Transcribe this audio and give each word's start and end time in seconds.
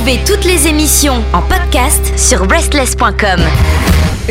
Retrouvez 0.00 0.24
toutes 0.24 0.46
les 0.46 0.66
émissions 0.66 1.22
en 1.34 1.42
podcast 1.42 2.18
sur 2.18 2.46
breastless.com. 2.46 3.38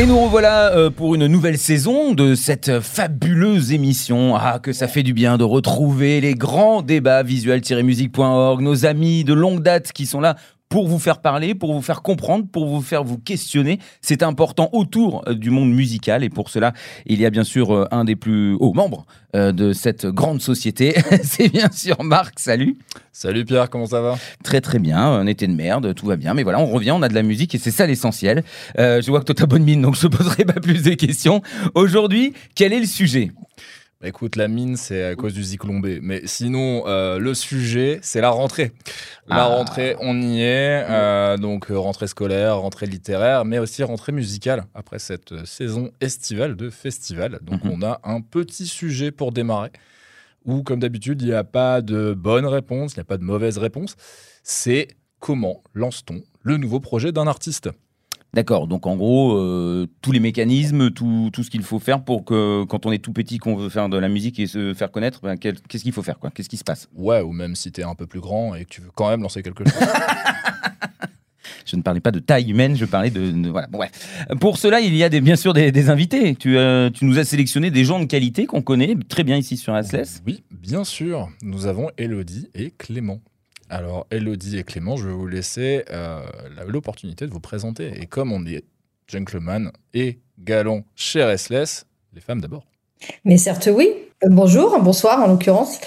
Et 0.00 0.06
nous 0.06 0.18
revoilà 0.18 0.74
euh, 0.74 0.90
pour 0.90 1.14
une 1.14 1.28
nouvelle 1.28 1.58
saison 1.58 2.12
de 2.12 2.34
cette 2.34 2.80
fabuleuse 2.80 3.72
émission. 3.72 4.34
Ah, 4.34 4.58
que 4.60 4.72
ça 4.72 4.88
fait 4.88 5.04
du 5.04 5.14
bien 5.14 5.38
de 5.38 5.44
retrouver 5.44 6.20
les 6.20 6.34
grands 6.34 6.82
débats 6.82 7.22
visual-musique.org, 7.22 8.60
nos 8.60 8.84
amis 8.84 9.22
de 9.22 9.32
longue 9.32 9.62
date 9.62 9.92
qui 9.92 10.06
sont 10.06 10.20
là 10.20 10.34
pour 10.70 10.86
vous 10.86 11.00
faire 11.00 11.20
parler, 11.20 11.54
pour 11.54 11.74
vous 11.74 11.82
faire 11.82 12.00
comprendre, 12.00 12.46
pour 12.50 12.66
vous 12.66 12.80
faire 12.80 13.02
vous 13.02 13.18
questionner. 13.18 13.80
C'est 14.00 14.22
important 14.22 14.70
autour 14.72 15.22
euh, 15.26 15.34
du 15.34 15.50
monde 15.50 15.70
musical 15.70 16.24
et 16.24 16.30
pour 16.30 16.48
cela, 16.48 16.72
il 17.06 17.20
y 17.20 17.26
a 17.26 17.30
bien 17.30 17.44
sûr 17.44 17.74
euh, 17.74 17.88
un 17.90 18.04
des 18.04 18.14
plus 18.14 18.54
hauts 18.54 18.72
membres 18.72 19.04
euh, 19.34 19.50
de 19.50 19.72
cette 19.72 20.06
grande 20.06 20.40
société. 20.40 20.94
C'est 21.24 21.48
bien 21.48 21.70
sûr 21.72 22.02
Marc, 22.04 22.38
salut. 22.38 22.78
Salut 23.12 23.44
Pierre, 23.44 23.68
comment 23.68 23.86
ça 23.86 24.00
va? 24.00 24.16
Très 24.44 24.60
très 24.60 24.78
bien, 24.78 24.98
un 24.98 25.26
été 25.26 25.48
de 25.48 25.52
merde, 25.52 25.92
tout 25.94 26.06
va 26.06 26.14
bien, 26.14 26.34
mais 26.34 26.44
voilà, 26.44 26.60
on 26.60 26.66
revient, 26.66 26.92
on 26.92 27.02
a 27.02 27.08
de 27.08 27.14
la 27.14 27.24
musique 27.24 27.54
et 27.56 27.58
c'est 27.58 27.72
ça 27.72 27.86
l'essentiel. 27.86 28.44
je 28.78 29.10
vois 29.10 29.18
que 29.20 29.24
toi 29.24 29.34
t'as 29.34 29.46
bonne 29.46 29.64
mine, 29.64 29.82
donc 29.82 29.96
je 29.96 30.06
ne 30.06 30.12
poserai 30.12 30.44
pas 30.44 30.60
plus 30.60 30.84
de 30.84 30.94
questions. 30.94 31.42
Aujourd'hui, 31.74 32.32
quel 32.54 32.72
est 32.72 32.80
le 32.80 32.86
sujet? 32.86 33.32
Écoute, 34.02 34.36
la 34.36 34.48
mine, 34.48 34.76
c'est 34.76 35.04
à 35.04 35.14
cause 35.14 35.34
du 35.34 35.42
Ziklombé. 35.42 36.00
Mais 36.02 36.22
sinon, 36.24 36.84
euh, 36.86 37.18
le 37.18 37.34
sujet, 37.34 37.98
c'est 38.02 38.20
la 38.20 38.30
rentrée. 38.30 38.72
La 39.26 39.44
ah. 39.44 39.46
rentrée, 39.46 39.96
on 40.00 40.20
y 40.20 40.40
est. 40.40 40.84
Euh, 40.88 41.36
donc, 41.36 41.70
euh, 41.70 41.78
rentrée 41.78 42.06
scolaire, 42.06 42.58
rentrée 42.58 42.86
littéraire, 42.86 43.44
mais 43.44 43.58
aussi 43.58 43.82
rentrée 43.82 44.12
musicale 44.12 44.64
après 44.74 44.98
cette 44.98 45.44
saison 45.44 45.90
estivale 46.00 46.56
de 46.56 46.70
festival. 46.70 47.38
Donc, 47.42 47.64
mhm. 47.64 47.72
on 47.72 47.82
a 47.82 48.00
un 48.04 48.20
petit 48.20 48.66
sujet 48.66 49.10
pour 49.10 49.32
démarrer 49.32 49.70
où, 50.44 50.62
comme 50.62 50.80
d'habitude, 50.80 51.20
il 51.22 51.28
n'y 51.28 51.34
a 51.34 51.44
pas 51.44 51.82
de 51.82 52.14
bonne 52.14 52.46
réponse, 52.46 52.94
il 52.94 52.98
n'y 52.98 53.02
a 53.02 53.04
pas 53.04 53.18
de 53.18 53.24
mauvaise 53.24 53.58
réponse. 53.58 53.96
C'est 54.42 54.88
comment 55.18 55.62
lance-t-on 55.74 56.22
le 56.42 56.56
nouveau 56.56 56.80
projet 56.80 57.12
d'un 57.12 57.26
artiste? 57.26 57.68
D'accord, 58.32 58.68
donc 58.68 58.86
en 58.86 58.96
gros, 58.96 59.36
euh, 59.36 59.88
tous 60.02 60.12
les 60.12 60.20
mécanismes, 60.20 60.90
tout, 60.90 61.30
tout 61.32 61.42
ce 61.42 61.50
qu'il 61.50 61.62
faut 61.62 61.80
faire 61.80 62.04
pour 62.04 62.24
que 62.24 62.64
quand 62.64 62.86
on 62.86 62.92
est 62.92 62.98
tout 62.98 63.12
petit, 63.12 63.38
qu'on 63.38 63.56
veut 63.56 63.68
faire 63.68 63.88
de 63.88 63.98
la 63.98 64.08
musique 64.08 64.38
et 64.38 64.46
se 64.46 64.72
faire 64.72 64.92
connaître, 64.92 65.20
ben, 65.22 65.36
qu'est-ce 65.36 65.82
qu'il 65.82 65.92
faut 65.92 66.02
faire 66.02 66.18
quoi? 66.18 66.30
Qu'est-ce 66.30 66.48
qui 66.48 66.56
se 66.56 66.64
passe? 66.64 66.88
Ouais, 66.94 67.22
ou 67.22 67.32
même 67.32 67.56
si 67.56 67.72
tu 67.72 67.80
es 67.80 67.84
un 67.84 67.96
peu 67.96 68.06
plus 68.06 68.20
grand 68.20 68.54
et 68.54 68.64
que 68.64 68.70
tu 68.70 68.80
veux 68.80 68.90
quand 68.94 69.10
même 69.10 69.22
lancer 69.22 69.42
quelque 69.42 69.64
chose. 69.64 69.78
je 71.66 71.76
ne 71.76 71.82
parlais 71.82 72.00
pas 72.00 72.10
de 72.10 72.18
taille 72.18 72.50
humaine, 72.50 72.76
je 72.76 72.84
parlais 72.84 73.10
de, 73.10 73.48
voilà. 73.48 73.66
Bon, 73.68 73.80
Pour 74.40 74.58
cela, 74.58 74.80
il 74.80 74.94
y 74.94 75.04
a 75.04 75.08
des, 75.08 75.20
bien 75.20 75.36
sûr 75.36 75.52
des, 75.52 75.90
invités. 75.90 76.34
Tu, 76.34 76.56
euh, 76.56 76.90
tu, 76.90 77.04
nous 77.04 77.18
as 77.18 77.24
sélectionné 77.24 77.70
des 77.70 77.84
gens 77.84 78.00
de 78.00 78.04
qualité 78.04 78.46
qu'on 78.46 78.62
connaît 78.62 78.96
très 79.08 79.24
bien 79.24 79.36
ici 79.36 79.56
sur 79.56 79.74
Asles. 79.74 80.20
Oui, 80.26 80.42
bien 80.50 80.84
sûr. 80.84 81.28
Nous 81.42 81.66
avons 81.66 81.90
Elodie 81.96 82.48
et 82.54 82.70
Clément. 82.70 83.20
Alors, 83.72 84.08
Elodie 84.10 84.58
et 84.58 84.64
Clément, 84.64 84.96
je 84.96 85.06
vais 85.06 85.14
vous 85.14 85.28
laisser 85.28 85.84
euh, 85.90 86.22
l'opportunité 86.66 87.24
de 87.26 87.30
vous 87.30 87.38
présenter. 87.38 87.92
Et 88.00 88.06
comme 88.06 88.32
on 88.32 88.44
est 88.44 88.64
gentleman 89.06 89.70
et 89.94 90.18
galant 90.40 90.82
chez 90.96 91.22
Restless, 91.22 91.86
les 92.12 92.20
femmes 92.20 92.40
d'abord. 92.40 92.64
Mais 93.24 93.36
certes, 93.36 93.68
oui. 93.72 93.90
Euh, 94.24 94.28
bonjour, 94.28 94.76
bonsoir 94.82 95.22
en 95.22 95.28
l'occurrence. 95.28 95.78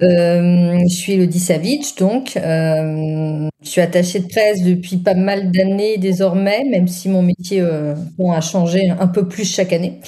Euh, 0.00 0.78
je 0.88 0.94
suis 0.94 1.14
Elodie 1.14 1.40
Savitch, 1.40 1.96
donc 1.96 2.32
je 2.36 3.48
suis 3.62 3.80
attachée 3.80 4.20
de 4.20 4.28
presse 4.28 4.62
depuis 4.62 4.98
pas 4.98 5.14
mal 5.14 5.50
d'années 5.50 5.98
désormais, 5.98 6.62
même 6.70 6.86
si 6.86 7.08
mon 7.08 7.22
métier 7.22 7.60
a 7.62 8.40
changé 8.40 8.90
un 8.90 9.08
peu 9.08 9.26
plus 9.26 9.44
chaque 9.44 9.72
année. 9.72 10.00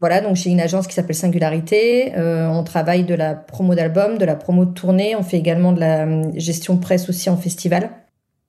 Voilà, 0.00 0.20
donc 0.20 0.36
j'ai 0.36 0.50
une 0.50 0.60
agence 0.60 0.86
qui 0.86 0.94
s'appelle 0.94 1.16
Singularité. 1.16 2.16
Euh, 2.16 2.46
on 2.46 2.62
travaille 2.62 3.02
de 3.02 3.14
la 3.14 3.34
promo 3.34 3.74
d'album, 3.74 4.16
de 4.16 4.24
la 4.24 4.36
promo 4.36 4.64
de 4.64 4.72
tournée. 4.72 5.16
On 5.16 5.24
fait 5.24 5.38
également 5.38 5.72
de 5.72 5.80
la 5.80 6.06
euh, 6.06 6.30
gestion 6.36 6.76
presse 6.76 7.08
aussi 7.08 7.28
en 7.28 7.36
festival. 7.36 7.90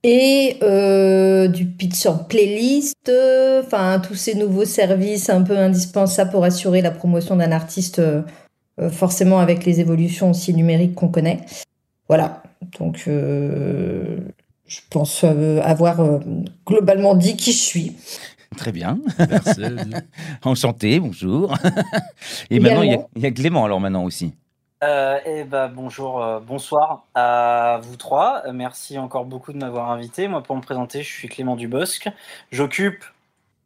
Et 0.03 0.57
euh, 0.61 1.47
du 1.47 1.65
pitch 1.65 2.05
en 2.05 2.19
playlist, 2.19 3.11
enfin 3.65 3.99
tous 3.99 4.15
ces 4.15 4.35
nouveaux 4.35 4.63
services 4.63 5.29
un 5.29 5.41
peu 5.41 5.57
indispensables 5.57 6.31
pour 6.31 6.45
assurer 6.45 6.81
la 6.81 6.91
promotion 6.91 7.35
d'un 7.35 7.51
artiste, 7.51 8.01
forcément 8.91 9.39
avec 9.39 9.65
les 9.65 9.81
évolutions 9.81 10.29
aussi 10.29 10.53
numériques 10.53 10.95
qu'on 10.95 11.09
connaît. 11.09 11.41
Voilà, 12.07 12.43
donc 12.79 13.03
je 13.07 14.79
pense 14.89 15.25
avoir 15.25 16.21
globalement 16.65 17.13
dit 17.13 17.35
qui 17.35 17.51
je 17.51 17.57
suis. 17.57 17.97
Très 18.57 18.71
bien. 18.71 18.99
Merci. 19.29 19.61
Enchanté, 20.43 20.99
bonjour. 20.99 21.55
Et 22.49 22.59
maintenant, 22.59 22.81
il 22.81 23.21
y, 23.21 23.25
a, 23.25 23.31
Clément 23.31 23.65
alors 23.65 23.79
maintenant 23.79 24.03
aussi. 24.03 24.33
Euh, 24.83 25.19
eh 25.25 25.43
ben, 25.43 25.67
bonjour, 25.67 26.23
euh, 26.23 26.39
bonsoir 26.39 27.05
à 27.13 27.79
vous 27.83 27.97
trois. 27.97 28.43
Merci 28.53 28.97
encore 28.97 29.25
beaucoup 29.25 29.51
de 29.51 29.57
m'avoir 29.57 29.91
invité. 29.91 30.27
Moi, 30.27 30.41
pour 30.41 30.55
me 30.55 30.61
présenter, 30.61 31.03
je 31.03 31.11
suis 31.11 31.27
Clément 31.27 31.55
Dubosc. 31.55 32.09
J'occupe 32.51 33.03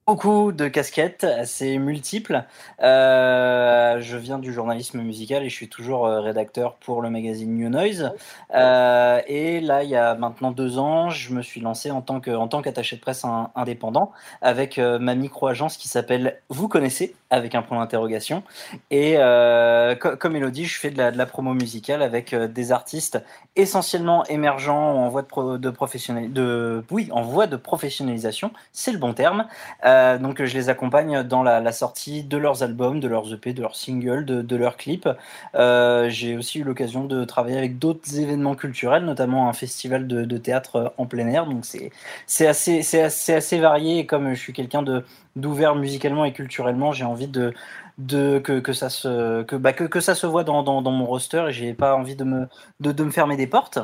beaucoup 0.06 0.52
de 0.52 0.68
casquettes 0.68 1.24
assez 1.24 1.78
multiples. 1.78 2.44
Euh, 2.82 4.02
je 4.02 4.18
viens 4.18 4.38
du 4.38 4.52
journalisme 4.52 5.02
musical 5.02 5.44
et 5.44 5.50
je 5.50 5.56
suis 5.56 5.70
toujours 5.70 6.06
euh, 6.06 6.20
rédacteur 6.20 6.76
pour 6.76 7.02
le 7.02 7.10
magazine 7.10 7.56
New 7.56 7.70
Noise. 7.70 8.12
Euh, 8.54 9.22
et 9.28 9.62
là, 9.62 9.84
il 9.84 9.90
y 9.90 9.96
a 9.96 10.16
maintenant 10.16 10.52
deux 10.52 10.78
ans, 10.78 11.10
je 11.10 11.34
me 11.34 11.42
suis 11.42 11.62
lancé 11.62 11.90
en 11.90 12.02
tant 12.02 12.20
que 12.20 12.34
qu'attaché 12.62 12.98
de 12.98 13.02
presse 13.02 13.26
indépendant 13.56 14.12
avec 14.42 14.78
ma 14.78 15.16
micro-agence 15.16 15.78
qui 15.78 15.88
s'appelle 15.88 16.40
Vous 16.50 16.68
connaissez 16.68 17.16
avec 17.30 17.56
un 17.56 17.62
point 17.62 17.80
d'interrogation. 17.80 18.44
Et 18.92 19.16
comme 20.00 20.36
Elodie, 20.36 20.66
je 20.66 20.80
fais 20.80 20.92
de 20.92 20.98
la, 20.98 21.26
promo 21.26 21.54
musicale 21.54 22.02
avec 22.02 22.36
des 22.36 22.72
artistes 22.72 23.24
essentiellement 23.56 24.24
émergents 24.26 24.96
en 24.96 25.10
voie 25.10 25.24
de, 25.24 25.58
de 25.58 26.84
oui 26.92 27.10
en 27.12 27.22
voie 27.22 27.48
de 27.48 27.56
professionnalisation, 27.56 28.52
c'est 28.72 28.92
le 28.92 29.00
bon 29.00 29.14
terme. 29.14 29.48
Donc 30.20 30.44
je 30.44 30.54
les 30.54 30.70
accompagne 30.70 31.24
dans 31.24 31.44
la, 31.44 31.72
sortie 31.72 32.24
de 32.24 32.38
leurs 32.38 32.64
albums, 32.64 33.00
de 33.00 33.08
leurs 33.08 33.34
EP, 33.34 33.54
de 33.54 33.62
leurs 33.62 33.76
singles, 33.76 34.26
de, 34.26 34.56
leurs 34.56 34.78
clips. 34.78 35.10
Euh, 35.56 36.10
j'ai 36.10 36.38
aussi 36.38 36.60
eu 36.60 36.64
l'occasion 36.64 37.06
de 37.06 37.26
travailler 37.26 37.58
avec 37.58 37.80
d'autres 37.80 38.18
événements 38.20 38.56
culturels, 38.56 39.06
notamment 39.06 39.50
un 39.50 39.54
festival 39.54 40.08
de, 40.08 40.38
théâtre 40.38 40.94
en 40.98 41.06
plein 41.06 41.28
air. 41.28 41.46
Donc 41.46 41.66
c'est 42.28 42.48
assez, 42.48 43.60
varié 43.60 44.00
et 44.00 44.06
comme 44.06 44.34
je 44.34 44.40
suis 44.40 44.54
quelqu'un 44.54 44.84
d'ouvert 45.36 45.76
musicalement 45.76 46.26
et 46.26 46.34
culturellement, 46.34 46.92
j'ai 46.92 47.06
envie 47.06 47.30
que, 47.32 48.74
ça 48.74 48.90
se 48.90 49.44
que, 49.44 49.56
bah, 49.56 49.72
voit 50.28 50.44
dans, 50.44 50.82
mon 50.82 51.06
roster 51.06 51.46
et 51.50 51.52
j'ai 51.52 51.74
pas 51.74 51.96
envie 51.96 52.16
de 52.16 52.24
me 52.24 53.12
fermer 53.12 53.38
des 53.38 53.48
portes. 53.48 53.80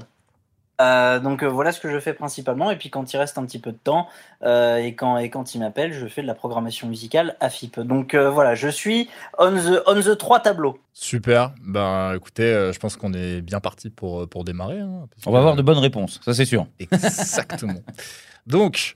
Euh, 0.79 1.19
donc 1.19 1.43
euh, 1.43 1.47
voilà 1.47 1.71
ce 1.71 1.79
que 1.79 1.91
je 1.91 1.99
fais 1.99 2.13
principalement. 2.13 2.71
Et 2.71 2.77
puis 2.77 2.89
quand 2.89 3.11
il 3.13 3.17
reste 3.17 3.37
un 3.37 3.45
petit 3.45 3.59
peu 3.59 3.71
de 3.71 3.77
temps 3.77 4.07
euh, 4.43 4.77
et 4.77 4.95
quand 4.95 5.17
et 5.17 5.29
quand 5.29 5.55
il 5.55 5.59
m'appelle, 5.59 5.93
je 5.93 6.07
fais 6.07 6.21
de 6.21 6.27
la 6.27 6.35
programmation 6.35 6.87
musicale 6.87 7.35
à 7.39 7.49
FIP. 7.49 7.79
Donc 7.79 8.15
voilà, 8.15 8.55
je 8.55 8.69
suis 8.69 9.09
on 9.37 9.51
the 9.51 9.83
on 9.87 9.95
the 9.95 10.17
trois 10.17 10.39
tableaux. 10.39 10.79
Super. 10.93 11.51
Ben 11.65 12.13
écoutez, 12.15 12.71
je 12.73 12.79
pense 12.79 12.95
qu'on 12.95 13.13
est 13.13 13.41
bien 13.41 13.59
parti 13.59 13.89
pour 13.89 14.27
pour 14.29 14.43
démarrer. 14.43 14.79
Hein, 14.79 15.07
On 15.25 15.31
va 15.31 15.39
avoir 15.39 15.55
de 15.55 15.61
bonnes 15.61 15.77
réponses, 15.77 16.19
ça 16.23 16.33
c'est 16.33 16.45
sûr. 16.45 16.67
Exactement. 16.79 17.79
Donc, 18.47 18.95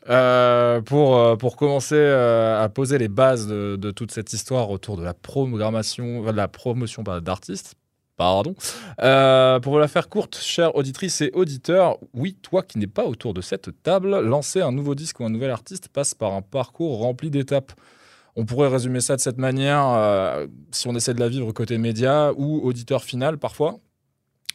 pour, 0.85 1.37
pour 1.37 1.55
commencer 1.57 2.03
à 2.03 2.67
poser 2.73 2.97
les 2.97 3.07
bases 3.07 3.45
de, 3.45 3.75
de, 3.75 3.91
toute 3.91 4.11
cette 4.11 4.33
histoire 4.33 4.71
autour 4.71 4.97
de 4.97 5.03
la 5.03 5.13
programmation, 5.13 6.23
de 6.23 6.31
la 6.31 6.47
promotion 6.47 7.03
d'artistes, 7.03 7.75
Pardon. 8.15 8.53
Euh, 9.01 9.59
pour 9.59 9.79
la 9.79 9.87
faire 9.87 10.07
courte, 10.07 10.37
chère 10.37 10.75
auditrice 10.75 11.21
et 11.21 11.31
auditeur, 11.33 11.97
oui, 12.13 12.37
toi 12.41 12.61
qui 12.61 12.77
n'es 12.77 12.87
pas 12.87 13.05
autour 13.05 13.33
de 13.33 13.41
cette 13.41 13.81
table, 13.81 14.19
lancer 14.19 14.61
un 14.61 14.71
nouveau 14.71 14.93
disque 14.93 15.19
ou 15.19 15.25
un 15.25 15.29
nouvel 15.29 15.49
artiste 15.49 15.89
passe 15.89 16.13
par 16.13 16.33
un 16.33 16.43
parcours 16.43 16.99
rempli 16.99 17.31
d'étapes. 17.31 17.73
On 18.35 18.45
pourrait 18.45 18.67
résumer 18.67 18.99
ça 18.99 19.15
de 19.15 19.21
cette 19.21 19.37
manière, 19.37 19.83
euh, 19.87 20.47
si 20.71 20.87
on 20.87 20.95
essaie 20.95 21.13
de 21.13 21.19
la 21.19 21.29
vivre 21.29 21.51
côté 21.51 21.77
média 21.77 22.31
ou 22.35 22.61
auditeur 22.63 23.03
final 23.03 23.37
parfois. 23.37 23.79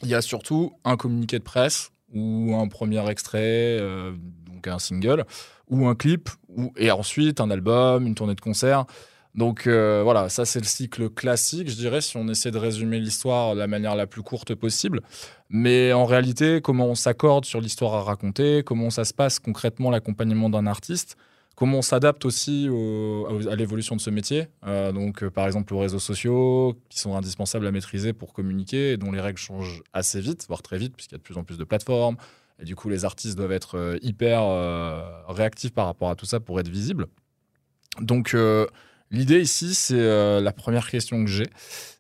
Il 0.03 0.09
y 0.09 0.15
a 0.15 0.23
surtout 0.23 0.73
un 0.85 0.97
communiqué 0.97 1.39
de 1.39 1.45
presse 1.45 1.91
ou 2.15 2.55
un 2.55 2.69
premier 2.69 3.09
extrait, 3.11 3.79
euh, 3.81 4.13
donc 4.47 4.67
un 4.69 4.79
single, 4.79 5.25
ou 5.69 5.87
un 5.87 5.95
clip, 5.95 6.31
et 6.77 6.91
ensuite 6.91 7.41
un 7.41 7.51
album, 7.51 8.07
une 8.07 8.15
tournée 8.15 8.35
de 8.35 8.41
concert. 8.41 8.87
Donc 9.35 9.67
euh, 9.67 10.01
voilà, 10.03 10.29
ça 10.29 10.45
c'est 10.45 10.59
le 10.59 10.65
cycle 10.65 11.11
classique, 11.11 11.69
je 11.71 11.77
dirais, 11.77 12.01
si 12.01 12.17
on 12.17 12.27
essaie 12.29 12.51
de 12.51 12.59
résumer 12.59 12.99
l'histoire 12.99 13.55
de 13.55 13.61
la 13.61 13.67
manière 13.67 13.95
la 13.95 14.07
plus 14.07 14.23
courte 14.23 14.55
possible. 14.55 15.01
Mais 15.49 15.93
en 15.93 16.07
réalité, 16.07 16.61
comment 16.61 16.87
on 16.87 16.95
s'accorde 16.95 17.45
sur 17.45 17.61
l'histoire 17.61 17.95
à 17.95 18.03
raconter, 18.03 18.63
comment 18.65 18.91
ça 18.91 19.05
se 19.05 19.15
passe 19.15 19.39
concrètement 19.39 19.91
l'accompagnement 19.91 20.51
d'un 20.51 20.67
artiste, 20.67 21.17
comment 21.55 21.79
on 21.79 21.83
s'adapte 21.83 22.25
aussi 22.25 22.69
à 23.51 23.55
l'évolution 23.55 23.95
de 23.97 24.01
ce 24.01 24.11
métier. 24.11 24.49
Euh, 24.67 24.93
donc 24.93 25.23
euh, 25.23 25.31
par 25.31 25.47
exemple 25.47 25.73
aux 25.75 25.79
réseaux 25.79 25.99
sociaux, 25.99 26.77
qui 26.89 26.99
sont 26.99 27.15
indispensables 27.15 27.67
à 27.67 27.71
maîtriser 27.71 28.13
pour 28.13 28.33
communiquer, 28.33 28.93
et 28.93 28.97
dont 28.97 29.13
les 29.13 29.21
règles 29.21 29.39
changent 29.39 29.83
assez 29.93 30.21
vite, 30.21 30.47
voire 30.49 30.63
très 30.63 30.79
vite, 30.79 30.95
puisqu'il 30.97 31.15
y 31.15 31.17
a 31.17 31.19
de 31.19 31.23
plus 31.23 31.37
en 31.37 31.45
plus 31.45 31.59
de 31.59 31.65
plateformes. 31.65 32.17
Et 32.61 32.65
du 32.65 32.75
coup, 32.75 32.89
les 32.89 33.05
artistes 33.05 33.37
doivent 33.37 33.53
être 33.53 33.99
hyper 34.03 34.43
réactifs 35.29 35.73
par 35.73 35.87
rapport 35.87 36.11
à 36.11 36.17
tout 36.17 36.27
ça 36.27 36.41
pour 36.41 36.59
être 36.59 36.69
visibles. 36.69 37.07
Donc 38.01 38.35
L'idée 39.11 39.41
ici, 39.41 39.75
c'est 39.75 40.41
la 40.41 40.53
première 40.53 40.91
question 40.91 41.25
que 41.25 41.31
j'ai. 41.31 41.47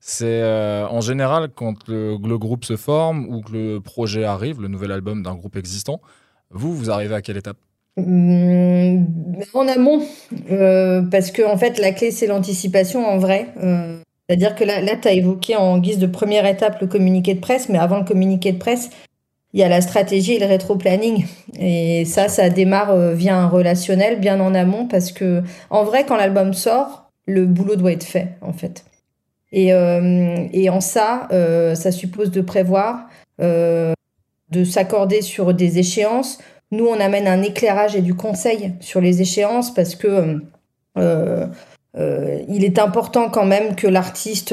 C'est 0.01 0.43
en 0.43 1.01
général 1.01 1.49
quand 1.55 1.89
le, 1.89 2.17
groupe 2.37 2.65
se 2.65 2.77
forme 2.77 3.27
ou 3.29 3.41
que 3.41 3.53
le 3.53 3.81
projet 3.81 4.25
arrive, 4.25 4.61
le 4.61 4.69
nouvel 4.69 4.93
album 4.93 5.23
d'un 5.23 5.35
groupe 5.35 5.57
existant, 5.57 6.01
vous, 6.51 6.75
vous 6.75 6.91
arrivez 6.91 7.15
à 7.15 7.23
quelle 7.23 7.37
étape? 7.37 7.57
Mmh, 7.97 9.05
En 9.55 9.69
amont, 9.69 10.03
parce 11.11 11.31
que 11.31 11.43
en 11.47 11.57
fait, 11.57 11.79
la 11.79 11.93
clé, 11.93 12.11
c'est 12.11 12.27
l'anticipation 12.27 13.07
en 13.07 13.19
vrai. 13.19 13.49
C'est-à-dire 14.29 14.55
que 14.55 14.65
là, 14.65 14.83
là 14.83 14.97
tu 14.97 15.09
as 15.09 15.13
évoqué 15.13 15.57
en 15.57 15.79
guise 15.79 15.99
de 15.99 16.07
première 16.07 16.45
étape 16.45 16.81
le 16.83 16.87
communiqué 16.87 17.35
de 17.35 17.41
presse, 17.41 17.71
mais 17.71 17.79
avant 17.79 17.99
le 17.99 18.05
communiqué 18.05 18.53
de 18.53 18.59
presse, 18.59 18.91
il 19.55 19.61
y 19.61 19.63
a 19.63 19.69
la 19.69 19.81
stratégie 19.81 20.35
et 20.35 20.39
le 20.39 20.47
rétro-planning. 20.47 21.25
Et 21.59 22.05
ça, 22.05 22.29
ça 22.29 22.51
démarre 22.51 22.91
euh, 22.91 23.15
via 23.15 23.37
un 23.37 23.49
relationnel 23.49 24.21
bien 24.21 24.41
en 24.41 24.55
amont 24.55 24.87
parce 24.87 25.13
que, 25.13 25.43
en 25.71 25.85
vrai, 25.85 26.05
quand 26.07 26.17
l'album 26.17 26.53
sort, 26.53 27.11
le 27.27 27.47
boulot 27.47 27.77
doit 27.77 27.93
être 27.93 28.05
fait, 28.05 28.37
en 28.41 28.53
fait. 28.53 28.85
Et, 29.51 29.73
euh, 29.73 30.71
en 30.71 30.81
ça, 30.81 31.29
euh, 31.33 31.75
ça 31.75 31.91
suppose 31.93 32.31
de 32.31 32.43
prévoir, 32.43 33.07
de 33.41 34.65
s'accorder 34.65 35.23
sur 35.23 35.55
des 35.55 35.79
échéances. 35.79 36.39
Nous, 36.71 36.87
on 36.87 37.01
amène 37.01 37.27
un 37.27 37.43
éclairage 37.43 37.97
et 37.97 38.03
du 38.03 38.15
conseil 38.15 38.75
sur 38.81 39.01
les 39.01 39.23
échéances 39.23 39.73
parce 39.73 39.95
que 39.95 40.41
il 41.97 42.65
est 42.65 42.79
important 42.79 43.31
quand 43.31 43.47
même 43.47 43.77
que 43.77 43.87
l'artiste 43.87 44.53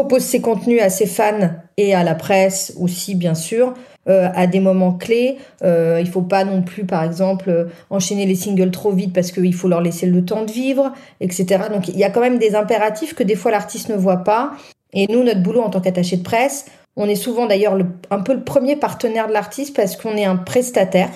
propose 0.00 0.22
ses 0.22 0.40
contenus 0.40 0.80
à 0.82 0.90
ses 0.90 1.06
fans 1.06 1.50
et 1.76 1.94
à 1.94 2.04
la 2.04 2.14
presse 2.14 2.74
aussi, 2.78 3.14
bien 3.14 3.34
sûr, 3.34 3.74
à 4.06 4.46
des 4.48 4.58
moments 4.60 4.94
clés. 4.94 5.38
il 5.62 6.08
faut 6.10 6.22
pas 6.22 6.44
non 6.44 6.62
plus, 6.62 6.84
par 6.84 7.04
exemple, 7.04 7.68
enchaîner 7.90 8.26
les 8.26 8.34
singles 8.34 8.70
trop 8.70 8.90
vite 8.90 9.12
parce 9.12 9.30
qu'il 9.30 9.54
faut 9.54 9.68
leur 9.68 9.80
laisser 9.80 10.06
le 10.06 10.24
temps 10.24 10.44
de 10.44 10.50
vivre, 10.50 10.92
etc. 11.20 11.64
Donc 11.72 11.86
il 11.88 11.96
y 11.96 12.02
a 12.02 12.10
quand 12.10 12.20
même 12.20 12.38
des 12.38 12.56
impératifs 12.56 13.14
que 13.14 13.22
des 13.22 13.36
fois 13.36 13.50
l'artiste 13.52 13.88
ne 13.88 13.96
voit 13.96 14.24
pas. 14.24 14.52
Et 14.92 15.06
nous, 15.06 15.22
notre 15.22 15.42
boulot 15.42 15.60
en 15.60 15.70
tant 15.70 15.80
qu'attaché 15.80 16.16
de 16.16 16.22
presse, 16.22 16.66
on 16.96 17.08
est 17.08 17.14
souvent 17.14 17.46
d'ailleurs 17.46 17.78
un 18.10 18.20
peu 18.20 18.34
le 18.34 18.42
premier 18.42 18.74
partenaire 18.74 19.28
de 19.28 19.32
l'artiste 19.32 19.76
parce 19.76 19.96
qu'on 19.96 20.16
est 20.16 20.24
un 20.24 20.36
prestataire 20.36 21.10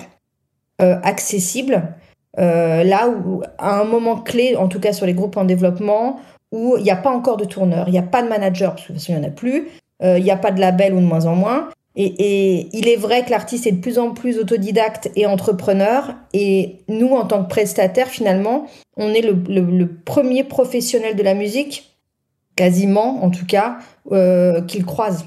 accessible 0.79 1.83
euh, 2.39 2.83
là 2.83 3.07
où, 3.07 3.41
à 3.57 3.79
un 3.79 3.85
moment 3.85 4.17
clé, 4.17 4.55
en 4.55 4.67
tout 4.67 4.79
cas 4.79 4.93
sur 4.93 5.05
les 5.05 5.13
groupes 5.13 5.37
en 5.37 5.45
développement, 5.45 6.19
où 6.55 6.77
il 6.77 6.83
n'y 6.83 6.89
a 6.91 6.95
pas 6.95 7.11
encore 7.11 7.35
de 7.35 7.43
tourneur, 7.43 7.89
il 7.89 7.91
n'y 7.91 7.99
a 7.99 8.03
pas 8.03 8.23
de 8.23 8.29
manager, 8.29 8.75
parce 8.75 8.87
que 8.87 8.93
il 8.93 9.15
n'y 9.15 9.21
en 9.21 9.27
a 9.27 9.31
plus, 9.31 9.67
euh, 10.01 10.17
il 10.17 10.23
n'y 10.23 10.31
a 10.31 10.37
pas 10.37 10.51
de 10.51 10.61
label 10.61 10.93
ou 10.93 11.01
de 11.01 11.05
moins 11.05 11.25
en 11.25 11.35
moins. 11.35 11.69
Et, 11.97 12.67
il 12.73 12.89
est 12.89 12.97
vrai 12.97 13.23
que 13.23 13.29
l'artiste 13.29 13.67
est 13.67 13.71
de 13.71 13.79
plus 13.79 13.99
en 13.99 14.11
plus 14.11 14.37
autodidacte 14.37 15.09
et 15.15 15.25
entrepreneur. 15.25 16.13
Et 16.33 16.77
nous, 16.89 17.09
en 17.09 17.25
tant 17.25 17.43
que 17.43 17.49
prestataire, 17.49 18.07
finalement, 18.07 18.67
on 18.97 19.13
est 19.13 19.21
le, 19.21 19.87
premier 20.03 20.43
professionnel 20.43 21.15
de 21.15 21.23
la 21.23 21.33
musique, 21.33 21.97
quasiment 22.55 23.23
en 23.23 23.29
tout 23.29 23.45
cas, 23.45 23.77
euh, 24.11 24.61
qu'il 24.61 24.85
croise. 24.85 25.25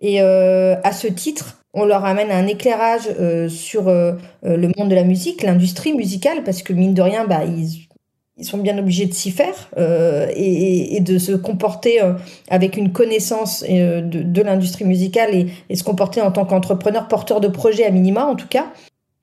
Et 0.00 0.22
euh, 0.22 0.76
à 0.84 0.92
ce 0.92 1.08
titre, 1.08 1.58
on 1.72 1.84
leur 1.84 2.04
amène 2.04 2.30
un 2.30 2.46
éclairage 2.46 3.08
sur 3.48 3.86
le 3.90 4.72
monde 4.76 4.88
de 4.88 4.94
la 4.94 5.02
musique, 5.02 5.42
l'industrie 5.42 5.94
musicale, 5.94 6.44
parce 6.44 6.62
que 6.62 6.72
mine 6.72 6.94
de 6.94 7.02
rien, 7.02 7.26
bah, 7.26 7.42
ils, 7.44 7.88
ils 8.36 8.44
sont 8.44 8.58
bien 8.58 8.76
obligés 8.78 9.06
de 9.06 9.14
s'y 9.14 9.30
faire 9.30 9.70
et, 9.76 10.96
et, 10.96 11.00
de 11.00 11.18
se 11.18 11.32
comporter 11.32 12.00
avec 12.48 12.76
une 12.76 12.92
connaissance 12.92 13.62
de, 13.62 14.00
de 14.00 14.42
l'industrie 14.42 14.84
musicale 14.84 15.34
et, 15.34 15.46
et, 15.70 15.76
se 15.76 15.84
comporter 15.84 16.20
en 16.20 16.32
tant 16.32 16.44
qu'entrepreneur, 16.44 17.06
porteur 17.06 17.40
de 17.40 17.48
projet 17.48 17.84
à 17.84 17.90
minima 17.90 18.24
en 18.24 18.34
tout 18.34 18.48
cas. 18.48 18.66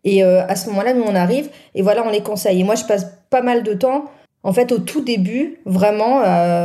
Et 0.05 0.23
à 0.23 0.55
ce 0.55 0.69
moment-là, 0.69 0.93
nous, 0.93 1.03
on 1.03 1.13
arrive 1.13 1.49
et 1.75 1.81
voilà, 1.81 2.03
on 2.05 2.09
les 2.09 2.21
conseille. 2.21 2.61
Et 2.61 2.63
moi, 2.63 2.75
je 2.75 2.85
passe 2.85 3.05
pas 3.29 3.41
mal 3.41 3.63
de 3.63 3.73
temps, 3.73 4.05
en 4.43 4.53
fait, 4.53 4.71
au 4.71 4.79
tout 4.79 5.03
début, 5.03 5.59
vraiment, 5.65 6.21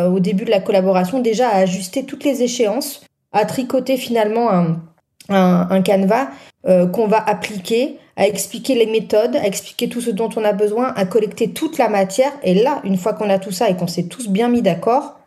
au 0.07 0.21
début 0.21 0.45
de 0.45 0.51
la 0.51 0.61
collaboration, 0.61 1.19
déjà 1.19 1.49
à 1.49 1.59
ajuster 1.59 2.05
toutes 2.05 2.23
les 2.23 2.43
échéances, 2.43 3.05
à 3.33 3.45
tricoter 3.45 3.97
finalement 3.97 4.51
un 4.51 4.81
un, 5.29 5.83
canevas 5.83 6.29
euh, 6.67 6.87
qu'on 6.87 7.07
va 7.07 7.23
appliquer, 7.25 7.99
à 8.17 8.27
expliquer 8.27 8.75
les 8.75 8.87
méthodes, 8.87 9.37
à 9.37 9.47
expliquer 9.47 9.89
tout 9.89 10.01
ce 10.01 10.11
dont 10.11 10.31
on 10.37 10.45
a 10.45 10.53
besoin, 10.53 10.93
à 10.95 11.05
collecter 11.05 11.51
toute 11.51 11.79
la 11.79 11.89
matière. 11.89 12.33
Et 12.43 12.55
là, 12.55 12.81
une 12.85 12.97
fois 12.97 13.13
qu'on 13.13 13.31
a 13.31 13.39
tout 13.39 13.53
ça 13.53 13.69
et 13.69 13.77
qu'on 13.77 13.87
s'est 13.87 14.09
tous 14.09 14.29
bien 14.29 14.49
mis 14.49 14.63
d'accord, 14.63 15.21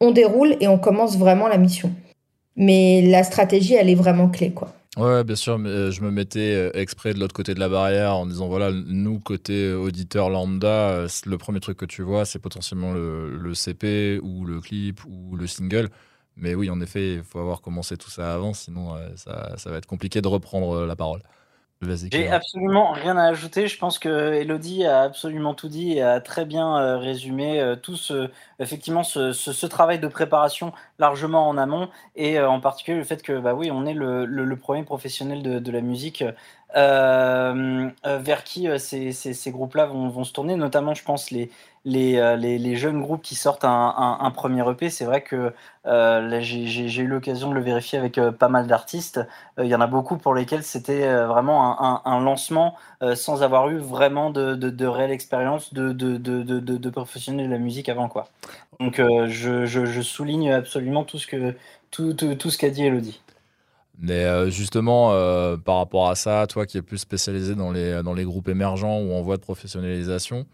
on 0.00 0.10
déroule 0.10 0.56
et 0.60 0.68
on 0.68 0.78
commence 0.78 1.18
vraiment 1.18 1.48
la 1.48 1.58
mission. 1.58 1.92
Mais 2.56 3.02
la 3.02 3.24
stratégie, 3.24 3.74
elle 3.74 3.88
est 3.88 3.94
vraiment 3.94 4.28
clé, 4.28 4.50
quoi. 4.50 4.72
Ouais, 4.96 5.22
bien 5.22 5.36
sûr, 5.36 5.58
mais 5.58 5.68
euh, 5.68 5.90
je 5.92 6.02
me 6.02 6.10
mettais 6.10 6.54
euh, 6.54 6.70
exprès 6.74 7.14
de 7.14 7.20
l'autre 7.20 7.34
côté 7.34 7.54
de 7.54 7.60
la 7.60 7.68
barrière 7.68 8.16
en 8.16 8.26
disant 8.26 8.48
voilà, 8.48 8.72
nous, 8.72 9.20
côté 9.20 9.72
auditeur 9.72 10.28
lambda, 10.28 11.06
le 11.24 11.38
premier 11.38 11.60
truc 11.60 11.76
que 11.76 11.84
tu 11.84 12.02
vois, 12.02 12.24
c'est 12.24 12.40
potentiellement 12.40 12.92
le, 12.92 13.54
CP 13.54 14.18
ou 14.22 14.44
le 14.44 14.60
clip 14.60 15.00
ou 15.06 15.36
le 15.36 15.46
single. 15.46 15.88
Mais 16.38 16.54
oui, 16.54 16.70
en 16.70 16.80
effet, 16.80 17.14
il 17.14 17.24
faut 17.24 17.40
avoir 17.40 17.60
commencé 17.60 17.96
tout 17.96 18.10
ça 18.10 18.32
avant, 18.32 18.54
sinon 18.54 18.94
euh, 18.94 19.08
ça, 19.16 19.56
va 19.66 19.76
être 19.76 19.86
compliqué 19.86 20.20
de 20.20 20.28
reprendre 20.28 20.70
euh, 20.70 20.86
la 20.86 20.94
parole. 20.94 21.20
J'ai 22.10 22.28
absolument 22.28 22.90
rien 22.90 23.16
à 23.16 23.24
ajouter. 23.26 23.68
Je 23.68 23.78
pense 23.78 24.00
que 24.00 24.32
Elodie 24.32 24.84
a 24.84 25.02
absolument 25.02 25.54
tout 25.54 25.68
dit 25.68 25.92
et 25.92 26.02
a 26.02 26.20
très 26.20 26.44
bien 26.44 26.76
euh, 26.76 26.98
résumé 26.98 27.74
tout 27.82 27.96
ce, 27.96 28.30
effectivement, 28.58 29.04
ce, 29.04 29.32
ce, 29.32 29.66
travail 29.66 30.00
de 30.00 30.08
préparation 30.08 30.72
largement 30.98 31.48
en 31.48 31.56
amont 31.56 31.88
et 32.16 32.40
en 32.40 32.60
particulier 32.60 32.96
le 32.98 33.04
fait 33.04 33.22
que, 33.22 33.38
bah 33.38 33.54
oui, 33.54 33.70
on 33.70 33.86
est 33.86 33.94
le, 33.94 34.26
le, 34.26 34.56
premier 34.56 34.82
professionnel 34.82 35.42
de, 35.42 35.60
de 35.60 35.70
la 35.70 35.80
musique 35.80 36.24
vers 36.74 38.44
qui 38.44 38.68
ces, 38.78 39.12
ces, 39.12 39.34
ces 39.34 39.50
groupes-là 39.50 39.86
vont, 39.86 40.08
vont, 40.08 40.24
se 40.24 40.32
tourner, 40.32 40.56
notamment, 40.56 40.94
je 40.94 41.04
pense, 41.04 41.30
les, 41.30 41.50
euh, 41.86 42.36
les, 42.36 42.58
les, 42.58 42.76
jeunes 42.76 43.00
groupes 43.00 43.22
qui 43.22 43.34
sortent 43.34 43.64
un, 43.64 44.30
premier 44.34 44.68
EP, 44.70 44.90
c'est 44.90 45.04
vrai 45.04 45.22
que 45.22 45.54
euh, 45.86 46.38
j'ai 46.40 47.02
eu 47.02 47.06
l'occasion 47.06 47.50
de 47.50 47.54
le 47.54 47.60
vérifier 47.60 47.98
avec 47.98 48.18
euh, 48.18 48.30
pas 48.30 48.48
mal 48.48 48.66
d'artistes. 48.66 49.20
Il 49.58 49.66
y 49.66 49.74
en 49.74 49.80
a 49.80 49.86
beaucoup 49.86 50.18
pour 50.18 50.34
lesquels 50.34 50.62
c'était 50.62 51.12
vraiment 51.24 52.06
un, 52.06 52.20
lancement 52.20 52.76
sans 53.14 53.42
avoir 53.42 53.68
eu 53.70 53.78
vraiment 53.78 54.30
de, 54.30 54.54
de, 54.54 54.86
réelle 54.86 55.10
expérience 55.10 55.72
de, 55.72 55.92
de, 55.92 56.90
professionnels 56.90 57.46
de 57.46 57.52
la 57.52 57.58
musique 57.58 57.88
avant. 57.88 58.08
Quoi. 58.08 58.28
Donc 58.80 59.00
je, 59.26 59.66
je, 59.66 60.02
souligne 60.02 60.52
absolument 60.52 61.04
tout 61.04 61.18
ce 61.18 61.26
que 61.26 61.54
tout, 61.90 62.12
tout, 62.12 62.34
tout 62.34 62.50
ce 62.50 62.58
qu'a 62.58 62.70
dit 62.70 62.84
Elodie. 62.84 63.20
Mais 64.00 64.24
euh, 64.24 64.48
justement, 64.48 65.12
euh, 65.12 65.56
par 65.56 65.78
rapport 65.78 66.08
à 66.08 66.14
ça, 66.14 66.46
toi 66.46 66.66
qui 66.66 66.78
es 66.78 66.82
plus 66.82 66.98
spécialisé 66.98 67.54
dans 67.56 67.72
les, 67.72 68.02
dans 68.02 68.14
les 68.14 68.24
groupes 68.24 68.48
émergents 68.48 68.98
ou 69.00 69.12
en 69.12 69.22
voie 69.22 69.36
de 69.36 69.42
professionnalisation, 69.42 70.46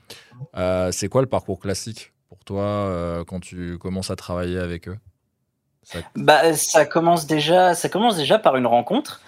euh, 0.56 0.90
c'est 0.92 1.08
quoi 1.08 1.20
le 1.20 1.28
parcours 1.28 1.60
classique 1.60 2.12
pour 2.28 2.38
toi 2.44 3.22
quand 3.26 3.40
tu 3.40 3.78
commences 3.78 4.10
à 4.10 4.16
travailler 4.16 4.58
avec 4.58 4.88
eux? 4.88 4.96
Ça... 5.82 5.98
Bah, 6.16 6.54
ça, 6.54 6.86
commence 6.86 7.26
déjà, 7.26 7.74
ça 7.74 7.90
commence 7.90 8.16
déjà 8.16 8.38
par 8.38 8.56
une 8.56 8.66
rencontre. 8.66 9.20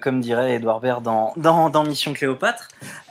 comme 0.00 0.20
dirait 0.20 0.54
Edouard 0.54 0.80
Baird 0.80 1.02
dans, 1.02 1.32
dans, 1.36 1.70
dans 1.70 1.84
Mission 1.84 2.12
Cléopâtre. 2.12 2.68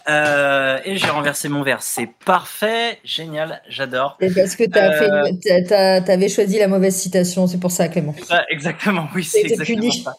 Euh, 0.09 0.79
et 0.85 0.97
j'ai 0.97 1.09
renversé 1.09 1.49
mon 1.49 1.61
verre. 1.61 1.81
C'est 1.81 2.09
parfait, 2.25 2.99
génial, 3.03 3.61
j'adore. 3.69 4.17
Parce 4.19 4.55
que 4.55 4.63
tu 4.63 5.73
euh, 5.73 6.13
avais 6.13 6.29
choisi 6.29 6.57
la 6.57 6.67
mauvaise 6.67 6.95
citation, 6.95 7.45
c'est 7.47 7.59
pour 7.59 7.71
ça, 7.71 7.87
Clément. 7.89 8.15
exactement, 8.49 9.07
oui, 9.13 9.23
c'est 9.23 9.41
exactement 9.41 9.91
ça. 9.91 10.15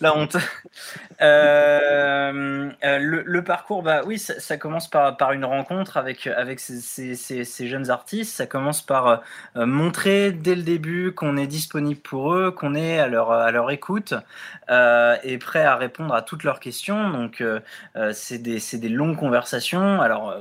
La 0.00 0.16
honte. 0.16 0.36
Euh, 1.22 2.70
le, 2.82 3.44
parcours, 3.44 3.82
bah 3.82 4.02
oui, 4.04 4.18
ça, 4.18 4.56
commence 4.56 4.88
par, 4.88 5.16
par, 5.16 5.32
une 5.32 5.44
rencontre 5.44 5.96
avec, 5.96 6.26
avec 6.26 6.60
ces, 6.60 7.14
ces, 7.14 7.44
ces, 7.44 7.68
jeunes 7.68 7.90
artistes. 7.90 8.36
Ça 8.36 8.46
commence 8.46 8.82
par 8.82 9.22
montrer 9.56 10.32
dès 10.32 10.54
le 10.54 10.62
début 10.62 11.12
qu'on 11.12 11.36
est 11.36 11.46
disponible 11.46 12.00
pour 12.00 12.34
eux, 12.34 12.50
qu'on 12.50 12.74
est 12.74 12.98
à 12.98 13.06
leur, 13.06 13.32
à 13.32 13.50
leur 13.50 13.70
écoute 13.70 14.14
et 14.68 15.38
prêt 15.38 15.64
à 15.64 15.76
répondre 15.76 16.14
à 16.14 16.22
toutes 16.22 16.44
leurs 16.44 16.60
questions. 16.60 17.10
Donc, 17.10 17.42
c'est 18.12 18.38
des, 18.38 18.58
des 18.74 18.88
longues 18.88 19.16
conversation. 19.24 20.02
Alors, 20.02 20.30
euh, 20.30 20.40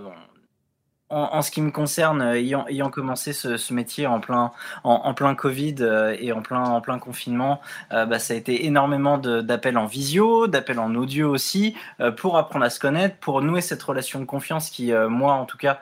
en, 1.09 1.41
ce 1.41 1.51
qui 1.51 1.61
me 1.61 1.71
concerne, 1.71 2.21
euh, 2.21 2.33
ayant, 2.33 2.89
commencé 2.89 3.31
ce, 3.31 3.73
métier 3.73 4.07
en 4.07 4.19
plein, 4.19 4.51
en, 4.83 5.13
plein 5.13 5.35
Covid 5.35 5.75
euh, 5.79 6.17
et 6.19 6.33
en 6.33 6.41
plein, 6.41 6.63
en 6.63 6.81
plein 6.81 6.99
confinement, 6.99 7.61
bah, 7.91 8.19
ça 8.19 8.33
a 8.33 8.37
été 8.37 8.65
énormément 8.65 9.17
d'appels 9.17 9.77
en 9.77 9.85
visio, 9.85 10.47
d'appels 10.47 10.79
en 10.79 10.95
audio 10.95 11.29
aussi, 11.29 11.75
pour 12.17 12.37
apprendre 12.37 12.65
à 12.65 12.69
se 12.69 12.79
connaître, 12.79 13.17
pour 13.17 13.41
nouer 13.41 13.61
cette 13.61 13.83
relation 13.83 14.19
de 14.19 14.25
confiance 14.25 14.69
qui, 14.69 14.91
moi 14.91 15.33
en 15.33 15.45
tout 15.45 15.57
cas, 15.57 15.79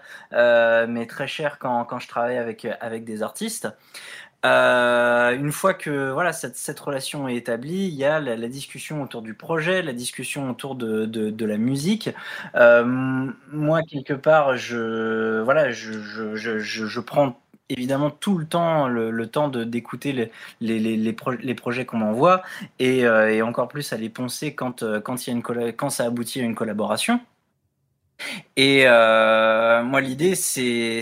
m'est 0.88 1.08
très 1.08 1.27
cher 1.27 1.58
quand, 1.60 1.86
quand, 1.86 2.00
je 2.00 2.08
travaille 2.08 2.38
avec, 2.38 2.67
avec 2.81 3.03
des 3.05 3.24
artistes. 3.24 3.70
Euh, 4.43 5.36
une 5.36 5.51
fois 5.51 5.74
que 5.75 6.10
voilà 6.12 6.33
cette, 6.33 6.55
cette, 6.55 6.79
relation 6.79 7.27
est 7.27 7.36
établie, 7.36 7.88
il 7.88 7.93
y 7.93 8.05
a 8.05 8.19
la, 8.19 8.48
discussion 8.48 9.03
autour 9.03 9.21
du 9.21 9.36
projet, 9.36 9.83
la 9.83 9.93
discussion 9.93 10.50
autour 10.50 10.75
de, 10.75 11.05
de, 11.05 11.45
la 11.45 11.57
musique. 11.57 12.10
Euh, 12.55 12.83
moi, 13.51 13.83
quelque 13.83 14.13
part, 14.13 14.57
je 14.57 15.41
voilà, 15.41 15.71
je, 15.71 15.93
je, 16.01 16.36
je, 16.36 16.60
je, 16.60 17.00
prends 17.00 17.39
évidemment 17.69 18.10
tout 18.10 18.38
le 18.38 18.45
temps 18.48 18.88
le, 18.88 19.12
le 19.12 19.27
temps 19.27 19.48
d'écouter 19.50 20.12
les, 20.12 20.31
les, 20.60 20.79
les, 20.79 20.98
les, 20.98 21.15
les 21.41 21.55
projets 21.55 21.86
qu'on 21.86 21.98
m'envoie 21.98 22.41
et, 22.79 23.05
euh, 23.05 23.31
et, 23.31 23.41
encore 23.43 23.67
plus 23.67 23.93
à 23.93 23.98
les 23.98 24.10
poncer 24.10 24.55
quand, 24.55 24.83
quand, 25.01 25.27
y 25.27 25.29
a 25.29 25.33
une 25.33 25.43
quand 25.74 25.89
ça 25.91 26.05
aboutit 26.05 26.41
à 26.41 26.43
une 26.43 26.55
collaboration. 26.55 27.21
Et 28.57 28.83
euh, 28.85 29.83
moi, 29.83 30.01
l'idée, 30.01 30.35
c'est 30.35 31.01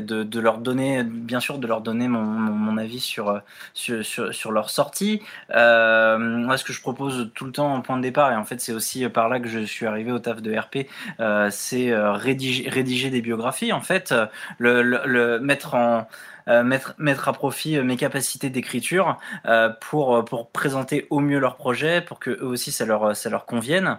de, 0.00 0.22
de, 0.22 0.40
leur 0.40 0.58
donner, 0.58 1.02
bien 1.02 1.40
sûr, 1.40 1.58
de 1.58 1.66
leur 1.66 1.80
donner 1.80 2.08
mon, 2.08 2.22
mon, 2.22 2.76
avis 2.76 3.00
sur, 3.00 3.40
sur, 3.72 4.04
sur, 4.04 4.52
leur 4.52 4.70
sortie. 4.70 5.22
Euh, 5.50 6.18
moi, 6.18 6.56
ce 6.56 6.64
que 6.64 6.72
je 6.72 6.80
propose 6.80 7.30
tout 7.34 7.44
le 7.44 7.52
temps 7.52 7.74
en 7.74 7.80
point 7.80 7.96
de 7.96 8.02
départ, 8.02 8.32
et 8.32 8.36
en 8.36 8.44
fait, 8.44 8.60
c'est 8.60 8.72
aussi 8.72 9.08
par 9.08 9.28
là 9.28 9.40
que 9.40 9.48
je 9.48 9.60
suis 9.60 9.86
arrivé 9.86 10.12
au 10.12 10.18
taf 10.18 10.42
de 10.42 10.56
RP, 10.56 10.88
euh, 11.20 11.48
c'est 11.50 11.90
euh, 11.90 12.12
rédiger, 12.12 12.68
rédiger 12.68 13.10
des 13.10 13.22
biographies. 13.22 13.72
En 13.72 13.80
fait, 13.80 14.14
le, 14.58 14.82
le, 14.82 15.40
mettre 15.40 15.74
en 15.74 16.06
euh, 16.48 16.62
mettre, 16.62 16.94
mettre 16.98 17.28
à 17.28 17.32
profit 17.32 17.80
mes 17.80 17.96
capacités 17.96 18.50
d'écriture 18.50 19.18
euh, 19.46 19.70
pour, 19.80 20.24
pour 20.26 20.50
présenter 20.50 21.06
au 21.08 21.20
mieux 21.20 21.38
leur 21.38 21.56
projet, 21.56 22.02
pour 22.02 22.18
que 22.18 22.30
eux 22.30 22.46
aussi 22.46 22.70
ça 22.70 22.84
leur, 22.84 23.16
ça 23.16 23.30
leur 23.30 23.46
convienne. 23.46 23.98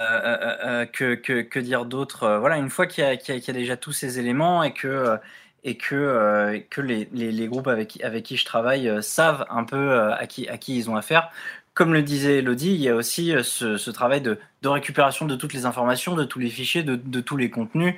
Euh, 0.00 0.04
euh, 0.04 0.86
euh, 1.02 1.16
que, 1.16 1.58
dire 1.58 1.84
d'autre 1.84 2.36
Voilà, 2.38 2.56
une 2.56 2.70
fois 2.70 2.86
qu'il 2.86 3.02
y, 3.02 3.50
a 3.50 3.52
déjà 3.52 3.76
tous 3.76 3.90
ces 3.90 4.20
éléments 4.20 4.62
et 4.62 4.72
que 4.72 5.18
les, 5.64 7.48
groupes 7.48 7.66
avec, 7.66 7.98
qui 8.22 8.36
je 8.36 8.44
travaille 8.44 9.02
savent 9.02 9.44
un 9.50 9.64
peu 9.64 10.00
à 10.12 10.26
qui, 10.28 10.46
ils 10.68 10.88
ont 10.88 10.94
affaire. 10.96 11.30
Comme 11.74 11.92
le 11.92 12.02
disait 12.02 12.38
Elodie, 12.38 12.74
il 12.74 12.80
y 12.80 12.88
a 12.88 12.94
aussi 12.94 13.34
ce, 13.42 13.90
travail 13.90 14.20
de, 14.20 14.38
récupération 14.64 15.26
de 15.26 15.34
toutes 15.34 15.52
les 15.52 15.66
informations, 15.66 16.14
de 16.14 16.24
tous 16.24 16.38
les 16.38 16.50
fichiers, 16.50 16.84
de, 16.84 17.20
tous 17.20 17.36
les 17.36 17.50
contenus, 17.50 17.94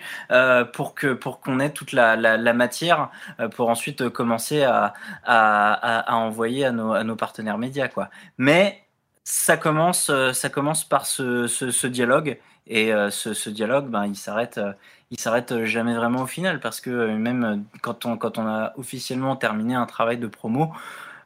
pour 0.73 0.95
qu'on 0.95 1.61
ait 1.61 1.71
toute 1.71 1.93
la, 1.93 2.55
matière 2.55 3.11
pour 3.57 3.69
ensuite 3.69 4.09
commencer 4.09 4.63
à, 4.65 4.95
envoyer 6.09 6.65
à 6.65 6.73
nos, 6.73 7.17
partenaires 7.17 7.59
médias. 7.59 7.89
Mais 8.39 8.85
ça 9.25 9.57
commence, 9.57 10.11
euh, 10.11 10.33
ça 10.33 10.49
commence 10.49 10.85
par 10.85 11.07
ce, 11.07 11.87
dialogue. 11.87 12.39
Et 12.67 12.93
euh, 12.93 13.11
ce, 13.11 13.51
dialogue, 13.51 13.89
ben, 13.89 14.07
il 14.07 14.17
s'arrête, 14.17 14.59
euh, 14.59 14.73
s'arrête 15.19 15.65
jamais 15.65 15.95
vraiment 15.95 16.23
au 16.23 16.27
final 16.27 16.61
parce 16.61 16.81
que 16.81 17.15
même 17.17 17.65
quand 17.83 18.07
on, 18.07 18.17
quand 18.17 18.39
on 18.39 18.47
a 18.47 18.73
officiellement 18.77 19.37
terminé 19.37 19.75
un 19.75 19.87
travail 19.87 20.19
de 20.19 20.27
promo, 20.27 20.73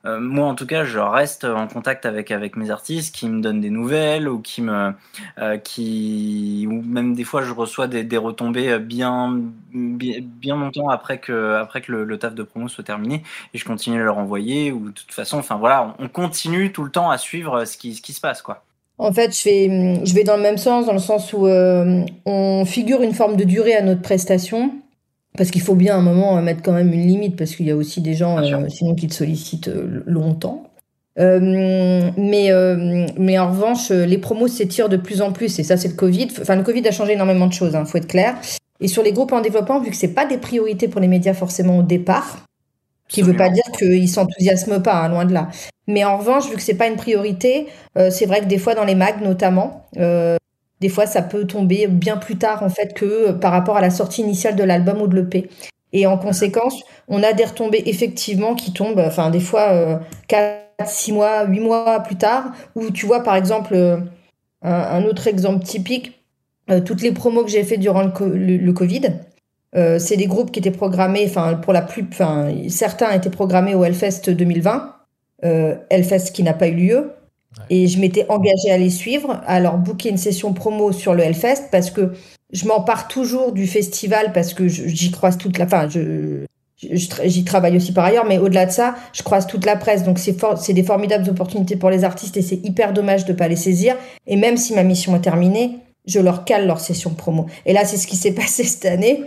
euh, 0.07 0.21
moi, 0.21 0.47
en 0.47 0.55
tout 0.55 0.67
cas, 0.67 0.85
je 0.85 0.99
reste 0.99 1.45
en 1.45 1.67
contact 1.67 2.07
avec 2.07 2.31
avec 2.31 2.57
mes 2.57 2.71
artistes 2.71 3.15
qui 3.15 3.29
me 3.29 3.41
donnent 3.41 3.61
des 3.61 3.71
nouvelles 3.71 4.29
ou 4.29 4.41
qui 4.41 4.63
me 4.63 4.93
euh, 5.39 5.57
qui 5.59 6.67
ou 6.69 6.83
même 6.83 7.15
des 7.15 7.25
fois 7.25 7.43
je 7.43 7.53
reçois 7.53 7.87
des, 7.87 8.05
des 8.05 8.17
retombées 8.19 8.79
bien, 8.79 9.41
bien, 9.73 10.19
bien 10.23 10.57
longtemps 10.57 10.89
après 10.89 11.19
que 11.19 11.55
après 11.55 11.81
que 11.81 11.93
le, 11.93 12.19
taf 12.19 12.35
de 12.35 12.43
promo 12.43 12.69
soit 12.69 12.85
terminé 12.85 13.23
et 13.55 13.59
je 13.59 13.65
continue 13.65 14.01
à 14.01 14.05
leur 14.05 14.19
envoyer 14.19 14.73
ou 14.73 14.89
de 14.89 14.93
toute 14.93 15.13
façon, 15.13 15.39
enfin 15.39 15.57
voilà, 15.57 15.95
on, 15.99 16.09
continue 16.09 16.73
tout 16.73 16.85
le 16.85 16.91
temps 16.91 17.11
à 17.11 17.19
suivre 17.19 17.65
ce 17.65 17.77
qui 17.77 17.95
ce 17.95 18.03
qui 18.03 18.13
se 18.13 18.21
passe 18.21 18.43
quoi. 18.43 18.65
En 18.99 19.13
fait, 19.13 19.37
je 19.37 19.45
vais, 19.45 20.05
je 20.05 20.15
vais 20.15 20.23
dans 20.23 20.37
le 20.37 20.43
même 20.43 20.59
sens, 20.59 20.87
dans 20.87 20.93
le 20.93 21.01
sens 21.01 21.33
où 21.33 21.47
euh, 21.47 22.05
on 22.27 22.65
figure 22.65 23.03
une 23.03 23.13
forme 23.13 23.37
de 23.37 23.45
durée 23.45 23.75
à 23.75 23.83
notre 23.83 24.03
prestation. 24.03 24.71
Parce 25.37 25.51
qu'il 25.51 25.63
faut 25.63 25.75
bien 25.75 25.95
à 25.95 25.99
un 25.99 26.03
moment 26.03 26.41
mettre 26.41 26.63
quand 26.63 26.73
même 26.73 26.93
une 26.93 27.07
limite, 27.07 27.37
parce 27.37 27.57
qu'il 27.57 27.67
y 27.67 27.71
a 27.71 27.77
aussi 27.77 28.01
des 28.01 28.15
gens, 28.15 28.39
euh, 28.39 28.69
sinon, 28.69 28.95
qui 28.95 29.09
te 29.09 29.15
sollicitent 29.15 29.69
euh, 29.69 30.03
longtemps. 30.07 30.71
Euh, 31.19 32.11
mais, 32.17 32.51
euh, 32.51 33.07
mais 33.19 33.39
en 33.39 33.51
revanche, 33.51 33.91
les 33.91 34.19
promos 34.19 34.49
s'étirent 34.49 34.89
de 34.89 34.97
plus 34.97 35.23
en 35.23 35.33
plus, 35.33 35.59
et 35.59 35.63
ça, 35.63 35.77
c'est 35.77 35.89
le 35.89 35.95
Covid. 35.95 36.29
Enfin, 36.41 36.57
le 36.57 36.63
Covid 36.63 36.87
a 36.87 36.93
changé 36.93 37.13
énormément 37.13 37.47
de 37.47 37.53
choses, 37.53 37.75
hein, 37.77 37.85
faut 37.85 37.99
être 37.99 38.09
clair. 38.09 38.37
Et 38.81 38.89
sur 38.89 39.03
les 39.03 39.13
groupes 39.13 39.33
en 39.33 39.41
développement, 39.41 39.81
vu 39.81 39.91
que 39.91 39.97
c'est 39.97 40.15
pas 40.15 40.27
des 40.27 40.39
priorités 40.39 40.89
pour 40.89 41.01
les 41.01 41.09
médias 41.09 41.35
forcément 41.35 41.79
au 41.79 41.83
départ, 41.83 42.45
qui 43.09 43.23
veut 43.23 43.37
pas 43.37 43.51
dire 43.51 43.65
qu'ils 43.79 44.09
s'enthousiasment 44.09 44.83
pas, 44.83 45.05
hein, 45.05 45.09
loin 45.09 45.25
de 45.25 45.33
là. 45.33 45.49
Mais 45.87 46.05
en 46.05 46.17
revanche, 46.19 46.49
vu 46.49 46.57
que 46.57 46.63
c'est 46.63 46.75
pas 46.77 46.89
une 46.89 46.97
priorité, 46.97 47.67
euh, 47.99 48.11
c'est 48.11 48.27
vrai 48.27 48.41
que 48.41 48.47
des 48.47 48.59
fois 48.59 48.75
dans 48.75 48.85
les 48.85 48.95
mags 48.95 49.21
notamment, 49.23 49.87
euh, 49.99 50.37
des 50.85 50.91
fois, 50.91 51.07
ça 51.07 51.23
peut 51.23 51.47
tomber 51.47 51.87
bien 51.87 52.19
plus 52.19 52.37
tard 52.37 52.63
en 52.63 52.69
fait 52.69 52.93
que 52.93 53.31
euh, 53.31 53.33
par 53.33 53.53
rapport 53.53 53.79
à 53.79 53.81
la 53.81 53.89
sortie 53.89 54.21
initiale 54.21 54.55
de 54.55 54.63
l'album 54.63 55.01
ou 55.01 55.07
de 55.07 55.17
l'EP. 55.19 55.49
Et 55.95 56.07
en 56.07 56.19
conséquence, 56.19 56.83
on 57.09 57.23
a 57.23 57.33
des 57.33 57.47
retombées 57.47 57.85
effectivement 57.87 58.55
qui 58.55 58.75
tombent, 58.75 58.99
enfin 59.01 59.31
des 59.31 59.41
fois 59.41 59.71
euh, 59.73 59.97
4, 60.29 60.87
6 60.87 61.13
mois, 61.13 61.47
8 61.47 61.61
mois 61.61 62.01
plus 62.01 62.17
tard, 62.17 62.53
où 62.75 62.91
tu 62.91 63.07
vois 63.07 63.23
par 63.23 63.35
exemple 63.35 63.75
euh, 63.75 63.97
un, 64.61 65.05
autre 65.05 65.27
exemple 65.27 65.65
typique, 65.65 66.23
euh, 66.71 66.83
toutes 66.83 67.01
les 67.01 67.13
promos 67.13 67.45
que 67.45 67.51
j'ai 67.51 67.65
fait 67.65 67.79
durant 67.79 68.03
le, 68.03 68.73
Covid, 68.73 69.07
euh, 69.75 69.99
c'est 69.99 70.19
des 70.19 70.27
groupes 70.27 70.53
qui 70.53 70.59
étaient 70.59 70.71
programmés, 70.71 71.25
enfin 71.27 71.55
pour 71.55 71.73
la 71.73 71.81
plus, 71.81 72.07
enfin 72.13 72.53
certains 72.69 73.11
étaient 73.13 73.31
programmés 73.31 73.75
au 73.75 73.85
Hellfest 73.85 74.29
2020, 74.29 74.97
Hellfest 75.89 76.33
qui 76.35 76.43
n'a 76.43 76.53
pas 76.53 76.69
eu 76.69 76.75
lieu, 76.75 77.11
et 77.71 77.87
je 77.87 77.99
m'étais 77.99 78.27
engagée 78.29 78.71
à 78.71 78.79
les 78.79 78.91
suivre, 78.91 79.41
à 79.47 79.61
leur 79.61 79.79
booker 79.79 80.11
une 80.11 80.19
session 80.19 80.53
promo 80.53 80.93
sur 80.93 81.15
le 81.15 81.23
Hellfest 81.23 81.69
parce 81.71 81.91
que 81.91 82.13
je 82.53 82.67
m'empare 82.67 83.09
toujours 83.09 83.53
du 83.53 83.67
festival 83.67 84.33
parce 84.33 84.55
que 84.55 84.69
j'y 84.69 85.11
croise 85.11 85.39
toute 85.39 85.59
la. 85.59 85.65
Enfin, 85.65 85.89
je, 85.89 86.45
j'y 86.77 87.45
travaille 87.45 87.77
aussi 87.77 87.93
par 87.93 88.05
ailleurs, 88.05 88.27
mais 88.27 88.39
au-delà 88.39 88.67
de 88.67 88.71
ça, 88.71 88.95
je 89.13 89.23
croise 89.23 89.47
toute 89.47 89.65
la 89.65 89.77
presse. 89.77 90.05
Donc, 90.05 90.19
c'est 90.19 90.39
for, 90.39 90.55
des 90.55 90.83
formidables 90.83 91.29
opportunités 91.29 91.77
pour 91.77 91.91
les 91.91 92.05
artistes 92.05 92.37
et 92.37 92.43
c'est 92.43 92.61
hyper 92.65 92.93
dommage 92.93 93.25
de 93.25 93.33
ne 93.33 93.37
pas 93.37 93.49
les 93.49 93.57
saisir. 93.57 93.97
Et 94.27 94.37
même 94.37 94.57
si 94.57 94.75
ma 94.75 94.83
mission 94.83 95.17
est 95.17 95.21
terminée, 95.21 95.79
je 96.07 96.21
leur 96.21 96.45
cale 96.45 96.67
leur 96.67 96.81
session 96.81 97.11
promo. 97.11 97.47
Et 97.67 97.73
là, 97.73 97.85
c'est 97.85 97.97
ce 97.97 98.07
qui 98.07 98.17
s'est 98.17 98.33
passé 98.35 98.65
cette 98.65 98.87
année. 98.87 99.25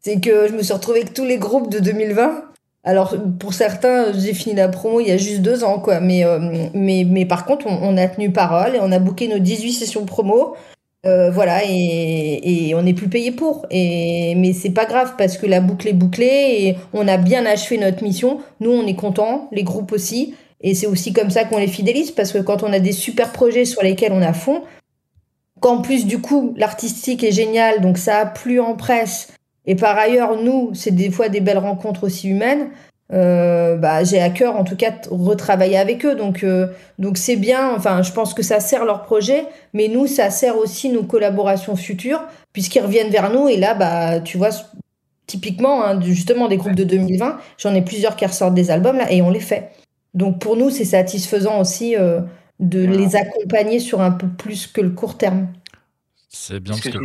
C'est 0.00 0.20
que 0.20 0.48
je 0.48 0.54
me 0.54 0.62
suis 0.62 0.72
retrouvée 0.72 1.00
avec 1.00 1.12
tous 1.12 1.26
les 1.26 1.36
groupes 1.36 1.70
de 1.70 1.78
2020 1.78 2.44
alors 2.82 3.14
pour 3.38 3.52
certains, 3.52 4.12
j'ai 4.18 4.32
fini 4.32 4.54
la 4.54 4.68
promo 4.68 5.00
il 5.00 5.08
y 5.08 5.10
a 5.10 5.16
juste 5.16 5.42
deux 5.42 5.64
ans, 5.64 5.80
quoi. 5.80 6.00
Mais, 6.00 6.24
euh, 6.24 6.38
mais, 6.74 7.04
mais 7.06 7.26
par 7.26 7.44
contre, 7.44 7.66
on, 7.66 7.96
a 7.96 8.08
tenu 8.08 8.32
parole 8.32 8.74
et 8.74 8.78
on 8.80 8.90
a 8.90 8.98
booké 8.98 9.28
nos 9.28 9.38
18 9.38 9.72
sessions 9.72 10.04
promo. 10.06 10.54
Euh, 11.06 11.30
voilà, 11.30 11.62
et, 11.64 12.68
et 12.68 12.74
on 12.74 12.82
n'est 12.82 12.94
plus 12.94 13.08
payé 13.08 13.32
pour. 13.32 13.66
Et, 13.70 14.34
mais 14.36 14.52
c'est 14.52 14.70
pas 14.70 14.86
grave 14.86 15.14
parce 15.18 15.36
que 15.36 15.46
la 15.46 15.60
boucle 15.60 15.88
est 15.88 15.94
bouclée 15.94 16.56
et 16.60 16.76
on 16.92 17.06
a 17.08 17.16
bien 17.18 17.44
achevé 17.46 17.78
notre 17.78 18.02
mission. 18.02 18.40
Nous, 18.60 18.70
on 18.70 18.86
est 18.86 18.94
contents, 18.94 19.48
les 19.52 19.62
groupes 19.62 19.92
aussi. 19.92 20.34
Et 20.62 20.74
c'est 20.74 20.86
aussi 20.86 21.12
comme 21.12 21.30
ça 21.30 21.44
qu'on 21.44 21.58
les 21.58 21.68
fidélise 21.68 22.10
parce 22.10 22.32
que 22.32 22.38
quand 22.38 22.62
on 22.62 22.72
a 22.72 22.80
des 22.80 22.92
super 22.92 23.32
projets 23.32 23.64
sur 23.64 23.82
lesquels 23.82 24.12
on 24.12 24.22
a 24.22 24.32
fond, 24.32 24.62
qu'en 25.60 25.80
plus 25.82 26.06
du 26.06 26.20
coup 26.20 26.54
l'artistique 26.56 27.24
est 27.24 27.32
génial, 27.32 27.80
donc 27.80 27.98
ça 27.98 28.18
a 28.18 28.26
plu 28.26 28.60
en 28.60 28.74
presse, 28.74 29.28
et 29.70 29.76
par 29.76 29.96
ailleurs, 29.96 30.34
nous, 30.34 30.72
c'est 30.74 30.90
des 30.90 31.12
fois 31.12 31.28
des 31.28 31.38
belles 31.38 31.56
rencontres 31.56 32.02
aussi 32.02 32.28
humaines. 32.28 32.70
Euh, 33.12 33.76
bah, 33.76 34.02
j'ai 34.02 34.20
à 34.20 34.28
cœur 34.30 34.56
en 34.56 34.64
tout 34.64 34.74
cas 34.74 34.90
de 34.90 35.08
retravailler 35.08 35.78
avec 35.78 36.04
eux. 36.04 36.16
Donc, 36.16 36.42
euh, 36.42 36.66
donc 36.98 37.16
c'est 37.16 37.36
bien. 37.36 37.72
Enfin, 37.76 38.02
je 38.02 38.10
pense 38.10 38.34
que 38.34 38.42
ça 38.42 38.58
sert 38.58 38.84
leur 38.84 39.04
projet, 39.04 39.44
mais 39.72 39.86
nous, 39.86 40.08
ça 40.08 40.28
sert 40.30 40.58
aussi 40.58 40.88
nos 40.88 41.04
collaborations 41.04 41.76
futures, 41.76 42.24
puisqu'ils 42.52 42.80
reviennent 42.80 43.12
vers 43.12 43.32
nous. 43.32 43.46
Et 43.46 43.58
là, 43.58 43.74
bah, 43.74 44.18
tu 44.18 44.38
vois, 44.38 44.50
typiquement, 45.28 45.84
hein, 45.84 46.00
justement, 46.00 46.48
des 46.48 46.56
groupes 46.56 46.74
de 46.74 46.82
2020, 46.82 47.38
j'en 47.56 47.72
ai 47.72 47.82
plusieurs 47.82 48.16
qui 48.16 48.26
ressortent 48.26 48.54
des 48.54 48.72
albums 48.72 48.96
là, 48.96 49.12
et 49.12 49.22
on 49.22 49.30
les 49.30 49.38
fait. 49.38 49.70
Donc 50.14 50.40
pour 50.40 50.56
nous, 50.56 50.70
c'est 50.70 50.84
satisfaisant 50.84 51.60
aussi 51.60 51.94
euh, 51.94 52.22
de 52.58 52.84
les 52.84 53.14
accompagner 53.14 53.78
sur 53.78 54.00
un 54.00 54.10
peu 54.10 54.26
plus 54.26 54.66
que 54.66 54.80
le 54.80 54.90
court 54.90 55.16
terme. 55.16 55.46
C'est 56.28 56.58
bien 56.58 56.72
parce 56.72 56.88
que 56.88 56.98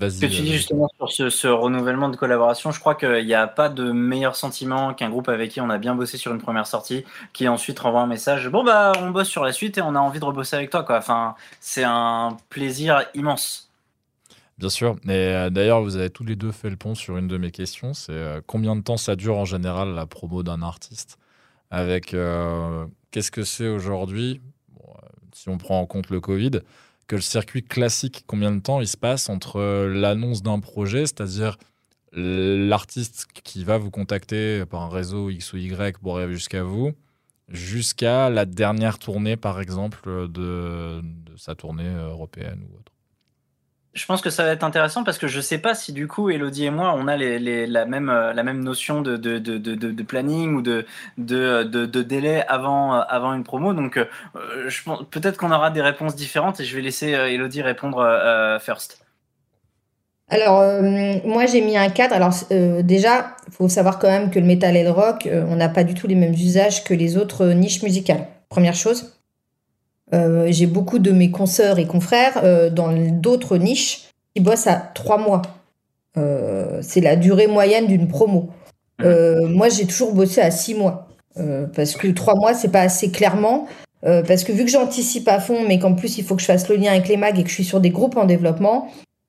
ce 0.00 0.20
que 0.20 0.26
tu 0.26 0.42
dis 0.42 0.52
justement 0.52 0.88
sur 0.96 1.10
ce, 1.10 1.30
ce, 1.30 1.48
renouvellement 1.48 2.08
de 2.08 2.16
collaboration, 2.16 2.70
je 2.70 2.78
crois 2.78 2.94
qu'il 2.94 3.24
n'y 3.24 3.34
a 3.34 3.46
pas 3.46 3.68
de 3.68 3.90
meilleur 3.90 4.36
sentiment 4.36 4.94
qu'un 4.94 5.10
groupe 5.10 5.28
avec 5.28 5.50
qui 5.50 5.60
on 5.60 5.70
a 5.70 5.78
bien 5.78 5.94
bossé 5.94 6.16
sur 6.16 6.32
une 6.32 6.40
première 6.40 6.66
sortie, 6.66 7.04
qui 7.32 7.48
ensuite 7.48 7.78
renvoie 7.80 8.02
un 8.02 8.06
message. 8.06 8.48
Bon 8.48 8.62
bah 8.62 8.92
on 9.00 9.10
bosse 9.10 9.28
sur 9.28 9.44
la 9.44 9.52
suite 9.52 9.78
et 9.78 9.82
on 9.82 9.94
a 9.94 9.98
envie 9.98 10.20
de 10.20 10.24
rebosser 10.24 10.56
avec 10.56 10.70
toi 10.70 10.84
quoi. 10.84 10.98
Enfin 10.98 11.34
c'est 11.60 11.84
un 11.84 12.36
plaisir 12.48 13.04
immense. 13.14 13.70
Bien 14.58 14.68
sûr. 14.68 14.96
Et 15.04 15.10
euh, 15.10 15.50
d'ailleurs 15.50 15.82
vous 15.82 15.96
avez 15.96 16.10
tous 16.10 16.24
les 16.24 16.36
deux 16.36 16.52
fait 16.52 16.70
le 16.70 16.76
pont 16.76 16.94
sur 16.94 17.16
une 17.16 17.28
de 17.28 17.38
mes 17.38 17.50
questions. 17.50 17.94
C'est 17.94 18.12
euh, 18.12 18.40
combien 18.46 18.76
de 18.76 18.82
temps 18.82 18.96
ça 18.96 19.16
dure 19.16 19.36
en 19.36 19.44
général 19.44 19.94
la 19.94 20.06
promo 20.06 20.42
d'un 20.42 20.62
artiste? 20.62 21.18
Avec 21.70 22.14
euh, 22.14 22.86
qu'est-ce 23.10 23.30
que 23.30 23.42
c'est 23.42 23.68
aujourd'hui? 23.68 24.40
Bon, 24.70 24.94
Si 25.32 25.48
on 25.48 25.58
prend 25.58 25.80
en 25.80 25.86
compte 25.86 26.10
le 26.10 26.20
Covid 26.20 26.60
que 27.08 27.16
le 27.16 27.22
circuit 27.22 27.64
classique, 27.64 28.24
combien 28.26 28.52
de 28.52 28.60
temps 28.60 28.80
il 28.80 28.86
se 28.86 28.96
passe 28.96 29.28
entre 29.28 29.86
l'annonce 29.86 30.42
d'un 30.42 30.60
projet, 30.60 31.06
c'est-à-dire 31.06 31.56
l'artiste 32.12 33.26
qui 33.44 33.64
va 33.64 33.78
vous 33.78 33.90
contacter 33.90 34.64
par 34.66 34.82
un 34.82 34.88
réseau 34.88 35.30
X 35.30 35.52
ou 35.52 35.56
Y 35.56 35.98
pour 35.98 36.18
arriver 36.18 36.34
jusqu'à 36.34 36.62
vous, 36.62 36.92
jusqu'à 37.48 38.30
la 38.30 38.44
dernière 38.44 38.98
tournée, 38.98 39.36
par 39.36 39.60
exemple, 39.60 40.28
de, 40.28 41.00
de 41.02 41.36
sa 41.36 41.54
tournée 41.54 41.88
européenne 41.88 42.64
ou 42.70 42.78
autre 42.78 42.92
je 43.98 44.06
pense 44.06 44.22
que 44.22 44.30
ça 44.30 44.44
va 44.44 44.52
être 44.52 44.64
intéressant 44.64 45.04
parce 45.04 45.18
que 45.18 45.26
je 45.26 45.40
sais 45.40 45.58
pas 45.58 45.74
si 45.74 45.92
du 45.92 46.06
coup 46.06 46.30
Elodie 46.30 46.66
et 46.66 46.70
moi 46.70 46.94
on 46.96 47.08
a 47.08 47.16
la, 47.16 47.84
même, 47.86 48.10
la 48.10 48.42
même 48.42 48.62
notion 48.62 49.02
de, 49.02 49.16
de, 49.16 49.38
de, 49.38 50.02
planning 50.02 50.54
ou 50.54 50.62
de, 50.62 50.86
de, 51.18 52.02
délai 52.02 52.44
avant, 52.48 52.92
avant 52.92 53.34
une 53.34 53.44
promo. 53.44 53.74
Donc 53.74 53.96
euh, 53.96 54.04
peut-être 55.10 55.36
qu'on 55.36 55.52
aura 55.52 55.70
des 55.70 55.82
réponses 55.82 56.16
différentes 56.16 56.60
et 56.60 56.64
je 56.64 56.74
vais 56.76 56.82
laisser 56.82 57.08
Elodie 57.08 57.62
répondre 57.62 57.98
euh, 57.98 58.58
first. 58.58 59.04
Alors 60.30 60.60
euh, 60.60 60.82
moi 61.24 61.46
j'ai 61.46 61.60
mis 61.60 61.76
un 61.76 61.88
cadre. 61.88 62.14
Alors 62.14 62.34
euh, 62.52 62.82
déjà 62.82 63.36
il 63.46 63.52
faut 63.52 63.68
savoir 63.68 63.98
quand 63.98 64.08
même 64.08 64.30
que 64.30 64.38
le 64.38 64.46
metal 64.46 64.76
et 64.76 64.84
le 64.84 64.90
rock 64.90 65.26
euh, 65.26 65.44
on 65.48 65.56
n'a 65.56 65.68
pas 65.68 65.84
du 65.84 65.94
tout 65.94 66.06
les 66.06 66.14
mêmes 66.14 66.34
usages 66.34 66.84
que 66.84 66.94
les 66.94 67.16
autres 67.16 67.46
niches 67.46 67.82
musicales. 67.82 68.26
Première 68.48 68.74
chose. 68.74 69.17
Euh, 70.14 70.46
j'ai 70.50 70.66
beaucoup 70.66 70.98
de 70.98 71.10
mes 71.10 71.30
consoeurs 71.30 71.78
et 71.78 71.86
confrères 71.86 72.40
euh, 72.42 72.70
dans 72.70 72.92
d'autres 73.12 73.58
niches 73.58 74.08
qui 74.34 74.42
bossent 74.42 74.66
à 74.66 74.76
trois 74.94 75.18
mois. 75.18 75.42
Euh, 76.16 76.80
c'est 76.82 77.00
la 77.00 77.16
durée 77.16 77.46
moyenne 77.46 77.86
d'une 77.86 78.08
promo. 78.08 78.50
Euh, 79.02 79.46
moi, 79.46 79.68
j'ai 79.68 79.86
toujours 79.86 80.14
bossé 80.14 80.40
à 80.40 80.50
six 80.50 80.74
mois. 80.74 81.08
parce 81.74 81.94
que 81.94 82.08
trois 82.08 82.34
mois, 82.34 82.54
c'est 82.54 82.72
pas 82.72 82.80
assez 82.80 83.10
clairement. 83.10 83.68
parce 84.02 84.44
que 84.44 84.52
vu 84.52 84.64
que 84.64 84.70
j'anticipe 84.70 85.28
à 85.28 85.38
fond, 85.38 85.66
mais 85.68 85.78
qu'en 85.78 85.94
plus 85.94 86.18
il 86.18 86.24
faut 86.24 86.34
que 86.34 86.40
je 86.40 86.46
fasse 86.46 86.68
le 86.68 86.76
lien 86.76 86.90
avec 86.90 87.08
les 87.08 87.16
mags 87.16 87.38
et 87.38 87.42
que 87.42 87.48
je 87.48 87.54
suis 87.54 87.64
sur 87.64 87.80
des 87.80 87.90
groupes 87.90 88.16
en 88.16 88.24
développement, 88.24 88.88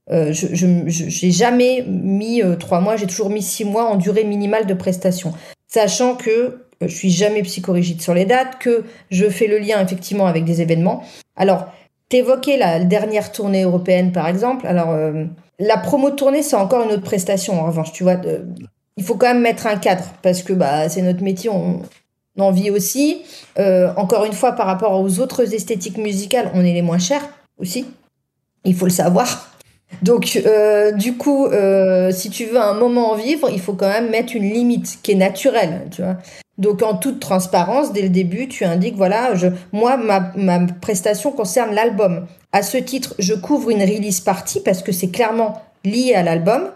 je 0.09 0.65
n'ai 0.65 1.31
jamais 1.31 1.83
mis 1.87 2.41
trois 2.59 2.79
mois, 2.79 2.95
j'ai 2.95 3.05
toujours 3.05 3.29
mis 3.29 3.43
six 3.43 3.65
mois 3.65 3.85
en 3.85 3.95
durée 3.95 4.23
minimale 4.23 4.65
de 4.65 4.73
prestation. 4.73 5.33
Sachant 5.67 6.15
que 6.15 6.68
je 6.81 6.87
suis 6.87 7.09
jamais 7.09 7.41
psychorigide 7.43 8.01
sur 8.01 8.13
les 8.13 8.25
dates, 8.25 8.59
que 8.59 8.83
je 9.11 9.29
fais 9.29 9.47
le 9.47 9.57
lien 9.57 9.81
effectivement 9.83 10.27
avec 10.27 10.45
des 10.45 10.61
événements. 10.61 11.03
Alors, 11.35 11.67
t'évoquais 12.09 12.57
la 12.57 12.79
dernière 12.79 13.31
tournée 13.31 13.63
européenne 13.63 14.11
par 14.11 14.27
exemple. 14.27 14.65
Alors, 14.65 14.95
la 15.59 15.77
promo 15.77 16.11
tournée, 16.11 16.41
c'est 16.41 16.55
encore 16.55 16.83
une 16.83 16.91
autre 16.91 17.03
prestation, 17.03 17.61
en 17.61 17.65
revanche, 17.65 17.91
tu 17.91 18.03
vois. 18.03 18.15
il 18.97 19.03
faut 19.03 19.15
quand 19.15 19.27
même 19.27 19.41
mettre 19.41 19.67
un 19.67 19.75
cadre, 19.75 20.05
parce 20.21 20.41
que 20.41 20.53
bah, 20.53 20.87
c'est 20.89 21.01
notre 21.01 21.21
métier, 21.21 21.49
on, 21.49 21.81
en 22.41 22.51
vit 22.51 22.69
aussi. 22.69 23.21
Euh, 23.57 23.91
encore 23.95 24.25
une 24.25 24.33
fois, 24.33 24.53
par 24.53 24.67
rapport 24.67 24.99
aux 24.99 25.19
autres 25.19 25.53
esthétiques 25.53 25.97
musicales, 25.97 26.51
on 26.53 26.63
est 26.63 26.73
les 26.73 26.81
moins 26.81 26.99
chers 26.99 27.27
aussi. 27.57 27.85
Il 28.65 28.75
faut 28.75 28.85
le 28.85 28.91
savoir. 28.91 29.53
Donc, 30.01 30.39
euh, 30.45 30.91
du 30.91 31.17
coup, 31.17 31.47
euh, 31.47 32.11
si 32.11 32.29
tu 32.29 32.45
veux 32.45 32.59
un 32.59 32.73
moment 32.73 33.11
en 33.11 33.15
vivre, 33.15 33.49
il 33.51 33.59
faut 33.59 33.73
quand 33.73 33.89
même 33.89 34.09
mettre 34.09 34.35
une 34.35 34.49
limite 34.49 34.99
qui 35.01 35.13
est 35.13 35.15
naturelle, 35.15 35.87
tu 35.91 36.01
vois. 36.01 36.17
Donc, 36.59 36.83
en 36.83 36.95
toute 36.95 37.19
transparence, 37.19 37.93
dès 37.93 38.01
le 38.03 38.09
début, 38.09 38.47
tu 38.47 38.65
indiques, 38.65 38.97
voilà, 38.97 39.33
je, 39.33 39.47
moi, 39.71 39.97
ma, 39.97 40.31
ma 40.35 40.59
prestation 40.81 41.31
concerne 41.31 41.73
l'album. 41.73 42.27
À 42.51 42.61
ce 42.61 42.77
titre, 42.77 43.15
je 43.17 43.33
couvre 43.33 43.71
une 43.71 43.81
release 43.81 44.19
party 44.19 44.61
parce 44.63 44.83
que 44.83 44.91
c'est 44.91 45.09
clairement 45.09 45.61
lié 45.85 46.13
à 46.15 46.21
l'album. 46.21 46.69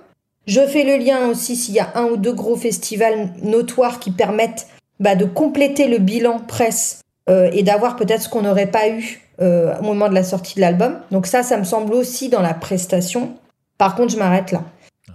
Je 0.48 0.62
fais 0.62 0.84
le 0.84 0.98
lien 0.98 1.28
aussi 1.28 1.56
s'il 1.56 1.76
y 1.76 1.80
a 1.80 1.92
un 1.96 2.06
ou 2.06 2.18
deux 2.18 2.34
gros 2.34 2.56
festivals 2.56 3.30
notoires 3.44 4.00
qui 4.00 4.12
permettent 4.12 4.68
bah, 5.00 5.16
de 5.16 5.26
compléter 5.26 5.88
le 5.88 5.98
bilan 5.98 6.40
presse 6.40 7.02
euh, 7.30 7.50
et 7.54 7.64
d'avoir 7.64 7.96
peut-être 7.96 8.24
ce 8.24 8.30
qu'on 8.30 8.42
n'aurait 8.42 8.72
pas 8.72 8.90
eu 8.90 9.22
euh, 9.42 9.74
au 9.80 9.84
moment 9.84 10.10
de 10.10 10.14
la 10.14 10.24
sortie 10.24 10.56
de 10.56 10.62
l'album. 10.62 11.00
Donc 11.12 11.28
ça, 11.28 11.44
ça 11.44 11.58
me 11.58 11.64
semble 11.64 11.94
aussi 11.94 12.30
dans 12.30 12.42
la 12.42 12.54
prestation. 12.54 13.34
Par 13.78 13.96
contre, 13.96 14.14
je 14.14 14.18
m'arrête 14.18 14.52
là. 14.52 14.64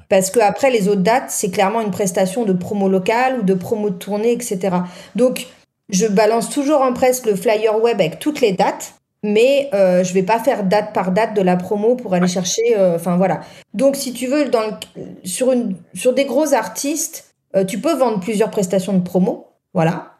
Parce 0.08 0.30
que 0.30 0.40
après 0.40 0.70
les 0.70 0.88
autres 0.88 1.02
dates, 1.02 1.30
c'est 1.30 1.50
clairement 1.50 1.80
une 1.80 1.90
prestation 1.90 2.44
de 2.44 2.52
promo 2.52 2.88
locale 2.88 3.40
ou 3.40 3.42
de 3.42 3.54
promo 3.54 3.90
de 3.90 3.96
tournée, 3.96 4.32
etc. 4.32 4.76
Donc, 5.16 5.46
je 5.88 6.06
balance 6.06 6.50
toujours 6.50 6.82
en 6.82 6.92
presse 6.92 7.24
le 7.24 7.34
flyer 7.34 7.82
web 7.82 8.00
avec 8.00 8.18
toutes 8.18 8.40
les 8.40 8.52
dates 8.52 8.94
mais 9.22 9.68
euh, 9.74 10.04
je 10.04 10.14
vais 10.14 10.22
pas 10.22 10.38
faire 10.38 10.64
date 10.64 10.92
par 10.92 11.12
date 11.12 11.34
de 11.34 11.42
la 11.42 11.56
promo 11.56 11.96
pour 11.96 12.14
aller 12.14 12.28
chercher. 12.28 12.78
Euh, 12.78 12.96
enfin 12.96 13.16
voilà. 13.16 13.40
Donc 13.74 13.96
si 13.96 14.12
tu 14.12 14.26
veux, 14.26 14.48
dans 14.48 14.78
sur 15.24 15.52
une 15.52 15.76
sur 15.94 16.12
des 16.12 16.24
gros 16.24 16.54
artistes, 16.54 17.34
euh, 17.56 17.64
tu 17.64 17.80
peux 17.80 17.94
vendre 17.94 18.20
plusieurs 18.20 18.50
prestations 18.50 18.92
de 18.92 19.02
promo. 19.02 19.48
Voilà. 19.74 20.12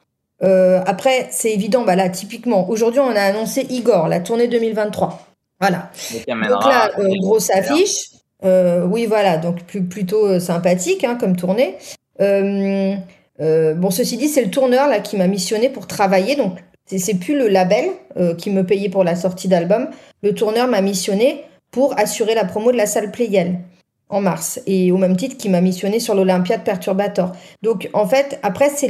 Euh, 0.43 0.81
après, 0.87 1.29
c'est 1.31 1.53
évident. 1.53 1.85
Bah 1.85 1.97
là, 1.97 2.09
typiquement, 2.09 2.69
aujourd'hui, 2.69 3.01
on 3.01 3.11
a 3.11 3.21
annoncé 3.21 3.67
Igor, 3.71 4.09
la 4.09 4.21
tournée 4.21 4.49
2023. 4.49 5.27
Voilà. 5.61 5.91
Donc 6.27 6.65
là, 6.65 6.91
grosse 7.21 7.51
affiche. 7.51 8.11
Oui, 8.43 9.07
voilà. 9.07 9.37
Donc 9.39 9.65
plutôt 9.65 10.39
sympathique 10.41 11.05
hein, 11.05 11.17
comme 11.17 11.37
tournée. 11.37 11.77
bon, 12.19 13.91
ceci 13.91 14.17
dit, 14.17 14.29
c'est 14.29 14.45
le 14.45 14.51
tourneur 14.51 14.89
là 14.89 15.01
qui 15.01 15.17
m'a 15.17 15.27
missionné 15.27 15.69
pour 15.69 15.87
travailler. 15.87 16.37
Donc 16.37 16.59
c'est 16.97 17.15
plus 17.15 17.37
le 17.37 17.49
label 17.49 17.91
euh, 18.17 18.35
qui 18.35 18.51
me 18.51 18.65
payait 18.65 18.89
pour 18.89 19.05
la 19.05 19.15
sortie 19.15 19.49
d'album. 19.49 19.89
Le 20.23 20.35
tourneur 20.35 20.69
m'a 20.69 20.81
missionné 20.81 21.45
pour 21.71 21.99
assurer 21.99 22.35
la 22.35 22.45
promo 22.45 22.73
de 22.73 22.77
la 22.77 22.87
salle 22.87 23.11
Playel 23.11 23.59
en 24.09 24.23
mars. 24.23 24.61
Et 24.67 24.91
au 24.91 24.97
même 24.97 25.17
titre 25.17 25.37
qu'il 25.37 25.51
m'a 25.51 25.61
missionné 25.61 26.01
sur 26.01 26.15
l'Olympia 26.15 26.57
de 26.57 26.63
Perturbator. 26.63 27.33
Donc 27.63 27.91
en 27.93 28.07
fait, 28.07 28.39
après, 28.43 28.71
c'est 28.71 28.89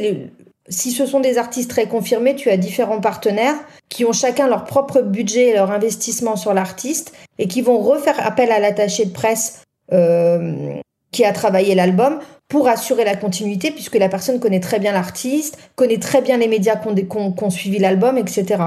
si 0.68 0.92
ce 0.92 1.06
sont 1.06 1.20
des 1.20 1.38
artistes 1.38 1.70
très 1.70 1.86
confirmés, 1.86 2.34
tu 2.34 2.50
as 2.50 2.56
différents 2.56 3.00
partenaires 3.00 3.56
qui 3.88 4.04
ont 4.04 4.12
chacun 4.12 4.48
leur 4.48 4.64
propre 4.64 5.00
budget 5.00 5.48
et 5.48 5.54
leur 5.54 5.70
investissement 5.70 6.36
sur 6.36 6.52
l'artiste 6.54 7.12
et 7.38 7.48
qui 7.48 7.62
vont 7.62 7.78
refaire 7.78 8.26
appel 8.26 8.52
à 8.52 8.58
l'attaché 8.58 9.04
de 9.06 9.12
presse 9.12 9.62
euh, 9.92 10.74
qui 11.10 11.24
a 11.24 11.32
travaillé 11.32 11.74
l'album 11.74 12.18
pour 12.48 12.68
assurer 12.68 13.04
la 13.04 13.16
continuité, 13.16 13.70
puisque 13.70 13.96
la 13.96 14.08
personne 14.08 14.40
connaît 14.40 14.60
très 14.60 14.78
bien 14.78 14.92
l'artiste, 14.92 15.58
connaît 15.76 15.98
très 15.98 16.22
bien 16.22 16.38
les 16.38 16.48
médias 16.48 16.76
qui 16.76 16.88
ont, 17.16 17.50
suivi 17.50 17.78
l'album, 17.78 18.16
etc. 18.16 18.64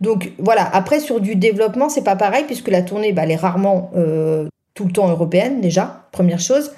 Donc 0.00 0.32
voilà, 0.38 0.68
après 0.72 1.00
sur 1.00 1.20
du 1.20 1.34
développement, 1.34 1.88
c'est 1.88 2.04
pas 2.04 2.16
pareil, 2.16 2.44
puisque 2.44 2.68
la 2.68 2.82
tournée, 2.82 3.12
bah, 3.12 3.22
elle 3.24 3.32
est 3.32 3.36
rarement 3.36 3.90
euh, 3.96 4.48
tout 4.74 4.84
le 4.84 4.92
temps 4.92 5.08
européenne, 5.08 5.60
déjà, 5.60 6.06
première 6.12 6.40
chose. 6.40 6.72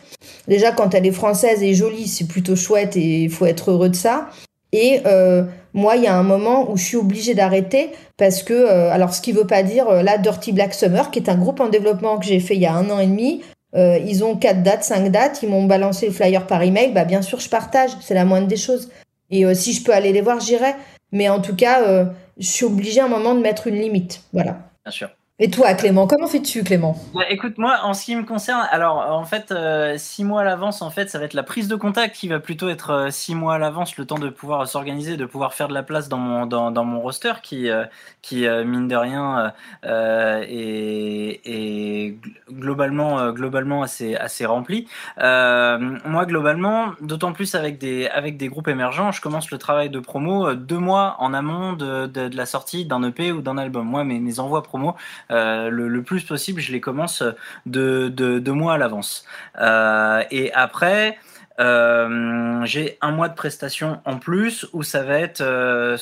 Déjà, 0.49 0.73
quand 0.73 0.95
elle 0.95 1.07
est 1.07 1.13
française 1.13 1.63
et 1.63 1.75
jolie, 1.75 2.09
c'est 2.09 2.27
plutôt 2.27 2.57
chouette 2.57 2.97
et 2.97 3.23
il 3.23 3.31
faut 3.31 3.47
être 3.47 3.71
heureux 3.71 3.89
de 3.89 3.97
ça. 3.97 4.29
Et 4.73 5.01
euh, 5.07 5.45
moi, 5.75 5.97
il 5.97 6.03
y 6.03 6.07
a 6.07 6.17
un 6.17 6.23
moment 6.23 6.71
où 6.71 6.77
je 6.77 6.85
suis 6.85 6.97
obligée 6.97 7.35
d'arrêter 7.35 7.91
parce 8.17 8.43
que, 8.43 8.53
euh, 8.53 8.91
alors 8.91 9.15
ce 9.15 9.21
qui 9.21 9.33
veut 9.33 9.47
pas 9.47 9.63
dire, 9.63 9.91
là, 10.03 10.19
Dirty 10.19 10.53
Black 10.53 10.75
Summer, 10.75 11.11
qui 11.11 11.19
est 11.19 11.29
un 11.29 11.37
groupe 11.37 11.61
en 11.61 11.69
développement 11.69 12.19
que 12.19 12.27
j'ai 12.27 12.41
fait 12.41 12.57
il 12.57 12.63
y 12.63 12.67
a 12.67 12.75
un 12.75 12.91
an 12.91 12.99
et 12.99 13.07
demi, 13.07 13.43
euh, 13.77 13.99
ils 13.99 14.25
ont 14.25 14.37
quatre 14.37 14.63
dates, 14.63 14.85
cinq 14.85 15.11
dates, 15.11 15.43
ils 15.43 15.49
m'ont 15.49 15.65
balancé 15.65 16.07
le 16.07 16.13
flyer 16.13 16.47
par 16.47 16.63
email, 16.63 16.93
bah 16.93 17.05
bien 17.05 17.21
sûr 17.21 17.41
je 17.41 17.49
partage, 17.49 17.91
c'est 18.01 18.15
la 18.15 18.25
moindre 18.25 18.47
des 18.47 18.57
choses. 18.57 18.91
Et 19.31 19.45
euh, 19.45 19.55
si 19.55 19.73
je 19.73 19.83
peux 19.83 19.93
aller 19.93 20.13
les 20.13 20.23
voir, 20.23 20.41
j'irai. 20.41 20.75
Mais 21.13 21.29
en 21.29 21.41
tout 21.41 21.55
cas, 21.55 21.83
euh, 21.83 22.05
je 22.39 22.47
suis 22.47 22.65
obligée 22.65 23.01
à 23.01 23.05
un 23.05 23.09
moment 23.09 23.35
de 23.35 23.41
mettre 23.41 23.67
une 23.67 23.77
limite. 23.77 24.23
Voilà. 24.33 24.59
Bien 24.85 24.93
sûr. 24.93 25.11
Et 25.39 25.51
toi, 25.51 25.75
Clément, 25.75 26.07
comment 26.07 26.27
fais-tu, 26.27 26.65
Clément? 26.65 26.97
Bah, 27.15 27.21
Écoute, 27.29 27.59
moi, 27.59 27.81
en 27.83 27.93
ce 27.93 28.07
qui 28.07 28.17
me 28.17 28.25
concerne, 28.25 28.67
alors 28.71 28.97
en 28.97 29.25
fait, 29.27 29.53
euh, 29.53 29.99
six 29.99 30.25
mois 30.25 30.41
à 30.41 30.45
l'avance, 30.45 30.81
en 30.81 30.89
fait, 30.89 31.11
ça 31.11 31.19
va 31.19 31.27
être 31.27 31.35
la 31.35 31.43
prise 31.43 31.69
de 31.69 31.77
contact 31.77 32.17
qui 32.17 32.27
va 32.27 32.41
plutôt 32.41 32.71
être 32.71 32.91
euh, 32.91 33.11
six 33.11 33.35
mois 33.35 33.57
à 33.57 33.59
l'avance, 33.59 33.99
le 33.99 34.07
temps 34.07 34.19
de 34.19 34.31
pouvoir 34.31 34.67
s'organiser, 34.67 35.19
de 35.19 35.27
pouvoir 35.27 35.53
faire 35.53 35.69
de 35.69 35.75
la 35.75 35.83
place 35.83 36.09
dans 36.09 36.17
mon 36.17 36.47
dans, 36.47 36.71
dans 36.71 36.87
mon 36.87 37.01
roster, 37.01 37.35
qui 37.43 37.69
euh, 37.69 37.85
qui 38.23 38.47
mine 38.49 38.89
de 38.89 38.97
rien 38.97 39.53
est, 39.83 41.41
est, 41.45 42.17
globalement 42.51 43.31
globalement 43.33 43.83
assez 43.83 44.17
assez 44.17 44.47
rempli. 44.47 44.89
moi, 45.19 46.25
globalement, 46.27 46.93
d'autant 47.03 47.35
plus 47.35 47.55
avec 47.55 47.77
des 47.77 48.09
avec 48.09 48.39
des 48.39 48.49
groupes 48.49 48.69
émergents, 48.69 49.13
je 49.13 49.21
commence 49.21 49.51
le 49.51 49.59
travail 49.59 49.91
de 49.91 50.01
promo 50.01 50.55
deux 50.55 50.79
mois 50.79 51.17
en 51.19 51.35
amont 51.35 51.75
de, 51.75 52.07
de, 52.07 52.29
de 52.29 52.37
la 52.37 52.47
sortie 52.47 52.87
d'un 52.87 53.03
EP 53.03 53.33
ou 53.33 53.43
d'un 53.43 53.59
album. 53.59 53.87
Moi, 53.87 54.03
mes, 54.05 54.19
mes 54.19 54.41
envois 54.41 54.63
promo 54.63 54.95
euh, 55.31 55.69
le, 55.71 56.03
plus 56.03 56.23
possible, 56.25 56.61
je 56.61 56.73
les 56.73 56.81
commence 56.81 57.23
de, 57.67 58.09
de, 58.09 58.51
mois 58.51 58.75
à 58.75 58.79
l'avance. 58.79 59.25
Euh, 59.59 60.23
et 60.31 60.53
après, 60.53 61.19
euh, 61.59 62.65
j'ai 62.65 62.99
un 63.01 63.13
mois 63.13 63.29
de 63.29 63.35
prestation 63.35 64.01
en 64.05 64.19
plus 64.19 64.67
où 64.73 64.83
ça 64.83 65.03
va 65.03 65.19
être 65.19 65.41
euh, 65.41 65.97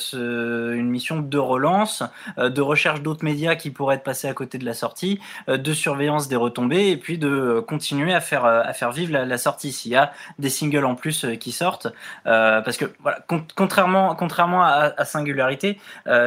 une 0.73 0.89
mission 0.89 1.19
de 1.19 1.37
relance, 1.37 2.03
euh, 2.37 2.49
de 2.49 2.61
recherche 2.61 3.01
d'autres 3.01 3.23
médias 3.23 3.55
qui 3.55 3.71
pourraient 3.71 3.95
être 3.95 4.03
passés 4.03 4.27
à 4.27 4.33
côté 4.33 4.57
de 4.57 4.65
la 4.65 4.73
sortie, 4.73 5.19
de 5.47 5.73
surveillance 5.73 6.27
des 6.27 6.35
retombées 6.35 6.89
et 6.89 6.97
puis 6.97 7.17
de 7.17 7.63
continuer 7.65 8.13
à 8.13 8.21
faire 8.21 8.45
à 8.45 8.73
faire 8.73 8.91
vivre 8.91 9.11
la, 9.13 9.37
sortie. 9.37 9.71
S'il 9.71 9.91
y 9.91 9.95
a 9.95 10.11
des 10.39 10.49
singles 10.49 10.85
en 10.85 10.95
plus 10.95 11.25
qui 11.39 11.51
sortent 11.51 11.87
parce 12.23 12.77
que 12.77 12.85
voilà 12.99 13.19
contrairement 13.55 14.15
contrairement 14.15 14.63
à, 14.63 14.93
à 14.97 15.05
Singularité 15.05 15.79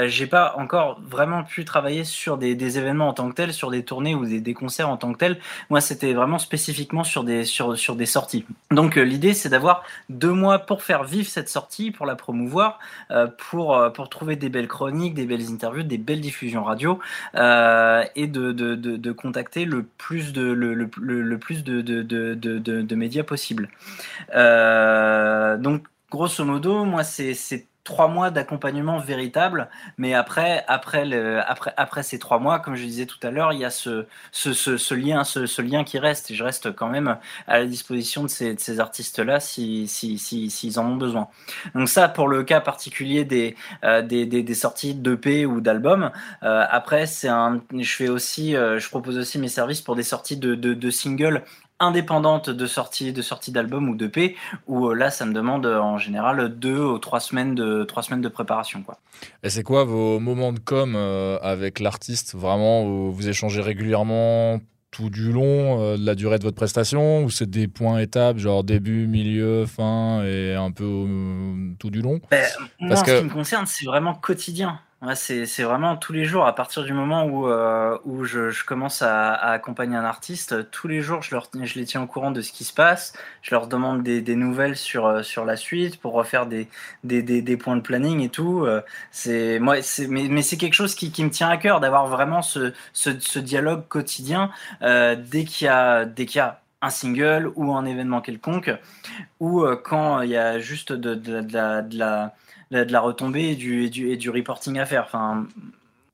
j'ai 0.06 0.26
pas 0.26 0.54
encore 0.56 1.00
vraiment 1.02 1.44
pu 1.44 1.64
travailler 1.64 2.04
sur 2.04 2.38
des, 2.38 2.78
événements 2.78 3.08
en 3.08 3.12
tant 3.12 3.28
que 3.28 3.34
tels 3.34 3.52
sur 3.52 3.70
des 3.70 3.84
tournées 3.84 4.14
ou 4.14 4.26
des, 4.26 4.40
des 4.40 4.54
concerts 4.54 4.88
en 4.88 4.96
tant 4.96 5.12
que 5.12 5.18
tels. 5.18 5.38
Moi 5.70 5.80
c'était 5.80 6.12
vraiment 6.12 6.38
spécifiquement 6.38 7.04
sur 7.04 7.24
des 7.24 7.44
sur 7.44 7.78
sur 7.78 7.96
des 7.96 8.06
sorties. 8.06 8.44
Donc 8.70 8.96
l'idée, 8.96 9.17
c'est 9.34 9.48
d'avoir 9.48 9.84
deux 10.08 10.32
mois 10.32 10.60
pour 10.60 10.82
faire 10.82 11.04
vivre 11.04 11.28
cette 11.28 11.48
sortie, 11.48 11.90
pour 11.90 12.06
la 12.06 12.16
promouvoir, 12.16 12.78
euh, 13.10 13.26
pour, 13.26 13.76
euh, 13.76 13.90
pour 13.90 14.08
trouver 14.08 14.36
des 14.36 14.48
belles 14.48 14.68
chroniques, 14.68 15.14
des 15.14 15.26
belles 15.26 15.50
interviews, 15.50 15.82
des 15.82 15.98
belles 15.98 16.20
diffusions 16.20 16.64
radio, 16.64 16.98
euh, 17.34 18.04
et 18.16 18.26
de, 18.26 18.52
de, 18.52 18.74
de, 18.74 19.12
contacter 19.12 19.64
le 19.64 19.82
plus 19.84 20.32
de, 20.32 20.42
le, 20.42 20.74
le, 20.74 21.38
plus 21.38 21.64
de, 21.64 21.80
de, 21.80 22.02
de, 22.02 22.34
de, 22.34 22.94
médias 22.94 23.22
possible. 23.24 23.68
donc, 24.34 25.82
grosso 26.10 26.44
modo, 26.44 26.84
moi, 26.84 27.04
c'est 27.04 27.34
trois 27.88 28.06
mois 28.06 28.30
d'accompagnement 28.30 28.98
véritable, 28.98 29.70
mais 29.96 30.12
après, 30.12 30.62
après, 30.68 31.10
après, 31.40 31.72
après 31.78 32.02
ces 32.02 32.18
trois 32.18 32.38
mois, 32.38 32.58
comme 32.58 32.74
je 32.74 32.84
disais 32.84 33.06
tout 33.06 33.18
à 33.22 33.30
l'heure, 33.30 33.54
il 33.54 33.60
y 33.60 33.64
a 33.64 33.70
ce, 33.70 34.04
ce, 34.30 34.94
lien, 34.94 35.24
ce, 35.24 35.62
lien 35.62 35.84
qui 35.84 35.98
reste, 35.98 36.30
et 36.30 36.34
je 36.34 36.44
reste 36.44 36.70
quand 36.70 36.88
même 36.88 37.16
à 37.46 37.58
la 37.58 37.64
disposition 37.64 38.24
de 38.24 38.28
ces, 38.28 38.80
artistes-là 38.80 39.40
s'ils 39.40 39.88
si, 39.88 40.18
si, 40.18 40.78
en 40.78 40.84
ont 40.84 40.96
besoin. 40.96 41.28
Donc 41.74 41.88
ça, 41.88 42.08
pour 42.08 42.28
le 42.28 42.44
cas 42.44 42.60
particulier 42.60 43.24
des, 43.24 43.56
euh, 43.84 44.02
des, 44.02 44.54
sorties 44.54 44.94
d'EP 44.94 45.46
ou 45.46 45.62
d'albums, 45.62 46.10
euh, 46.42 46.66
après, 46.68 47.06
c'est 47.06 47.28
un, 47.28 47.62
je 47.74 47.90
fais 47.90 48.10
aussi, 48.10 48.54
euh, 48.54 48.78
je 48.78 48.86
propose 48.90 49.16
aussi 49.16 49.38
mes 49.38 49.48
services 49.48 49.80
pour 49.80 49.96
des 49.96 50.02
sorties 50.02 50.36
de, 50.36 50.54
de 50.54 50.90
singles 50.90 51.42
indépendante 51.80 52.50
de 52.50 52.66
sortie 52.66 53.12
de 53.12 53.22
sortie 53.22 53.52
d'album 53.52 53.88
ou 53.88 53.94
de 53.94 54.06
P 54.06 54.36
où 54.66 54.88
euh, 54.88 54.94
là 54.94 55.10
ça 55.10 55.24
me 55.26 55.32
demande 55.32 55.66
euh, 55.66 55.78
en 55.78 55.98
général 55.98 56.48
deux 56.58 56.80
ou 56.80 56.98
trois 56.98 57.20
semaines 57.20 57.54
de 57.54 57.84
trois 57.84 58.02
semaines 58.02 58.20
de 58.20 58.28
préparation 58.28 58.82
quoi. 58.82 58.98
Et 59.42 59.50
c'est 59.50 59.62
quoi 59.62 59.84
vos 59.84 60.18
moments 60.18 60.52
de 60.52 60.58
com 60.58 60.94
euh, 60.96 61.38
avec 61.40 61.80
l'artiste 61.80 62.34
vraiment 62.34 62.84
où 62.84 63.12
vous 63.12 63.28
échangez 63.28 63.60
régulièrement 63.60 64.60
tout 64.90 65.10
du 65.10 65.32
long 65.32 65.96
de 65.96 66.04
la 66.04 66.14
durée 66.14 66.38
de 66.38 66.44
votre 66.44 66.56
prestation 66.56 67.22
ou 67.22 67.30
c'est 67.30 67.48
des 67.48 67.68
points 67.68 67.98
étapes, 67.98 68.38
genre 68.38 68.64
début, 68.64 69.06
milieu, 69.06 69.66
fin 69.66 70.24
et 70.24 70.54
un 70.54 70.70
peu 70.70 71.04
tout 71.78 71.90
du 71.90 72.00
long? 72.00 72.20
Ben, 72.30 72.42
Moi, 72.80 72.94
Parce 72.94 73.02
en 73.02 73.04
ce 73.04 73.18
qui 73.18 73.24
me 73.24 73.30
concerne, 73.30 73.66
c'est 73.66 73.84
vraiment 73.84 74.14
quotidien. 74.14 74.80
C'est 75.14 75.62
vraiment 75.62 75.96
tous 75.96 76.12
les 76.12 76.24
jours, 76.24 76.44
à 76.46 76.54
partir 76.56 76.82
du 76.82 76.92
moment 76.92 77.24
où, 77.24 77.46
euh, 77.46 77.98
je, 78.24 78.64
commence 78.64 79.00
à, 79.00 79.32
accompagner 79.34 79.96
un 79.96 80.04
artiste, 80.04 80.72
tous 80.72 80.88
les 80.88 81.02
jours, 81.02 81.22
je, 81.22 81.36
les 81.78 81.84
tiens 81.84 82.02
au 82.02 82.08
courant 82.08 82.32
de 82.32 82.42
ce 82.42 82.50
qui 82.50 82.64
se 82.64 82.72
passe, 82.72 83.12
je 83.40 83.54
leur 83.54 83.68
demande 83.68 84.02
des, 84.02 84.34
nouvelles 84.34 84.76
sur, 84.76 85.06
euh, 85.06 85.22
sur 85.22 85.44
la 85.44 85.54
suite 85.54 86.00
pour 86.00 86.14
refaire 86.14 86.46
des, 86.46 86.68
des, 87.04 87.56
points 87.56 87.76
de 87.76 87.80
planning 87.80 88.22
et 88.22 88.28
tout. 88.28 88.66
Euh, 88.66 88.80
moi, 89.60 89.76
mais, 90.08 90.42
c'est 90.42 90.56
quelque 90.56 90.74
chose 90.74 90.96
qui, 90.96 91.12
qui, 91.12 91.22
me 91.22 91.30
tient 91.30 91.48
à 91.48 91.58
cœur 91.58 91.78
d'avoir 91.78 92.08
vraiment 92.08 92.42
ce, 92.42 92.72
ce, 92.92 93.38
dialogue 93.38 93.86
quotidien 93.86 94.50
dès 94.80 95.44
qu'il 95.44 95.66
y, 95.66 95.68
a, 95.68 96.06
dès 96.06 96.26
qu'il 96.26 96.44
un 96.80 96.90
single 96.90 97.52
ou 97.54 97.72
un 97.72 97.84
événement 97.84 98.20
quelconque, 98.20 98.72
ou 99.38 99.64
quand 99.84 100.22
il 100.22 100.30
y 100.30 100.36
a 100.36 100.58
juste 100.58 100.92
de, 100.92 101.46
la, 101.52 102.34
la 102.70 102.84
de 102.84 102.92
la 102.92 103.00
retombée 103.00 103.50
et 103.50 103.56
du, 103.56 103.84
et 103.84 103.90
du, 103.90 104.10
et 104.10 104.16
du 104.16 104.30
reporting 104.30 104.78
à 104.78 104.86
faire. 104.86 105.04
Enfin, 105.04 105.46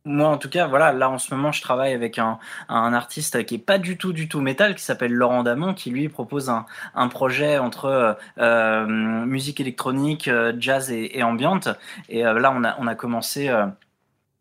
moi, 0.06 0.28
en 0.28 0.36
tout 0.36 0.50
cas, 0.50 0.66
voilà, 0.66 0.92
là 0.92 1.08
en 1.08 1.18
ce 1.18 1.34
moment, 1.34 1.50
je 1.50 1.62
travaille 1.62 1.94
avec 1.94 2.18
un, 2.18 2.38
un 2.68 2.92
artiste 2.92 3.42
qui 3.46 3.54
est 3.54 3.58
pas 3.58 3.78
du 3.78 3.96
tout, 3.96 4.12
du 4.12 4.28
tout 4.28 4.40
métal, 4.42 4.74
qui 4.74 4.84
s'appelle 4.84 5.12
Laurent 5.12 5.42
Damon, 5.42 5.72
qui 5.72 5.90
lui 5.90 6.10
propose 6.10 6.50
un, 6.50 6.66
un 6.94 7.08
projet 7.08 7.56
entre 7.58 8.18
euh, 8.38 8.86
musique 8.86 9.60
électronique, 9.60 10.28
euh, 10.28 10.52
jazz 10.58 10.90
et, 10.90 11.18
et 11.18 11.22
ambiante. 11.22 11.68
Et 12.10 12.26
euh, 12.26 12.38
là, 12.38 12.52
on 12.54 12.64
a, 12.64 12.76
on 12.78 12.86
a 12.86 12.94
commencé. 12.94 13.48
Euh, 13.48 13.66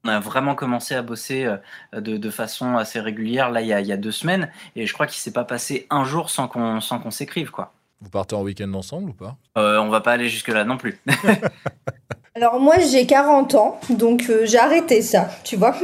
on 0.06 0.10
a 0.10 0.20
vraiment 0.20 0.54
commencé 0.54 0.96
à 0.96 1.02
bosser 1.02 1.46
euh, 1.46 1.58
de, 2.02 2.18
de, 2.18 2.30
façon 2.30 2.76
assez 2.76 3.00
régulière 3.00 3.52
là 3.52 3.62
il 3.62 3.68
y 3.68 3.74
a, 3.74 3.80
il 3.80 3.88
y 3.88 3.94
a 3.94 3.98
deux 3.98 4.12
semaines 4.12 4.52
et 4.76 4.86
je 4.86 4.94
crois 4.94 5.08
qu'il 5.08 5.22
s'est 5.22 5.32
pas 5.32 5.46
passé 5.46 5.88
un 5.90 6.04
jour 6.04 6.30
sans 6.30 6.50
qu'on 6.50 6.82
sans 6.82 7.00
qu'on 7.00 7.12
s'écrive 7.12 7.52
quoi. 7.52 7.74
Vous 8.04 8.10
partez 8.10 8.36
en 8.36 8.42
week-end 8.42 8.74
ensemble 8.74 9.12
ou 9.12 9.14
pas? 9.14 9.38
Euh, 9.58 9.80
On 9.80 9.90
va 9.90 10.02
pas 10.02 10.12
aller 10.12 10.28
jusque 10.28 10.50
là 10.50 10.66
non 10.66 10.78
plus. 10.78 11.00
Alors 12.36 12.60
moi 12.60 12.76
j'ai 12.80 13.06
40 13.06 13.56
ans, 13.56 13.80
donc 13.92 14.26
euh, 14.30 14.46
j'ai 14.46 14.58
arrêté 14.58 15.02
ça, 15.02 15.30
tu 15.44 15.56
vois. 15.56 15.76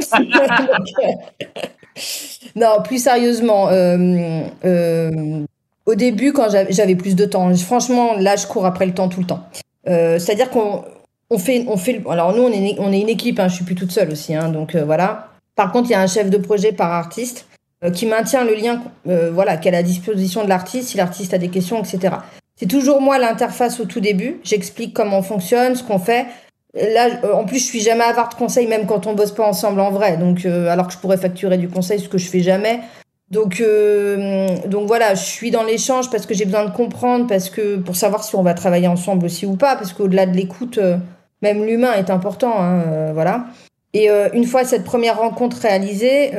non, 2.56 2.82
plus 2.84 3.02
sérieusement, 3.02 3.68
euh, 3.68 4.42
euh, 4.64 5.44
au 5.86 5.94
début 5.94 6.32
quand 6.32 6.48
j'avais 6.50 6.96
plus 6.96 7.16
de 7.16 7.24
temps, 7.24 7.54
franchement 7.56 8.16
là 8.18 8.36
je 8.36 8.46
cours 8.46 8.66
après 8.66 8.86
le 8.86 8.94
temps 8.94 9.08
tout 9.08 9.20
le 9.20 9.26
temps. 9.26 9.44
Euh, 9.88 10.18
c'est-à-dire 10.18 10.50
qu'on 10.50 10.84
on 11.30 11.38
fait, 11.38 11.64
on 11.68 11.76
fait, 11.76 12.02
alors 12.10 12.34
nous 12.34 12.42
on 12.42 12.52
est, 12.52 12.76
on 12.78 12.92
est 12.92 13.00
une 13.00 13.08
équipe, 13.08 13.38
hein, 13.38 13.48
je 13.48 13.54
suis 13.54 13.64
plus 13.64 13.74
toute 13.76 13.92
seule 13.92 14.10
aussi, 14.10 14.34
hein, 14.34 14.48
donc 14.50 14.74
euh, 14.74 14.84
voilà. 14.84 15.28
Par 15.54 15.72
contre 15.72 15.88
il 15.88 15.92
y 15.92 15.96
a 15.96 16.00
un 16.00 16.06
chef 16.06 16.30
de 16.30 16.36
projet 16.36 16.72
par 16.72 16.92
artiste 16.92 17.46
qui 17.94 18.06
maintient 18.06 18.44
le 18.44 18.54
lien, 18.54 18.82
voilà, 19.04 19.56
qui 19.56 19.68
est 19.68 19.70
à 19.70 19.74
la 19.74 19.82
disposition 19.82 20.44
de 20.44 20.48
l'artiste 20.48 20.90
si 20.90 20.96
l'artiste 20.96 21.32
a 21.32 21.38
des 21.38 21.48
questions, 21.48 21.82
etc. 21.82 22.16
C'est 22.56 22.66
toujours 22.66 23.00
moi 23.00 23.18
l'interface 23.18 23.80
au 23.80 23.86
tout 23.86 24.00
début. 24.00 24.38
J'explique 24.42 24.92
comment 24.92 25.20
on 25.20 25.22
fonctionne, 25.22 25.74
ce 25.76 25.82
qu'on 25.82 25.98
fait. 25.98 26.26
Là, 26.74 27.08
euh, 27.24 27.32
en 27.32 27.44
plus, 27.44 27.58
je 27.58 27.64
suis 27.64 27.80
jamais 27.80 28.04
avare 28.04 28.28
de 28.28 28.34
conseils, 28.34 28.66
même 28.66 28.86
quand 28.86 29.06
on 29.06 29.14
bosse 29.14 29.32
pas 29.32 29.46
ensemble 29.46 29.80
en 29.80 29.90
vrai. 29.90 30.18
Donc, 30.18 30.44
euh, 30.44 30.68
alors 30.68 30.86
que 30.86 30.92
je 30.92 30.98
pourrais 30.98 31.16
facturer 31.16 31.56
du 31.56 31.68
conseil, 31.68 31.98
ce 31.98 32.08
que 32.08 32.18
je 32.18 32.28
fais 32.28 32.40
jamais. 32.40 32.80
Donc, 33.30 33.60
euh, 33.60 34.48
donc 34.66 34.88
voilà, 34.88 35.14
je 35.14 35.24
suis 35.24 35.52
dans 35.52 35.62
l'échange 35.62 36.10
parce 36.10 36.26
que 36.26 36.34
j'ai 36.34 36.44
besoin 36.44 36.64
de 36.64 36.72
comprendre, 36.72 37.28
parce 37.28 37.48
que 37.48 37.76
pour 37.76 37.94
savoir 37.94 38.24
si 38.24 38.34
on 38.34 38.42
va 38.42 38.54
travailler 38.54 38.88
ensemble 38.88 39.24
aussi 39.24 39.46
ou 39.46 39.54
pas, 39.54 39.76
parce 39.76 39.92
qu'au-delà 39.92 40.26
de 40.26 40.36
l'écoute, 40.36 40.78
euh, 40.78 40.96
même 41.40 41.64
l'humain 41.64 41.92
est 41.94 42.10
important, 42.10 42.60
hein, 42.60 42.82
euh, 42.88 43.10
voilà. 43.14 43.46
Et 43.92 44.08
une 44.34 44.44
fois 44.44 44.62
cette 44.62 44.84
première 44.84 45.18
rencontre 45.18 45.56
réalisée, 45.56 46.30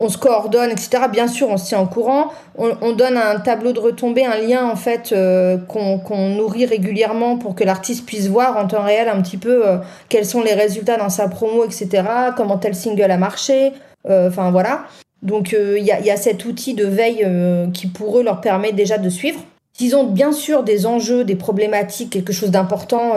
on 0.00 0.08
se 0.08 0.16
coordonne, 0.16 0.70
etc. 0.70 1.04
Bien 1.12 1.28
sûr, 1.28 1.48
on 1.50 1.58
se 1.58 1.66
tient 1.66 1.80
au 1.80 1.86
courant. 1.86 2.32
On, 2.56 2.72
on 2.80 2.92
donne 2.92 3.18
un 3.18 3.38
tableau 3.38 3.72
de 3.72 3.78
retombées, 3.78 4.24
un 4.24 4.38
lien 4.38 4.64
en 4.64 4.76
fait 4.76 5.12
euh, 5.12 5.58
qu'on 5.58 6.28
nourrit 6.30 6.64
régulièrement 6.64 7.36
pour 7.36 7.54
que 7.54 7.64
l'artiste 7.64 8.06
puisse 8.06 8.26
voir 8.26 8.56
en 8.56 8.66
temps 8.66 8.82
réel 8.82 9.08
un 9.08 9.20
petit 9.20 9.36
peu 9.36 9.68
euh, 9.68 9.76
quels 10.08 10.24
sont 10.24 10.42
les 10.42 10.54
résultats 10.54 10.96
dans 10.96 11.10
sa 11.10 11.28
promo, 11.28 11.64
etc. 11.64 12.02
Comment 12.34 12.56
tel 12.56 12.74
single 12.74 13.10
a 13.10 13.18
marché. 13.18 13.72
Euh, 14.08 14.28
enfin 14.28 14.50
voilà. 14.50 14.84
Donc 15.22 15.52
il 15.52 15.84
y 15.84 15.92
a, 15.92 16.00
y, 16.00 16.10
a, 16.10 16.16
cet 16.16 16.46
outil 16.46 16.72
de 16.72 16.86
veille 16.86 17.28
qui 17.74 17.86
pour 17.88 18.18
eux 18.18 18.24
leur 18.24 18.40
permet 18.40 18.72
déjà 18.72 18.96
de 18.96 19.10
suivre. 19.10 19.38
S'ils 19.74 19.94
ont 19.94 20.04
bien 20.04 20.32
sûr 20.32 20.62
des 20.62 20.86
enjeux, 20.86 21.24
des 21.24 21.36
problématiques, 21.36 22.08
quelque 22.08 22.32
chose 22.32 22.50
d'important, 22.50 23.16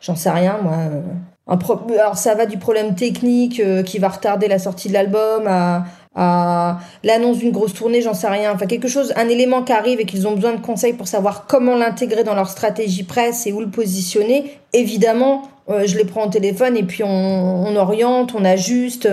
j'en 0.00 0.14
sais 0.14 0.30
rien 0.30 0.58
moi. 0.62 0.76
Un 1.50 1.58
Alors 1.98 2.16
ça 2.16 2.34
va 2.34 2.46
du 2.46 2.58
problème 2.58 2.94
technique 2.94 3.60
qui 3.84 3.98
va 3.98 4.08
retarder 4.08 4.48
la 4.48 4.58
sortie 4.58 4.88
de 4.88 4.94
l'album 4.94 5.46
à 5.46 5.84
à 6.16 6.80
l'annonce 7.04 7.38
d'une 7.38 7.52
grosse 7.52 7.72
tournée, 7.72 8.02
j'en 8.02 8.14
sais 8.14 8.26
rien. 8.26 8.52
Enfin, 8.52 8.66
quelque 8.66 8.88
chose, 8.88 9.12
un 9.16 9.28
élément 9.28 9.62
qui 9.62 9.72
arrive 9.72 10.00
et 10.00 10.06
qu'ils 10.06 10.26
ont 10.26 10.34
besoin 10.34 10.52
de 10.52 10.60
conseils 10.60 10.92
pour 10.92 11.06
savoir 11.06 11.46
comment 11.46 11.76
l'intégrer 11.76 12.24
dans 12.24 12.34
leur 12.34 12.48
stratégie 12.48 13.04
presse 13.04 13.46
et 13.46 13.52
où 13.52 13.60
le 13.60 13.68
positionner. 13.68 14.58
Évidemment, 14.72 15.42
euh, 15.68 15.86
je 15.86 15.96
les 15.96 16.04
prends 16.04 16.26
au 16.26 16.30
téléphone 16.30 16.76
et 16.76 16.82
puis 16.82 17.04
on, 17.04 17.08
on 17.08 17.76
oriente, 17.76 18.34
on 18.34 18.44
ajuste. 18.44 19.08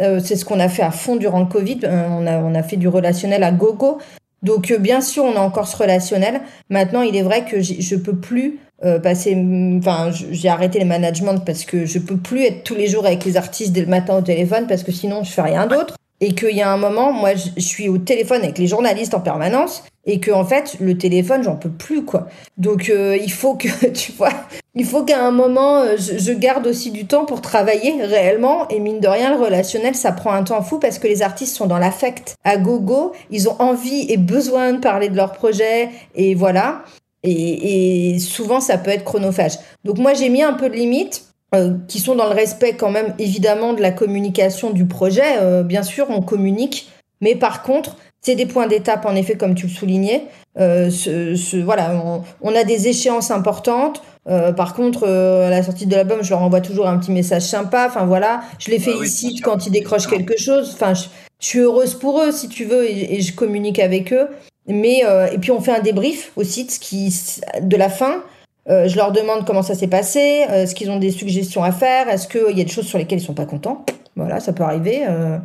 Euh, 0.00 0.20
c'est 0.22 0.36
ce 0.36 0.44
qu'on 0.44 0.60
a 0.60 0.68
fait 0.68 0.82
à 0.82 0.90
fond 0.90 1.16
durant 1.16 1.40
le 1.40 1.46
Covid. 1.46 1.80
Euh, 1.84 2.06
on, 2.10 2.26
a, 2.26 2.38
on 2.38 2.54
a 2.54 2.62
fait 2.62 2.76
du 2.76 2.88
relationnel 2.88 3.42
à 3.44 3.50
gogo. 3.50 3.98
Donc, 4.42 4.72
bien 4.72 5.00
sûr, 5.00 5.24
on 5.24 5.36
a 5.36 5.40
encore 5.40 5.68
ce 5.68 5.76
relationnel. 5.76 6.40
Maintenant, 6.68 7.02
il 7.02 7.16
est 7.16 7.22
vrai 7.22 7.44
que 7.44 7.60
je 7.62 7.96
peux 7.96 8.16
plus 8.16 8.58
passer. 9.02 9.36
Enfin, 9.78 10.10
j'ai 10.10 10.48
arrêté 10.48 10.78
les 10.78 10.84
managements 10.84 11.38
parce 11.38 11.64
que 11.64 11.86
je 11.86 11.98
peux 11.98 12.16
plus 12.16 12.44
être 12.44 12.64
tous 12.64 12.74
les 12.74 12.88
jours 12.88 13.06
avec 13.06 13.24
les 13.24 13.36
artistes 13.36 13.72
dès 13.72 13.82
le 13.82 13.86
matin 13.86 14.16
au 14.16 14.22
téléphone 14.22 14.66
parce 14.66 14.82
que 14.82 14.92
sinon, 14.92 15.24
je 15.24 15.30
fais 15.30 15.42
rien 15.42 15.66
d'autre 15.66 15.96
et 16.22 16.36
qu'il 16.36 16.56
y 16.56 16.62
a 16.62 16.72
un 16.72 16.76
moment, 16.76 17.12
moi, 17.12 17.30
je 17.34 17.60
suis 17.60 17.88
au 17.88 17.98
téléphone 17.98 18.42
avec 18.44 18.56
les 18.56 18.68
journalistes 18.68 19.12
en 19.12 19.18
permanence 19.18 19.82
et 20.06 20.20
que 20.20 20.30
en 20.30 20.44
fait, 20.44 20.76
le 20.80 20.96
téléphone, 20.96 21.42
j'en 21.42 21.56
peux 21.56 21.68
plus, 21.68 22.04
quoi. 22.04 22.28
Donc, 22.56 22.90
euh, 22.90 23.18
il 23.20 23.32
faut 23.32 23.54
que, 23.54 23.86
tu 23.92 24.12
vois, 24.12 24.30
il 24.76 24.84
faut 24.84 25.02
qu'à 25.02 25.20
un 25.20 25.32
moment, 25.32 25.78
euh, 25.78 25.96
je, 25.98 26.18
je, 26.18 26.32
garde 26.32 26.64
aussi 26.68 26.92
du 26.92 27.06
temps 27.06 27.24
pour 27.24 27.40
travailler 27.40 28.04
réellement. 28.04 28.68
Et 28.68 28.78
mine 28.78 29.00
de 29.00 29.08
rien, 29.08 29.36
le 29.36 29.42
relationnel, 29.42 29.96
ça 29.96 30.12
prend 30.12 30.32
un 30.32 30.44
temps 30.44 30.62
fou 30.62 30.78
parce 30.78 31.00
que 31.00 31.08
les 31.08 31.22
artistes 31.22 31.56
sont 31.56 31.66
dans 31.66 31.78
l'affect 31.78 32.36
à 32.44 32.56
gogo. 32.56 33.12
Ils 33.32 33.48
ont 33.48 33.60
envie 33.60 34.06
et 34.08 34.16
besoin 34.16 34.74
de 34.74 34.78
parler 34.78 35.08
de 35.08 35.16
leur 35.16 35.32
projet 35.32 35.90
et 36.14 36.36
voilà. 36.36 36.84
Et, 37.22 38.14
et 38.14 38.18
souvent, 38.18 38.60
ça 38.60 38.78
peut 38.78 38.90
être 38.90 39.04
chronophage. 39.04 39.58
Donc, 39.84 39.98
moi, 39.98 40.14
j'ai 40.14 40.28
mis 40.28 40.42
un 40.42 40.54
peu 40.54 40.68
de 40.68 40.74
limite 40.74 41.26
euh, 41.54 41.74
qui 41.86 42.00
sont 42.00 42.14
dans 42.14 42.28
le 42.28 42.34
respect 42.34 42.76
quand 42.76 42.90
même 42.90 43.14
évidemment 43.18 43.74
de 43.74 43.82
la 43.82 43.90
communication 43.90 44.70
du 44.70 44.86
projet. 44.86 45.36
Euh, 45.40 45.62
bien 45.62 45.82
sûr, 45.82 46.06
on 46.08 46.22
communique, 46.22 46.90
mais 47.20 47.34
par 47.34 47.62
contre, 47.62 47.96
c'est 48.22 48.34
des 48.36 48.46
points 48.46 48.66
d'étape 48.66 49.04
en 49.04 49.14
effet, 49.14 49.36
comme 49.36 49.54
tu 49.54 49.66
le 49.66 49.72
soulignais. 49.72 50.28
Euh, 50.58 50.88
ce, 50.88 51.34
ce, 51.34 51.58
voilà, 51.58 52.02
on, 52.04 52.22
on, 52.40 52.54
a 52.54 52.64
des 52.64 52.88
échéances 52.88 53.30
importantes. 53.30 54.02
Euh, 54.28 54.52
par 54.52 54.72
contre, 54.74 55.06
à 55.06 55.50
la 55.50 55.62
sortie 55.62 55.86
de 55.86 55.94
l'album, 55.94 56.22
je 56.22 56.30
leur 56.30 56.40
envoie 56.40 56.62
toujours 56.62 56.88
un 56.88 56.96
petit 56.96 57.12
message 57.12 57.42
sympa. 57.42 57.86
Enfin 57.86 58.06
voilà, 58.06 58.42
je 58.58 58.70
les 58.70 58.78
bah 58.78 58.84
félicite 58.84 59.34
oui, 59.34 59.40
quand 59.40 59.66
ils 59.66 59.72
décrochent 59.72 60.06
quelque 60.06 60.38
chose. 60.38 60.70
Enfin, 60.72 60.94
je, 60.94 61.04
je, 61.38 61.46
suis 61.46 61.58
heureuse 61.58 61.94
pour 61.94 62.22
eux, 62.22 62.32
si 62.32 62.48
tu 62.48 62.64
veux, 62.64 62.88
et, 62.88 63.16
et 63.16 63.20
je 63.20 63.34
communique 63.34 63.78
avec 63.78 64.12
eux. 64.12 64.28
Mais 64.68 65.02
et 65.32 65.38
puis 65.38 65.50
on 65.50 65.60
fait 65.60 65.72
un 65.72 65.80
débrief 65.80 66.32
aussi 66.36 66.64
de 66.64 66.70
ce 66.70 66.78
qui 66.78 67.12
de 67.60 67.76
la 67.76 67.88
fin. 67.88 68.22
Euh, 68.68 68.86
je 68.86 68.96
leur 68.96 69.10
demande 69.10 69.44
comment 69.44 69.62
ça 69.62 69.74
s'est 69.74 69.88
passé, 69.88 70.44
euh, 70.48 70.62
est-ce 70.62 70.74
qu'ils 70.74 70.90
ont 70.90 70.98
des 70.98 71.10
suggestions 71.10 71.64
à 71.64 71.72
faire, 71.72 72.08
est-ce 72.08 72.28
qu'il 72.28 72.56
y 72.56 72.60
a 72.60 72.64
des 72.64 72.70
choses 72.70 72.86
sur 72.86 72.98
lesquelles 72.98 73.18
ils 73.18 73.24
sont 73.24 73.34
pas 73.34 73.44
contents? 73.46 73.84
Voilà, 74.14 74.38
ça 74.38 74.52
peut 74.52 74.62
arriver. 74.62 75.02
Euh, 75.08 75.38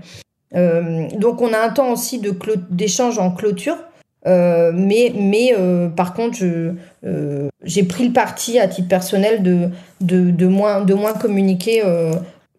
euh 0.56 1.08
donc 1.18 1.42
on 1.42 1.52
a 1.52 1.58
un 1.58 1.70
temps 1.70 1.92
aussi 1.92 2.20
de 2.20 2.34
d'échange 2.70 3.18
en 3.18 3.32
clôture, 3.32 3.78
euh, 4.28 4.72
mais 4.74 5.12
mais 5.16 5.56
par 5.96 6.14
contre 6.14 6.38
j'ai 7.64 7.84
pris 7.84 8.08
le 8.08 8.14
parti 8.14 8.60
à 8.60 8.68
titre 8.68 8.88
personnel 8.88 9.42
de 9.42 9.70
de, 10.00 10.30
de 10.30 10.48
moins 10.48 10.82
de 10.82 10.94
moins 10.94 11.14
communiquer 11.14 11.82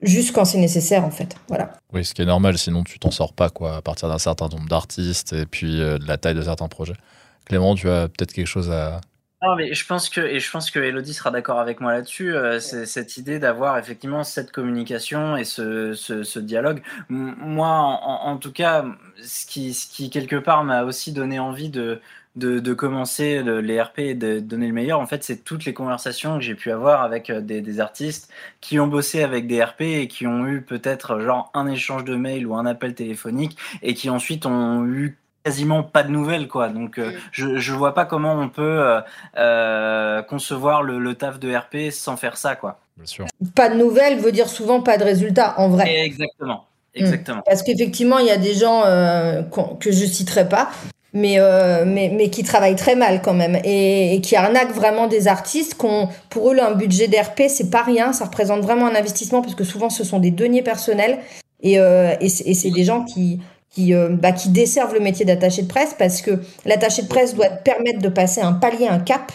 juste 0.03 0.35
quand 0.35 0.45
c'est 0.45 0.59
nécessaire 0.59 1.05
en 1.05 1.11
fait. 1.11 1.37
Voilà. 1.49 1.73
Oui, 1.93 2.05
ce 2.05 2.15
qui 2.15 2.23
est 2.23 2.27
normal, 2.27 2.59
sinon 2.59 2.85
tu 2.85 2.99
t'en 2.99 3.11
sors 3.11 3.33
pas 3.33 3.51
quoi 3.51 3.77
à 3.77 3.83
partir 3.83 4.09
d'un 4.09 4.19
certain 4.19 4.49
nombre 4.49 4.69
d'artistes 4.69 5.33
et 5.33 5.47
puis 5.47 5.77
de 5.77 6.07
la 6.07 6.19
taille 6.19 6.35
de 6.35 6.43
certains 6.43 6.69
projets. 6.69 6.97
Clément, 7.45 7.75
tu 7.75 7.89
as 7.89 8.09
peut-être 8.09 8.33
quelque 8.33 8.47
chose 8.47 8.71
à, 8.71 9.01
non, 9.41 9.55
mais 9.55 9.73
je 9.73 9.87
pense 9.87 10.09
que, 10.09 10.21
et 10.21 10.41
je 10.41 10.51
pense 10.51 10.69
que 10.69 10.81
Elodie 10.81 11.15
sera 11.15 11.31
d'accord 11.31 11.61
avec 11.61 11.81
moi 11.81 11.93
là-dessus, 11.93 12.35
euh, 12.35 12.59
c'est 12.59 12.87
cette 12.87 13.17
idée 13.19 13.39
d'avoir 13.39 13.79
effectivement 13.79 14.25
cette 14.25 14.51
communication 14.51 15.37
et 15.37 15.45
ce, 15.45 15.95
ce, 15.95 16.25
ce 16.25 16.41
dialogue. 16.41 16.83
M 17.09 17.37
moi, 17.39 17.69
en, 17.69 18.33
en, 18.33 18.37
tout 18.39 18.51
cas, 18.51 18.85
ce 19.23 19.47
qui, 19.47 19.75
ce 19.75 19.87
qui 19.87 20.11
quelque 20.11 20.37
part 20.37 20.65
m'a 20.65 20.85
aussi 20.85 21.13
donné 21.13 21.39
envie 21.39 21.71
de, 21.71 22.01
de, 22.37 22.61
de 22.61 22.75
commencer 22.75 23.43
le, 23.43 23.61
les 23.61 23.81
RP 23.81 23.99
et 24.01 24.15
de 24.15 24.41
donner 24.41 24.69
le 24.69 24.73
meilleur, 24.73 25.01
en 25.01 25.07
fait, 25.07 25.25
c'est 25.25 25.45
toutes 25.45 25.65
les 25.65 25.75
conversations 25.75 26.37
que 26.39 26.45
j'ai 26.45 26.55
pu 26.55 26.71
avoir 26.71 27.03
avec 27.03 27.31
euh, 27.31 27.41
des, 27.41 27.61
des, 27.61 27.81
artistes 27.81 28.31
qui 28.61 28.79
ont 28.79 28.87
bossé 28.87 29.23
avec 29.23 29.47
des 29.47 29.63
RP 29.63 29.83
et 29.83 30.09
qui 30.09 30.27
ont 30.27 30.47
eu 30.47 30.63
peut-être 30.63 31.21
genre 31.21 31.51
un 31.55 31.67
échange 31.67 32.05
de 32.05 32.17
mail 32.17 32.47
ou 32.47 32.55
un 32.55 32.67
appel 32.67 32.95
téléphonique 32.95 33.59
et 33.83 33.95
qui 33.95 34.11
ensuite 34.11 34.47
ont 34.47 34.87
eu 34.87 35.19
quasiment 35.49 35.83
pas 35.83 36.03
de 36.03 36.11
nouvelles 36.11 36.49
quoi. 36.49 36.69
Donc 36.69 36.99
euh, 36.99 37.13
je 37.33 37.57
je 37.57 37.73
vois 37.73 37.95
pas 37.95 38.05
comment 38.05 38.35
on 38.35 38.49
peut 38.49 38.63
euh, 38.63 39.01
euh, 39.37 40.23
concevoir 40.23 40.83
le, 40.83 40.99
le, 40.99 41.15
taf 41.15 41.39
de 41.39 41.55
RP 41.55 41.91
sans 41.91 42.17
faire 42.17 42.37
ça 42.37 42.55
quoi. 42.55 42.81
Bien 42.97 43.07
sûr. 43.07 43.27
pas 43.55 43.69
de 43.69 43.77
nouvelles 43.77 44.19
veut 44.19 44.33
dire 44.33 44.49
souvent 44.49 44.83
pas 44.83 44.99
de 44.99 45.05
résultats 45.05 45.59
en 45.59 45.69
vrai. 45.69 46.05
Exactement 46.05 46.67
Exactement. 46.95 47.43
Parce 47.45 47.63
qu'effectivement, 47.63 48.19
il 48.19 48.27
y 48.27 48.31
a 48.31 48.37
des 48.37 48.55
gens 48.55 48.83
euh, 48.85 49.43
que 49.81 49.91
je 49.91 50.05
citerai 50.05 50.49
pas, 50.49 50.71
mais, 51.13 51.39
euh, 51.39 51.85
mais, 51.87 52.11
mais 52.15 52.31
qui 52.31 52.43
travaillent 52.43 52.77
très 52.77 52.97
mal 52.97 53.23
quand 53.23 53.35
même 53.35 53.57
et, 53.65 54.15
et 54.15 54.21
qui 54.21 54.37
arnaquent 54.37 54.75
vraiment 54.75 55.07
des 55.07 55.29
artistes. 55.29 55.75
qu'on 55.75 56.09
pour 56.31 56.51
eux, 56.51 56.55
là, 56.55 56.69
un 56.69 56.75
budget 56.75 57.09
d'RP, 57.09 57.43
c'est 57.49 57.71
pas 57.71 57.83
rien. 57.83 58.13
Ça 58.13 58.27
représente 58.27 58.61
vraiment 58.61 58.87
un 58.87 58.95
investissement 58.95 59.43
parce 59.43 59.55
que 59.55 59.65
souvent, 59.65 59.91
ce 59.91 60.05
sont 60.05 60.19
des 60.19 60.31
deniers 60.31 60.63
personnels 60.63 61.19
et, 61.63 61.79
euh, 61.79 62.15
et 62.21 62.29
c'est 62.29 62.71
des 62.71 62.85
gens 62.85 63.05
qui, 63.05 63.41
qui, 63.71 63.93
bah, 63.95 64.33
qui 64.33 64.49
desservent 64.51 64.95
le 64.95 65.01
métier 65.01 65.25
d'attaché 65.25 65.63
de 65.63 65.69
presse 65.69 65.95
parce 65.99 66.21
que 66.21 66.43
l'attaché 66.65 67.03
de 67.03 67.09
presse 67.09 67.35
doit 67.35 67.49
te 67.49 67.63
permettre 67.63 68.01
de 68.01 68.09
passer 68.09 68.41
un 68.41 68.53
palier, 68.53 68.89
un 68.89 69.01
cap 69.01 69.33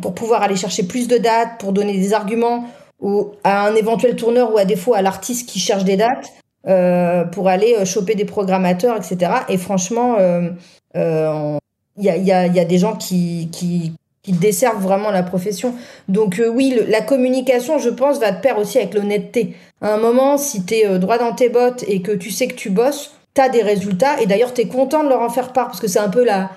pour 0.00 0.14
pouvoir 0.14 0.42
aller 0.42 0.56
chercher 0.56 0.82
plus 0.82 1.06
de 1.06 1.18
dates, 1.18 1.60
pour 1.60 1.72
donner 1.72 1.92
des 1.92 2.12
arguments 2.14 2.64
ou 3.02 3.32
à 3.44 3.66
un 3.66 3.74
éventuel 3.74 4.16
tourneur 4.16 4.54
ou 4.54 4.58
à 4.58 4.64
défaut 4.64 4.94
à 4.94 5.02
l'artiste 5.02 5.46
qui 5.48 5.58
cherche 5.58 5.84
des 5.84 5.96
dates 5.98 6.32
euh, 6.68 7.24
pour 7.24 7.48
aller 7.48 7.74
euh, 7.78 7.84
choper 7.84 8.14
des 8.14 8.24
programmateurs, 8.24 8.96
etc. 8.96 9.32
Et 9.50 9.58
franchement, 9.58 10.16
euh, 10.18 10.48
euh, 10.96 11.58
il 11.98 12.04
y, 12.04 12.08
a, 12.10 12.16
y, 12.16 12.32
a, 12.32 12.46
y 12.46 12.58
a 12.60 12.64
des 12.64 12.78
gens 12.78 12.94
qui, 12.96 13.48
qui, 13.52 13.92
qui 14.22 14.32
desservent 14.32 14.80
vraiment 14.82 15.10
la 15.10 15.22
profession. 15.24 15.74
Donc 16.08 16.38
euh, 16.38 16.48
oui, 16.48 16.74
le- 16.78 16.90
la 16.90 17.02
communication, 17.02 17.78
je 17.78 17.90
pense, 17.90 18.18
va 18.20 18.30
de 18.30 18.40
pair 18.40 18.56
aussi 18.58 18.78
avec 18.78 18.94
l'honnêteté. 18.94 19.54
À 19.82 19.92
un 19.94 19.98
moment, 19.98 20.38
si 20.38 20.64
tu 20.64 20.74
es 20.74 20.98
droit 20.98 21.18
dans 21.18 21.32
tes 21.34 21.48
bottes 21.48 21.84
et 21.88 22.00
que 22.02 22.12
tu 22.12 22.30
sais 22.30 22.46
que 22.46 22.54
tu 22.54 22.70
bosses, 22.70 23.12
tu 23.34 23.40
as 23.40 23.48
des 23.48 23.62
résultats 23.62 24.20
et 24.20 24.26
d'ailleurs 24.26 24.54
tu 24.54 24.60
es 24.60 24.66
content 24.68 25.02
de 25.02 25.08
leur 25.08 25.22
en 25.22 25.30
faire 25.30 25.52
part 25.52 25.66
parce 25.66 25.80
que 25.80 25.88
c'est 25.88 25.98
un 25.98 26.10
peu 26.10 26.24
la 26.24 26.50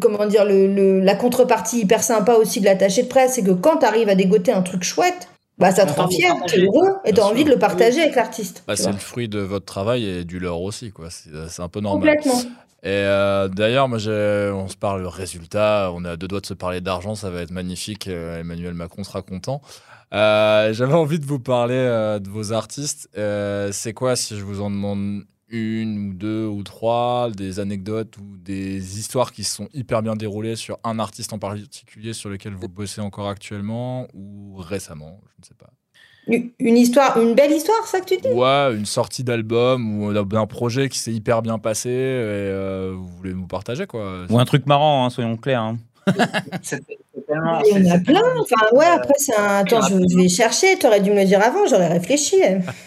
comment 0.00 0.24
dire 0.26 0.44
le, 0.44 0.68
le- 0.72 1.00
la 1.00 1.16
contrepartie 1.16 1.80
hyper 1.80 2.02
sympa 2.04 2.34
aussi 2.34 2.60
de 2.60 2.64
l'attaché 2.66 3.02
de 3.02 3.08
presse, 3.08 3.32
c'est 3.34 3.42
que 3.42 3.50
quand 3.50 3.78
tu 3.78 3.86
arrives 3.86 4.08
à 4.08 4.14
dégoter 4.14 4.52
un 4.52 4.62
truc 4.62 4.84
chouette, 4.84 5.28
bah 5.60 5.70
ça 5.72 5.86
te 5.86 5.92
rend 5.92 6.08
fier, 6.08 6.34
t'es 6.46 6.58
heureux 6.62 6.88
et 7.04 7.12
t'as 7.12 7.22
envie 7.22 7.44
de 7.44 7.50
le 7.50 7.58
partager 7.58 8.00
avec 8.02 8.16
l'artiste. 8.16 8.64
Bah, 8.66 8.74
c'est 8.76 8.90
le 8.90 8.98
fruit 8.98 9.28
de 9.28 9.38
votre 9.40 9.66
travail 9.66 10.04
et 10.06 10.24
du 10.24 10.38
leur 10.40 10.60
aussi, 10.60 10.90
quoi. 10.90 11.10
C'est 11.10 11.30
c'est 11.48 11.62
un 11.62 11.68
peu 11.68 11.80
normal. 11.80 12.16
Complètement. 12.16 12.50
Et 12.82 12.88
euh, 12.88 13.48
d'ailleurs, 13.48 13.88
moi, 13.88 13.98
j'ai- 13.98 14.50
on 14.54 14.66
se 14.68 14.76
parle 14.76 15.06
résultat, 15.06 15.90
on 15.94 16.02
est 16.06 16.08
à 16.08 16.16
deux 16.16 16.26
doigts 16.28 16.40
de 16.40 16.46
se 16.46 16.54
parler 16.54 16.80
d'argent, 16.80 17.14
ça 17.14 17.28
va 17.28 17.42
être 17.42 17.50
magnifique. 17.50 18.08
euh, 18.08 18.40
Emmanuel 18.40 18.72
Macron 18.72 19.04
sera 19.04 19.20
content. 19.20 19.60
Euh, 20.14 20.72
J'avais 20.72 20.94
envie 20.94 21.18
de 21.18 21.26
vous 21.26 21.38
parler 21.38 21.74
euh, 21.76 22.18
de 22.18 22.28
vos 22.30 22.52
artistes. 22.54 23.08
Euh, 23.18 23.68
C'est 23.72 23.92
quoi, 23.92 24.16
si 24.16 24.36
je 24.38 24.44
vous 24.44 24.60
en 24.62 24.70
demande 24.70 25.24
une 25.50 26.10
ou 26.10 26.14
deux 26.14 26.46
ou 26.46 26.62
trois, 26.62 27.30
des 27.30 27.58
anecdotes 27.60 28.16
ou 28.18 28.36
des 28.36 28.98
histoires 28.98 29.32
qui 29.32 29.44
se 29.44 29.56
sont 29.56 29.68
hyper 29.74 30.02
bien 30.02 30.14
déroulées 30.16 30.56
sur 30.56 30.78
un 30.84 30.98
artiste 30.98 31.32
en 31.32 31.38
particulier 31.38 32.12
sur 32.12 32.30
lequel 32.30 32.54
vous 32.54 32.68
bossez 32.68 33.00
encore 33.00 33.28
actuellement 33.28 34.06
ou 34.14 34.54
récemment, 34.56 35.20
je 35.36 35.42
ne 35.42 35.46
sais 35.46 35.54
pas. 35.54 35.70
Une 36.60 36.76
histoire, 36.76 37.20
une 37.20 37.34
belle 37.34 37.50
histoire, 37.50 37.84
ça 37.86 38.00
que 38.00 38.04
tu 38.04 38.16
dis? 38.18 38.28
Ouais, 38.28 38.74
une 38.76 38.86
sortie 38.86 39.24
d'album 39.24 40.02
ou 40.02 40.12
d'un 40.12 40.46
projet 40.46 40.88
qui 40.88 40.98
s'est 40.98 41.12
hyper 41.12 41.42
bien 41.42 41.58
passé 41.58 41.88
et 41.88 41.92
euh, 41.92 42.92
vous 42.94 43.08
voulez 43.08 43.34
nous 43.34 43.46
partager 43.48 43.86
quoi. 43.86 44.26
Ou 44.28 44.38
un 44.38 44.44
truc 44.44 44.66
marrant, 44.66 45.04
hein, 45.04 45.10
soyons 45.10 45.36
clairs. 45.36 45.62
hein. 45.62 45.78
tellement. 47.30 47.62
Il 47.64 47.86
y 47.86 47.90
en 47.90 47.94
a 47.94 47.98
plein. 47.98 48.22
Enfin, 48.40 48.66
ouais, 48.76 48.86
après, 48.86 49.14
c'est 49.18 49.36
un. 49.36 49.58
Attends, 49.58 49.82
je, 49.82 49.94
je 50.10 50.16
vais 50.16 50.28
chercher. 50.28 50.76
T'aurais 50.78 51.00
dû 51.00 51.10
me 51.10 51.16
le 51.20 51.24
dire 51.24 51.42
avant, 51.42 51.66
j'aurais 51.68 51.88
réfléchi. 51.88 52.36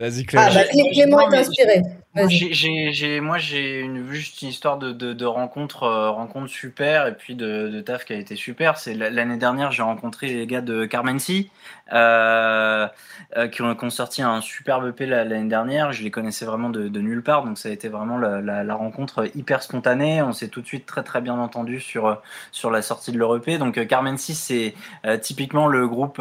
Vas-y 0.00 0.22
Ah, 0.22 0.24
Clément. 0.26 0.54
bah, 0.54 0.64
Clé- 0.70 0.90
Clément 0.92 1.30
est 1.30 1.36
inspiré. 1.36 1.82
Moi, 2.16 2.28
j'ai- 2.28 2.52
j'ai- 2.52 2.92
j'ai- 2.92 3.20
moi, 3.20 3.38
j'ai 3.38 3.80
une, 3.80 4.06
juste 4.12 4.40
une 4.42 4.48
histoire 4.48 4.78
de, 4.78 4.92
de, 4.92 5.12
de 5.14 5.24
rencontre, 5.26 5.82
euh, 5.82 6.10
rencontre 6.10 6.46
super 6.48 7.08
et 7.08 7.16
puis 7.16 7.34
de, 7.34 7.68
de 7.68 7.80
taf 7.80 8.04
qui 8.04 8.12
a 8.12 8.16
été 8.16 8.36
super. 8.36 8.78
C'est 8.78 8.94
la- 8.94 9.10
l'année 9.10 9.36
dernière, 9.36 9.72
j'ai 9.72 9.82
rencontré 9.82 10.28
les 10.28 10.46
gars 10.46 10.60
de 10.60 10.84
Carmency 10.84 11.50
euh, 11.92 12.86
euh, 13.36 13.48
qui, 13.48 13.62
ont, 13.62 13.74
qui 13.74 13.84
ont 13.84 13.90
sorti 13.90 14.22
un 14.22 14.40
superbe 14.40 14.86
EP 14.86 15.06
la- 15.06 15.24
l'année 15.24 15.48
dernière. 15.48 15.92
Je 15.92 16.04
les 16.04 16.12
connaissais 16.12 16.44
vraiment 16.44 16.70
de, 16.70 16.86
de 16.86 17.00
nulle 17.00 17.24
part, 17.24 17.44
donc 17.44 17.58
ça 17.58 17.68
a 17.68 17.72
été 17.72 17.88
vraiment 17.88 18.16
la, 18.16 18.40
la, 18.40 18.62
la 18.62 18.74
rencontre 18.76 19.28
hyper 19.36 19.62
spontanée. 19.64 20.22
On 20.22 20.32
s'est 20.32 20.48
tout 20.48 20.60
de 20.62 20.66
suite 20.68 20.86
très 20.86 21.02
très 21.02 21.20
bien 21.20 21.34
entendu 21.40 21.80
sur, 21.80 22.22
sur 22.52 22.70
la 22.70 22.80
sortie 22.82 23.10
de 23.10 23.18
leur 23.18 23.34
EP. 23.36 23.58
Donc 23.58 23.76
euh, 23.76 23.84
Carmency, 23.86 24.36
c'est 24.36 24.74
euh, 25.04 25.16
typiquement 25.18 25.66
le 25.66 25.88
groupe 25.88 26.20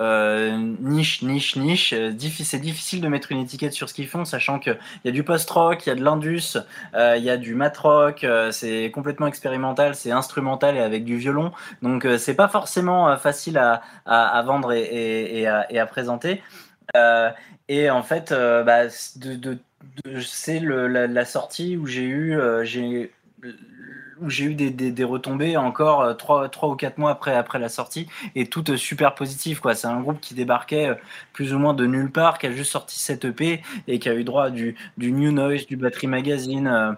euh, 0.00 0.56
niche, 0.80 1.22
niche, 1.22 1.56
niche. 1.56 1.92
Euh, 1.92 2.12
c'est 2.42 2.58
difficile 2.58 3.02
de 3.02 3.08
mettre 3.08 3.32
une 3.32 3.40
étiquette 3.40 3.74
sur 3.74 3.88
ce 3.88 3.94
qu'ils 3.94 4.08
font, 4.08 4.24
sachant 4.24 4.58
que 4.58 4.70
il 4.70 5.06
y 5.06 5.08
a 5.08 5.12
du 5.12 5.22
post-rock, 5.24 5.86
il 5.86 5.90
y 5.90 5.92
a 5.92 5.94
de 5.94 6.02
l'indus, 6.02 6.56
euh, 6.94 7.16
il 7.18 7.24
y 7.24 7.28
a 7.30 7.36
du 7.36 7.54
mat-rock, 7.54 8.26
c'est 8.50 8.90
complètement 8.92 9.26
expérimental, 9.26 9.94
c'est 9.94 10.10
instrumental 10.10 10.76
et 10.76 10.80
avec 10.80 11.04
du 11.04 11.16
violon. 11.16 11.52
Donc 11.82 12.06
c'est 12.18 12.34
pas 12.34 12.48
forcément 12.48 13.16
facile 13.18 13.58
à, 13.58 14.42
vendre 14.44 14.72
et, 14.72 15.46
à, 15.46 15.86
présenter. 15.86 16.42
Et 17.68 17.90
en 17.90 18.02
fait, 18.02 18.32
bah, 18.32 18.88
c'est 18.88 20.60
la, 20.60 21.24
sortie 21.24 21.76
où 21.76 21.86
j'ai 21.86 22.04
eu, 22.04 22.38
où 24.20 24.30
j'ai 24.30 24.44
eu 24.44 24.54
des, 24.54 24.70
des, 24.70 25.04
retombées 25.04 25.56
encore 25.56 26.02
euh, 26.02 26.14
trois, 26.14 26.48
trois 26.48 26.68
ou 26.68 26.76
quatre 26.76 26.98
mois 26.98 27.10
après, 27.10 27.34
après 27.34 27.58
la 27.58 27.68
sortie 27.68 28.06
et 28.34 28.46
toutes 28.46 28.76
super 28.76 29.14
positives 29.14 29.60
quoi. 29.60 29.74
C'est 29.74 29.86
un 29.86 30.00
groupe 30.00 30.20
qui 30.20 30.34
débarquait 30.34 30.88
euh, 30.88 30.94
plus 31.32 31.54
ou 31.54 31.58
moins 31.58 31.74
de 31.74 31.86
nulle 31.86 32.10
part, 32.10 32.38
qui 32.38 32.46
a 32.46 32.52
juste 32.52 32.72
sorti 32.72 32.98
cette 32.98 33.24
EP 33.24 33.62
et 33.88 33.98
qui 33.98 34.08
a 34.08 34.14
eu 34.14 34.24
droit 34.24 34.44
à 34.46 34.50
du, 34.50 34.76
du 34.96 35.12
New 35.12 35.32
Noise, 35.32 35.66
du 35.66 35.76
Battery 35.76 36.06
Magazine, 36.06 36.66
euh, 36.66 36.92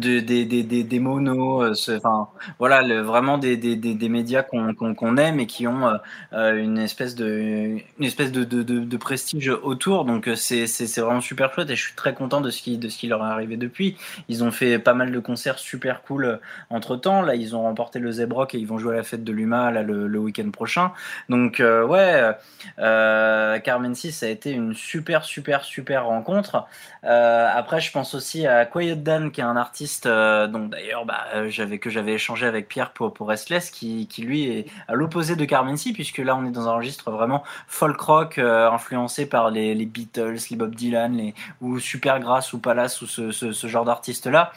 de, 0.00 0.20
des, 0.20 0.44
des, 0.44 0.62
des, 0.62 0.82
des 0.82 0.98
monos, 0.98 1.62
euh, 1.62 1.96
enfin 1.96 2.28
voilà, 2.58 3.02
vraiment 3.02 3.38
des, 3.38 3.56
des, 3.56 4.08
médias 4.08 4.42
qu'on 4.42 5.16
aime 5.16 5.40
et 5.40 5.46
qui 5.46 5.66
ont 5.66 5.86
euh, 5.86 5.96
euh, 6.32 6.56
une 6.56 6.78
espèce 6.78 7.14
de, 7.14 7.78
une 7.98 8.04
espèce 8.04 8.32
de, 8.32 8.44
de, 8.44 8.62
de, 8.62 8.96
prestige 8.96 9.48
autour. 9.48 10.04
Donc 10.04 10.28
c'est 10.34 10.66
vraiment 11.00 11.20
super 11.20 11.52
chouette 11.54 11.70
et 11.70 11.76
je 11.76 11.82
suis 11.82 11.94
très 11.94 12.14
content 12.14 12.40
de 12.40 12.50
ce 12.50 12.62
qui, 12.62 12.78
de 12.78 12.88
ce 12.88 12.98
qui 12.98 13.06
leur 13.06 13.20
est 13.20 13.30
arrivé 13.30 13.56
depuis. 13.56 13.96
Ils 14.28 14.42
ont 14.42 14.50
fait 14.50 14.78
pas 14.78 14.94
mal 14.94 15.12
de 15.12 15.18
concerts 15.20 15.58
super 15.58 16.02
cool 16.02 16.40
entre 16.70 16.96
temps. 16.96 17.22
Là, 17.22 17.34
ils 17.34 17.54
ont 17.54 17.62
remporté 17.62 17.98
le 17.98 18.10
Zebrock 18.10 18.54
et 18.54 18.58
ils 18.58 18.66
vont 18.66 18.78
jouer 18.78 18.94
à 18.94 18.96
la 18.96 19.02
fête 19.02 19.24
de 19.24 19.32
l'UMA 19.32 19.70
le, 19.82 20.18
week-end 20.18 20.50
prochain. 20.50 20.92
Donc 21.28 21.62
ouais, 21.62 22.32
Carmen 22.76 23.94
6 23.94 24.12
ça 24.12 24.26
a 24.26 24.28
été 24.28 24.50
une 24.50 24.74
super 24.74 25.24
super 25.24 25.64
super 25.64 26.06
rencontre. 26.06 26.66
Après, 27.02 27.80
je 27.80 27.92
pense 27.92 28.14
aussi 28.14 28.46
à 28.46 28.64
Quiet 28.66 28.96
Dan, 28.96 29.30
qui 29.30 29.40
est 29.40 29.44
un 29.44 29.56
artiste 29.56 29.89
euh, 30.06 30.46
dont 30.46 30.66
d'ailleurs 30.66 31.04
bah, 31.04 31.24
euh, 31.34 31.48
j'avais 31.50 31.78
que 31.78 31.90
j'avais 31.90 32.14
échangé 32.14 32.46
avec 32.46 32.68
Pierre 32.68 32.90
pour, 32.90 33.12
pour 33.12 33.28
Restless, 33.28 33.70
qui, 33.70 34.06
lui 34.18 34.44
est 34.44 34.66
à 34.88 34.94
l'opposé 34.94 35.36
de 35.36 35.44
Carmency, 35.44 35.92
puisque 35.92 36.18
là 36.18 36.36
on 36.36 36.46
est 36.46 36.50
dans 36.50 36.68
un 36.68 36.74
registre 36.74 37.10
vraiment 37.10 37.42
folk 37.66 38.00
rock 38.00 38.38
euh, 38.38 38.70
influencé 38.70 39.26
par 39.26 39.50
les, 39.50 39.74
les 39.74 39.86
Beatles, 39.86 40.36
les 40.50 40.56
Bob 40.56 40.74
Dylan, 40.74 41.32
ou 41.60 41.78
Supergrass 41.78 42.52
ou 42.52 42.58
Palace 42.58 43.02
ou 43.02 43.06
ce, 43.06 43.66
genre 43.66 43.84
d'artistes 43.84 44.26
là. 44.26 44.52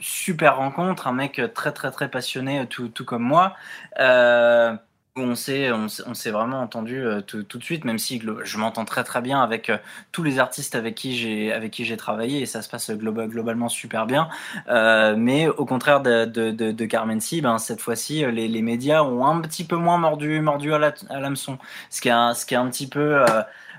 Super 0.00 0.56
rencontre, 0.56 1.06
un 1.06 1.12
mec 1.12 1.40
très 1.54 1.72
très 1.72 1.90
très 1.90 2.08
passionné, 2.08 2.66
tout, 2.66 3.04
comme 3.04 3.22
moi. 3.22 3.54
On 5.16 5.36
s'est 5.36 6.30
vraiment 6.32 6.60
entendu 6.60 6.98
euh, 7.06 7.20
tout, 7.20 7.42
de 7.42 7.62
suite 7.62 7.84
même 7.84 7.98
si 7.98 8.20
je 8.42 8.58
m'entends 8.58 8.84
très 8.84 9.04
très 9.04 9.20
bien 9.22 9.40
avec 9.42 9.70
euh, 9.70 9.78
tous 10.10 10.24
les 10.24 10.40
artistes 10.40 10.74
avec 10.74 10.96
qui 10.96 11.14
j'ai 11.16 11.96
travaillé 11.96 12.40
et 12.40 12.46
ça 12.46 12.62
se 12.62 12.68
passe 12.68 12.90
globa- 12.90 13.28
globalement 13.28 13.68
super 13.68 14.06
bien. 14.06 14.28
Euh, 14.68 15.14
mais 15.16 15.46
au 15.46 15.64
contraire 15.66 16.00
de 16.00 16.24
de, 16.24 16.50
de, 16.50 17.40
ben 17.40 17.58
cette 17.58 17.80
fois-ci 17.80 18.24
les, 18.32 18.62
médias 18.62 19.02
ont 19.02 19.24
un 19.26 19.40
petit 19.40 19.64
peu 19.64 19.76
moins 19.76 19.98
mordu 19.98 20.40
mordu 20.40 20.72
à 20.74 20.78
l'hameçon. 21.20 21.58
Ce 21.90 22.00
qui 22.00 22.08
est 22.08 22.10
un, 22.10 22.34
petit 22.34 22.88
peu 22.88 23.24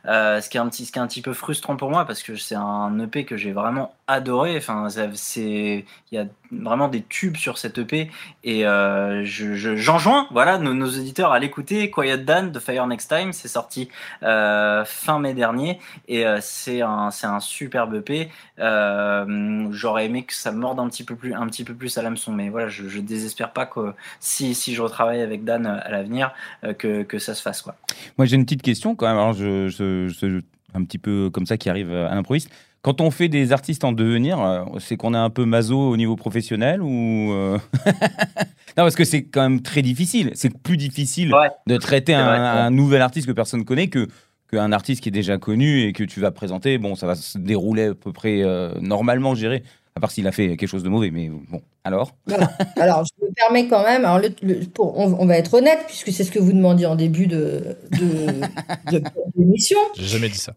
ce 0.05 0.49
qui 0.49 0.57
est 0.57 0.61
un 0.61 1.07
petit 1.07 1.21
peu 1.21 1.33
frustrant 1.33 1.75
pour 1.75 1.89
moi 1.89 2.05
parce 2.05 2.23
que 2.23 2.35
c'est 2.37 2.55
un 2.55 2.97
EP 2.99 3.25
que 3.25 3.35
j'ai 3.35 3.51
vraiment 3.51 3.93
adoré. 4.07 4.55
Enfin 4.57 4.87
c'est 5.13 5.85
il 6.11 6.15
y 6.15 6.17
a 6.17 6.25
vraiment 6.51 6.87
des 6.87 7.01
tubes 7.03 7.37
sur 7.37 7.57
cette 7.57 7.77
EP 7.77 8.09
et 8.43 8.65
euh, 8.65 9.23
je, 9.25 9.53
je- 9.55 9.75
j'enjoins 9.75 10.27
voilà 10.31 10.57
nos, 10.57 10.73
nos 10.73 10.87
auditeurs 10.87 11.31
à 11.31 11.39
l'écouter. 11.39 11.89
Quiet 11.91 12.17
Dan 12.19 12.51
de 12.51 12.59
Fire 12.59 12.87
Next 12.87 13.09
Time 13.09 13.33
c'est 13.33 13.47
sorti 13.47 13.89
euh, 14.23 14.83
fin 14.85 15.19
mai 15.19 15.33
dernier. 15.33 15.79
Et 16.07 16.25
euh, 16.25 16.39
c'est 16.41 16.81
un 16.81 17.11
c'est 17.11 17.27
un 17.27 17.39
superbe 17.39 17.93
EP 17.95 18.29
euh, 18.59 19.67
j'aurais 19.71 20.05
aimé 20.05 20.23
que 20.23 20.33
ça 20.33 20.51
morde 20.51 20.79
un 20.79 20.87
petit 20.89 21.03
peu 21.03 21.15
plus 21.15 21.33
un 21.33 21.47
petit 21.47 21.63
peu 21.63 21.73
plus 21.73 21.97
à 21.97 22.01
l'hameçon. 22.01 22.31
Mais 22.31 22.49
voilà 22.49 22.67
je, 22.69 22.87
je 22.87 22.99
désespère 22.99 23.51
pas 23.51 23.65
que 23.65 23.93
si 24.19 24.53
si 24.55 24.73
je 24.73 24.81
retravaille 24.81 25.21
avec 25.21 25.43
Dan 25.43 25.65
à 25.65 25.89
l'avenir 25.89 26.31
que 26.77 27.03
que 27.03 27.19
ça 27.19 27.33
se 27.33 27.41
fasse 27.41 27.61
quoi. 27.61 27.75
Moi, 28.17 28.25
j'ai 28.25 28.35
une 28.35 28.43
petite 28.45 28.61
question 28.61 28.95
quand 28.95 29.07
même. 29.07 29.17
Alors, 29.17 29.33
je- 29.33 30.41
un 30.73 30.83
petit 30.83 30.97
peu 30.97 31.29
comme 31.29 31.45
ça 31.45 31.57
qui 31.57 31.69
arrive 31.69 31.91
à 31.93 32.13
l'improviste. 32.13 32.49
Quand 32.85 33.01
on 33.01 33.09
fait 33.09 33.29
des 33.29 33.51
artistes 33.51 33.83
en 33.83 33.93
devenir, 33.93 34.39
euh, 34.39 34.63
c'est 34.77 34.95
qu'on 34.95 35.15
est 35.15 35.17
un 35.17 35.31
peu 35.31 35.43
maso 35.45 35.75
au 35.75 35.97
niveau 35.97 36.15
professionnel 36.15 36.83
ou 36.83 37.31
euh, 37.33 37.57
non 38.77 38.83
parce 38.83 38.95
que 38.95 39.03
c'est 39.05 39.23
quand 39.23 39.41
même 39.41 39.63
très 39.63 39.81
difficile. 39.81 40.29
C'est 40.35 40.55
plus 40.55 40.77
difficile 40.77 41.33
Ouais. 41.33 41.49
de 41.65 41.77
traiter 41.77 42.13
un, 42.13 42.23
vrai, 42.23 42.37
ouais. 42.37 42.45
un 42.45 42.69
nouvel 42.69 43.01
artiste 43.01 43.25
que 43.25 43.31
personne 43.31 43.65
connaît 43.65 43.87
que 43.87 44.07
qu'un 44.51 44.71
artiste 44.71 45.01
qui 45.01 45.09
est 45.09 45.11
déjà 45.11 45.39
connu 45.39 45.81
et 45.81 45.93
que 45.93 46.03
tu 46.03 46.19
vas 46.19 46.29
présenter. 46.29 46.77
Bon, 46.77 46.93
ça 46.93 47.07
va 47.07 47.15
se 47.15 47.39
dérouler 47.39 47.85
à 47.85 47.93
peu 47.95 48.13
près 48.13 48.43
euh, 48.43 48.75
normalement, 48.79 49.33
je 49.33 49.39
dirais, 49.39 49.63
À 49.97 50.01
part 50.01 50.11
s'il 50.11 50.27
a 50.27 50.33
fait 50.33 50.57
quelque 50.57 50.67
chose 50.67 50.83
de 50.83 50.89
mauvais, 50.89 51.09
mais 51.09 51.29
bon, 51.29 51.61
alors? 51.85 52.11
Voilà. 52.27 52.51
Alors, 52.75 53.05
je 53.05 53.25
me 53.25 53.31
permets 53.31 53.67
quand 53.69 53.81
même, 53.81 54.03
alors 54.03 54.19
le- 54.19 54.27
le- 54.41 54.65
pour- 54.65 54.99
on, 54.99 55.13
on 55.17 55.25
va 55.25 55.37
être 55.37 55.53
honnête, 55.53 55.79
puisque 55.87 56.11
c'est 56.11 56.25
ce 56.25 56.31
que 56.31 56.39
vous 56.39 56.51
demandiez 56.51 56.85
en 56.85 56.95
début 56.97 57.27
de, 57.27 57.77
de, 57.91 58.41
de- 58.91 59.03
d'émission. 59.37 59.79
J'ai 59.97 60.03
jamais 60.07 60.27
dit 60.27 60.37
ça. 60.37 60.53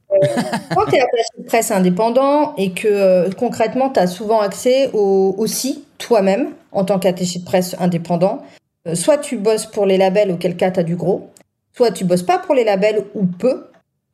Quand 0.74 0.87
tu 0.87 0.96
es 0.96 1.01
attaché 1.01 1.29
de 1.38 1.44
presse 1.44 1.70
indépendant 1.70 2.57
et 2.57 2.72
que 2.72 2.88
euh, 2.88 3.31
concrètement, 3.31 3.90
tu 3.90 4.01
as 4.01 4.09
souvent 4.09 4.40
accès 4.40 4.90
au, 4.92 5.37
aussi, 5.38 5.85
toi-même, 5.98 6.48
en 6.72 6.85
tant 6.85 6.98
qu'attaché 6.98 7.38
de 7.38 7.44
presse 7.44 7.77
indépendant, 7.79 8.42
euh, 8.88 8.96
soit 8.96 9.18
tu 9.18 9.37
bosses 9.38 9.66
pour 9.66 9.87
les 9.87 9.98
labels, 9.98 10.33
auquel 10.33 10.57
cas 10.57 10.72
tu 10.72 10.81
as 10.81 10.85
du 10.85 10.96
gros, 10.96 11.31
soit 11.77 11.92
tu 11.92 12.05
bosses 12.05 12.24
pas 12.24 12.38
pour 12.38 12.57
les 12.57 12.64
labels 12.64 13.05
ou 13.14 13.24
peu, 13.24 13.67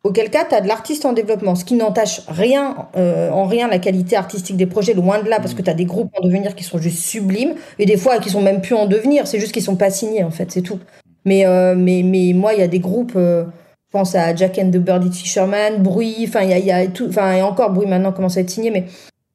auquel 0.04 0.30
cas 0.30 0.44
tu 0.44 0.54
as 0.54 0.60
de 0.60 0.68
l'artiste 0.68 1.06
en 1.06 1.14
développement, 1.14 1.54
ce 1.54 1.64
qui 1.64 1.74
n'entache 1.74 2.20
rien, 2.28 2.88
euh, 2.96 3.30
en 3.30 3.46
rien 3.46 3.68
la 3.68 3.78
qualité 3.78 4.16
artistique 4.16 4.56
des 4.56 4.66
projets, 4.66 4.92
loin 4.92 5.22
de 5.22 5.28
là, 5.28 5.40
parce 5.40 5.54
que 5.54 5.62
tu 5.62 5.70
as 5.70 5.74
des 5.74 5.86
groupes 5.86 6.10
en 6.16 6.24
devenir 6.24 6.54
qui 6.54 6.62
sont 6.62 6.78
juste 6.78 7.02
sublimes, 7.02 7.54
et 7.78 7.86
des 7.86 7.96
fois 7.96 8.18
qui 8.18 8.28
sont 8.30 8.42
même 8.42 8.60
plus 8.60 8.74
en 8.74 8.86
devenir, 8.86 9.26
c'est 9.26 9.40
juste 9.40 9.52
qu'ils 9.52 9.62
sont 9.62 9.76
pas 9.76 9.90
signés 9.90 10.22
en 10.22 10.30
fait, 10.30 10.52
c'est 10.52 10.62
tout. 10.62 10.78
Mais, 11.24 11.46
euh, 11.46 11.74
mais, 11.74 12.02
mais 12.04 12.32
moi, 12.34 12.52
il 12.52 12.60
y 12.60 12.62
a 12.62 12.68
des 12.68 12.80
groupes, 12.80 13.14
euh, 13.16 13.44
je 13.44 13.98
pense 13.98 14.14
à 14.14 14.34
Jack 14.34 14.58
and 14.58 14.70
the 14.70 14.76
Birdie 14.76 15.10
Fisherman, 15.10 15.82
Bruit, 15.82 16.26
enfin, 16.28 16.42
il 16.42 16.50
y 16.50 16.52
a, 16.52 16.58
il 16.58 16.66
y 16.66 16.70
a 16.70 16.86
tout, 16.86 17.06
enfin, 17.08 17.32
et 17.32 17.42
encore 17.42 17.70
Bruit 17.70 17.88
maintenant 17.88 18.12
commence 18.12 18.36
à 18.36 18.40
être 18.40 18.50
signé, 18.50 18.70
mais 18.70 18.84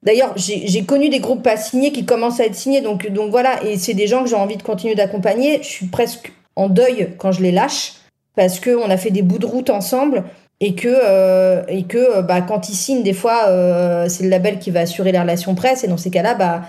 d'ailleurs, 0.03 0.33
j'ai 0.35 0.67
j'ai 0.67 0.83
connu 0.83 1.09
des 1.09 1.19
groupes 1.19 1.41
pas 1.41 1.57
signés 1.57 1.91
qui 1.91 2.05
commencent 2.05 2.39
à 2.39 2.45
être 2.45 2.53
signés, 2.53 2.81
donc, 2.81 3.09
donc 3.11 3.31
voilà, 3.31 3.63
et 3.63 3.79
c'est 3.79 3.95
des 3.95 4.05
gens 4.05 4.21
que 4.23 4.29
j'ai 4.29 4.35
envie 4.35 4.57
de 4.57 4.63
continuer 4.63 4.93
d'accompagner. 4.93 5.63
Je 5.63 5.67
suis 5.67 5.87
presque 5.87 6.31
en 6.55 6.69
deuil 6.69 7.15
quand 7.17 7.31
je 7.31 7.41
les 7.41 7.51
lâche, 7.51 7.93
parce 8.35 8.59
qu'on 8.59 8.89
a 8.89 8.97
fait 8.97 9.09
des 9.09 9.23
bouts 9.23 9.39
de 9.39 9.47
route 9.47 9.71
ensemble, 9.71 10.25
et 10.61 10.75
que, 10.75 10.87
euh, 10.89 11.63
et 11.67 11.83
que 11.83 11.97
euh, 11.97 12.21
bah, 12.21 12.41
quand 12.41 12.69
ils 12.69 12.75
signent, 12.75 13.03
des 13.03 13.13
fois, 13.13 13.47
euh, 13.47 14.07
c'est 14.09 14.23
le 14.23 14.29
label 14.29 14.59
qui 14.59 14.71
va 14.71 14.81
assurer 14.81 15.11
les 15.11 15.19
relations 15.19 15.55
presse, 15.55 15.83
et 15.83 15.87
dans 15.87 15.97
ces 15.97 16.09
cas-là, 16.11 16.35
bah, 16.35 16.61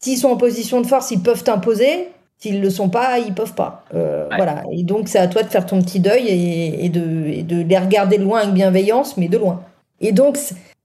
s'ils 0.00 0.18
sont 0.18 0.28
en 0.30 0.36
position 0.36 0.80
de 0.80 0.86
force, 0.86 1.10
ils 1.10 1.20
peuvent 1.22 1.42
t'imposer. 1.44 2.08
S'ils 2.40 2.60
le 2.60 2.70
sont 2.70 2.88
pas, 2.88 3.18
ils 3.18 3.34
peuvent 3.34 3.54
pas. 3.54 3.84
Euh, 3.94 4.28
Ouais. 4.28 4.36
Voilà. 4.36 4.62
Et 4.72 4.84
donc, 4.84 5.08
c'est 5.08 5.18
à 5.18 5.26
toi 5.26 5.42
de 5.42 5.48
faire 5.48 5.66
ton 5.66 5.82
petit 5.82 5.98
deuil 5.98 6.28
et, 6.28 6.84
et 6.84 6.88
de, 6.88 7.26
et 7.26 7.42
de 7.42 7.62
les 7.62 7.78
regarder 7.78 8.16
de 8.16 8.22
loin 8.22 8.38
avec 8.42 8.54
bienveillance, 8.54 9.16
mais 9.16 9.26
de 9.26 9.36
loin. 9.38 9.60
Et 10.00 10.12
donc, 10.12 10.38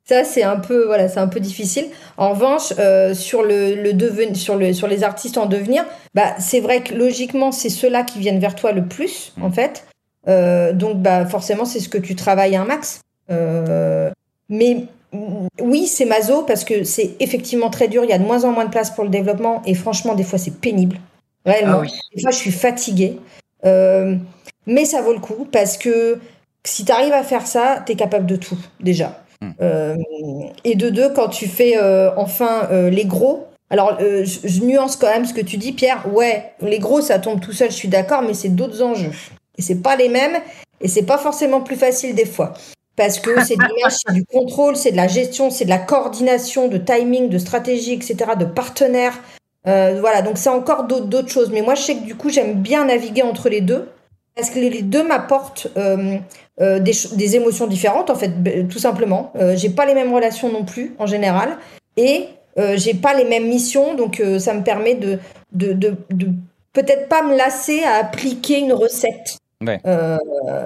ça, 0.04 0.24
c'est 0.24 0.42
un 0.42 0.56
peu, 0.56 0.86
voilà, 0.88 1.08
c'est 1.08 1.20
un 1.20 1.28
peu 1.28 1.40
difficile. 1.40 1.86
En 2.18 2.32
revanche, 2.32 2.74
euh, 2.80 3.14
sur 3.14 3.44
le, 3.44 3.76
le 3.76 3.92
deven- 3.94 4.34
sur 4.34 4.56
le, 4.56 4.74
sur 4.74 4.88
les 4.88 5.04
artistes 5.04 5.38
en 5.38 5.46
devenir, 5.46 5.86
bah, 6.16 6.34
c'est 6.40 6.60
vrai 6.60 6.82
que 6.82 6.96
logiquement, 6.96 7.52
c'est 7.52 7.70
ceux-là 7.70 8.02
qui 8.02 8.18
viennent 8.18 8.40
vers 8.40 8.56
toi 8.56 8.72
le 8.72 8.84
plus, 8.86 9.32
en 9.40 9.52
fait. 9.52 9.86
Euh, 10.28 10.74
donc, 10.74 11.02
bah, 11.02 11.26
forcément, 11.26 11.66
c'est 11.66 11.80
ce 11.80 11.90
que 11.90 11.98
tu 11.98 12.16
travailles 12.16 12.56
un 12.56 12.66
max. 12.66 13.02
Euh, 13.30 14.12
mais 14.50 14.86
oui, 15.62 15.88
c'est 15.88 16.06
maso 16.06 16.44
parce 16.44 16.64
que 16.64 16.84
c'est 16.84 17.16
effectivement 17.20 17.70
très 17.70 17.88
dur. 17.88 18.04
Il 18.04 18.10
y 18.10 18.14
a 18.14 18.18
de 18.18 18.24
moins 18.24 18.44
en 18.46 18.52
moins 18.52 18.66
de 18.66 18.70
place 18.70 18.92
pour 18.92 19.04
le 19.04 19.10
développement 19.10 19.62
et 19.66 19.74
franchement, 19.74 20.16
des 20.16 20.24
fois, 20.24 20.40
c'est 20.40 20.60
pénible. 20.60 21.00
Réellement. 21.46 21.78
Ah 21.78 21.82
oui. 21.82 21.92
Des 22.16 22.22
fois, 22.22 22.32
je 22.32 22.38
suis 22.38 22.52
fatiguée. 22.52 23.20
Euh, 23.66 24.16
mais 24.66 24.86
ça 24.86 25.02
vaut 25.02 25.14
le 25.14 25.20
coup 25.20 25.48
parce 25.52 25.78
que 25.78 26.20
si 26.64 26.86
tu 26.86 26.92
arrives 26.92 27.14
à 27.14 27.24
faire 27.24 27.48
ça, 27.48 27.84
tu 27.86 27.94
es 27.94 27.96
capable 27.96 28.26
de 28.26 28.36
tout, 28.36 28.58
déjà. 28.80 29.24
Mm. 29.42 29.50
Euh, 29.62 29.96
et 30.64 30.76
de 30.76 30.90
deux, 30.90 31.10
quand 31.10 31.28
tu 31.28 31.48
fais 31.48 31.78
euh, 31.78 32.12
enfin 32.16 32.70
les 32.90 33.06
gros. 33.06 33.48
Alors, 33.70 33.98
je, 34.00 34.40
je 34.44 34.62
nuance 34.62 34.96
quand 34.96 35.08
même 35.08 35.26
ce 35.26 35.34
que 35.34 35.42
tu 35.42 35.58
dis, 35.58 35.72
Pierre. 35.72 36.06
Ouais, 36.14 36.54
les 36.62 36.78
gros, 36.78 37.02
ça 37.02 37.18
tombe 37.18 37.40
tout 37.40 37.54
seul, 37.54 37.72
je 37.72 37.76
suis 37.76 37.88
d'accord, 37.88 38.22
mais 38.22 38.36
c'est 38.36 38.50
d'autres 38.50 38.84
enjeux. 38.84 39.12
Et 39.58 39.62
c'est 39.62 39.82
pas 39.82 39.96
les 39.96 40.10
mêmes, 40.10 40.39
et 40.82 40.88
c'est 40.88 41.04
pas 41.04 41.18
forcément 41.18 41.62
plus 41.62 41.76
facile 41.76 42.16
des 42.16 42.26
fois. 42.26 42.54
Parce 42.96 43.20
que 43.20 43.44
c'est 43.44 43.56
du 44.13 44.26
contrôle, 44.26 44.76
c'est 44.76 44.92
de 44.92 44.98
la 44.98 45.08
gestion, 45.08 45.50
c'est 45.50 45.66
de 45.66 45.70
la 45.70 45.80
coordination, 45.80 46.68
de 46.68 46.78
timing, 46.78 47.30
de 47.30 47.39
stratégie, 47.39 47.94
etc., 47.94 48.16
de 48.38 48.46
partenaires. 48.46 49.20
Euh, 49.66 49.98
voilà, 50.00 50.22
donc 50.22 50.38
c'est 50.38 50.50
encore 50.50 50.84
d'autres 50.84 51.30
choses. 51.30 51.50
Mais 51.52 51.62
moi, 51.62 51.74
je 51.74 51.82
sais 51.82 51.96
que 51.96 52.04
du 52.04 52.16
coup, 52.16 52.30
j'aime 52.30 52.54
bien 52.54 52.86
naviguer 52.86 53.24
entre 53.24 53.50
les 53.50 53.62
deux. 53.62 53.89
Parce 54.36 54.50
que 54.50 54.60
les 54.60 54.82
deux 54.82 55.08
m'apportent 55.08 55.68
euh, 55.78 56.18
euh, 56.62 56.80
des, 56.80 57.36
émotions 57.36 57.68
différentes, 57.68 58.10
en 58.10 58.16
fait, 58.16 58.32
tout 58.68 58.80
simplement. 58.80 59.32
Euh, 59.36 59.56
j'ai 59.56 59.70
pas 59.70 59.86
les 59.86 59.96
mêmes 59.96 60.13
relations 60.13 60.52
non 60.52 60.63
plus, 60.63 60.96
en 61.00 61.08
général. 61.08 61.58
Et 61.98 62.28
euh, 62.58 62.76
j'ai 62.78 62.94
pas 62.94 63.13
les 63.13 63.26
mêmes 63.26 63.48
missions, 63.48 63.96
donc 63.96 64.20
euh, 64.20 64.39
ça 64.39 64.54
me 64.54 64.63
permet 64.63 64.96
de, 64.96 65.20
de, 65.54 65.74
de, 65.74 65.96
de 66.12 66.28
peut-être 66.74 67.10
pas 67.10 67.24
me 67.24 67.36
lasser 67.36 67.84
à 67.84 67.96
appliquer 67.96 68.60
une 68.60 68.74
recette 68.74 69.38
Ouais. 69.65 69.82
euh, 69.86 70.17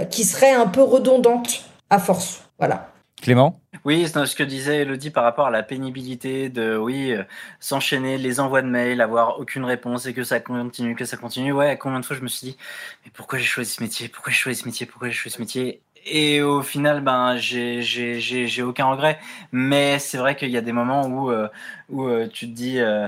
qui 0.06 0.24
serait 0.24 0.54
un 0.54 0.68
peu 0.68 0.82
redondante 0.82 1.66
à 1.90 2.00
force. 2.00 2.44
Voilà. 2.58 2.92
Clément? 3.22 3.60
Oui, 3.84 4.08
c'est 4.08 4.26
ce 4.26 4.36
que 4.36 4.44
disait 4.44 4.82
Elodie 4.82 5.10
par 5.10 5.24
rapport 5.24 5.48
à 5.48 5.52
la 5.52 5.64
pénibilité 5.64 6.50
de, 6.50 6.78
oui, 6.78 7.12
euh, 7.12 7.24
s'enchaîner 7.60 8.18
les 8.18 8.40
envois 8.40 8.62
de 8.62 8.68
mails, 8.68 9.02
avoir 9.02 9.40
aucune 9.40 9.66
réponse 9.66 10.06
et 10.06 10.14
que 10.14 10.24
ça 10.24 10.40
continue, 10.40 10.96
que 10.96 11.06
ça 11.06 11.18
continue. 11.18 11.52
Ouais, 11.52 11.78
combien 11.78 12.00
de 12.00 12.06
fois 12.06 12.16
je 12.16 12.22
me 12.22 12.28
suis 12.28 12.48
dit, 12.48 12.58
mais 13.06 13.12
pourquoi 13.14 13.40
j'ai 13.40 13.46
choisi 13.46 13.72
ce 13.72 13.82
métier? 13.82 14.08
Pourquoi 14.08 14.32
j'ai 14.32 14.40
choisi 14.40 14.62
ce 14.62 14.66
métier? 14.66 14.86
Pourquoi 14.86 15.10
j'ai 15.10 15.16
choisi 15.16 15.36
ce 15.36 15.42
métier? 15.42 15.82
Et 16.06 16.42
au 16.42 16.62
final, 16.62 17.02
ben, 17.02 17.38
j'ai, 17.38 17.82
j'ai, 17.82 18.20
j'ai, 18.20 18.48
j'ai 18.48 18.64
aucun 18.64 18.86
regret. 18.86 19.20
Mais 19.52 20.00
c'est 20.00 20.18
vrai 20.18 20.36
qu'il 20.36 20.50
y 20.50 20.58
a 20.58 20.62
des 20.62 20.72
moments 20.72 21.06
où, 21.08 21.32
euh, 21.32 21.48
où 21.90 22.08
euh, 22.08 22.28
tu 22.28 22.48
te 22.48 22.56
dis, 22.56 22.80
euh, 22.80 23.08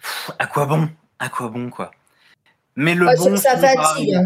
Pff, 0.00 0.30
à 0.38 0.46
quoi 0.46 0.66
bon? 0.66 0.88
À 1.18 1.28
quoi 1.28 1.48
bon, 1.48 1.70
quoi? 1.70 1.90
Mais 2.76 2.94
le 2.94 3.06
Ouais, 3.06 3.16
bon. 3.16 3.36
ça, 3.36 3.56
par 3.56 3.94
fatigue. 3.94 4.16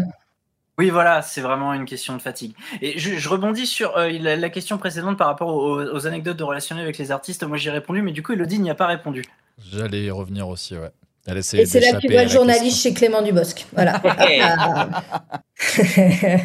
Oui, 0.81 0.89
voilà, 0.89 1.21
c'est 1.21 1.41
vraiment 1.41 1.73
une 1.75 1.85
question 1.85 2.15
de 2.17 2.21
fatigue. 2.23 2.53
Et 2.81 2.97
je, 2.97 3.15
je 3.17 3.29
rebondis 3.29 3.67
sur 3.67 3.95
euh, 3.97 4.09
la, 4.19 4.35
la 4.35 4.49
question 4.49 4.79
précédente 4.79 5.15
par 5.15 5.27
rapport 5.27 5.49
aux, 5.53 5.79
aux 5.79 6.07
anecdotes 6.07 6.37
de 6.37 6.43
relationnel 6.43 6.83
avec 6.83 6.97
les 6.97 7.11
artistes. 7.11 7.43
Moi, 7.43 7.57
j'ai 7.57 7.69
répondu, 7.69 8.01
mais 8.01 8.11
du 8.11 8.23
coup, 8.23 8.33
Elodie 8.33 8.57
n'y 8.57 8.71
a 8.71 8.73
pas 8.75 8.87
répondu. 8.87 9.23
J'allais 9.71 10.05
y 10.05 10.09
revenir 10.09 10.47
aussi, 10.47 10.75
ouais. 10.75 10.89
Elle 11.27 11.37
Et 11.37 11.43
c'est 11.43 11.79
la 11.79 11.99
plus 11.99 12.07
belle 12.07 12.29
journaliste 12.29 12.63
question. 12.83 12.89
chez 12.89 12.93
Clément 12.95 13.21
Dubosc. 13.21 13.67
Voilà. 13.73 14.01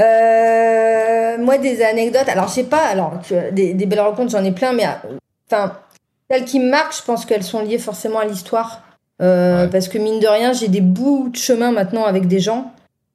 Euh, 0.00 1.38
moi, 1.38 1.58
des 1.58 1.82
anecdotes. 1.82 2.28
Alors, 2.28 2.48
je 2.48 2.54
sais 2.54 2.64
pas. 2.64 2.86
Alors, 2.86 3.20
des, 3.52 3.74
des 3.74 3.86
belles 3.86 4.00
rencontres, 4.00 4.30
j'en 4.32 4.42
ai 4.44 4.52
plein, 4.52 4.72
mais 4.72 4.86
enfin, 5.46 5.76
celles 6.30 6.44
qui 6.46 6.58
me 6.58 6.68
marquent, 6.70 6.96
je 6.96 7.02
pense 7.02 7.26
qu'elles 7.26 7.44
sont 7.44 7.62
liées 7.62 7.78
forcément 7.78 8.18
à 8.18 8.24
l'histoire. 8.24 8.82
Euh, 9.20 9.64
Ouais. 9.64 9.68
Parce 9.70 9.88
que 9.88 9.98
mine 9.98 10.20
de 10.20 10.26
rien, 10.26 10.52
j'ai 10.52 10.68
des 10.68 10.80
bouts 10.80 11.28
de 11.28 11.36
chemin 11.36 11.70
maintenant 11.72 12.04
avec 12.04 12.26
des 12.28 12.40
gens. 12.40 12.72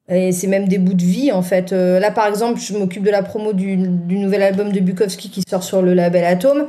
Et 0.08 0.32
c'est 0.32 0.46
même 0.46 0.68
des 0.68 0.78
bouts 0.78 0.94
de 0.94 1.02
vie, 1.02 1.32
en 1.32 1.42
fait. 1.42 1.72
Euh, 1.72 1.98
là, 1.98 2.10
par 2.10 2.26
exemple, 2.26 2.60
je 2.60 2.76
m'occupe 2.76 3.04
de 3.04 3.10
la 3.10 3.22
promo 3.22 3.52
du, 3.52 3.76
du 3.76 4.18
nouvel 4.18 4.42
album 4.42 4.70
de 4.70 4.80
Bukowski 4.80 5.30
qui 5.30 5.42
sort 5.48 5.62
sur 5.62 5.80
le 5.80 5.94
label 5.94 6.24
Atome. 6.24 6.66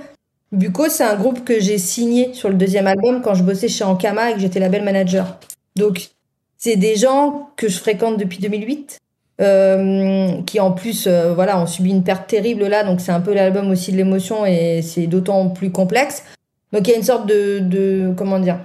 Buko, 0.51 0.87
c'est 0.89 1.03
un 1.03 1.15
groupe 1.15 1.43
que 1.43 1.59
j'ai 1.59 1.77
signé 1.77 2.33
sur 2.33 2.49
le 2.49 2.55
deuxième 2.55 2.87
album 2.87 3.21
quand 3.21 3.33
je 3.33 3.43
bossais 3.43 3.67
chez 3.67 3.83
Ankama 3.83 4.31
et 4.31 4.33
que 4.35 4.39
j'étais 4.39 4.59
label 4.59 4.83
manager. 4.83 5.37
Donc, 5.75 6.11
c'est 6.57 6.77
des 6.77 6.95
gens 6.95 7.49
que 7.57 7.67
je 7.67 7.77
fréquente 7.77 8.17
depuis 8.17 8.37
2008, 8.39 8.99
euh, 9.41 10.41
qui 10.43 10.59
en 10.59 10.71
plus, 10.71 11.07
euh, 11.07 11.33
voilà, 11.33 11.59
ont 11.59 11.65
subi 11.65 11.89
une 11.89 12.03
perte 12.03 12.27
terrible 12.27 12.67
là. 12.67 12.83
Donc, 12.83 13.01
c'est 13.01 13.11
un 13.11 13.19
peu 13.19 13.33
l'album 13.33 13.69
aussi 13.69 13.91
de 13.91 13.97
l'émotion 13.97 14.45
et 14.45 14.81
c'est 14.81 15.07
d'autant 15.07 15.49
plus 15.49 15.71
complexe. 15.71 16.23
Donc, 16.71 16.87
il 16.87 16.91
y 16.91 16.93
a 16.93 16.97
une 16.97 17.03
sorte 17.03 17.27
de, 17.27 17.59
de 17.59 18.13
comment 18.15 18.39
dire, 18.39 18.59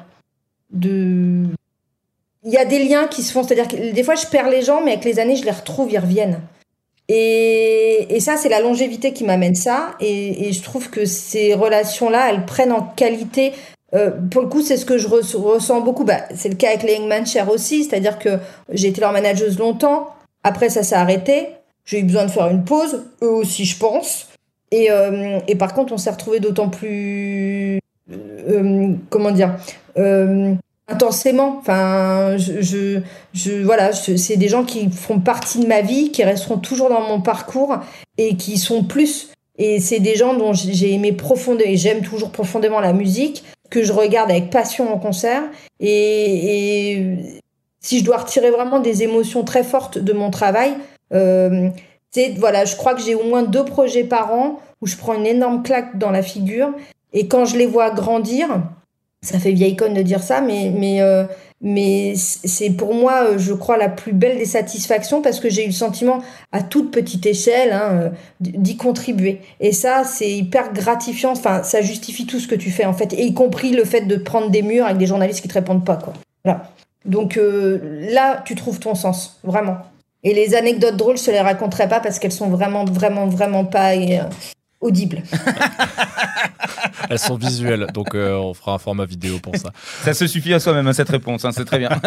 de, 0.73 1.47
il 2.45 2.53
y 2.53 2.57
a 2.57 2.65
des 2.65 2.85
liens 2.85 3.07
qui 3.07 3.23
se 3.23 3.33
font. 3.33 3.43
C'est-à-dire 3.43 3.69
que 3.69 3.93
des 3.93 4.03
fois, 4.03 4.15
je 4.15 4.27
perds 4.27 4.49
les 4.51 4.63
gens, 4.63 4.83
mais 4.85 4.93
avec 4.93 5.05
les 5.05 5.19
années, 5.19 5.37
je 5.37 5.45
les 5.45 5.51
retrouve, 5.51 5.91
ils 5.93 5.99
reviennent. 5.99 6.41
Et, 7.09 8.07
et 8.15 8.21
ça, 8.21 8.37
c'est 8.37 8.49
la 8.49 8.61
longévité 8.61 9.13
qui 9.13 9.25
m'amène 9.25 9.55
ça. 9.55 9.95
Et, 10.01 10.49
et 10.49 10.53
je 10.53 10.63
trouve 10.63 10.91
que 10.91 11.05
ces 11.05 11.55
relations-là, 11.55 12.31
elles 12.31 12.47
prennent 12.47 12.73
en 12.73 12.83
qualité. 12.83 13.53
euh, 13.95 14.11
pour 14.31 14.43
le 14.43 14.49
coup, 14.49 14.63
c'est 14.63 14.77
ce 14.77 14.85
que 14.85 14.97
je 14.99 15.09
res- 15.09 15.37
ressens 15.37 15.81
beaucoup. 15.81 16.05
Bah, 16.05 16.21
c'est 16.37 16.49
le 16.49 16.55
cas 16.55 16.69
avec 16.69 16.83
les 16.85 16.97
Hangman 16.99 17.27
Share 17.27 17.51
aussi. 17.51 17.85
C'est-à-dire 17.85 18.19
que 18.19 18.39
j'ai 18.71 18.89
été 18.89 19.01
leur 19.01 19.13
manageuse 19.13 19.59
longtemps. 19.59 20.09
Après, 20.45 20.69
ça 20.69 20.83
s'est 20.83 20.95
arrêté. 20.95 21.49
J'ai 21.85 21.99
eu 21.99 22.05
besoin 22.05 22.27
de 22.27 22.31
faire 22.31 22.49
une 22.49 22.65
pause. 22.65 23.05
Eux 23.23 23.31
aussi, 23.31 23.65
je 23.65 23.77
pense. 23.77 24.29
Et, 24.71 24.91
euh, 24.93 25.41
et 25.49 25.57
par 25.57 25.75
contre, 25.75 25.93
on 25.93 25.99
s'est 25.99 26.11
retrouvés 26.11 26.39
d'autant 26.39 26.69
plus. 26.69 27.81
euh, 28.13 28.93
comment 29.11 29.33
dire 29.33 29.57
euh, 29.99 30.55
intensément. 30.91 31.57
Enfin, 31.61 32.37
je, 32.37 32.61
je, 32.61 33.01
je- 33.33 33.63
voilà, 33.63 33.93
c'est 33.93 34.37
des 34.37 34.49
gens 34.49 34.65
qui 34.65 34.91
font 34.91 35.21
partie 35.21 35.59
de 35.61 35.67
ma 35.67 35.81
vie, 35.81 36.11
qui 36.11 36.23
resteront 36.25 36.59
toujours 36.59 36.89
dans 36.89 37.01
mon 37.03 37.21
parcours 37.21 37.77
et 38.19 38.37
qui 38.37 38.59
sont 38.59 38.85
plus. 38.85 39.29
Et 39.59 39.79
c'est 39.81 40.01
des 40.01 40.17
gens 40.17 40.35
dont 40.35 40.53
j'ai 40.53 40.73
j'ai 40.73 40.93
aimé 40.93 41.13
profondément 41.13 41.71
et 41.71 41.77
j'aime 41.77 42.03
toujours 42.03 42.31
profondément 42.31 42.81
la 42.81 42.93
musique, 42.93 43.45
que 43.71 43.83
je 43.83 43.93
regarde 43.93 44.31
avec 44.31 44.51
passion 44.51 44.93
en 44.93 44.99
concert. 44.99 45.43
Et, 45.81 46.93
et 47.01 47.17
si 47.81 47.99
je 48.01 48.05
dois 48.05 48.19
retirer 48.19 48.51
vraiment 48.51 48.81
des 48.81 49.03
émotions 49.03 49.45
très 49.45 49.63
fortes 49.65 49.99
de 49.99 50.13
mon 50.13 50.31
travail, 50.31 50.73
euh, 51.13 51.69
c'est 52.11 52.35
voilà, 52.39 52.65
je 52.65 52.75
crois 52.77 52.95
que 52.95 53.03
j'ai 53.03 53.15
au 53.15 53.25
moins 53.25 53.43
deux 53.43 53.65
projets 53.65 54.05
par 54.05 54.33
an 54.35 54.61
où 54.81 54.87
je 54.87 54.97
prends 54.97 55.15
une 55.15 55.27
énorme 55.27 55.63
claque 55.63 55.99
dans 55.99 56.11
la 56.11 56.23
figure. 56.23 56.71
Et 57.13 57.29
quand 57.29 57.45
je 57.45 57.57
les 57.57 57.67
vois 57.67 57.91
grandir, 57.91 58.49
ça 59.23 59.39
fait 59.39 59.53
vieille 59.53 59.77
conne 59.77 59.95
de 59.95 60.03
dire 60.03 60.23
ça, 60.23 60.41
mais, 60.41 60.73
mais, 60.75 61.03
euh, 61.03 61.25
mais 61.61 62.15
c'est 62.17 62.71
pour 62.71 62.95
moi, 62.95 63.37
je 63.37 63.53
crois, 63.53 63.77
la 63.77 63.89
plus 63.89 64.13
belle 64.13 64.39
des 64.39 64.47
satisfactions 64.47 65.21
parce 65.21 65.41
que 65.41 65.51
j'ai 65.51 65.65
eu 65.65 65.69
le 65.69 65.73
sentiment, 65.73 66.21
à 66.53 66.63
toute 66.63 66.91
petite 66.91 67.27
échelle, 67.27 67.73
hein, 67.73 68.13
d'y 68.41 68.77
contribuer. 68.77 69.41
Et 69.61 69.73
ça, 69.73 70.05
c'est 70.05 70.31
hyper 70.31 70.73
gratifiant. 70.73 71.33
Enfin, 71.33 71.63
ça 71.63 71.83
justifie 71.83 72.27
tout 72.27 72.41
ce 72.41 72.49
que 72.49 72.55
tu 72.55 72.71
fais, 72.71 72.87
en 72.87 72.95
fait, 72.95 73.13
et 73.13 73.25
y 73.25 73.35
compris 73.35 73.73
le 73.73 73.85
fait 73.85 74.03
de 74.03 74.17
prendre 74.17 74.51
des 74.51 74.63
murs 74.63 74.87
avec 74.87 74.97
des 74.97 75.07
journalistes 75.07 75.43
qui 75.43 75.49
te 75.49 75.55
répondent 75.55 75.85
pas, 75.85 75.97
quoi. 75.97 76.15
Voilà. 76.45 76.71
Donc 77.05 77.39
là, 77.39 78.43
tu 78.45 78.55
trouves 78.55 78.79
ton 78.79 78.95
sens, 78.95 79.39
vraiment. 79.43 79.79
Et 80.23 80.35
les 80.35 80.55
anecdotes 80.55 80.97
drôles, 80.97 81.17
je 81.17 81.25
te 81.25 81.31
les 81.31 81.41
raconterai 81.41 81.89
pas 81.89 82.01
parce 82.01 82.19
qu'elles 82.19 82.33
sont 82.33 82.49
vraiment, 82.49 82.85
vraiment, 82.85 83.27
vraiment 83.27 83.65
pas 83.65 83.95
audibles. 84.81 85.23
Elles 87.11 87.19
sont 87.19 87.37
visuelles, 87.37 87.87
donc 87.93 88.15
euh, 88.15 88.35
on 88.37 88.55
fera 88.55 88.75
un 88.75 88.79
format 88.79 89.05
vidéo 89.05 89.39
pour 89.39 89.57
ça. 89.57 89.71
Ça 90.03 90.15
se 90.15 90.27
suffit 90.27 90.55
à 90.55 90.61
soi-même, 90.61 90.87
à 90.87 90.91
hein, 90.91 90.93
cette 90.93 91.09
réponse, 91.09 91.45
hein, 91.45 91.53
c'est 91.53 91.65
très 91.65 91.79
bien. 91.79 91.91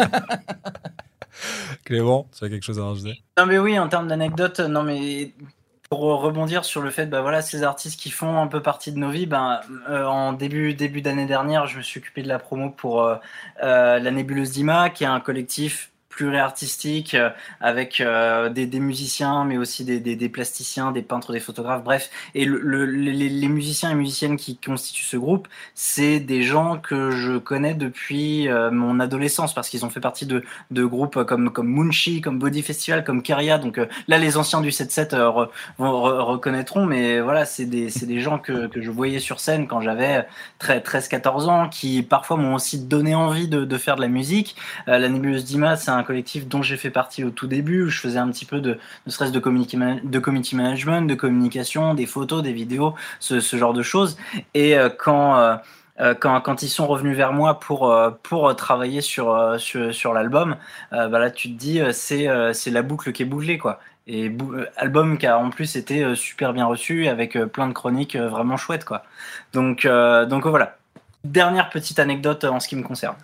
Clément, 1.85 2.27
tu 2.37 2.45
as 2.45 2.49
quelque 2.49 2.63
chose 2.63 2.79
à 2.79 2.85
rajouter? 2.85 3.21
Non 3.37 3.45
mais 3.45 3.59
oui, 3.59 3.77
en 3.77 3.87
termes 3.89 4.07
d'anecdotes, 4.07 4.59
non 4.61 4.83
mais 4.83 5.33
pour 5.89 5.99
rebondir 6.21 6.65
sur 6.65 6.81
le 6.81 6.89
fait, 6.89 7.05
bah 7.05 7.21
voilà, 7.21 7.41
ces 7.41 7.63
artistes 7.63 7.99
qui 7.99 8.09
font 8.09 8.41
un 8.41 8.47
peu 8.47 8.61
partie 8.61 8.91
de 8.91 8.97
nos 8.97 9.11
vies, 9.11 9.27
ben, 9.27 9.59
euh, 9.89 10.05
en 10.05 10.33
début, 10.33 10.73
début 10.73 11.01
d'année 11.01 11.27
dernière, 11.27 11.67
je 11.67 11.77
me 11.77 11.83
suis 11.83 11.99
occupé 11.99 12.23
de 12.23 12.27
la 12.27 12.39
promo 12.39 12.71
pour 12.71 13.03
euh, 13.03 13.15
la 13.61 14.11
Nébuleuse 14.11 14.51
d'Ima, 14.51 14.89
qui 14.89 15.03
est 15.03 15.07
un 15.07 15.19
collectif 15.19 15.92
pluriartistique 16.15 17.15
euh, 17.15 17.29
avec 17.59 17.99
euh, 17.99 18.49
des, 18.49 18.79
musiciens, 18.79 19.45
mais 19.45 19.57
aussi 19.57 19.83
des, 19.83 20.29
plasticiens, 20.29 20.91
des 20.91 21.01
peintres, 21.01 21.33
des 21.33 21.39
photographes, 21.39 21.83
bref. 21.83 22.09
Et 22.35 22.45
le, 22.45 22.85
les, 22.85 23.47
musiciens 23.47 23.91
et 23.91 23.95
musiciennes 23.95 24.37
qui 24.37 24.57
constituent 24.57 25.05
ce 25.05 25.17
groupe, 25.17 25.47
c'est 25.73 26.19
des 26.19 26.43
gens 26.43 26.77
que 26.77 27.11
je 27.11 27.37
connais 27.37 27.73
depuis 27.73 28.47
euh, 28.47 28.71
mon 28.71 28.99
adolescence 28.99 29.53
parce 29.53 29.69
qu'ils 29.69 29.85
ont 29.85 29.89
fait 29.89 29.99
partie 29.99 30.25
de, 30.25 30.43
groupes 30.71 31.23
comme, 31.23 31.49
comme 31.49 31.67
Munchi, 31.67 32.21
comme 32.21 32.39
Body 32.39 32.61
Festival, 32.61 33.03
comme 33.03 33.23
Keria. 33.23 33.57
Donc 33.57 33.79
là, 34.07 34.17
les 34.17 34.37
anciens 34.37 34.61
du 34.61 34.69
7-7 34.69 35.15
re, 35.15 35.49
reconnaîtront, 35.79 36.85
mais 36.85 37.21
voilà, 37.21 37.45
c'est 37.45 37.65
des, 37.65 38.19
gens 38.19 38.37
que, 38.37 38.67
que 38.67 38.81
je 38.81 38.91
voyais 38.91 39.19
sur 39.19 39.39
scène 39.39 39.67
quand 39.67 39.81
j'avais 39.81 40.27
13-14 40.61 41.49
ans, 41.49 41.69
qui 41.69 42.03
parfois 42.03 42.37
m'ont 42.37 42.55
aussi 42.55 42.79
donné 42.79 43.15
envie 43.15 43.47
de, 43.47 43.65
de 43.65 43.77
faire 43.77 43.95
de 43.95 44.01
la 44.01 44.07
musique. 44.07 44.55
la 44.85 45.09
Nébuleuse 45.09 45.45
Dima, 45.45 45.75
c'est 45.75 45.91
un 45.91 46.02
collectif 46.03 46.47
dont 46.47 46.61
j'ai 46.61 46.77
fait 46.77 46.89
partie 46.89 47.23
au 47.23 47.29
tout 47.29 47.47
début, 47.47 47.83
où 47.83 47.89
je 47.89 47.99
faisais 47.99 48.19
un 48.19 48.29
petit 48.29 48.45
peu 48.45 48.61
de, 48.61 48.77
ne 49.05 49.11
serait-ce 49.11 49.31
de, 49.31 49.39
community, 49.39 49.77
management, 50.55 51.07
de 51.07 51.15
communication, 51.15 51.93
des 51.93 52.05
photos, 52.05 52.43
des 52.43 52.53
vidéos, 52.53 52.93
ce, 53.19 53.39
genre 53.39 53.73
de 53.73 53.83
choses. 53.83 54.17
Et 54.53 54.77
euh, 54.77 54.89
quand, 54.89 55.37
euh, 55.37 55.55
euh, 55.99 56.13
quand, 56.13 56.39
quand, 56.41 56.63
ils 56.63 56.69
sont 56.69 56.87
revenus 56.87 57.15
vers 57.15 57.33
moi 57.33 57.59
pour, 57.59 57.95
pour 58.23 58.55
travailler 58.55 59.01
sur, 59.01 59.57
sur, 59.59 60.13
l'album, 60.13 60.57
bah 60.91 61.19
là 61.19 61.31
tu 61.31 61.49
te 61.49 61.57
dis, 61.57 61.81
c'est 61.91 62.27
c'est 62.53 62.71
la 62.71 62.81
boucle 62.81 63.11
qui 63.11 63.23
est 63.23 63.25
bouclée. 63.25 63.57
quoi. 63.57 63.79
Et 64.05 64.35
album 64.75 65.17
qui 65.17 65.27
a 65.27 65.37
en 65.39 65.49
plus 65.49 65.75
été 65.77 66.15
super 66.15 66.51
bien 66.51 66.65
reçu 66.65 67.07
avec 67.07 67.37
plein 67.45 67.67
de 67.67 67.73
chroniques 67.73 68.15
vraiment 68.15 68.57
chouettes. 68.57 68.85
quoi. 68.85 69.03
Donc, 69.53 69.85
donc 69.85 70.45
voilà. 70.47 70.77
Dernière 71.23 71.69
petite 71.69 71.99
anecdote 71.99 72.43
en 72.43 72.59
ce 72.59 72.67
qui 72.67 72.75
me 72.75 72.83
concerne. 72.83 73.15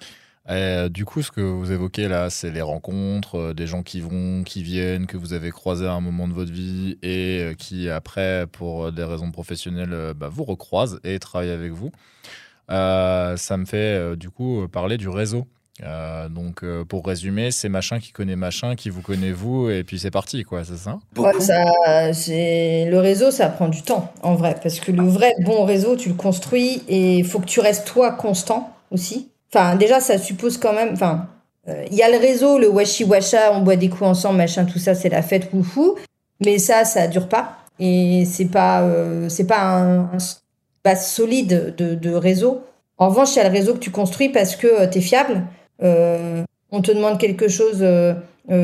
Euh, 0.50 0.90
du 0.90 1.06
coup, 1.06 1.22
ce 1.22 1.32
que 1.32 1.42
vous 1.42 1.72
évoquez 1.72 2.08
là, 2.08 2.30
c'est 2.30 2.50
les 2.50 2.62
rencontres, 2.62 3.38
euh, 3.38 3.54
des 3.54 3.68
gens 3.68 3.84
qui 3.84 4.02
vont, 4.02 4.44
qui 4.44 4.64
viennent, 4.64 5.06
que 5.06 5.18
vous 5.18 5.34
avez 5.34 5.52
croisés 5.52 5.86
à 5.86 5.94
un 5.94 6.02
moment 6.02 6.28
de 6.28 6.34
votre 6.34 6.52
vie 6.52 6.98
et 7.04 7.42
euh, 7.42 7.54
qui 7.54 7.90
après, 7.90 8.46
pour 8.52 8.92
des 8.92 9.04
raisons 9.04 9.32
professionnelles, 9.32 10.14
bah, 10.16 10.30
vous 10.32 10.44
recroisent 10.44 11.00
et 11.04 11.20
travaillent 11.20 11.52
avec 11.52 11.72
vous. 11.72 11.92
ça 12.68 13.58
me 13.58 13.66
fait 13.66 14.16
du 14.18 14.30
coup 14.30 14.68
parler 14.72 14.98
du 14.98 15.10
réseau. 15.10 15.46
donc, 16.30 16.64
pour 16.88 17.06
résumer, 17.06 17.52
c'est 17.52 17.70
machin 17.70 18.00
qui 18.00 18.12
connaît 18.12 18.36
machin, 18.36 18.76
qui 18.76 18.90
vous 18.90 19.02
connaît 19.02 19.32
vous, 19.32 19.70
et 19.70 19.84
puis 19.84 20.00
c'est 20.00 20.12
parti, 20.12 20.44
quoi, 20.44 20.64
c'est 20.64 20.78
ça, 20.78 21.00
ça 21.40 22.14
c'est 22.14 22.88
Le 22.90 23.00
réseau, 23.00 23.32
ça 23.32 23.50
prend 23.50 23.70
du 23.70 23.84
temps, 23.84 24.12
en 24.24 24.36
vrai, 24.36 24.56
parce 24.62 24.80
que 24.80 24.92
le 24.92 25.04
vrai 25.04 25.34
bon 25.42 25.66
réseau, 25.66 25.96
tu 25.96 26.10
le 26.10 26.16
construis 26.16 26.84
et 26.88 27.18
il 27.18 27.26
faut 27.26 27.40
que 27.40 27.46
tu 27.46 27.60
restes 27.60 27.88
toi 27.88 28.12
constant 28.12 28.76
aussi. 28.92 29.30
Enfin, 29.54 29.76
déjà, 29.76 30.00
ça 30.00 30.18
suppose 30.18 30.58
quand 30.58 30.74
même. 30.74 30.90
Enfin, 30.94 31.28
euh, 31.68 31.86
il 31.92 31.98
y 31.98 32.04
a 32.04 32.10
le 32.10 32.18
réseau, 32.18 32.60
le 32.60 32.70
washi 32.70 33.04
washa, 33.04 33.54
on 33.54 33.62
boit 33.62 33.76
des 33.76 33.90
coups 33.90 34.04
ensemble, 34.04 34.38
machin, 34.38 34.66
tout 34.66 34.80
ça, 34.80 34.96
c'est 34.96 35.10
la 35.10 35.22
fête, 35.22 35.50
woufou. 35.54 35.96
Mais 36.44 36.58
ça, 36.58 36.86
ça 36.86 37.08
dure 37.08 37.28
pas. 37.28 37.58
Et 37.80 38.26
c'est 38.26 38.46
pas, 38.46 38.82
euh, 38.82 39.30
c'est 39.30 39.48
pas 39.48 39.62
un, 39.62 40.10
base 40.84 41.08
solide 41.08 41.76
de, 41.78 41.96
de, 41.96 42.14
réseau. 42.14 42.62
En 42.98 43.10
revanche, 43.10 43.36
il 43.36 43.38
y 43.38 43.40
a 43.42 43.50
le 43.50 43.54
réseau 43.54 43.74
que 43.74 43.80
tu 43.80 43.92
construis 43.92 44.30
parce 44.30 44.56
que 44.56 44.68
euh, 44.68 44.88
tu 44.88 45.00
es 45.00 45.02
fiable. 45.02 45.44
on 45.82 46.82
te 46.82 46.92
demande 46.92 47.18
quelque 47.20 47.48
chose, 47.48 47.86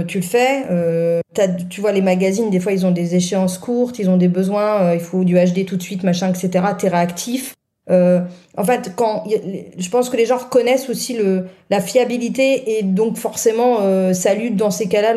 tu 0.08 0.18
le 0.20 0.24
fais. 0.24 1.22
tu 1.70 1.82
vois, 1.82 1.92
les 1.92 2.02
magazines, 2.02 2.50
des 2.50 2.60
fois, 2.60 2.72
ils 2.72 2.86
ont 2.86 2.92
des 2.92 3.16
échéances 3.16 3.58
courtes, 3.58 4.00
ils 4.00 4.10
ont 4.10 4.18
des 4.18 4.28
besoins, 4.28 4.94
il 4.94 5.00
faut 5.00 5.24
du 5.24 5.36
HD 5.36 5.66
tout 5.66 5.78
de 5.78 5.84
suite, 5.84 6.04
machin, 6.04 6.30
etc. 6.30 6.66
Tu 6.78 6.86
es 6.86 6.90
réactif. 6.90 7.56
Euh, 7.90 8.22
en 8.58 8.64
fait, 8.64 8.94
quand 8.96 9.24
je 9.78 9.90
pense 9.90 10.10
que 10.10 10.18
les 10.18 10.26
gens 10.26 10.38
reconnaissent 10.38 10.90
aussi 10.90 11.16
le, 11.16 11.48
la 11.70 11.82
fiabilité 11.82 12.78
et 12.78 12.84
donc 12.84 13.18
forcément 13.18 13.78
euh, 13.82 14.14
saluent 14.14 14.56
dans 14.56 14.72
ces 14.72 14.88
cas-là 14.88 15.14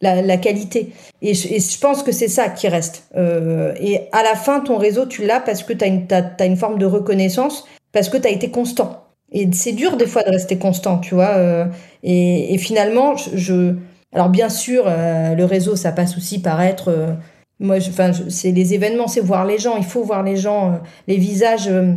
la, 0.00 0.22
la, 0.22 0.36
qualité. 0.36 0.92
Et 1.22 1.34
je, 1.34 1.48
et 1.48 1.60
je 1.60 1.78
pense 1.78 2.02
que 2.02 2.12
c'est 2.12 2.28
ça 2.28 2.48
qui 2.48 2.68
reste. 2.68 3.04
Euh, 3.16 3.74
et 3.80 4.02
à 4.12 4.22
la 4.22 4.34
fin, 4.34 4.60
ton 4.60 4.76
réseau, 4.76 5.06
tu 5.06 5.26
l'as 5.26 5.40
parce 5.40 5.62
que 5.62 5.72
tu 5.72 5.84
as 5.84 5.88
une, 5.88 6.06
as, 6.10 6.44
une 6.44 6.56
forme 6.56 6.78
de 6.78 6.86
reconnaissance, 6.86 7.66
parce 7.92 8.08
que 8.08 8.16
tu 8.16 8.26
as 8.26 8.30
été 8.30 8.50
constant. 8.50 9.04
Et 9.32 9.48
c'est 9.52 9.72
dur 9.72 9.96
des 9.96 10.06
fois 10.06 10.22
de 10.22 10.30
rester 10.30 10.58
constant, 10.58 10.98
tu 10.98 11.14
vois. 11.14 11.36
Euh, 11.36 11.64
et, 12.02 12.52
et, 12.54 12.58
finalement, 12.58 13.16
je, 13.16 13.36
je, 13.36 13.74
alors 14.12 14.28
bien 14.28 14.48
sûr, 14.48 14.84
euh, 14.86 15.34
le 15.34 15.44
réseau, 15.44 15.74
ça 15.74 15.90
passe 15.90 16.16
aussi 16.16 16.40
par 16.40 16.60
être 16.60 16.88
euh, 16.88 17.14
moi, 17.62 17.76
enfin, 17.76 18.10
c'est 18.28 18.50
les 18.50 18.74
événements, 18.74 19.06
c'est 19.06 19.20
voir 19.20 19.46
les 19.46 19.58
gens. 19.58 19.76
Il 19.76 19.84
faut 19.84 20.02
voir 20.02 20.22
les 20.22 20.36
gens, 20.36 20.72
euh, 20.72 20.76
les 21.06 21.16
visages. 21.16 21.68
Euh, 21.68 21.94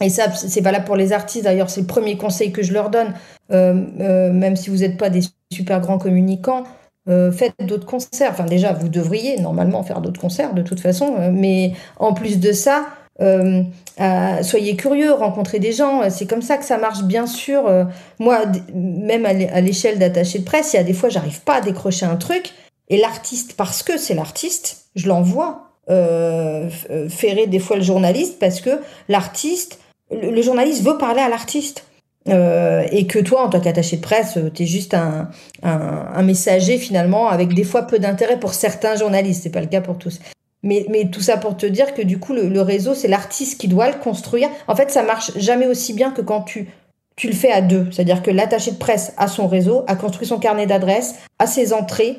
et 0.00 0.08
ça, 0.08 0.32
c'est 0.32 0.62
valable 0.62 0.86
pour 0.86 0.96
les 0.96 1.12
artistes. 1.12 1.44
D'ailleurs, 1.44 1.70
c'est 1.70 1.82
le 1.82 1.86
premier 1.86 2.16
conseil 2.16 2.50
que 2.50 2.62
je 2.62 2.72
leur 2.72 2.90
donne. 2.90 3.12
Euh, 3.52 4.32
même 4.32 4.56
si 4.56 4.70
vous 4.70 4.78
n'êtes 4.78 4.96
pas 4.96 5.10
des 5.10 5.20
super 5.52 5.80
grands 5.80 5.98
communicants, 5.98 6.64
faites 7.06 7.54
d'autres 7.60 7.86
concerts. 7.86 8.30
Enfin, 8.30 8.44
déjà, 8.44 8.72
vous 8.72 8.88
devriez 8.88 9.38
normalement 9.38 9.82
faire 9.82 10.00
d'autres 10.00 10.20
concerts 10.20 10.54
de 10.54 10.62
toute 10.62 10.80
façon. 10.80 11.30
mais 11.32 11.72
en 11.98 12.14
plus 12.14 12.40
de 12.40 12.52
ça, 12.52 12.86
soyez 14.42 14.76
curieux, 14.76 15.12
rencontrez 15.12 15.58
des 15.58 15.72
gens. 15.72 16.08
C'est 16.10 16.26
comme 16.26 16.42
ça 16.42 16.56
que 16.56 16.64
ça 16.64 16.78
marche, 16.78 17.02
bien 17.04 17.26
sûr. 17.26 17.64
moi, 18.18 18.44
même 18.74 19.26
à 19.26 19.60
l'échelle 19.60 19.98
d'attaché 19.98 20.38
de 20.38 20.44
presse, 20.44 20.72
il 20.72 20.76
y 20.76 20.80
a 20.80 20.84
des 20.84 20.94
fois, 20.94 21.10
j'arrive 21.10 21.42
pas 21.42 21.56
à 21.56 21.60
décrocher 21.60 22.06
un 22.06 22.16
truc. 22.16 22.54
Et 22.92 22.98
l'artiste, 22.98 23.54
parce 23.54 23.82
que 23.82 23.96
c'est 23.96 24.12
l'artiste, 24.12 24.84
je 24.96 25.08
l'envoie 25.08 25.70
euh, 25.88 26.68
euh, 26.90 27.46
des 27.46 27.58
fois 27.58 27.76
le 27.76 27.82
journaliste 27.82 28.38
parce 28.38 28.60
que 28.60 28.82
l'artiste, 29.08 29.80
le, 30.10 30.42
journaliste 30.42 30.82
veut 30.82 30.98
parler 30.98 31.22
à 31.22 31.30
l'artiste. 31.30 31.86
Euh, 32.28 32.84
et 32.92 33.06
que 33.06 33.18
toi, 33.18 33.44
en 33.44 33.48
tant 33.48 33.60
qu'attaché 33.60 33.96
de 33.96 34.02
presse, 34.02 34.38
tu 34.54 34.62
es 34.62 34.66
juste 34.66 34.94
un, 34.94 35.30
messager 36.22 36.76
finalement 36.76 37.28
avec 37.30 37.54
des 37.54 37.64
fois 37.64 37.82
peu 37.82 37.98
d'intérêt 37.98 38.38
pour 38.38 38.52
certains 38.52 38.94
journalistes. 38.94 39.42
C'est 39.42 39.50
pas 39.50 39.62
le 39.62 39.68
cas 39.68 39.80
pour 39.80 39.96
tous. 39.96 40.20
Mais, 40.62 40.84
mais 40.90 41.08
tout 41.10 41.22
ça 41.22 41.38
pour 41.38 41.56
te 41.56 41.64
dire 41.64 41.94
que 41.94 42.02
du 42.02 42.18
coup, 42.18 42.34
le, 42.34 42.48
le 42.48 42.60
réseau, 42.60 42.94
c'est 42.94 43.08
l'artiste 43.08 43.58
qui 43.58 43.68
doit 43.68 43.88
le 43.88 43.98
construire. 43.98 44.50
En 44.68 44.76
fait, 44.76 44.90
ça 44.90 45.02
marche 45.02 45.32
jamais 45.36 45.66
aussi 45.66 45.94
bien 45.94 46.10
que 46.10 46.20
quand 46.20 46.42
tu, 46.42 46.68
tu 47.16 47.26
le 47.26 47.34
fais 47.34 47.50
à 47.50 47.60
deux. 47.60 47.88
C'est-à-dire 47.90 48.22
que 48.22 48.30
l'attaché 48.30 48.70
de 48.70 48.76
presse 48.76 49.14
a 49.16 49.28
son 49.28 49.48
réseau, 49.48 49.84
a 49.86 49.96
construit 49.96 50.26
son 50.26 50.38
carnet 50.38 50.66
d'adresses, 50.66 51.14
a 51.38 51.46
ses 51.46 51.72
entrées, 51.72 52.18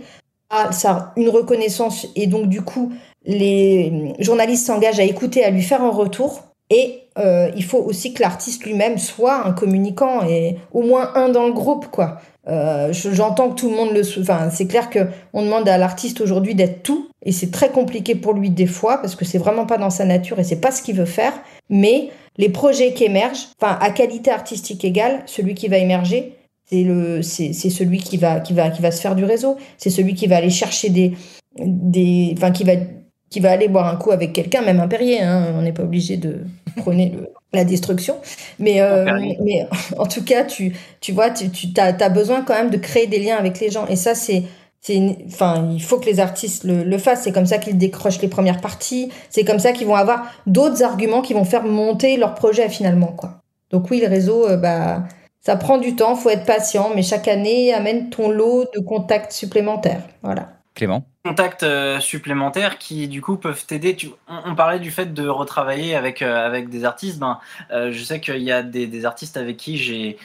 ça 0.71 1.13
une 1.15 1.29
reconnaissance 1.29 2.07
et 2.15 2.27
donc 2.27 2.47
du 2.47 2.61
coup 2.61 2.91
les 3.25 4.13
journalistes 4.19 4.65
s'engagent 4.65 4.99
à 4.99 5.03
écouter, 5.03 5.43
à 5.43 5.49
lui 5.49 5.61
faire 5.61 5.81
un 5.81 5.91
retour. 5.91 6.41
Et 6.69 7.03
euh, 7.19 7.51
il 7.55 7.63
faut 7.63 7.77
aussi 7.77 8.13
que 8.13 8.21
l'artiste 8.21 8.63
lui-même 8.63 8.97
soit 8.97 9.45
un 9.45 9.51
communicant 9.51 10.23
et 10.27 10.57
au 10.71 10.81
moins 10.81 11.11
un 11.15 11.29
dans 11.29 11.45
le 11.45 11.53
groupe, 11.53 11.87
quoi. 11.87 12.19
Euh, 12.47 12.91
j'entends 12.91 13.49
que 13.51 13.55
tout 13.55 13.69
le 13.69 13.75
monde 13.75 13.91
le. 13.93 14.01
Enfin, 14.19 14.49
c'est 14.49 14.67
clair 14.67 14.89
que 14.89 15.07
on 15.33 15.43
demande 15.43 15.67
à 15.69 15.77
l'artiste 15.77 16.19
aujourd'hui 16.19 16.55
d'être 16.55 16.83
tout, 16.83 17.09
et 17.25 17.31
c'est 17.31 17.51
très 17.51 17.69
compliqué 17.69 18.15
pour 18.15 18.33
lui 18.33 18.49
des 18.49 18.65
fois 18.65 18.97
parce 18.97 19.15
que 19.15 19.23
c'est 19.23 19.37
vraiment 19.37 19.65
pas 19.65 19.77
dans 19.77 19.89
sa 19.89 20.03
nature 20.03 20.39
et 20.39 20.43
c'est 20.43 20.59
pas 20.59 20.71
ce 20.71 20.81
qu'il 20.81 20.95
veut 20.95 21.05
faire. 21.05 21.33
Mais 21.69 22.09
les 22.37 22.49
projets 22.49 22.93
qui 22.93 23.05
émergent, 23.05 23.47
enfin, 23.61 23.77
à 23.79 23.91
qualité 23.91 24.31
artistique 24.31 24.83
égale, 24.83 25.21
celui 25.25 25.53
qui 25.53 25.67
va 25.67 25.77
émerger, 25.77 26.35
c'est 26.73 26.83
le 26.83 27.21
c'est 27.21 27.53
celui 27.69 27.99
qui 27.99 28.17
va 28.17 28.39
qui 28.39 28.53
va 28.53 28.69
qui 28.69 28.81
va 28.81 28.91
se 28.91 28.99
faire 28.99 29.15
du 29.15 29.25
réseau. 29.25 29.57
C'est 29.77 29.91
celui 29.91 30.15
qui 30.15 30.27
va 30.27 30.37
aller 30.37 30.49
chercher 30.49 30.89
des 30.89 31.13
des 31.59 32.33
enfin 32.35 32.51
qui 32.51 32.63
va 32.63 32.73
qui 33.29 33.39
va 33.39 33.51
aller 33.51 33.67
boire 33.67 33.87
un 33.87 33.95
coup 33.95 34.11
avec 34.11 34.33
quelqu'un 34.33 34.61
même 34.63 34.79
un 34.79 34.87
Perrier 34.87 35.21
hein, 35.21 35.53
on 35.55 35.61
n'est 35.61 35.71
pas 35.71 35.83
obligé 35.83 36.17
de 36.17 36.41
prôner 36.77 37.13
la 37.53 37.63
destruction. 37.63 38.15
Mais 38.57 38.81
euh, 38.81 39.05
mais 39.43 39.67
en 39.97 40.07
tout 40.07 40.23
cas 40.23 40.43
tu 40.43 40.75
tu 40.99 41.11
vois 41.11 41.29
tu 41.29 41.49
tu 41.49 41.67
as, 41.77 42.09
besoin 42.09 42.41
quand 42.41 42.55
même 42.55 42.71
de 42.71 42.77
créer 42.77 43.05
des 43.05 43.19
liens 43.19 43.37
avec 43.37 43.59
les 43.59 43.69
gens. 43.69 43.85
Et 43.87 43.95
ça 43.95 44.15
c'est 44.15 44.43
c'est 44.81 44.99
enfin 45.27 45.69
il 45.71 45.81
faut 45.81 45.99
que 45.99 46.07
les 46.07 46.19
artistes 46.19 46.63
le, 46.63 46.83
le 46.83 46.97
fassent. 46.97 47.21
C'est 47.23 47.31
comme 47.31 47.45
ça 47.45 47.59
qu'ils 47.59 47.77
décrochent 47.77 48.21
les 48.21 48.27
premières 48.29 48.61
parties. 48.61 49.09
C'est 49.29 49.43
comme 49.43 49.59
ça 49.59 49.73
qu'ils 49.73 49.87
vont 49.87 49.95
avoir 49.95 50.23
d'autres 50.47 50.81
arguments 50.81 51.21
qui 51.21 51.35
vont 51.35 51.45
faire 51.45 51.65
monter 51.65 52.17
leur 52.17 52.33
projet 52.33 52.67
finalement 52.67 53.13
quoi. 53.15 53.41
Donc 53.69 53.91
oui 53.91 54.01
le 54.01 54.07
réseau 54.07 54.47
euh, 54.47 54.57
bah 54.57 55.03
Ça 55.45 55.57
prend 55.57 55.77
du 55.77 55.95
temps, 55.95 56.15
faut 56.15 56.29
être 56.29 56.45
patient, 56.45 56.91
mais 56.95 57.03
chaque 57.03 57.27
année 57.27 57.73
amène 57.73 58.09
ton 58.09 58.29
lot 58.29 58.65
de 58.73 58.79
contacts 58.79 59.33
supplémentaires. 59.33 60.01
Voilà. 60.21 60.49
Clément 60.73 61.05
contacts 61.25 61.63
euh, 61.63 62.01
supplémentaires 62.01 62.77
qui 62.77 63.07
du 63.07 63.21
coup 63.21 63.37
peuvent 63.37 63.65
t'aider. 63.65 63.95
On, 64.27 64.55
parlait 64.55 64.79
du 64.79 64.91
fait 64.91 65.13
de 65.13 65.27
retravailler 65.27 65.95
avec 65.95 66.21
euh, 66.21 66.45
avec 66.45 66.69
des 66.69 66.83
artistes. 66.83 67.17
Ben, 67.17 67.39
euh, 67.71 67.91
je 67.93 68.03
sais 68.03 68.19
qu'il 68.19 68.41
y 68.41 68.51
a 68.51 68.61
des, 68.61 69.05
artistes 69.05 69.37
avec 69.37 69.55
qui 69.55 69.77
j'ai 69.77 70.17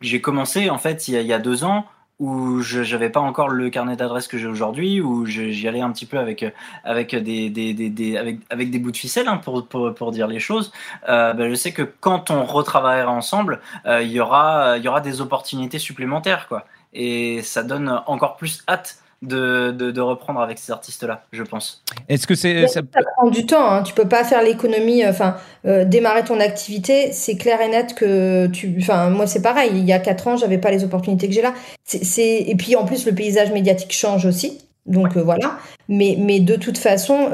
j'ai 0.00 0.20
commencé 0.22 0.70
en 0.70 0.78
fait 0.78 1.08
il 1.08 1.20
y, 1.20 1.32
a, 1.32 1.38
deux 1.38 1.64
ans 1.64 1.84
où 2.18 2.60
je 2.62 2.80
n'avais 2.80 3.10
pas 3.10 3.20
encore 3.20 3.48
le 3.48 3.68
carnet 3.68 3.96
d'adresses 3.96 4.28
que 4.28 4.38
j'ai 4.38 4.46
aujourd'hui, 4.46 5.00
où 5.00 5.26
j'y 5.26 5.68
allais 5.68 5.80
un 5.80 5.92
petit 5.92 6.06
peu 6.06 6.18
avec 6.18 6.44
avec 6.84 7.14
des, 7.14 7.50
des, 7.50 7.74
des, 7.74 8.16
avec, 8.16 8.38
avec 8.48 8.70
des 8.70 8.78
bouts 8.78 8.90
de 8.90 8.96
ficelle 8.96 9.28
hein, 9.28 9.36
pour, 9.36 9.66
pour, 9.66 9.94
pour, 9.94 10.12
dire 10.12 10.26
les 10.26 10.40
choses. 10.40 10.72
Ben, 11.06 11.48
je 11.48 11.54
sais 11.54 11.72
que 11.72 11.82
quand 11.82 12.30
on 12.30 12.44
retravaillera 12.44 13.12
ensemble, 13.12 13.60
il 13.86 14.10
y 14.10 14.20
aura 14.20 14.78
y 14.78 14.88
aura 14.88 15.00
des 15.00 15.20
opportunités 15.20 15.78
supplémentaires 15.78 16.48
quoi, 16.48 16.64
et 16.94 17.42
ça 17.42 17.62
donne 17.62 18.02
encore 18.06 18.36
plus 18.36 18.64
hâte 18.68 19.02
de, 19.22 19.70
de, 19.70 20.00
reprendre 20.00 20.40
avec 20.40 20.58
ces 20.58 20.72
artistes-là, 20.72 21.24
je 21.32 21.42
pense. 21.42 21.82
Est-ce 22.08 22.26
que 22.26 22.34
c'est 22.34 22.68
ça... 22.68 22.82
prend 22.82 23.30
du 23.30 23.46
temps 23.46 23.70
hein. 23.70 23.82
Tu 23.82 23.94
peux 23.94 24.06
pas 24.06 24.24
faire 24.24 24.42
l'économie. 24.42 25.04
Euh, 25.04 25.10
enfin, 25.10 25.36
euh, 25.66 25.84
démarrer 25.84 26.22
ton 26.24 26.38
activité, 26.38 27.12
c'est 27.12 27.36
clair 27.36 27.60
et 27.60 27.68
net 27.68 27.94
que 27.94 28.46
tu. 28.48 28.76
Enfin, 28.78 29.10
moi 29.10 29.26
c'est 29.26 29.42
pareil. 29.42 29.70
Il 29.74 29.84
y 29.84 29.92
a 29.92 29.98
quatre 29.98 30.28
ans, 30.28 30.36
j'avais 30.36 30.58
pas 30.58 30.70
les 30.70 30.84
opportunités 30.84 31.28
que 31.28 31.34
j'ai 31.34 31.42
là. 31.42 31.54
C'est 31.84 32.44
et 32.46 32.54
puis 32.56 32.76
en 32.76 32.84
plus 32.84 33.06
le 33.06 33.14
paysage 33.14 33.52
médiatique 33.52 33.92
change 33.92 34.26
aussi. 34.26 34.58
Donc 34.84 35.16
euh, 35.16 35.22
voilà. 35.22 35.58
Mais 35.88 36.16
mais 36.18 36.40
de 36.40 36.56
toute 36.56 36.78
façon, 36.78 37.30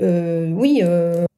oui, 0.00 0.82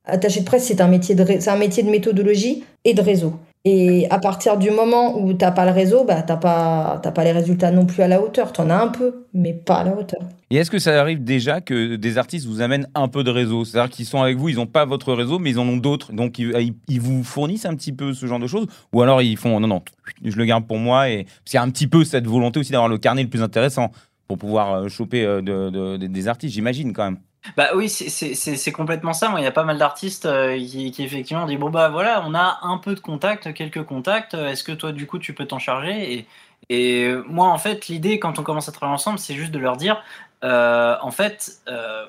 attaché 0.04 0.40
de 0.40 0.44
presse, 0.44 0.64
c'est 0.64 0.80
un 0.80 0.88
métier 0.88 1.14
de 1.14 1.24
c'est 1.24 1.50
un 1.50 1.56
métier 1.56 1.82
de 1.82 1.90
méthodologie 1.90 2.64
et 2.84 2.94
de 2.94 3.00
réseau. 3.00 3.34
Et 3.66 4.06
à 4.08 4.18
partir 4.18 4.56
du 4.56 4.70
moment 4.70 5.18
où 5.20 5.34
tu 5.34 5.44
n'as 5.44 5.50
pas 5.50 5.66
le 5.66 5.72
réseau, 5.72 6.04
bah, 6.04 6.22
tu 6.22 6.32
n'as 6.32 6.38
pas, 6.38 7.00
pas 7.02 7.24
les 7.24 7.32
résultats 7.32 7.70
non 7.70 7.84
plus 7.84 8.02
à 8.02 8.08
la 8.08 8.22
hauteur. 8.22 8.52
Tu 8.52 8.60
en 8.62 8.70
as 8.70 8.76
un 8.76 8.88
peu, 8.88 9.26
mais 9.34 9.52
pas 9.52 9.76
à 9.76 9.84
la 9.84 9.94
hauteur. 9.94 10.20
Et 10.50 10.56
est-ce 10.56 10.70
que 10.70 10.78
ça 10.78 10.98
arrive 10.98 11.22
déjà 11.22 11.60
que 11.60 11.96
des 11.96 12.16
artistes 12.16 12.46
vous 12.46 12.62
amènent 12.62 12.88
un 12.94 13.08
peu 13.08 13.22
de 13.22 13.30
réseau? 13.30 13.66
C'est-à-dire 13.66 13.90
qu'ils 13.90 14.06
sont 14.06 14.22
avec 14.22 14.38
vous, 14.38 14.48
ils 14.48 14.56
n'ont 14.56 14.66
pas 14.66 14.86
votre 14.86 15.12
réseau, 15.12 15.38
mais 15.38 15.50
ils 15.50 15.58
en 15.58 15.68
ont 15.68 15.76
d'autres. 15.76 16.12
Donc 16.12 16.38
ils, 16.38 16.74
ils, 16.88 17.00
vous 17.00 17.22
fournissent 17.22 17.66
un 17.66 17.74
petit 17.74 17.92
peu 17.92 18.14
ce 18.14 18.24
genre 18.24 18.38
de 18.38 18.46
choses? 18.46 18.66
Ou 18.94 19.02
alors 19.02 19.20
ils 19.20 19.36
font 19.36 19.60
non, 19.60 19.68
non, 19.68 19.82
je 20.24 20.36
le 20.36 20.44
garde 20.46 20.66
pour 20.66 20.78
moi. 20.78 21.10
Et... 21.10 21.24
Parce 21.24 21.44
qu'il 21.44 21.54
y 21.56 21.58
a 21.58 21.62
un 21.62 21.70
petit 21.70 21.86
peu 21.86 22.02
cette 22.04 22.26
volonté 22.26 22.60
aussi 22.60 22.72
d'avoir 22.72 22.88
le 22.88 22.96
carnet 22.96 23.22
le 23.22 23.28
plus 23.28 23.42
intéressant 23.42 23.90
pour 24.26 24.38
pouvoir 24.38 24.72
euh, 24.72 24.88
choper 24.88 25.24
euh, 25.24 25.42
de, 25.42 25.96
des 25.96 26.28
artistes, 26.28 26.54
j'imagine 26.54 26.92
quand 26.92 27.04
même. 27.04 27.18
Bah 27.56 27.70
oui, 27.74 27.88
c'est 27.88 28.72
complètement 28.72 29.12
ça. 29.12 29.32
il 29.38 29.42
y 29.42 29.46
a 29.46 29.50
pas 29.52 29.64
mal 29.64 29.78
d'artistes 29.78 30.26
euh, 30.26 30.58
qui, 30.58 30.90
qui, 30.90 31.02
effectivement 31.02 31.46
disent 31.46 31.58
bon 31.58 31.70
bah 31.70 31.88
voilà, 31.88 32.22
on 32.26 32.34
a 32.34 32.58
un 32.62 32.78
peu 32.78 32.94
de 32.94 33.00
contacts, 33.00 33.52
quelques 33.54 33.82
contacts. 33.84 34.34
Est-ce 34.34 34.62
que 34.62 34.72
toi 34.72 34.92
du 34.92 35.06
coup 35.06 35.18
tu 35.18 35.32
peux 35.34 35.46
t'en 35.46 35.58
charger? 35.58 36.12
Et, 36.12 36.26
et 36.68 37.14
moi 37.26 37.48
en 37.48 37.58
fait 37.58 37.88
l'idée 37.88 38.18
quand 38.18 38.38
on 38.38 38.42
commence 38.42 38.68
à 38.68 38.72
travailler 38.72 38.94
ensemble, 38.94 39.18
c'est 39.18 39.34
juste 39.34 39.52
de 39.52 39.58
leur 39.58 39.76
dire 39.76 40.02
euh, 40.42 40.96
en 41.02 41.10
fait, 41.10 41.60
euh, 41.68 42.06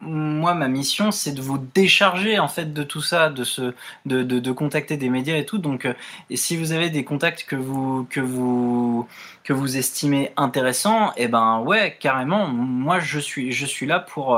moi, 0.00 0.54
ma 0.54 0.68
mission, 0.68 1.10
c'est 1.10 1.32
de 1.32 1.42
vous 1.42 1.58
décharger 1.58 2.38
en 2.38 2.48
fait 2.48 2.72
de 2.72 2.82
tout 2.82 3.02
ça, 3.02 3.28
de 3.28 3.44
se, 3.44 3.74
de, 4.06 4.22
de, 4.22 4.38
de 4.38 4.52
contacter 4.52 4.96
des 4.96 5.10
médias 5.10 5.36
et 5.36 5.44
tout. 5.44 5.58
Donc, 5.58 5.84
euh, 5.84 5.92
et 6.30 6.36
si 6.36 6.56
vous 6.56 6.72
avez 6.72 6.88
des 6.88 7.04
contacts 7.04 7.44
que 7.44 7.56
vous, 7.56 8.06
que 8.08 8.20
vous, 8.20 9.06
que 9.50 9.54
vous 9.54 9.76
estimez 9.76 10.32
intéressants, 10.36 11.10
et 11.16 11.24
eh 11.24 11.26
ben 11.26 11.58
ouais, 11.58 11.96
carrément. 11.98 12.46
Moi, 12.46 13.00
je 13.00 13.18
suis, 13.18 13.50
je 13.50 13.66
suis 13.66 13.84
là 13.84 13.98
pour, 13.98 14.36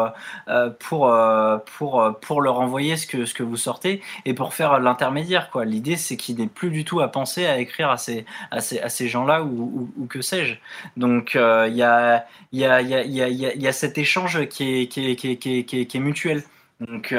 euh, 0.48 0.70
pour, 0.70 1.12
euh, 1.12 1.58
pour, 1.76 2.18
pour 2.22 2.40
leur 2.40 2.58
envoyer 2.60 2.96
ce 2.96 3.06
que, 3.06 3.26
ce 3.26 3.34
que 3.34 3.42
vous 3.42 3.58
sortez 3.58 4.00
et 4.24 4.32
pour 4.32 4.54
faire 4.54 4.80
l'intermédiaire. 4.80 5.50
Quoi. 5.50 5.66
L'idée, 5.66 5.98
c'est 5.98 6.16
qu'il 6.16 6.38
n'ait 6.38 6.46
plus 6.46 6.70
du 6.70 6.86
tout 6.86 7.02
à 7.02 7.08
penser 7.08 7.44
à 7.44 7.58
écrire 7.58 7.90
à 7.90 7.98
ces, 7.98 8.24
à 8.50 8.62
ces, 8.62 8.80
à 8.80 8.88
ces 8.88 9.06
gens-là 9.06 9.42
ou, 9.42 9.90
que 10.08 10.22
sais-je. 10.22 10.54
Donc, 10.96 11.34
il 11.34 11.76
y 11.76 11.82
a, 11.82 12.24
il 12.52 12.60
y 12.60 12.64
a, 12.64 12.80
y 12.80 12.94
a 12.94 13.02
il 13.04 13.62
y, 13.62 13.68
a, 13.68 13.72
cet 13.72 13.98
échange 13.98 14.48
qui 14.48 14.80
est, 14.80 14.86
qui 14.86 15.10
est, 15.10 15.16
qui 15.16 15.28
est, 15.30 15.64
qui 15.66 15.96
est 15.98 16.00
mutuel. 16.00 16.42
Donc, 16.80 17.14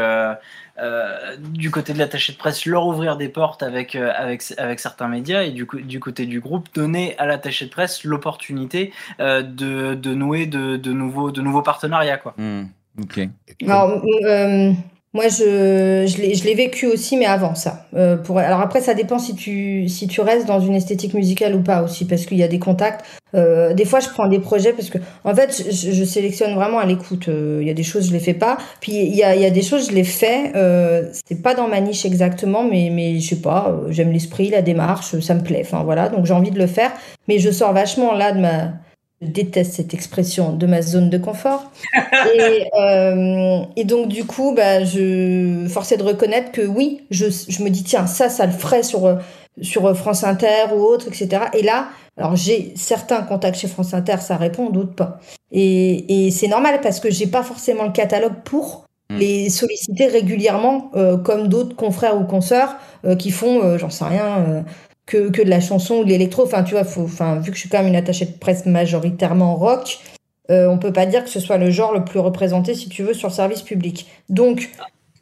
euh, 0.80 1.38
du 1.38 1.70
côté 1.70 1.94
de 1.94 2.00
l'attaché 2.00 2.34
de 2.34 2.38
presse, 2.38 2.66
leur 2.66 2.88
ouvrir 2.88 3.16
des 3.16 3.30
portes 3.30 3.62
avec, 3.62 3.96
euh, 3.96 4.12
avec, 4.16 4.44
avec 4.58 4.80
certains 4.80 5.08
médias 5.08 5.44
et 5.44 5.52
du, 5.52 5.68
du 5.84 6.00
côté 6.00 6.26
du 6.26 6.40
groupe, 6.40 6.68
donner 6.74 7.16
à 7.20 7.28
l'attaché 7.28 7.66
de 7.66 7.70
presse 7.70 8.04
l'opportunité 8.04 8.92
euh, 9.20 9.44
de, 9.44 9.94
de, 9.94 10.14
nouer 10.16 10.48
de, 10.48 10.78
de, 10.78 10.92
nouveaux, 10.92 11.32
de 11.32 11.42
nouveaux 11.42 11.62
partenariats. 11.62 12.18
Quoi. 12.18 12.34
Mmh, 12.38 12.64
ok. 13.02 13.30
Alors, 13.68 14.02
moi, 15.14 15.28
je, 15.28 16.06
je 16.08 16.44
l'ai 16.44 16.56
vécu 16.56 16.88
aussi, 16.88 17.18
mais 17.18 17.28
avant 17.28 17.54
ça. 17.54 17.86
Euh, 17.96 18.18
pour, 18.18 18.40
alors 18.40 18.62
après, 18.62 18.82
ça 18.82 18.96
dépend 18.96 19.20
si 19.20 19.36
tu, 19.36 19.88
si 19.88 20.08
tu 20.08 20.22
restes 20.22 20.48
dans 20.48 20.60
une 20.60 20.74
esthétique 20.74 21.14
musicale 21.14 21.54
ou 21.54 21.62
pas 21.62 21.84
aussi, 21.84 22.06
parce 22.06 22.26
qu'il 22.26 22.38
y 22.38 22.44
a 22.44 22.48
des 22.48 22.58
contacts. 22.58 23.06
Euh, 23.36 23.76
des 23.76 23.86
fois, 23.86 24.00
je 24.00 24.10
prends 24.10 24.28
des 24.28 24.40
projets 24.40 24.74
parce 24.74 24.90
que, 24.90 24.98
en 25.24 25.36
fait, 25.36 25.66
je, 25.70 25.92
je 25.92 26.04
sélectionne 26.04 26.56
vraiment 26.56 26.80
à 26.80 26.88
l'écoute. 26.88 27.30
Euh, 27.30 27.60
il 27.62 27.68
y 27.68 27.72
a 27.72 27.76
des 27.76 27.84
choses, 27.84 28.08
je 28.08 28.14
les 28.14 28.20
fais 28.20 28.34
pas. 28.34 28.58
Puis 28.82 28.94
il 28.94 29.16
y 29.16 29.24
a, 29.24 29.36
y 29.36 29.46
a 29.46 29.52
des 29.52 29.62
choses, 29.62 29.90
je 29.90 29.96
les 29.96 30.04
fais. 30.04 30.52
Euh, 30.56 31.04
c'est 31.28 31.44
pas 31.44 31.54
dans 31.54 31.68
ma 31.68 31.80
niche 31.80 32.06
exactement, 32.06 32.64
mais, 32.64 32.90
mais 32.92 33.20
je 33.20 33.30
sais 33.30 33.42
pas. 33.42 33.70
Euh, 33.70 33.92
j'aime 33.92 34.12
l'esprit, 34.12 34.50
la 34.50 34.64
démarche, 34.64 35.20
ça 35.20 35.36
me 35.36 35.42
plaît. 35.42 35.62
Enfin 35.64 35.84
voilà, 35.84 36.10
donc 36.10 36.26
j'ai 36.26 36.34
envie 36.34 36.52
de 36.52 36.60
le 36.60 36.68
faire. 36.68 36.92
Mais 37.28 37.38
je 37.38 37.52
sors 37.52 37.72
vachement 37.72 38.14
là 38.14 38.32
de 38.32 38.40
ma 38.40 38.74
je 39.24 39.32
déteste 39.32 39.74
cette 39.74 39.94
expression 39.94 40.54
de 40.54 40.66
ma 40.66 40.82
zone 40.82 41.10
de 41.10 41.18
confort. 41.18 41.72
et, 42.36 42.70
euh, 42.80 43.62
et, 43.76 43.84
donc, 43.84 44.08
du 44.08 44.26
coup, 44.26 44.54
bah, 44.56 44.84
je 44.84 45.66
forçais 45.70 45.98
de 45.98 46.04
reconnaître 46.04 46.52
que 46.52 46.62
oui, 46.62 47.02
je, 47.10 47.26
je, 47.30 47.64
me 47.64 47.70
dis, 47.70 47.84
tiens, 47.84 48.08
ça, 48.08 48.30
ça 48.30 48.46
le 48.46 48.52
ferait 48.52 48.84
sur, 48.84 49.20
sur 49.62 49.96
France 49.96 50.24
Inter 50.24 50.74
ou 50.76 50.82
autre, 50.82 51.08
etc. 51.08 51.46
Et 51.54 51.64
là, 51.64 51.90
alors 52.18 52.36
j'ai 52.36 52.74
certains 52.76 53.22
contacts 53.24 53.58
chez 53.58 53.68
France 53.68 53.94
Inter, 53.94 54.18
ça 54.20 54.38
répond, 54.38 54.70
d'autres 54.70 54.94
pas. 54.94 55.20
Et, 55.52 56.26
et 56.28 56.32
c'est 56.32 56.48
normal 56.48 56.80
parce 56.82 57.00
que 57.00 57.10
j'ai 57.10 57.28
pas 57.28 57.44
forcément 57.44 57.86
le 57.86 57.92
catalogue 57.92 58.44
pour 58.44 58.86
hmm. 59.10 59.18
les 59.18 59.50
solliciter 59.50 60.08
régulièrement, 60.08 60.92
euh, 60.96 61.18
comme 61.18 61.48
d'autres 61.48 61.76
confrères 61.76 62.20
ou 62.20 62.24
consoeurs 62.24 62.76
euh, 63.06 63.16
qui 63.16 63.32
font, 63.32 63.78
j'en 63.78 63.90
sais 63.90 64.06
rien, 64.06 64.64
que, 65.06 65.30
que 65.30 65.42
de 65.42 65.50
la 65.50 65.60
chanson 65.60 65.96
ou 65.96 66.04
de 66.04 66.10
l'électro. 66.10 66.44
Enfin, 66.44 66.64
tu 66.64 66.72
vois, 66.72 66.84
faut, 66.84 67.04
enfin, 67.04 67.40
vu 67.40 67.52
que 67.52 67.56
je 67.56 67.62
suis 67.62 67.70
quand 67.70 67.80
même 67.80 67.88
une 67.88 67.96
attachée 67.96 68.26
de 68.26 68.38
presse 68.38 68.66
majoritairement 68.66 69.56
rock, 69.56 70.00
euh, 70.52 70.68
on 70.68 70.78
peut 70.78 70.94
pas 70.94 71.06
dire 71.06 71.24
que 71.24 71.30
ce 71.30 71.40
soit 71.40 71.58
le 71.58 71.70
genre 71.70 71.94
le 71.94 72.04
plus 72.04 72.20
représenté, 72.20 72.76
si 72.76 72.90
tu 72.90 73.04
veux, 73.04 73.14
sur 73.14 73.30
le 73.30 73.34
service 73.34 73.62
public. 73.62 74.08
Donc, 74.30 74.70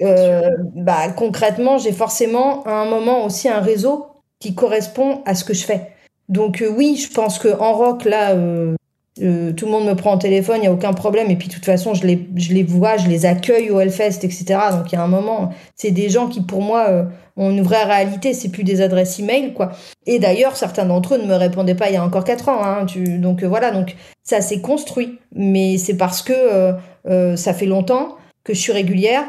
euh, 0.02 0.50
bah, 0.76 1.10
concrètement, 1.12 1.78
j'ai 1.78 1.92
forcément 1.92 2.64
à 2.64 2.72
un 2.72 2.86
moment 2.86 3.26
aussi 3.26 3.48
un 3.50 3.60
réseau 3.60 4.08
qui 4.40 4.56
correspond 4.56 5.22
à 5.26 5.36
ce 5.36 5.44
que 5.44 5.54
je 5.54 5.64
fais. 5.64 5.92
Donc 6.32 6.62
euh, 6.62 6.70
oui, 6.70 6.96
je 6.96 7.14
pense 7.14 7.38
que 7.38 7.50
en 7.60 7.74
rock 7.74 8.06
là, 8.06 8.32
euh, 8.32 8.76
euh, 9.22 9.52
tout 9.52 9.66
le 9.66 9.72
monde 9.72 9.86
me 9.86 9.96
prend 9.96 10.16
au 10.16 10.18
téléphone, 10.18 10.60
il 10.62 10.66
y 10.66 10.68
a 10.68 10.72
aucun 10.72 10.94
problème. 10.94 11.30
Et 11.30 11.36
puis 11.36 11.48
de 11.48 11.54
toute 11.54 11.66
façon, 11.66 11.94
je 11.94 12.06
les, 12.08 12.30
je 12.36 12.54
les 12.54 12.64
vois, 12.64 12.98
je 12.98 13.08
les 13.08 13.26
accueille 13.26 13.70
au 13.70 13.80
Hellfest, 13.80 14.24
etc. 14.24 14.46
Donc 14.72 14.92
il 14.92 14.96
y 14.96 14.98
a 14.98 15.04
un 15.04 15.08
moment, 15.08 15.50
c'est 15.76 15.92
des 15.92 16.10
gens 16.10 16.28
qui 16.28 16.42
pour 16.42 16.62
moi 16.62 17.08
ont 17.38 17.50
une 17.50 17.62
vraie 17.62 17.84
réalité, 17.84 18.34
c'est 18.34 18.50
plus 18.50 18.64
des 18.64 18.82
adresses 18.82 19.20
email, 19.20 19.54
quoi. 19.54 19.72
Et 20.06 20.20
d'ailleurs, 20.20 20.56
certains 20.56 20.86
d'entre 20.86 21.16
eux 21.16 21.18
ne 21.18 21.28
me 21.28 21.36
répondaient 21.36 21.76
pas 21.76 21.90
il 21.90 21.94
y 21.94 21.98
a 21.98 22.04
encore 22.04 22.24
quatre 22.24 22.50
ans. 22.50 22.64
Hein, 22.64 22.86
tu... 22.86 23.18
Donc 23.20 23.44
euh, 23.44 23.48
voilà, 23.48 23.72
donc 23.72 23.96
ça 24.24 24.42
s'est 24.42 24.62
construit, 24.62 25.20
mais 25.34 25.78
c'est 25.78 25.98
parce 25.98 26.22
que 26.22 26.34
euh, 26.34 26.74
euh, 27.08 27.36
ça 27.36 27.54
fait 27.54 27.66
longtemps 27.66 28.18
que 28.44 28.54
je 28.54 28.60
suis 28.60 28.74
régulière. 28.74 29.24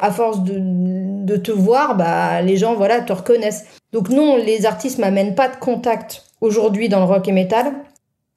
à 0.00 0.10
force 0.12 0.44
de, 0.44 0.58
de, 1.24 1.36
te 1.36 1.50
voir, 1.50 1.96
bah, 1.96 2.40
les 2.42 2.56
gens 2.56 2.74
voilà, 2.76 3.00
te 3.00 3.12
reconnaissent. 3.12 3.64
Donc 3.92 4.10
non, 4.10 4.36
les 4.36 4.64
artistes 4.64 4.98
m'amènent 4.98 5.34
pas 5.34 5.48
de 5.48 5.56
contact 5.56 6.24
aujourd'hui 6.40 6.88
dans 6.88 7.00
le 7.00 7.06
rock 7.06 7.26
et 7.26 7.32
metal, 7.32 7.72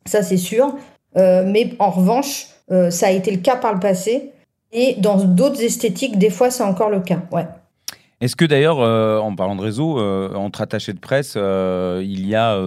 ça 0.08 0.24
c'est 0.24 0.38
sûr. 0.38 0.76
mais 1.16 1.74
en 1.80 1.90
revanche, 1.90 2.48
ça 2.90 3.08
a 3.08 3.12
été 3.12 3.32
le 3.32 3.38
cas 3.38 3.56
par 3.56 3.74
le 3.74 3.80
passé. 3.80 4.32
Et 4.72 4.96
dans 5.00 5.24
d'autres 5.24 5.64
esthétiques, 5.64 6.18
des 6.18 6.30
fois, 6.30 6.52
c'est 6.52 6.64
encore 6.64 6.90
le 6.90 7.00
cas. 7.00 7.22
Ouais. 7.32 7.48
Est-ce 8.20 8.36
que 8.36 8.46
d'ailleurs, 8.46 8.80
euh, 8.80 9.20
en 9.20 9.34
parlant 9.36 9.56
de 9.56 9.62
réseau, 9.62 10.00
euh, 10.00 10.34
entre 10.34 10.62
attachés 10.62 10.94
de 10.94 11.00
presse, 11.00 11.36
euh, 11.38 12.02
il 12.04 12.28
y 12.28 12.36
a, 12.36 12.60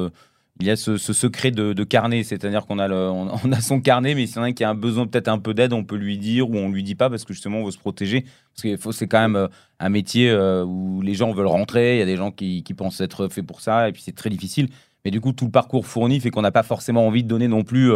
il 0.61 0.67
y 0.67 0.71
a 0.71 0.77
ce, 0.77 0.97
secret 0.97 1.51
de, 1.51 1.85
carnet, 1.85 2.23
c'est-à-dire 2.23 2.67
qu'on 2.67 2.79
a, 2.79 2.89
on, 2.93 3.53
a 3.53 3.61
son 3.61 3.81
carnet, 3.81 4.15
mais 4.15 4.27
s'il 4.27 4.37
y 4.37 4.41
en 4.41 4.45
a 4.45 4.53
qui 4.53 4.65
a 4.65 4.73
besoin 4.73 5.07
peut-être 5.07 5.29
un 5.29 5.39
peu 5.39 5.53
d'aide, 5.53 5.75
on 5.75 5.85
peut 5.85 5.97
lui 5.97 6.17
dire 6.17 6.49
ou 6.49 6.57
on 6.57 6.71
lui 6.71 6.83
dit 6.83 6.95
pas 6.95 7.11
parce 7.11 7.25
que 7.25 7.35
justement 7.35 7.59
on 7.59 7.65
veut 7.65 7.71
se 7.71 7.79
protéger. 7.79 8.25
Parce 8.55 8.77
que 8.77 8.93
c'est 8.93 9.07
quand 9.07 9.21
même 9.21 9.49
un 9.79 9.89
métier 9.89 10.35
où 10.35 11.01
les 11.03 11.15
gens 11.15 11.33
veulent 11.33 11.47
rentrer, 11.47 11.97
il 11.97 11.99
y 11.99 12.03
a 12.03 12.07
des 12.07 12.17
gens 12.17 12.31
qui, 12.31 12.63
pensent 12.77 13.01
être 13.01 13.29
faits 13.29 13.47
pour 13.47 13.61
ça, 13.61 13.89
et 13.89 13.93
puis 13.93 14.03
c'est 14.03 14.15
très 14.15 14.31
difficile. 14.31 14.69
Mais 15.09 15.11
du 15.11 15.23
coup, 15.23 15.33
tout 15.33 15.47
le 15.47 15.51
parcours 15.51 15.87
fourni 15.87 16.21
fait 16.21 16.29
qu'on 16.29 16.43
n'a 16.43 16.51
pas 16.51 16.63
forcément 16.63 17.07
envie 17.07 17.23
de 17.23 17.29
donner 17.29 17.49
non 17.49 17.65
plus 17.65 17.91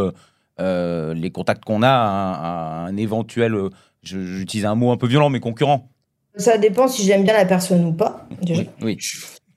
les 0.59 1.31
contacts 1.31 1.63
qu'on 1.63 1.83
a 1.83 1.91
à, 1.91 2.87
un 2.87 2.97
éventuel, 2.97 3.55
j'utilise 4.03 4.65
un 4.65 4.75
mot 4.75 4.93
un 4.93 4.97
peu 4.97 5.07
violent, 5.07 5.29
mais 5.29 5.41
concurrent. 5.41 5.91
Ça 6.37 6.57
dépend 6.57 6.89
si 6.89 7.05
j'aime 7.05 7.25
bien 7.25 7.35
la 7.35 7.45
personne 7.45 7.85
ou 7.85 7.93
pas. 7.93 8.27
Oui. 8.49 8.71
oui. 8.81 8.99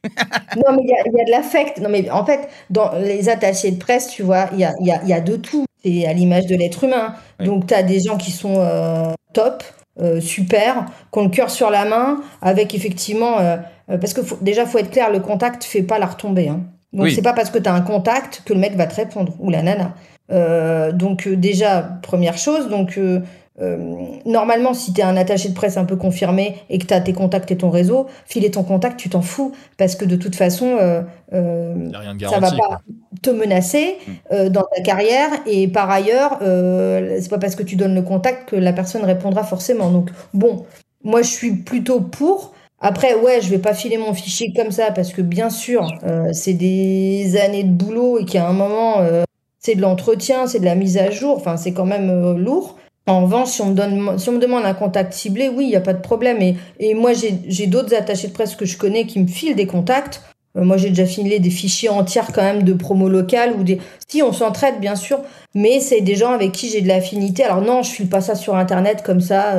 non, 0.58 0.76
mais 0.76 0.84
il 0.84 0.90
y, 0.90 1.22
a 1.22 1.26
de 1.26 1.32
l'affect. 1.32 1.80
Non, 1.80 1.90
mais 1.90 2.10
en 2.10 2.26
fait, 2.26 2.50
dans 2.70 2.92
les 3.00 3.30
attachés 3.30 3.72
de 3.72 3.78
presse, 3.78 4.08
tu 4.08 4.24
vois, 4.24 4.50
il 4.54 4.60
y 4.60 4.66
a, 4.66 4.74
y, 4.82 4.92
a, 4.92 5.04
y 5.04 5.14
a, 5.14 5.22
de 5.22 5.38
tout. 5.38 5.66
C'est 5.84 6.06
à 6.06 6.14
l'image 6.14 6.48
de 6.48 6.56
l'être 6.56 6.84
humain. 6.84 7.16
Donc, 7.40 7.68
tu 7.68 7.74
as 7.74 7.82
des 7.82 8.02
gens 8.02 8.18
qui 8.18 8.32
sont 8.32 8.56
euh, 8.58 9.14
top, 9.34 9.64
euh, 10.00 10.20
super, 10.20 10.86
qui 11.12 11.20
ont 11.20 11.24
le 11.24 11.30
cœur 11.30 11.50
sur 11.50 11.70
la 11.70 11.86
main, 11.86 12.22
avec 12.42 12.76
effectivement. 12.76 13.40
Euh, 13.40 13.58
parce 13.88 14.14
que 14.14 14.22
déjà, 14.42 14.66
faut 14.66 14.80
être 14.80 14.92
clair, 14.92 15.12
le 15.12 15.20
contact 15.20 15.64
fait 15.64 15.84
pas 15.84 15.98
la 15.98 16.08
retombée. 16.08 16.50
Hein. 16.50 16.62
Donc 16.96 17.06
Oui. 17.06 17.14
c'est 17.16 17.22
pas 17.22 17.34
parce 17.34 17.50
que 17.52 17.60
tu 17.60 17.70
as 17.70 17.74
un 17.74 17.82
contact 17.82 18.42
que 18.46 18.54
le 18.54 18.60
mec 18.60 18.76
va 18.76 18.88
te 18.88 18.96
répondre 18.96 19.34
ou 19.40 19.50
la 19.52 19.62
nana. 19.62 19.94
Euh, 20.32 20.92
donc 20.92 21.28
euh, 21.28 21.36
déjà 21.36 21.82
première 22.02 22.38
chose, 22.38 22.68
donc 22.70 22.98
euh, 22.98 23.20
euh, 23.62 23.78
normalement 24.26 24.74
si 24.74 24.92
tu 24.92 25.02
es 25.02 25.04
un 25.04 25.16
attaché 25.18 25.50
de 25.50 25.54
presse 25.54 25.78
un 25.78 25.86
peu 25.86 25.96
confirmé 25.98 26.56
et 26.70 26.80
que 26.80 26.86
tu 26.88 26.94
as 26.96 27.00
tes 27.02 27.14
contacts 27.14 27.52
et 27.52 27.58
ton 27.58 27.70
réseau, 27.70 28.08
filer 28.26 28.50
ton 28.50 28.64
contact, 28.64 28.98
tu 29.00 29.08
t'en 29.10 29.22
fous 29.22 29.54
parce 29.78 29.96
que 29.96 30.04
de 30.04 30.16
toute 30.16 30.36
façon 30.36 30.78
euh, 30.82 31.02
euh, 31.34 31.76
rien 31.94 32.16
de 32.16 32.26
ça 32.26 32.40
va 32.40 32.50
pas 32.50 32.58
quoi. 32.58 32.82
te 33.22 33.30
menacer 33.30 33.98
euh, 34.32 34.50
dans 34.50 34.64
ta 34.76 34.82
carrière 34.82 35.30
et 35.46 35.68
par 35.68 35.92
ailleurs 35.92 36.40
euh, 36.42 37.20
c'est 37.22 37.30
pas 37.30 37.38
parce 37.38 37.56
que 37.56 37.64
tu 37.64 37.76
donnes 37.76 37.94
le 37.96 38.02
contact 38.02 38.50
que 38.50 38.56
la 38.56 38.74
personne 38.74 39.04
répondra 39.04 39.44
forcément 39.44 39.92
donc 39.92 40.10
bon 40.34 40.66
moi 41.04 41.22
je 41.22 41.30
suis 41.30 41.54
plutôt 41.54 42.02
pour 42.02 42.55
après 42.86 43.16
ouais 43.16 43.42
je 43.42 43.50
vais 43.50 43.58
pas 43.58 43.74
filer 43.74 43.98
mon 43.98 44.14
fichier 44.14 44.54
comme 44.56 44.70
ça 44.70 44.92
parce 44.92 45.12
que 45.12 45.24
bien 45.24 45.50
sûr 45.50 45.88
euh, 46.04 46.30
c'est 46.34 46.54
des 46.54 47.36
années 47.36 47.64
de 47.64 47.72
boulot 47.72 48.20
et 48.20 48.38
a 48.38 48.48
un 48.48 48.54
moment 48.54 49.00
euh, 49.00 49.24
c'est 49.58 49.74
de 49.74 49.82
l'entretien 49.82 50.46
c'est 50.46 50.60
de 50.60 50.66
la 50.66 50.76
mise 50.76 51.00
à 51.00 51.10
jour 51.10 51.36
enfin 51.36 51.58
c'est 51.58 51.74
quand 51.74 51.86
même 51.86 52.12
euh, 52.12 52.38
lourd 52.38 52.76
en 53.08 53.22
revanche, 53.22 53.50
si 53.50 53.62
on 53.62 53.68
me, 53.68 53.82
on 53.82 54.32
me 54.32 54.40
demande 54.40 54.66
un 54.66 54.74
contact 54.74 55.14
ciblé, 55.14 55.48
oui, 55.48 55.66
il 55.66 55.70
n'y 55.70 55.76
a 55.76 55.80
pas 55.80 55.94
de 55.94 56.02
problème. 56.02 56.40
Et, 56.80 56.96
moi, 56.96 57.12
j'ai 57.14 57.68
d'autres 57.68 57.94
attachés 57.94 58.30
de 58.30 58.34
presse 58.34 58.56
que 58.56 58.66
je 58.66 58.80
connais 58.80 59.06
qui 59.06 59.20
me 59.20 59.28
filent 59.28 59.54
des 59.54 59.68
contacts. 59.68 60.24
Moi, 60.56 60.78
j'ai 60.78 60.90
déjà 60.90 61.06
filé 61.06 61.38
des 61.38 61.52
fichiers 61.52 61.90
entiers 61.90 62.24
quand 62.34 62.42
même 62.42 62.64
de 62.64 62.74
promo 62.74 63.08
locale 63.08 63.54
ou 63.60 63.64
des. 63.64 63.80
Si, 64.08 64.24
on 64.24 64.34
s'entraide, 64.34 64.80
bien 64.80 64.96
sûr, 64.96 65.20
mais 65.54 65.82
c'est 65.82 66.02
des 66.02 66.16
gens 66.16 66.32
avec 66.32 66.52
qui 66.52 66.68
j'ai 66.68 66.82
de 66.82 66.88
l'affinité. 66.88 67.44
Alors 67.44 67.62
non, 67.62 67.84
je 67.84 67.92
file 67.92 68.10
pas 68.10 68.22
ça 68.22 68.34
sur 68.34 68.56
Internet 68.56 69.04
comme 69.04 69.22
ça, 69.22 69.54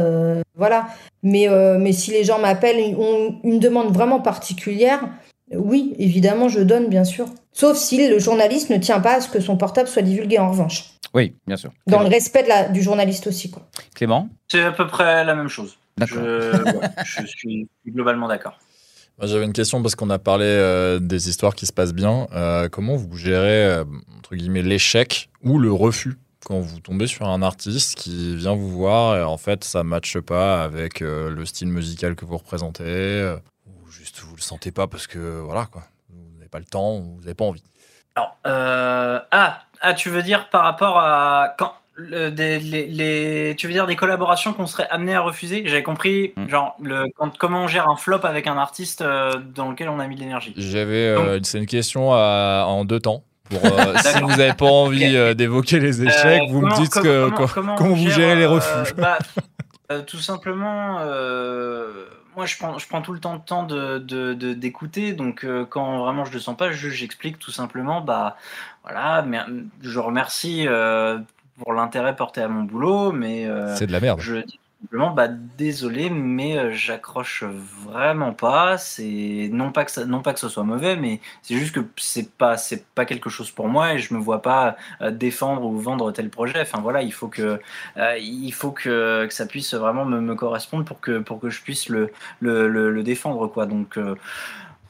voilà. 0.56 0.88
Mais, 1.26 1.48
euh, 1.48 1.76
mais 1.76 1.92
si 1.92 2.12
les 2.12 2.22
gens 2.22 2.38
m'appellent, 2.38 2.78
ils 2.78 2.94
ont 2.94 3.40
une 3.42 3.58
demande 3.58 3.92
vraiment 3.92 4.20
particulière, 4.20 5.00
oui, 5.52 5.96
évidemment, 5.98 6.48
je 6.48 6.60
donne, 6.60 6.88
bien 6.88 7.02
sûr. 7.02 7.26
Sauf 7.52 7.76
si 7.76 8.08
le 8.08 8.20
journaliste 8.20 8.70
ne 8.70 8.76
tient 8.76 9.00
pas 9.00 9.16
à 9.16 9.20
ce 9.20 9.28
que 9.28 9.40
son 9.40 9.56
portable 9.56 9.88
soit 9.88 10.02
divulgué, 10.02 10.38
en 10.38 10.50
revanche. 10.50 10.84
Oui, 11.14 11.34
bien 11.48 11.56
sûr. 11.56 11.72
Dans 11.88 12.00
le 12.00 12.06
respect 12.06 12.44
de 12.44 12.48
la, 12.48 12.68
du 12.68 12.80
journaliste 12.80 13.26
aussi, 13.26 13.50
quoi. 13.50 13.66
Clément 13.96 14.28
C'est 14.46 14.62
à 14.62 14.70
peu 14.70 14.86
près 14.86 15.24
la 15.24 15.34
même 15.34 15.48
chose. 15.48 15.76
D'accord. 15.98 16.18
Je, 16.22 16.62
ouais, 16.62 16.88
je 17.04 17.26
suis 17.26 17.68
globalement 17.88 18.28
d'accord. 18.28 18.56
J'avais 19.20 19.46
une 19.46 19.52
question 19.52 19.82
parce 19.82 19.96
qu'on 19.96 20.10
a 20.10 20.20
parlé 20.20 20.44
euh, 20.44 21.00
des 21.00 21.28
histoires 21.28 21.56
qui 21.56 21.66
se 21.66 21.72
passent 21.72 21.94
bien. 21.94 22.28
Euh, 22.34 22.68
comment 22.68 22.94
vous 22.94 23.16
gérez, 23.16 23.64
euh, 23.64 23.84
entre 24.16 24.36
guillemets, 24.36 24.62
l'échec 24.62 25.28
ou 25.42 25.58
le 25.58 25.72
refus 25.72 26.18
quand 26.46 26.60
vous 26.60 26.78
tombez 26.78 27.08
sur 27.08 27.26
un 27.26 27.42
artiste 27.42 27.96
qui 27.98 28.36
vient 28.36 28.54
vous 28.54 28.68
voir 28.70 29.16
et 29.16 29.22
en 29.24 29.36
fait 29.36 29.64
ça 29.64 29.80
ne 29.82 29.88
matche 29.88 30.20
pas 30.20 30.62
avec 30.62 31.02
euh, 31.02 31.28
le 31.28 31.44
style 31.44 31.66
musical 31.66 32.14
que 32.14 32.24
vous 32.24 32.36
représentez 32.36 32.84
euh, 32.86 33.36
ou 33.66 33.90
juste 33.90 34.20
vous 34.20 34.36
le 34.36 34.40
sentez 34.40 34.70
pas 34.70 34.86
parce 34.86 35.08
que 35.08 35.40
voilà 35.40 35.66
quoi, 35.66 35.82
vous 36.08 36.36
n'avez 36.38 36.48
pas 36.48 36.60
le 36.60 36.64
temps 36.64 36.98
ou 36.98 37.16
vous 37.16 37.20
n'avez 37.22 37.34
pas 37.34 37.46
envie. 37.46 37.64
Alors, 38.14 38.36
euh, 38.46 39.18
ah, 39.32 39.58
ah, 39.80 39.94
tu 39.94 40.08
veux 40.08 40.22
dire 40.22 40.48
par 40.50 40.62
rapport 40.62 40.98
à 41.00 41.56
quand 41.58 41.72
le- 41.96 42.30
des, 42.30 42.60
les, 42.60 42.86
les- 42.86 43.56
tu 43.58 43.66
veux 43.66 43.72
dire 43.72 43.86
des 43.88 43.96
collaborations 43.96 44.52
qu'on 44.52 44.66
serait 44.66 44.86
amené 44.90 45.14
à 45.14 45.20
refuser? 45.22 45.64
J'avais 45.66 45.82
compris, 45.82 46.32
Mm. 46.36 46.48
genre 46.48 46.76
le, 46.80 47.06
quand, 47.16 47.36
comment 47.38 47.64
on 47.64 47.68
gère 47.68 47.88
un 47.88 47.96
flop 47.96 48.20
avec 48.24 48.46
un 48.46 48.56
artiste 48.56 49.00
euh, 49.00 49.32
dans 49.54 49.70
lequel 49.70 49.88
on 49.88 49.98
a 49.98 50.06
mis 50.06 50.14
de 50.14 50.20
l'énergie. 50.20 50.54
J'avais, 50.56 51.08
euh, 51.08 51.40
c'est 51.42 51.58
une 51.58 51.66
question 51.66 52.12
à- 52.14 52.64
en 52.68 52.84
deux 52.84 53.00
temps. 53.00 53.24
Pour, 53.50 53.64
euh, 53.64 53.94
si 54.04 54.20
vous 54.20 54.28
n'avez 54.28 54.52
pas 54.54 54.66
envie 54.66 55.16
euh, 55.16 55.34
d'évoquer 55.34 55.78
les 55.80 56.02
échecs, 56.02 56.42
Euh, 56.42 56.52
vous 56.52 56.60
me 56.62 56.74
dites 56.76 56.92
comment- 56.92 57.30
que, 57.30 57.52
comment- 57.54 57.76
vous 57.76 58.10
gérez 58.10 58.36
les 58.36 58.46
refus. 58.46 58.92
bah, 58.96 59.18
Tout 60.08 60.18
simplement, 60.18 60.94
moi 62.34 62.44
je 62.44 62.56
prends, 62.58 62.76
je 62.78 62.88
prends 62.88 63.02
tout 63.02 63.12
le 63.12 63.20
temps 63.20 63.36
de 63.36 63.42
temps 63.44 63.62
de, 63.62 64.32
d'écouter, 64.52 65.12
donc 65.12 65.46
quand 65.70 65.98
vraiment 66.04 66.24
je 66.24 66.32
le 66.32 66.40
sens 66.40 66.56
pas, 66.56 66.72
je- 66.72 66.88
j'explique 66.90 67.38
tout 67.38 67.52
simplement, 67.52 68.00
bah 68.00 68.36
voilà, 68.82 69.22
mais, 69.22 69.38
je 69.82 69.98
remercie 70.00 70.66
pour 71.62 71.72
l'intérêt 71.72 72.16
porté 72.16 72.42
à 72.42 72.48
mon 72.48 72.64
boulot, 72.64 73.12
mais 73.12 73.48
C'est 73.76 73.86
de 73.86 73.92
la 73.92 74.00
merde. 74.00 74.20
je 74.20 74.36
dis 74.38 74.58
simplement, 74.82 75.10
bah 75.10 75.28
désolé, 75.28 76.10
mais 76.10 76.58
euh, 76.58 76.72
j'accroche 76.72 77.44
vraiment 77.44 78.32
pas. 78.32 78.78
C'est 78.78 79.48
non 79.52 79.72
pas 79.72 79.84
que 79.84 79.90
ça, 79.90 80.04
non 80.04 80.22
pas 80.22 80.32
que 80.34 80.40
ce 80.40 80.48
soit 80.48 80.62
mauvais, 80.64 80.96
mais 80.96 81.20
c'est 81.42 81.54
juste 81.56 81.74
que 81.74 81.80
c'est 81.96 82.30
pas, 82.30 82.56
c'est 82.56 82.84
pas 82.94 83.04
quelque 83.04 83.30
chose 83.30 83.50
pour 83.50 83.68
moi 83.68 83.94
et 83.94 83.98
je 83.98 84.14
me 84.14 84.18
vois 84.18 84.42
pas 84.42 84.76
euh, 85.00 85.10
défendre 85.10 85.64
ou 85.64 85.78
vendre 85.78 86.12
tel 86.12 86.30
projet. 86.30 86.60
Enfin 86.60 86.80
voilà, 86.80 87.02
il 87.02 87.12
faut 87.12 87.28
que, 87.28 87.60
euh, 87.96 88.18
il 88.18 88.52
faut 88.52 88.70
que, 88.70 89.26
que 89.26 89.34
ça 89.34 89.46
puisse 89.46 89.74
vraiment 89.74 90.04
me, 90.04 90.20
me 90.20 90.34
correspondre 90.34 90.84
pour 90.84 91.00
que, 91.00 91.18
pour 91.18 91.40
que 91.40 91.50
je 91.50 91.62
puisse 91.62 91.88
le, 91.88 92.12
le, 92.40 92.68
le, 92.68 92.90
le 92.90 93.02
défendre 93.02 93.46
quoi. 93.48 93.66
Donc 93.66 93.96
euh, 93.96 94.14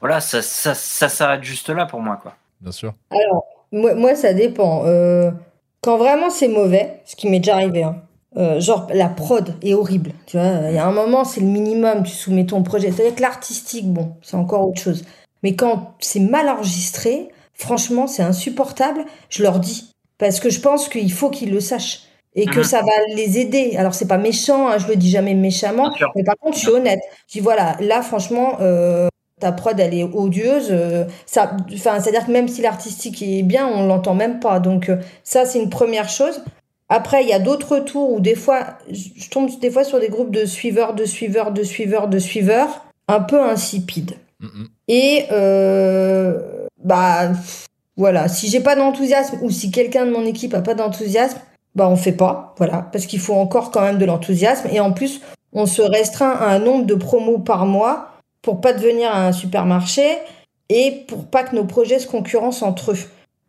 voilà, 0.00 0.20
ça, 0.20 0.42
ça, 0.42 0.74
ça 0.74 1.08
s'arrête 1.08 1.44
juste 1.44 1.68
là 1.70 1.86
pour 1.86 2.00
moi 2.00 2.18
quoi. 2.20 2.36
Bien 2.60 2.72
sûr. 2.72 2.92
Alors, 3.10 3.44
moi, 3.72 3.94
moi, 3.94 4.14
ça 4.14 4.32
dépend. 4.34 4.84
Euh, 4.86 5.30
quand 5.82 5.98
vraiment 5.98 6.30
c'est 6.30 6.48
mauvais, 6.48 7.00
ce 7.04 7.16
qui 7.16 7.28
m'est 7.28 7.38
déjà 7.38 7.54
arrivé, 7.54 7.82
hein, 7.82 8.02
euh, 8.36 8.60
genre 8.60 8.86
la 8.92 9.08
prod 9.08 9.54
est 9.62 9.74
horrible, 9.74 10.12
tu 10.26 10.36
vois, 10.36 10.68
il 10.68 10.74
y 10.74 10.78
a 10.78 10.86
un 10.86 10.92
moment, 10.92 11.24
c'est 11.24 11.40
le 11.40 11.46
minimum, 11.46 12.02
tu 12.04 12.12
soumets 12.14 12.46
ton 12.46 12.62
projet. 12.62 12.90
C'est-à-dire 12.92 13.14
que 13.16 13.22
l'artistique, 13.22 13.92
bon, 13.92 14.14
c'est 14.22 14.36
encore 14.36 14.68
autre 14.68 14.80
chose. 14.80 15.04
Mais 15.42 15.54
quand 15.56 15.94
c'est 16.00 16.20
mal 16.20 16.48
enregistré, 16.48 17.28
franchement, 17.54 18.06
c'est 18.06 18.22
insupportable, 18.22 19.04
je 19.30 19.42
leur 19.42 19.58
dis. 19.60 19.90
Parce 20.18 20.40
que 20.40 20.50
je 20.50 20.60
pense 20.60 20.88
qu'il 20.88 21.12
faut 21.12 21.30
qu'ils 21.30 21.50
le 21.52 21.60
sachent. 21.60 22.00
Et 22.38 22.44
que 22.44 22.58
Mhm. 22.58 22.64
ça 22.64 22.80
va 22.82 23.14
les 23.14 23.38
aider. 23.38 23.76
Alors, 23.78 23.94
c'est 23.94 24.06
pas 24.08 24.18
méchant, 24.18 24.68
hein, 24.68 24.76
je 24.76 24.86
le 24.88 24.96
dis 24.96 25.08
jamais 25.10 25.32
méchamment, 25.34 25.90
mais 26.14 26.22
par 26.22 26.36
contre, 26.36 26.56
je 26.56 26.60
suis 26.64 26.70
honnête. 26.70 27.00
Je 27.28 27.32
dis, 27.38 27.40
voilà, 27.40 27.76
là, 27.80 28.02
franchement, 28.02 28.58
euh, 28.60 29.08
ta 29.40 29.52
prod, 29.52 29.78
elle 29.80 29.94
est 29.94 30.02
odieuse. 30.04 30.68
euh, 30.70 31.04
ça, 31.24 31.56
enfin, 31.72 31.98
c'est-à-dire 31.98 32.26
que 32.26 32.32
même 32.32 32.46
si 32.48 32.60
l'artistique 32.60 33.22
est 33.22 33.42
bien, 33.42 33.66
on 33.66 33.86
l'entend 33.86 34.14
même 34.14 34.38
pas. 34.38 34.60
Donc, 34.60 34.90
euh, 34.90 34.96
ça, 35.24 35.46
c'est 35.46 35.58
une 35.62 35.70
première 35.70 36.10
chose. 36.10 36.42
Après, 36.88 37.22
il 37.22 37.28
y 37.28 37.32
a 37.32 37.38
d'autres 37.38 37.76
retours 37.76 38.12
où 38.12 38.20
des 38.20 38.36
fois, 38.36 38.78
je 38.90 39.28
tombe 39.28 39.50
des 39.60 39.70
fois 39.70 39.84
sur 39.84 39.98
des 39.98 40.08
groupes 40.08 40.30
de 40.30 40.44
suiveurs, 40.44 40.94
de 40.94 41.04
suiveurs, 41.04 41.50
de 41.52 41.62
suiveurs, 41.62 42.08
de 42.08 42.18
suiveurs, 42.18 42.86
un 43.08 43.20
peu 43.20 43.40
insipides. 43.42 44.16
Mm-mm. 44.40 44.68
Et 44.88 45.26
euh, 45.32 46.66
bah 46.84 47.30
voilà, 47.96 48.28
si 48.28 48.48
j'ai 48.48 48.60
pas 48.60 48.76
d'enthousiasme 48.76 49.38
ou 49.42 49.50
si 49.50 49.70
quelqu'un 49.70 50.06
de 50.06 50.10
mon 50.10 50.24
équipe 50.24 50.54
a 50.54 50.60
pas 50.60 50.74
d'enthousiasme, 50.74 51.38
bah 51.74 51.88
on 51.88 51.96
fait 51.96 52.12
pas, 52.12 52.54
voilà, 52.58 52.88
parce 52.92 53.06
qu'il 53.06 53.20
faut 53.20 53.34
encore 53.34 53.70
quand 53.70 53.82
même 53.82 53.98
de 53.98 54.04
l'enthousiasme 54.04 54.68
et 54.70 54.80
en 54.80 54.92
plus 54.92 55.20
on 55.52 55.66
se 55.66 55.82
restreint 55.82 56.32
à 56.32 56.46
un 56.46 56.58
nombre 56.58 56.84
de 56.86 56.94
promos 56.94 57.38
par 57.38 57.66
mois 57.66 58.12
pour 58.42 58.60
pas 58.60 58.72
devenir 58.72 59.14
un 59.14 59.32
supermarché 59.32 60.18
et 60.68 61.04
pour 61.08 61.26
pas 61.26 61.44
que 61.44 61.56
nos 61.56 61.64
projets 61.64 61.98
se 61.98 62.06
concurrencent 62.06 62.62
entre 62.62 62.92
eux. 62.92 62.98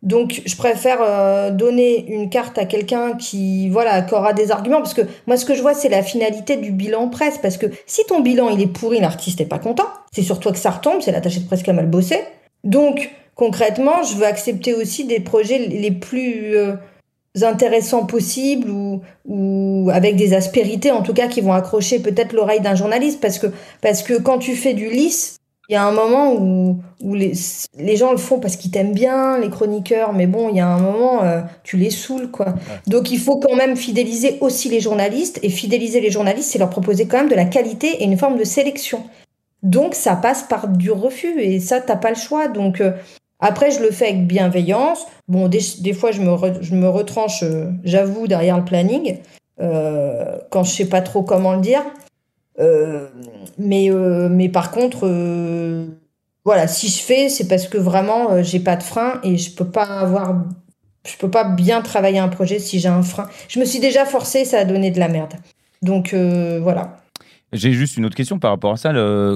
Donc 0.02 0.42
je 0.46 0.56
préfère 0.56 0.98
euh, 1.02 1.50
donner 1.50 2.06
une 2.08 2.30
carte 2.30 2.56
à 2.56 2.66
quelqu'un 2.66 3.14
qui 3.14 3.68
voilà 3.68 4.02
qui 4.02 4.14
aura 4.14 4.32
des 4.32 4.52
arguments 4.52 4.78
parce 4.78 4.94
que 4.94 5.02
moi 5.26 5.36
ce 5.36 5.44
que 5.44 5.54
je 5.54 5.60
vois 5.60 5.74
c'est 5.74 5.88
la 5.88 6.02
finalité 6.02 6.56
du 6.56 6.70
bilan 6.70 7.08
presse 7.08 7.38
parce 7.38 7.56
que 7.56 7.66
si 7.86 8.04
ton 8.06 8.20
bilan 8.20 8.48
il 8.50 8.60
est 8.62 8.68
pourri 8.68 9.00
l'artiste 9.00 9.40
est 9.40 9.46
pas 9.46 9.58
content. 9.58 9.88
C'est 10.12 10.22
sur 10.22 10.38
toi 10.38 10.52
que 10.52 10.58
ça 10.58 10.70
retombe 10.70 11.00
c'est 11.00 11.10
l'attaché 11.10 11.40
de 11.40 11.46
presse 11.46 11.64
qui 11.64 11.70
a 11.70 11.72
mal 11.72 11.86
bossé. 11.86 12.20
Donc 12.62 13.10
concrètement 13.34 14.04
je 14.04 14.14
veux 14.14 14.26
accepter 14.26 14.72
aussi 14.72 15.04
des 15.04 15.18
projets 15.18 15.58
les 15.58 15.90
plus 15.90 16.56
euh, 16.56 16.74
intéressants 17.42 18.06
possibles 18.06 18.70
ou, 18.70 19.02
ou 19.26 19.90
avec 19.92 20.14
des 20.14 20.32
aspérités 20.32 20.92
en 20.92 21.02
tout 21.02 21.12
cas 21.12 21.26
qui 21.26 21.40
vont 21.40 21.52
accrocher 21.52 21.98
peut-être 21.98 22.34
l'oreille 22.34 22.60
d'un 22.60 22.76
journaliste 22.76 23.20
parce 23.20 23.40
que 23.40 23.48
parce 23.80 24.04
que 24.04 24.14
quand 24.14 24.38
tu 24.38 24.54
fais 24.54 24.74
du 24.74 24.88
lisse 24.88 25.37
il 25.68 25.74
y 25.74 25.76
a 25.76 25.84
un 25.84 25.92
moment 25.92 26.32
où, 26.32 26.78
où 27.02 27.14
les, 27.14 27.32
les 27.76 27.96
gens 27.96 28.10
le 28.12 28.16
font 28.16 28.40
parce 28.40 28.56
qu'ils 28.56 28.70
t'aiment 28.70 28.94
bien, 28.94 29.38
les 29.38 29.50
chroniqueurs, 29.50 30.14
mais 30.14 30.26
bon, 30.26 30.48
il 30.48 30.56
y 30.56 30.60
a 30.60 30.66
un 30.66 30.80
moment, 30.80 31.22
euh, 31.22 31.42
tu 31.62 31.76
les 31.76 31.90
saoules, 31.90 32.30
quoi. 32.30 32.54
Donc 32.86 33.10
il 33.10 33.18
faut 33.18 33.38
quand 33.38 33.54
même 33.54 33.76
fidéliser 33.76 34.38
aussi 34.40 34.70
les 34.70 34.80
journalistes, 34.80 35.38
et 35.42 35.50
fidéliser 35.50 36.00
les 36.00 36.10
journalistes, 36.10 36.50
c'est 36.52 36.58
leur 36.58 36.70
proposer 36.70 37.06
quand 37.06 37.18
même 37.18 37.28
de 37.28 37.34
la 37.34 37.44
qualité 37.44 38.02
et 38.02 38.04
une 38.04 38.16
forme 38.16 38.38
de 38.38 38.44
sélection. 38.44 39.04
Donc 39.62 39.94
ça 39.94 40.16
passe 40.16 40.44
par 40.44 40.68
du 40.68 40.90
refus, 40.90 41.38
et 41.40 41.60
ça, 41.60 41.80
t'as 41.82 41.96
pas 41.96 42.10
le 42.10 42.16
choix. 42.16 42.48
Donc 42.48 42.80
euh, 42.80 42.92
après, 43.38 43.70
je 43.70 43.80
le 43.80 43.90
fais 43.90 44.06
avec 44.06 44.26
bienveillance. 44.26 45.06
Bon, 45.28 45.48
des, 45.48 45.60
des 45.80 45.92
fois, 45.92 46.12
je 46.12 46.22
me, 46.22 46.30
re- 46.30 46.62
je 46.62 46.74
me 46.74 46.88
retranche, 46.88 47.42
euh, 47.42 47.70
j'avoue, 47.84 48.26
derrière 48.26 48.56
le 48.56 48.64
planning, 48.64 49.18
quand 50.50 50.62
je 50.62 50.70
sais 50.70 50.88
pas 50.88 51.02
trop 51.02 51.22
comment 51.22 51.52
le 51.52 51.60
dire. 51.60 51.82
Euh, 52.60 53.08
mais, 53.56 53.90
euh, 53.90 54.28
mais 54.28 54.48
par 54.48 54.70
contre, 54.70 55.00
euh, 55.06 55.86
voilà, 56.44 56.66
si 56.66 56.88
je 56.88 56.98
fais, 56.98 57.28
c'est 57.28 57.48
parce 57.48 57.68
que 57.68 57.78
vraiment, 57.78 58.42
j'ai 58.42 58.60
pas 58.60 58.76
de 58.76 58.82
frein 58.82 59.20
et 59.22 59.36
je 59.36 59.52
peux 59.52 59.68
pas 59.68 60.00
avoir, 60.00 60.44
je 61.06 61.16
peux 61.16 61.30
pas 61.30 61.44
bien 61.44 61.82
travailler 61.82 62.18
un 62.18 62.28
projet 62.28 62.58
si 62.58 62.80
j'ai 62.80 62.88
un 62.88 63.02
frein. 63.02 63.28
Je 63.48 63.60
me 63.60 63.64
suis 63.64 63.80
déjà 63.80 64.04
forcée, 64.04 64.44
ça 64.44 64.58
a 64.58 64.64
donné 64.64 64.90
de 64.90 64.98
la 64.98 65.08
merde. 65.08 65.34
Donc 65.82 66.14
voilà. 66.14 66.96
J'ai 67.52 67.72
juste 67.72 67.96
une 67.96 68.04
autre 68.04 68.16
question 68.16 68.38
par 68.38 68.50
rapport 68.50 68.72
à 68.72 68.76
ça. 68.76 68.92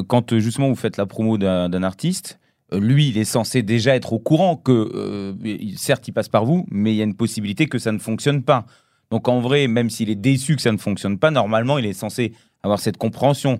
Quand 0.08 0.38
justement 0.38 0.68
vous 0.68 0.74
faites 0.74 0.96
la 0.96 1.06
promo 1.06 1.38
d'un 1.38 1.82
artiste, 1.82 2.38
lui, 2.72 3.08
il 3.08 3.18
est 3.18 3.24
censé 3.24 3.62
déjà 3.62 3.94
être 3.94 4.14
au 4.14 4.18
courant 4.18 4.56
que, 4.56 5.34
certes, 5.76 6.08
il 6.08 6.12
passe 6.12 6.28
par 6.28 6.44
vous, 6.44 6.66
mais 6.70 6.92
il 6.92 6.96
y 6.96 7.02
a 7.02 7.04
une 7.04 7.14
possibilité 7.14 7.66
que 7.66 7.78
ça 7.78 7.92
ne 7.92 7.98
fonctionne 7.98 8.42
pas. 8.42 8.64
Donc 9.10 9.28
en 9.28 9.40
vrai, 9.40 9.66
même 9.68 9.90
s'il 9.90 10.08
est 10.08 10.14
déçu 10.14 10.56
que 10.56 10.62
ça 10.62 10.72
ne 10.72 10.78
fonctionne 10.78 11.18
pas, 11.18 11.30
normalement, 11.30 11.76
il 11.76 11.84
est 11.84 11.92
censé 11.92 12.32
avoir 12.62 12.78
cette 12.78 12.96
compréhension. 12.96 13.58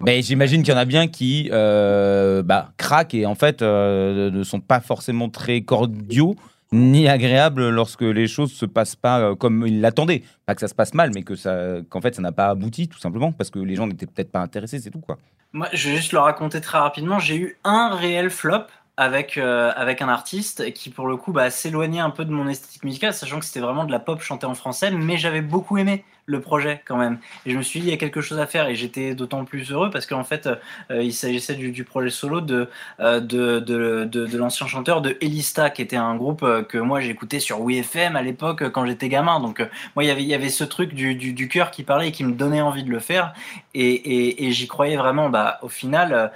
Mais 0.00 0.22
j'imagine 0.22 0.62
qu'il 0.62 0.72
y 0.72 0.76
en 0.76 0.80
a 0.80 0.84
bien 0.84 1.08
qui 1.08 1.48
euh, 1.52 2.42
bah, 2.42 2.72
craquent 2.76 3.14
et 3.14 3.26
en 3.26 3.34
fait 3.34 3.62
euh, 3.62 4.30
ne 4.30 4.42
sont 4.42 4.60
pas 4.60 4.80
forcément 4.80 5.28
très 5.28 5.60
cordiaux 5.62 6.36
ni 6.72 7.06
agréables 7.06 7.68
lorsque 7.68 8.02
les 8.02 8.26
choses 8.26 8.52
se 8.52 8.66
passent 8.66 8.96
pas 8.96 9.20
euh, 9.20 9.34
comme 9.34 9.66
ils 9.66 9.80
l'attendaient. 9.80 10.22
Pas 10.46 10.54
que 10.54 10.60
ça 10.60 10.68
se 10.68 10.74
passe 10.74 10.94
mal, 10.94 11.10
mais 11.14 11.22
que 11.22 11.36
ça, 11.36 11.76
qu'en 11.88 12.00
fait 12.00 12.14
ça 12.14 12.22
n'a 12.22 12.32
pas 12.32 12.48
abouti 12.48 12.88
tout 12.88 12.98
simplement 12.98 13.32
parce 13.32 13.50
que 13.50 13.58
les 13.58 13.74
gens 13.74 13.86
n'étaient 13.86 14.06
peut-être 14.06 14.32
pas 14.32 14.40
intéressés, 14.40 14.78
c'est 14.78 14.90
tout 14.90 15.00
quoi. 15.00 15.18
Moi, 15.52 15.68
je 15.72 15.88
vais 15.88 15.96
juste 15.96 16.12
le 16.12 16.18
raconter 16.18 16.60
très 16.60 16.78
rapidement. 16.78 17.20
J'ai 17.20 17.36
eu 17.36 17.58
un 17.62 17.94
réel 17.94 18.28
flop 18.28 18.66
avec, 18.96 19.38
euh, 19.38 19.72
avec 19.74 20.02
un 20.02 20.08
artiste 20.08 20.72
qui, 20.72 20.90
pour 20.90 21.06
le 21.08 21.16
coup, 21.16 21.32
bah, 21.32 21.50
s'éloignait 21.50 22.00
un 22.00 22.10
peu 22.10 22.24
de 22.24 22.30
mon 22.30 22.48
esthétique 22.48 22.84
musicale, 22.84 23.12
sachant 23.12 23.40
que 23.40 23.44
c'était 23.44 23.60
vraiment 23.60 23.84
de 23.84 23.90
la 23.90 23.98
pop 23.98 24.20
chantée 24.20 24.46
en 24.46 24.54
français, 24.54 24.90
mais 24.92 25.16
j'avais 25.16 25.40
beaucoup 25.40 25.78
aimé 25.78 26.04
le 26.26 26.40
projet 26.40 26.80
quand 26.86 26.96
même. 26.96 27.18
Et 27.44 27.50
je 27.50 27.58
me 27.58 27.62
suis 27.62 27.80
dit, 27.80 27.88
il 27.88 27.90
y 27.90 27.92
a 27.92 27.98
quelque 27.98 28.20
chose 28.20 28.38
à 28.38 28.46
faire, 28.46 28.68
et 28.68 28.76
j'étais 28.76 29.14
d'autant 29.14 29.44
plus 29.44 29.72
heureux 29.72 29.90
parce 29.90 30.06
qu'en 30.06 30.22
fait, 30.24 30.48
euh, 30.90 31.02
il 31.02 31.12
s'agissait 31.12 31.54
du, 31.54 31.84
projet 31.84 32.08
solo 32.08 32.40
de, 32.40 32.70
euh, 33.00 33.20
de, 33.20 33.58
de, 33.58 34.04
de, 34.04 34.26
de 34.26 34.38
l'ancien 34.38 34.66
chanteur 34.66 35.02
de 35.02 35.18
Elista, 35.20 35.70
qui 35.70 35.82
était 35.82 35.96
un 35.96 36.14
groupe 36.14 36.46
que 36.68 36.78
moi 36.78 37.00
j'écoutais 37.00 37.40
sur 37.40 37.60
WeFM 37.60 38.16
à 38.16 38.22
l'époque 38.22 38.70
quand 38.70 38.86
j'étais 38.86 39.08
gamin. 39.08 39.40
Donc, 39.40 39.58
moi, 39.96 40.04
il 40.04 40.06
y 40.06 40.10
avait, 40.10 40.22
il 40.22 40.28
y 40.28 40.34
avait 40.34 40.48
ce 40.48 40.64
truc 40.64 40.94
du, 40.94 41.14
du, 41.14 41.48
cœur 41.48 41.72
qui 41.72 41.82
parlait 41.82 42.08
et 42.08 42.12
qui 42.12 42.24
me 42.24 42.32
donnait 42.32 42.62
envie 42.62 42.84
de 42.84 42.90
le 42.90 43.00
faire, 43.00 43.34
et, 43.74 43.86
et, 43.86 44.46
et 44.46 44.52
j'y 44.52 44.68
croyais 44.68 44.96
vraiment. 44.96 45.28
Bah, 45.28 45.58
au 45.62 45.68
final, 45.68 46.32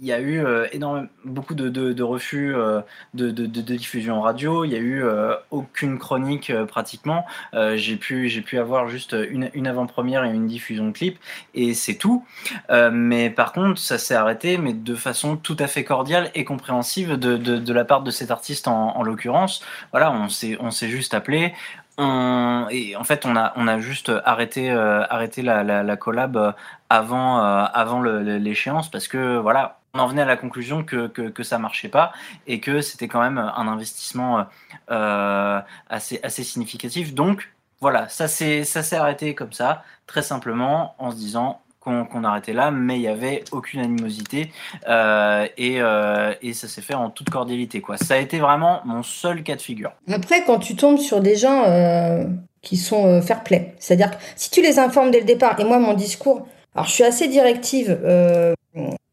il 0.00 0.06
y 0.06 0.12
a 0.12 0.20
eu 0.20 0.44
euh, 0.44 0.66
énormément, 0.72 1.08
beaucoup 1.24 1.54
de, 1.54 1.68
de, 1.68 2.02
refus 2.02 2.54
euh, 2.54 2.80
de, 3.14 3.30
de, 3.30 3.46
diffusion 3.46 4.20
radio. 4.20 4.64
Il 4.64 4.72
y 4.72 4.76
a 4.76 4.78
eu 4.78 5.02
euh, 5.02 5.34
aucune 5.50 5.98
chronique 5.98 6.52
pratiquement. 6.66 7.26
J'ai 7.52 7.96
pu, 7.96 8.28
j'ai 8.28 8.42
pu 8.42 8.58
avoir 8.58 8.88
juste 8.88 9.16
une, 9.30 9.50
une 9.54 9.66
avant-première 9.66 10.24
et 10.24 10.30
une 10.30 10.46
diffusion 10.46 10.88
de 10.88 10.92
clip 10.92 11.18
et 11.54 11.74
c'est 11.74 11.96
tout. 11.96 12.24
Mais 12.70 13.30
par 13.30 13.52
contre, 13.52 13.80
ça 13.80 13.98
s'est 13.98 14.14
arrêté, 14.14 14.58
mais 14.58 14.72
de 14.72 14.94
façon 14.94 15.36
tout 15.36 15.56
à 15.58 15.66
fait 15.66 15.84
cordiale 15.84 16.30
et 16.34 16.44
compréhensive 16.44 17.14
de, 17.16 17.72
la 17.72 17.84
part 17.84 18.02
de 18.02 18.10
cet 18.10 18.30
artiste 18.30 18.68
en, 18.68 18.96
en 18.96 19.02
l'occurrence. 19.02 19.62
Voilà, 19.92 20.12
on 20.12 20.28
s'est, 20.28 20.56
on 20.60 20.70
s'est 20.70 20.88
juste 20.88 21.14
appelé. 21.14 21.52
On, 22.00 22.66
et 22.70 22.94
en 22.94 23.04
fait, 23.04 23.26
on 23.26 23.34
a, 23.36 23.52
on 23.56 23.66
a 23.66 23.80
juste 23.80 24.12
arrêté, 24.24 24.70
arrêté 24.70 25.42
la, 25.42 25.64
la, 25.64 25.82
la 25.82 25.96
collab 25.96 26.54
avant, 26.90 27.38
avant 27.38 28.02
l'échéance 28.02 28.90
parce 28.90 29.08
que 29.08 29.36
voilà, 29.36 29.77
on 29.98 30.02
en 30.02 30.06
venait 30.06 30.22
à 30.22 30.26
la 30.26 30.36
conclusion 30.36 30.84
que, 30.84 31.08
que, 31.08 31.42
ça 31.42 31.58
marchait 31.58 31.88
pas 31.88 32.12
et 32.46 32.60
que 32.60 32.80
c'était 32.80 33.08
quand 33.08 33.20
même 33.20 33.38
un 33.38 33.68
investissement 33.68 34.46
euh, 34.90 35.60
assez, 35.90 36.20
assez 36.22 36.44
significatif. 36.44 37.14
Donc 37.14 37.50
voilà, 37.80 38.08
ça 38.08 38.28
s'est 38.28 38.96
arrêté 38.96 39.34
comme 39.34 39.52
ça, 39.52 39.82
très 40.06 40.22
simplement, 40.22 40.94
en 40.98 41.10
se 41.10 41.16
disant 41.16 41.60
qu'on 41.80 42.04
qu 42.04 42.24
arrêtait 42.24 42.52
là, 42.52 42.70
mais 42.70 42.96
il 42.96 43.00
n'y 43.00 43.08
avait 43.08 43.44
aucune 43.52 43.80
animosité 43.80 44.50
euh, 44.88 45.46
et, 45.56 45.80
euh, 45.80 46.34
ça 46.52 46.68
s'est 46.68 46.82
fait 46.82 46.94
en 46.94 47.10
toute 47.10 47.30
cordialité. 47.30 47.80
Quoi. 47.80 47.96
Ça 47.96 48.14
a 48.14 48.18
été 48.18 48.38
vraiment 48.38 48.80
mon 48.84 49.02
seul 49.02 49.42
cas 49.42 49.56
de 49.56 49.62
figure. 49.62 49.92
Après, 50.10 50.44
quand 50.44 50.58
tu 50.58 50.76
tombes 50.76 50.98
sur 50.98 51.20
des 51.20 51.36
gens 51.36 51.64
euh, 51.66 52.24
qui 52.62 52.76
sont 52.76 53.06
euh, 53.06 53.20
fair 53.20 53.42
play, 53.42 53.74
c'est-à-dire 53.78 54.10
que 54.10 54.16
si 54.36 54.50
tu 54.50 54.60
les 54.60 54.78
informes 54.78 55.10
dès 55.10 55.20
le 55.20 55.26
départ, 55.26 55.58
et 55.58 55.64
moi 55.64 55.78
mon 55.78 55.94
discours, 55.94 56.46
alors 56.74 56.86
je 56.86 56.92
suis 56.92 57.04
assez 57.04 57.28
directive 57.28 57.98
euh, 58.04 58.54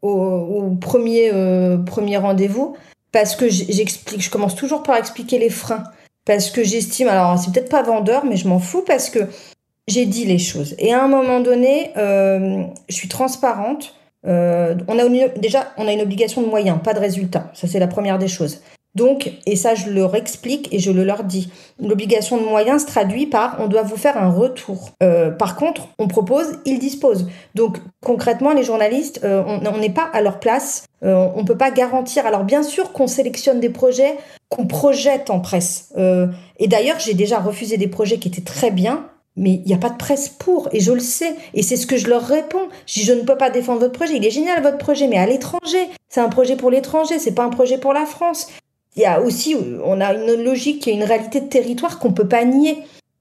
au, 0.07 0.69
premier, 0.75 1.31
euh, 1.33 1.77
premier 1.77 2.17
rendez-vous 2.17 2.75
parce 3.11 3.35
que 3.35 3.47
j'explique, 3.49 4.21
je 4.21 4.29
commence 4.29 4.55
toujours 4.55 4.83
par 4.83 4.97
expliquer 4.97 5.39
les 5.39 5.49
freins. 5.49 5.83
Parce 6.25 6.49
que 6.49 6.63
j'estime, 6.63 7.07
alors 7.07 7.37
c'est 7.37 7.51
peut-être 7.51 7.69
pas 7.69 7.83
vendeur, 7.83 8.25
mais 8.25 8.35
je 8.35 8.47
m'en 8.47 8.59
fous 8.59 8.83
parce 8.85 9.09
que 9.09 9.19
j'ai 9.87 10.05
dit 10.05 10.25
les 10.25 10.39
choses. 10.39 10.75
Et 10.79 10.91
à 10.91 11.03
un 11.03 11.07
moment 11.07 11.39
donné, 11.39 11.91
euh, 11.97 12.63
je 12.89 12.95
suis 12.95 13.07
transparente. 13.07 13.95
Euh, 14.25 14.75
on 14.87 14.97
a 14.97 15.07
déjà, 15.37 15.71
on 15.77 15.87
a 15.87 15.93
une 15.93 16.01
obligation 16.01 16.41
de 16.41 16.47
moyens, 16.47 16.79
pas 16.83 16.93
de 16.93 16.99
résultats. 16.99 17.51
Ça, 17.53 17.67
c'est 17.67 17.79
la 17.79 17.87
première 17.87 18.17
des 18.17 18.27
choses. 18.27 18.61
Donc, 18.95 19.33
et 19.45 19.57
ça, 19.57 19.75
je 19.75 19.89
leur 19.89 20.15
explique 20.15 20.73
et 20.73 20.79
je 20.79 20.89
le 20.89 21.03
leur 21.03 21.23
dis. 21.23 21.51
L'obligation 21.79 22.37
de 22.37 22.43
moyens 22.43 22.83
se 22.83 22.87
traduit 22.87 23.25
par 23.25 23.57
on 23.59 23.67
doit 23.67 23.83
vous 23.83 23.97
faire 23.97 24.17
un 24.17 24.29
retour. 24.29 24.91
Euh, 25.03 25.31
par 25.31 25.57
contre, 25.57 25.89
on 25.99 26.07
propose, 26.07 26.59
ils 26.65 26.79
disposent. 26.79 27.27
Donc, 27.53 27.77
concrètement, 28.03 28.53
les 28.53 28.63
journalistes, 28.63 29.19
euh, 29.23 29.43
on 29.45 29.77
n'est 29.77 29.89
pas 29.89 30.09
à 30.13 30.21
leur 30.21 30.39
place. 30.39 30.85
Euh, 31.03 31.27
on 31.35 31.43
peut 31.43 31.57
pas 31.57 31.71
garantir. 31.71 32.25
Alors, 32.25 32.45
bien 32.45 32.63
sûr 32.63 32.93
qu'on 32.93 33.07
sélectionne 33.07 33.59
des 33.59 33.69
projets 33.69 34.15
qu'on 34.47 34.65
projette 34.65 35.29
en 35.29 35.41
presse. 35.41 35.89
Euh, 35.97 36.27
et 36.59 36.67
d'ailleurs, 36.67 36.99
j'ai 36.99 37.13
déjà 37.13 37.39
refusé 37.39 37.77
des 37.77 37.87
projets 37.87 38.17
qui 38.17 38.29
étaient 38.29 38.41
très 38.41 38.71
bien. 38.71 39.07
Mais 39.37 39.55
il 39.55 39.65
n'y 39.65 39.73
a 39.73 39.77
pas 39.77 39.89
de 39.89 39.97
presse 39.97 40.29
pour, 40.29 40.69
et 40.71 40.79
je 40.79 40.93
le 40.93 41.01
sais, 41.01 41.35
et 41.53 41.61
c'est 41.61 41.75
ce 41.75 41.85
que 41.85 41.97
je 41.97 42.07
leur 42.07 42.21
réponds. 42.21 42.69
Je 42.85 43.01
je 43.01 43.11
ne 43.11 43.23
peux 43.23 43.35
pas 43.35 43.49
défendre 43.49 43.81
votre 43.81 43.91
projet, 43.91 44.15
il 44.15 44.25
est 44.25 44.29
génial 44.29 44.63
votre 44.63 44.77
projet, 44.77 45.09
mais 45.09 45.17
à 45.17 45.25
l'étranger. 45.25 45.89
C'est 46.07 46.21
un 46.21 46.29
projet 46.29 46.55
pour 46.55 46.71
l'étranger, 46.71 47.19
c'est 47.19 47.33
pas 47.33 47.43
un 47.43 47.49
projet 47.49 47.77
pour 47.77 47.91
la 47.91 48.05
France 48.05 48.47
il 48.95 49.01
y 49.01 49.05
a 49.05 49.21
aussi, 49.21 49.55
on 49.83 50.01
a 50.01 50.13
une 50.13 50.43
logique 50.43 50.87
et 50.87 50.91
une 50.91 51.03
réalité 51.03 51.41
de 51.41 51.47
territoire 51.47 51.99
qu'on 51.99 52.13
peut 52.13 52.27
pas 52.27 52.45
nier. 52.45 52.77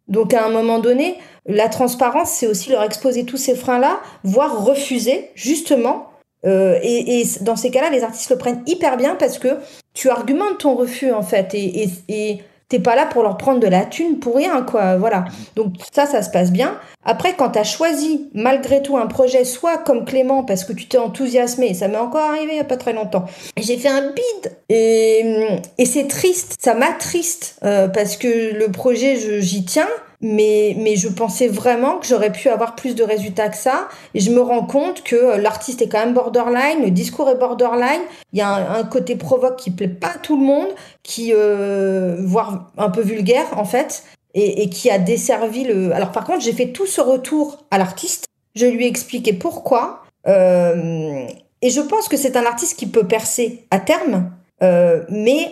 Donc 0.09 0.35
à 0.35 0.45
un 0.45 0.51
moment 0.51 0.79
donné, 0.79 1.17
la 1.47 1.69
transparence, 1.69 2.31
c'est 2.31 2.47
aussi 2.47 2.71
leur 2.71 2.83
exposer 2.83 3.25
tous 3.25 3.37
ces 3.37 3.55
freins-là, 3.55 4.01
voire 4.23 4.65
refuser, 4.65 5.31
justement. 5.35 6.11
Euh, 6.47 6.79
et, 6.83 7.21
et, 7.21 7.27
dans 7.41 7.57
ces 7.57 7.71
cas-là, 7.71 7.91
les 7.91 8.03
artistes 8.03 8.31
le 8.31 8.39
prennent 8.39 8.63
hyper 8.67 8.97
bien 8.97 9.15
parce 9.15 9.39
que 9.39 9.49
tu 9.95 10.11
argumentes 10.11 10.59
ton 10.59 10.75
refus, 10.75 11.13
en 11.13 11.23
fait. 11.23 11.55
Et, 11.55 11.85
et, 11.85 11.91
et 12.09 12.43
t'es 12.69 12.79
pas 12.79 12.97
là 12.97 13.07
pour 13.07 13.23
leur 13.23 13.37
prendre 13.37 13.61
de 13.61 13.67
la 13.67 13.85
thune 13.85 14.19
pour 14.19 14.37
rien, 14.37 14.63
quoi. 14.63 14.97
Voilà. 14.97 15.25
Donc 15.57 15.75
ça, 15.93 16.07
ça 16.07 16.23
se 16.23 16.31
passe 16.31 16.51
bien. 16.51 16.79
Après, 17.05 17.35
quand 17.35 17.51
tu 17.51 17.59
as 17.59 17.65
choisi 17.65 18.31
malgré 18.35 18.83
tout 18.83 18.97
un 18.97 19.07
projet, 19.07 19.45
soit 19.45 19.79
comme 19.79 20.05
Clément, 20.05 20.43
parce 20.43 20.65
que 20.65 20.73
tu 20.73 20.87
t'es 20.87 20.99
enthousiasmé, 20.99 21.69
et 21.71 21.75
ça 21.75 21.89
m'est 21.89 21.99
encore 21.99 22.31
arrivé 22.31 22.53
il 22.53 22.55
n'y 22.55 22.61
a 22.61 22.65
pas 22.65 22.79
très 22.79 22.95
longtemps, 22.95 23.27
j'ai 23.59 23.77
fait 23.77 23.89
un 23.89 24.11
bid, 24.13 24.57
et, 24.71 25.47
et 25.77 25.85
c'est 25.85 26.07
triste, 26.09 26.57
ça 26.59 26.75
m'attriste, 26.75 27.59
euh, 27.65 27.89
parce 27.89 28.17
que 28.17 28.55
le 28.55 28.69
projet, 28.73 29.41
j'y 29.41 29.65
tiens, 29.65 29.89
mais, 30.25 30.75
mais 30.79 30.97
je 30.97 31.09
pensais 31.09 31.49
vraiment 31.49 31.99
que 31.99 32.07
j'aurais 32.07 32.33
pu 32.33 32.49
avoir 32.49 32.75
plus 32.75 32.95
de 32.95 33.05
résultats 33.05 33.51
que 33.51 33.57
ça. 33.57 33.89
Et 34.15 34.21
je 34.21 34.31
me 34.31 34.41
rends 34.41 34.65
compte 34.65 35.03
que 35.03 35.37
l'artiste 35.37 35.83
est 35.83 35.89
quand 35.89 35.99
même 35.99 36.15
borderline, 36.15 36.83
le 36.83 36.91
discours 36.91 37.29
est 37.29 37.35
borderline. 37.35 38.01
Il 38.33 38.39
y 38.39 38.43
a 38.43 38.49
un, 38.49 38.85
côté 38.85 39.17
provoque 39.17 39.57
qui 39.57 39.71
plaît 39.71 39.87
pas 39.87 40.13
à 40.15 40.19
tout 40.19 40.39
le 40.39 40.45
monde, 40.45 40.69
qui 41.03 41.33
euh, 41.35 42.17
voire 42.21 42.73
un 42.79 42.89
peu 42.89 43.03
vulgaire 43.03 43.47
en 43.59 43.67
fait, 43.67 44.05
et, 44.33 44.71
qui 44.71 44.91
a 44.91 44.99
desservi 44.99 45.65
le. 45.65 45.93
Alors 45.93 46.11
par 46.11 46.25
contre, 46.25 46.41
j'ai 46.41 46.55
fait 46.55 46.73
tout 46.73 46.87
ce 46.87 47.03
retour 47.03 47.63
à 47.71 47.77
l'artiste. 47.77 48.25
Je 48.55 48.65
lui 48.65 48.87
ai 48.87 48.89
expliqué 48.89 49.35
pourquoi. 49.35 50.05
Euh, 50.27 51.27
et 51.61 51.69
je 51.69 51.83
pense 51.83 52.09
que 52.09 52.17
c'est 52.17 52.37
un 52.37 52.47
artiste 52.47 52.79
qui 52.79 52.87
peut 52.87 53.07
percer 53.07 53.67
à 53.71 53.79
terme, 53.79 54.31
euh, 54.63 55.05
mais 55.11 55.51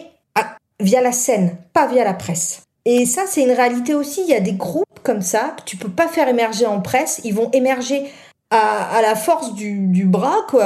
via 0.80 1.02
la 1.02 1.12
scène, 1.12 1.58
pas 1.74 1.86
via 1.86 2.04
la 2.04 2.14
presse. 2.14 2.62
Et 2.84 3.06
ça, 3.06 3.22
c'est 3.26 3.42
une 3.42 3.52
réalité 3.52 3.94
aussi. 3.94 4.22
Il 4.22 4.30
y 4.30 4.34
a 4.34 4.40
des 4.40 4.52
groupes 4.52 4.86
comme 5.02 5.22
ça 5.22 5.54
que 5.56 5.62
tu 5.64 5.76
peux 5.76 5.90
pas 5.90 6.08
faire 6.08 6.28
émerger 6.28 6.66
en 6.66 6.80
presse. 6.80 7.20
Ils 7.24 7.34
vont 7.34 7.50
émerger 7.52 8.04
à, 8.50 8.96
à 8.96 9.02
la 9.02 9.14
force 9.14 9.54
du, 9.54 9.86
du, 9.86 10.04
bras, 10.04 10.46
quoi. 10.48 10.64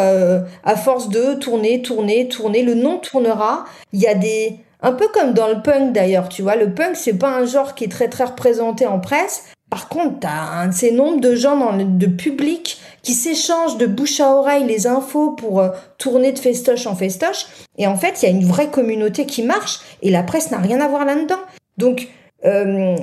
À 0.65 0.77
force 0.77 1.09
de 1.09 1.35
tourner, 1.35 1.83
tourner, 1.83 2.29
tourner. 2.29 2.63
Le 2.63 2.75
nom 2.75 2.99
tournera. 2.99 3.65
Il 3.93 4.01
y 4.01 4.07
a 4.07 4.15
des, 4.15 4.59
un 4.83 4.93
peu 4.93 5.09
comme 5.09 5.35
dans 5.35 5.49
le 5.49 5.63
punk 5.63 5.93
d'ailleurs, 5.93 6.29
tu 6.29 6.43
vois. 6.43 6.57
Le 6.57 6.73
punk, 6.73 6.97
c'est 6.97 7.19
pas 7.19 7.37
un 7.37 7.45
genre 7.45 7.75
qui 7.75 7.85
est 7.85 7.91
très 7.91 8.09
très 8.09 8.25
représenté 8.25 8.87
en 8.87 9.01
presse. 9.01 9.45
Par 9.69 9.89
contre, 9.89 10.21
t'as 10.21 10.31
un 10.31 10.69
de 10.69 10.75
ces 10.75 10.93
nombres 10.93 11.21
de 11.21 11.35
gens 11.35 11.57
dans 11.57 11.73
le, 11.73 11.85
de 11.85 12.07
public 12.07 12.81
qui 13.03 13.15
s'échangent 13.15 13.79
de 13.79 13.87
bouche 13.87 14.21
à 14.21 14.31
oreille 14.31 14.65
les 14.65 14.87
infos 14.87 15.33
pour 15.33 15.61
euh, 15.61 15.71
tourner 15.99 16.33
de 16.33 16.39
festoche 16.39 16.87
en 16.87 16.95
festoche. 16.95 17.47
Et 17.79 17.87
en 17.87 17.97
fait, 17.97 18.23
il 18.23 18.27
y 18.27 18.29
a 18.29 18.31
une 18.31 18.45
vraie 18.45 18.71
communauté 18.71 19.27
qui 19.27 19.43
marche 19.43 19.81
et 20.03 20.11
la 20.11 20.23
presse 20.23 20.51
n'a 20.51 20.59
rien 20.59 20.81
à 20.81 20.89
voir 20.89 21.05
là-dedans. 21.05 21.41
Donc, 21.79 22.09
euh, 22.45 22.97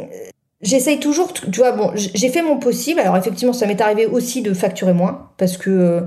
j'essaye 0.63 0.99
toujours, 0.99 1.33
tu 1.33 1.49
vois, 1.59 1.73
bon, 1.73 1.91
j'ai 1.95 2.29
fait 2.29 2.41
mon 2.41 2.57
possible. 2.57 2.99
Alors, 2.99 3.17
effectivement, 3.17 3.53
ça 3.53 3.67
m'est 3.67 3.79
arrivé 3.81 4.07
aussi 4.07 4.41
de 4.41 4.53
facturer 4.53 4.93
moins 4.93 5.29
parce 5.37 5.57
que. 5.57 6.03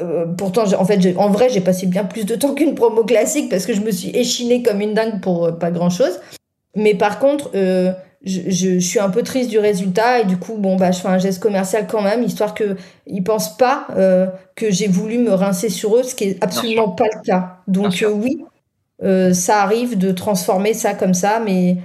Euh, 0.00 0.26
pourtant, 0.26 0.64
en 0.76 0.84
fait, 0.84 1.16
en 1.16 1.30
vrai, 1.30 1.48
j'ai 1.50 1.60
passé 1.60 1.86
bien 1.86 2.04
plus 2.04 2.26
de 2.26 2.34
temps 2.34 2.52
qu'une 2.54 2.74
promo 2.74 3.04
classique 3.04 3.48
parce 3.48 3.64
que 3.64 3.72
je 3.72 3.80
me 3.80 3.92
suis 3.92 4.10
échinée 4.10 4.62
comme 4.62 4.80
une 4.80 4.92
dingue 4.92 5.20
pour 5.20 5.46
euh, 5.46 5.52
pas 5.52 5.70
grand 5.70 5.90
chose. 5.90 6.20
Mais 6.74 6.94
par 6.94 7.20
contre, 7.20 7.52
euh, 7.54 7.92
je, 8.24 8.40
je, 8.48 8.74
je, 8.74 8.78
suis 8.80 8.98
un 8.98 9.10
peu 9.10 9.22
triste 9.22 9.50
du 9.50 9.60
résultat 9.60 10.20
et 10.20 10.24
du 10.24 10.36
coup, 10.36 10.54
bon, 10.58 10.74
bah, 10.74 10.90
je 10.90 10.98
fais 10.98 11.06
un 11.06 11.18
geste 11.18 11.40
commercial 11.40 11.86
quand 11.86 12.02
même, 12.02 12.24
histoire 12.24 12.54
que 12.54 12.76
ils 13.06 13.22
pensent 13.22 13.56
pas 13.56 13.86
que 14.56 14.70
j'ai 14.72 14.88
voulu 14.88 15.18
me 15.18 15.32
rincer 15.32 15.68
sur 15.68 15.96
eux, 15.96 16.02
ce 16.02 16.16
qui 16.16 16.24
est 16.24 16.42
absolument 16.42 16.88
pas 16.88 17.04
le 17.04 17.20
cas. 17.24 17.58
Donc 17.68 18.04
oui, 18.12 18.44
ça 19.32 19.62
arrive 19.62 19.96
de 19.96 20.10
transformer 20.10 20.74
ça 20.74 20.94
comme 20.94 21.14
ça, 21.14 21.40
mais 21.44 21.76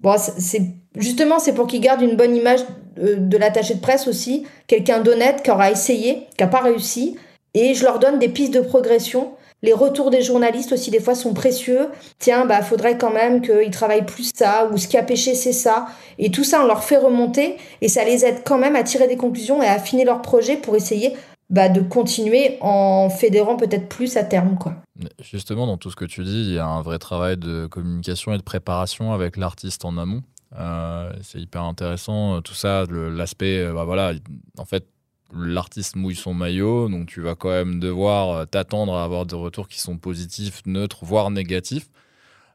Bon, 0.00 0.16
c'est 0.18 0.62
justement 0.96 1.38
c'est 1.38 1.54
pour 1.54 1.66
qu'ils 1.66 1.80
gardent 1.80 2.02
une 2.02 2.16
bonne 2.16 2.36
image 2.36 2.60
de, 2.96 3.14
de 3.14 3.36
l'attaché 3.36 3.74
de 3.74 3.80
presse 3.80 4.08
aussi, 4.08 4.46
quelqu'un 4.66 5.00
d'honnête 5.00 5.42
qui 5.42 5.50
aura 5.50 5.70
essayé, 5.70 6.26
qui 6.36 6.44
n'a 6.44 6.48
pas 6.48 6.60
réussi, 6.60 7.16
et 7.54 7.74
je 7.74 7.84
leur 7.84 7.98
donne 7.98 8.18
des 8.18 8.28
pistes 8.28 8.52
de 8.52 8.60
progression. 8.60 9.32
Les 9.62 9.72
retours 9.72 10.10
des 10.10 10.20
journalistes 10.20 10.72
aussi, 10.72 10.90
des 10.90 11.00
fois, 11.00 11.14
sont 11.14 11.32
précieux. 11.32 11.88
Tiens, 12.18 12.44
bah, 12.44 12.60
faudrait 12.60 12.98
quand 12.98 13.10
même 13.10 13.40
qu'ils 13.40 13.70
travaillent 13.70 14.04
plus 14.04 14.30
ça, 14.34 14.68
ou 14.70 14.76
ce 14.76 14.86
qui 14.86 14.98
a 14.98 15.02
pêché, 15.02 15.34
c'est 15.34 15.54
ça. 15.54 15.86
Et 16.18 16.30
tout 16.30 16.44
ça, 16.44 16.60
on 16.62 16.66
leur 16.66 16.84
fait 16.84 16.98
remonter, 16.98 17.56
et 17.80 17.88
ça 17.88 18.04
les 18.04 18.26
aide 18.26 18.42
quand 18.44 18.58
même 18.58 18.76
à 18.76 18.82
tirer 18.82 19.08
des 19.08 19.16
conclusions 19.16 19.62
et 19.62 19.66
à 19.66 19.72
affiner 19.72 20.04
leur 20.04 20.20
projet 20.20 20.56
pour 20.56 20.76
essayer 20.76 21.16
bah, 21.48 21.68
de 21.68 21.80
continuer 21.80 22.58
en 22.60 23.08
fédérant 23.08 23.56
peut-être 23.56 23.88
plus 23.88 24.16
à 24.16 24.24
terme. 24.24 24.58
Quoi. 24.58 24.76
Justement, 25.20 25.66
dans 25.66 25.76
tout 25.76 25.90
ce 25.90 25.96
que 25.96 26.04
tu 26.04 26.24
dis, 26.24 26.42
il 26.42 26.52
y 26.54 26.58
a 26.58 26.66
un 26.66 26.82
vrai 26.82 26.98
travail 26.98 27.36
de 27.36 27.66
communication 27.66 28.32
et 28.32 28.38
de 28.38 28.42
préparation 28.42 29.12
avec 29.12 29.36
l'artiste 29.36 29.84
en 29.84 29.96
amont. 29.96 30.22
Euh, 30.58 31.12
c'est 31.22 31.40
hyper 31.40 31.62
intéressant, 31.62 32.40
tout 32.40 32.54
ça, 32.54 32.84
l'aspect, 32.90 33.60
euh, 33.60 33.72
bah 33.72 33.84
voilà, 33.84 34.12
en 34.58 34.64
fait, 34.64 34.86
l'artiste 35.34 35.96
mouille 35.96 36.14
son 36.14 36.34
maillot, 36.34 36.88
donc 36.88 37.06
tu 37.06 37.20
vas 37.20 37.34
quand 37.34 37.50
même 37.50 37.80
devoir 37.80 38.30
euh, 38.30 38.44
t'attendre 38.44 38.94
à 38.94 39.04
avoir 39.04 39.26
des 39.26 39.36
retours 39.36 39.68
qui 39.68 39.80
sont 39.80 39.98
positifs, 39.98 40.62
neutres, 40.66 41.04
voire 41.04 41.30
négatifs. 41.30 41.88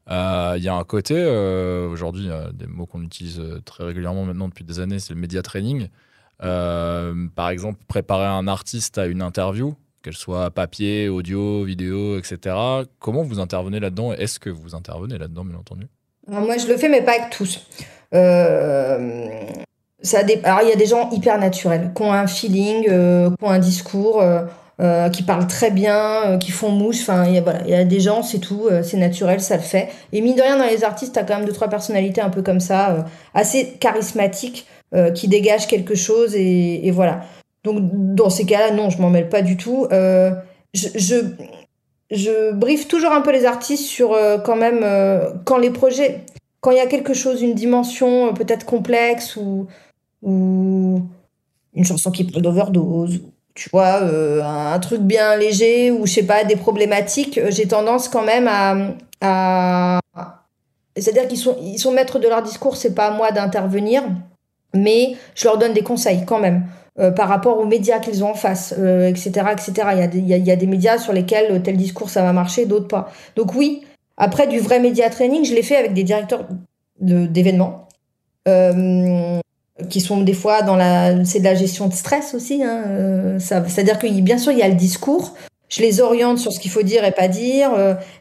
Il 0.09 0.63
y 0.63 0.67
a 0.67 0.75
un 0.75 0.83
côté, 0.83 1.15
aujourd'hui, 1.89 2.27
des 2.53 2.67
mots 2.67 2.85
qu'on 2.85 3.01
utilise 3.01 3.41
très 3.63 3.85
régulièrement 3.85 4.25
maintenant 4.25 4.49
depuis 4.49 4.65
des 4.65 4.81
années, 4.81 4.99
c'est 4.99 5.13
le 5.13 5.19
média 5.19 5.41
training. 5.41 5.87
Par 6.41 7.49
exemple, 7.49 7.79
préparer 7.87 8.25
un 8.25 8.47
artiste 8.47 8.97
à 8.97 9.05
une 9.05 9.21
interview, 9.21 9.75
qu'elle 10.01 10.15
soit 10.15 10.49
papier, 10.51 11.09
audio, 11.09 11.63
vidéo, 11.63 12.17
etc. 12.17 12.55
Comment 12.99 13.23
vous 13.23 13.39
intervenez 13.39 13.79
là-dedans 13.79 14.13
Est-ce 14.13 14.39
que 14.39 14.49
vous 14.49 14.75
intervenez 14.75 15.17
là-dedans, 15.17 15.45
bien 15.45 15.57
entendu? 15.57 15.87
Moi, 16.27 16.57
je 16.57 16.67
le 16.67 16.77
fais, 16.77 16.89
mais 16.89 17.01
pas 17.01 17.13
avec 17.13 17.29
tous. 17.29 17.65
Euh, 18.13 19.45
Alors, 20.43 20.59
il 20.63 20.69
y 20.69 20.71
a 20.71 20.75
des 20.75 20.85
gens 20.85 21.09
hyper 21.11 21.39
naturels, 21.39 21.91
qui 21.95 22.01
ont 22.01 22.13
un 22.13 22.27
feeling, 22.27 22.85
euh, 22.89 23.29
qui 23.29 23.43
ont 23.43 23.49
un 23.49 23.59
discours, 23.59 24.21
euh, 24.21 25.09
qui 25.09 25.23
parlent 25.23 25.47
très 25.47 25.71
bien, 25.71 26.37
qui 26.39 26.51
font 26.51 26.71
mouche. 26.71 27.01
Enfin, 27.01 27.25
il 27.27 27.69
y 27.69 27.73
a 27.73 27.83
des 27.83 27.99
gens, 27.99 28.23
c'est 28.23 28.39
tout, 28.39 28.67
c'est 28.83 28.97
naturel, 28.97 29.39
ça 29.39 29.57
le 29.57 29.61
fait. 29.61 29.89
Et 30.11 30.21
mine 30.21 30.35
de 30.35 30.41
rien, 30.41 30.57
dans 30.57 30.65
les 30.65 30.83
artistes, 30.83 31.13
t'as 31.13 31.23
quand 31.23 31.37
même 31.37 31.45
deux, 31.45 31.53
trois 31.53 31.69
personnalités 31.69 32.21
un 32.21 32.29
peu 32.29 32.41
comme 32.41 32.59
ça, 32.59 33.05
assez 33.33 33.73
charismatiques, 33.79 34.65
qui 35.15 35.27
dégagent 35.27 35.67
quelque 35.67 35.95
chose, 35.95 36.35
et, 36.35 36.91
voilà. 36.91 37.21
Donc, 37.63 37.79
dans 38.15 38.29
ces 38.29 38.45
cas-là, 38.45 38.71
non, 38.71 38.89
je 38.89 39.01
m'en 39.01 39.09
mêle 39.09 39.29
pas 39.29 39.41
du 39.41 39.55
tout. 39.55 39.87
Euh, 39.91 40.31
je, 40.73 40.87
je, 42.09 42.51
briefe 42.51 42.87
toujours 42.87 43.11
un 43.11 43.21
peu 43.21 43.31
les 43.31 43.45
artistes 43.45 43.85
sur 43.85 44.13
euh, 44.13 44.37
quand 44.39 44.55
même, 44.55 44.79
euh, 44.83 45.31
quand 45.45 45.57
les 45.57 45.69
projets, 45.69 46.25
quand 46.59 46.71
il 46.71 46.77
y 46.77 46.81
a 46.81 46.87
quelque 46.87 47.13
chose, 47.13 47.41
une 47.41 47.53
dimension 47.53 48.33
peut-être 48.33 48.65
complexe 48.65 49.35
ou, 49.35 49.67
ou 50.23 51.01
une 51.75 51.85
chanson 51.85 52.09
qui 52.09 52.23
parle 52.23 52.41
d'overdose, 52.41 53.21
tu 53.53 53.69
vois, 53.69 54.01
un, 54.01 54.79
truc 54.79 55.01
bien 55.01 55.35
léger 55.35 55.91
ou 55.91 56.07
je 56.07 56.13
sais 56.13 56.23
pas, 56.23 56.43
des 56.43 56.55
problématiques, 56.55 57.39
j'ai 57.49 57.67
tendance 57.67 58.09
quand 58.09 58.23
même 58.23 58.47
à. 58.47 58.95
à... 59.21 59.99
C'est-à-dire 60.97 61.27
qu'ils 61.27 61.37
sont, 61.37 61.55
ils 61.61 61.79
sont 61.79 61.91
maîtres 61.91 62.19
de 62.19 62.27
leur 62.27 62.41
discours, 62.41 62.75
c'est 62.75 62.93
pas 62.93 63.07
à 63.07 63.11
moi 63.11 63.31
d'intervenir, 63.31 64.03
mais 64.73 65.15
je 65.35 65.45
leur 65.45 65.57
donne 65.57 65.73
des 65.73 65.83
conseils 65.83 66.25
quand 66.25 66.39
même. 66.39 66.63
Euh, 66.99 67.09
par 67.09 67.29
rapport 67.29 67.57
aux 67.57 67.65
médias 67.65 67.99
qu'ils 67.99 68.21
ont 68.21 68.31
en 68.31 68.33
face, 68.33 68.73
etc., 68.73 68.81
euh, 68.81 69.51
etc. 69.53 69.73
Il 69.93 69.99
y, 69.99 70.01
a 70.01 70.07
des, 70.07 70.19
il, 70.19 70.27
y 70.27 70.51
a, 70.51 70.55
des 70.57 70.67
médias 70.67 70.97
sur 70.97 71.13
lesquels 71.13 71.63
tel 71.63 71.77
discours 71.77 72.09
ça 72.09 72.21
va 72.21 72.33
marcher, 72.33 72.65
d'autres 72.65 72.89
pas. 72.89 73.09
Donc 73.37 73.55
oui, 73.55 73.83
après 74.17 74.45
du 74.45 74.59
vrai 74.59 74.81
média 74.81 75.09
training, 75.09 75.45
je 75.45 75.55
l'ai 75.55 75.63
fait 75.63 75.77
avec 75.77 75.93
des 75.93 76.03
directeurs 76.03 76.45
d'événements. 76.99 77.87
Euh, 78.47 79.39
qui 79.89 80.01
sont 80.01 80.21
des 80.21 80.33
fois 80.33 80.63
dans 80.63 80.75
la 80.75 81.23
c'est 81.25 81.39
de 81.39 81.43
la 81.43 81.55
gestion 81.55 81.87
de 81.87 81.93
stress 81.93 82.33
aussi 82.33 82.63
hein, 82.63 82.83
euh, 82.87 83.39
ça 83.39 83.63
c'est 83.67 83.81
à 83.81 83.83
dire 83.83 83.99
que 83.99 84.07
bien 84.07 84.37
sûr 84.37 84.51
il 84.51 84.57
y 84.57 84.63
a 84.63 84.67
le 84.67 84.75
discours 84.75 85.35
je 85.69 85.81
les 85.81 86.01
oriente 86.01 86.39
sur 86.39 86.51
ce 86.51 86.59
qu'il 86.59 86.71
faut 86.71 86.81
dire 86.81 87.03
et 87.03 87.11
pas 87.11 87.27
dire 87.27 87.71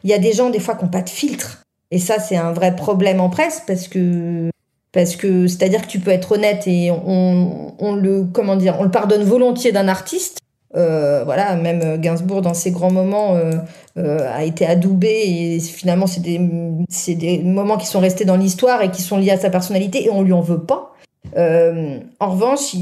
il 0.05 0.11
y 0.11 0.13
a 0.13 0.19
des 0.19 0.33
gens 0.33 0.51
des 0.51 0.61
fois 0.61 0.75
qui 0.75 0.85
n'ont 0.85 0.91
pas 0.91 1.03
de 1.03 1.09
filtre 1.09 1.63
et 1.91 1.99
ça 1.99 2.19
c'est 2.19 2.37
un 2.37 2.53
vrai 2.53 2.77
problème 2.77 3.21
en 3.21 3.31
presse 3.31 3.63
parce 3.67 3.89
que 3.89 4.51
parce 4.93 5.17
que 5.17 5.47
c'est-à-dire 5.47 5.83
que 5.83 5.87
tu 5.87 6.01
peux 6.01 6.11
être 6.11 6.33
honnête 6.33 6.67
et 6.67 6.91
on, 6.91 7.95
le 7.95 8.25
comment 8.25 8.57
dire, 8.57 8.77
on 8.81 8.85
le 8.85 8.91
pardonne 8.91 9.23
volontiers 9.23 9.73
d'un 9.73 9.89
artiste. 9.89 10.39
Euh, 10.77 11.25
voilà, 11.25 11.57
même 11.57 12.01
Gainsbourg 12.01 12.43
dans 12.43 12.55
ses 12.55 12.71
grands 12.71 12.93
moments 12.93 13.35
euh, 13.35 13.55
euh, 13.99 14.33
a 14.33 14.45
été 14.45 14.65
adoubé 14.65 15.09
et 15.27 15.59
finalement 15.59 16.07
c'est 16.07 16.21
des 16.21 16.39
des 16.39 17.39
moments 17.43 17.77
qui 17.77 17.87
sont 17.87 17.99
restés 17.99 18.25
dans 18.25 18.37
l'histoire 18.37 18.81
et 18.83 18.93
qui 18.93 19.03
sont 19.03 19.17
liés 19.19 19.33
à 19.33 19.37
sa 19.37 19.51
personnalité 19.51 20.05
et 20.05 20.11
on 20.11 20.23
lui 20.23 20.33
en 20.33 20.43
veut 20.43 20.63
pas. 20.63 20.95
Euh, 21.37 21.99
en 22.19 22.31
revanche, 22.31 22.75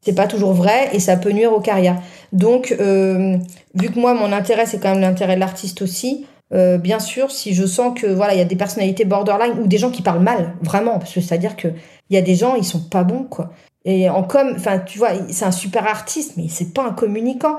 c'est 0.00 0.14
pas 0.14 0.26
toujours 0.26 0.52
vrai 0.52 0.90
et 0.92 1.00
ça 1.00 1.16
peut 1.16 1.30
nuire 1.30 1.52
aux 1.52 1.60
carrières. 1.60 2.00
Donc, 2.32 2.74
euh, 2.80 3.36
vu 3.74 3.90
que 3.90 3.98
moi 3.98 4.14
mon 4.14 4.32
intérêt 4.32 4.66
c'est 4.66 4.78
quand 4.78 4.90
même 4.90 5.00
l'intérêt 5.00 5.34
de 5.34 5.40
l'artiste 5.40 5.82
aussi, 5.82 6.26
euh, 6.52 6.78
bien 6.78 6.98
sûr, 6.98 7.30
si 7.30 7.54
je 7.54 7.64
sens 7.64 7.98
que 7.98 8.06
voilà, 8.06 8.34
il 8.34 8.38
y 8.38 8.42
a 8.42 8.46
des 8.46 8.56
personnalités 8.56 9.04
borderline 9.04 9.58
ou 9.60 9.66
des 9.66 9.78
gens 9.78 9.90
qui 9.90 10.02
parlent 10.02 10.22
mal, 10.22 10.54
vraiment, 10.62 10.98
parce 10.98 11.12
que 11.12 11.20
c'est-à-dire 11.20 11.56
que 11.56 11.68
il 12.10 12.14
y 12.14 12.18
a 12.18 12.22
des 12.22 12.34
gens, 12.34 12.56
ils 12.56 12.64
sont 12.64 12.80
pas 12.80 13.04
bons, 13.04 13.24
quoi. 13.24 13.50
Et 13.84 14.10
en 14.10 14.22
com, 14.22 14.52
enfin, 14.56 14.78
tu 14.78 14.98
vois, 14.98 15.10
c'est 15.30 15.44
un 15.44 15.52
super 15.52 15.86
artiste, 15.86 16.34
mais 16.36 16.46
c'est 16.48 16.74
pas 16.74 16.84
un 16.84 16.92
communicant. 16.92 17.56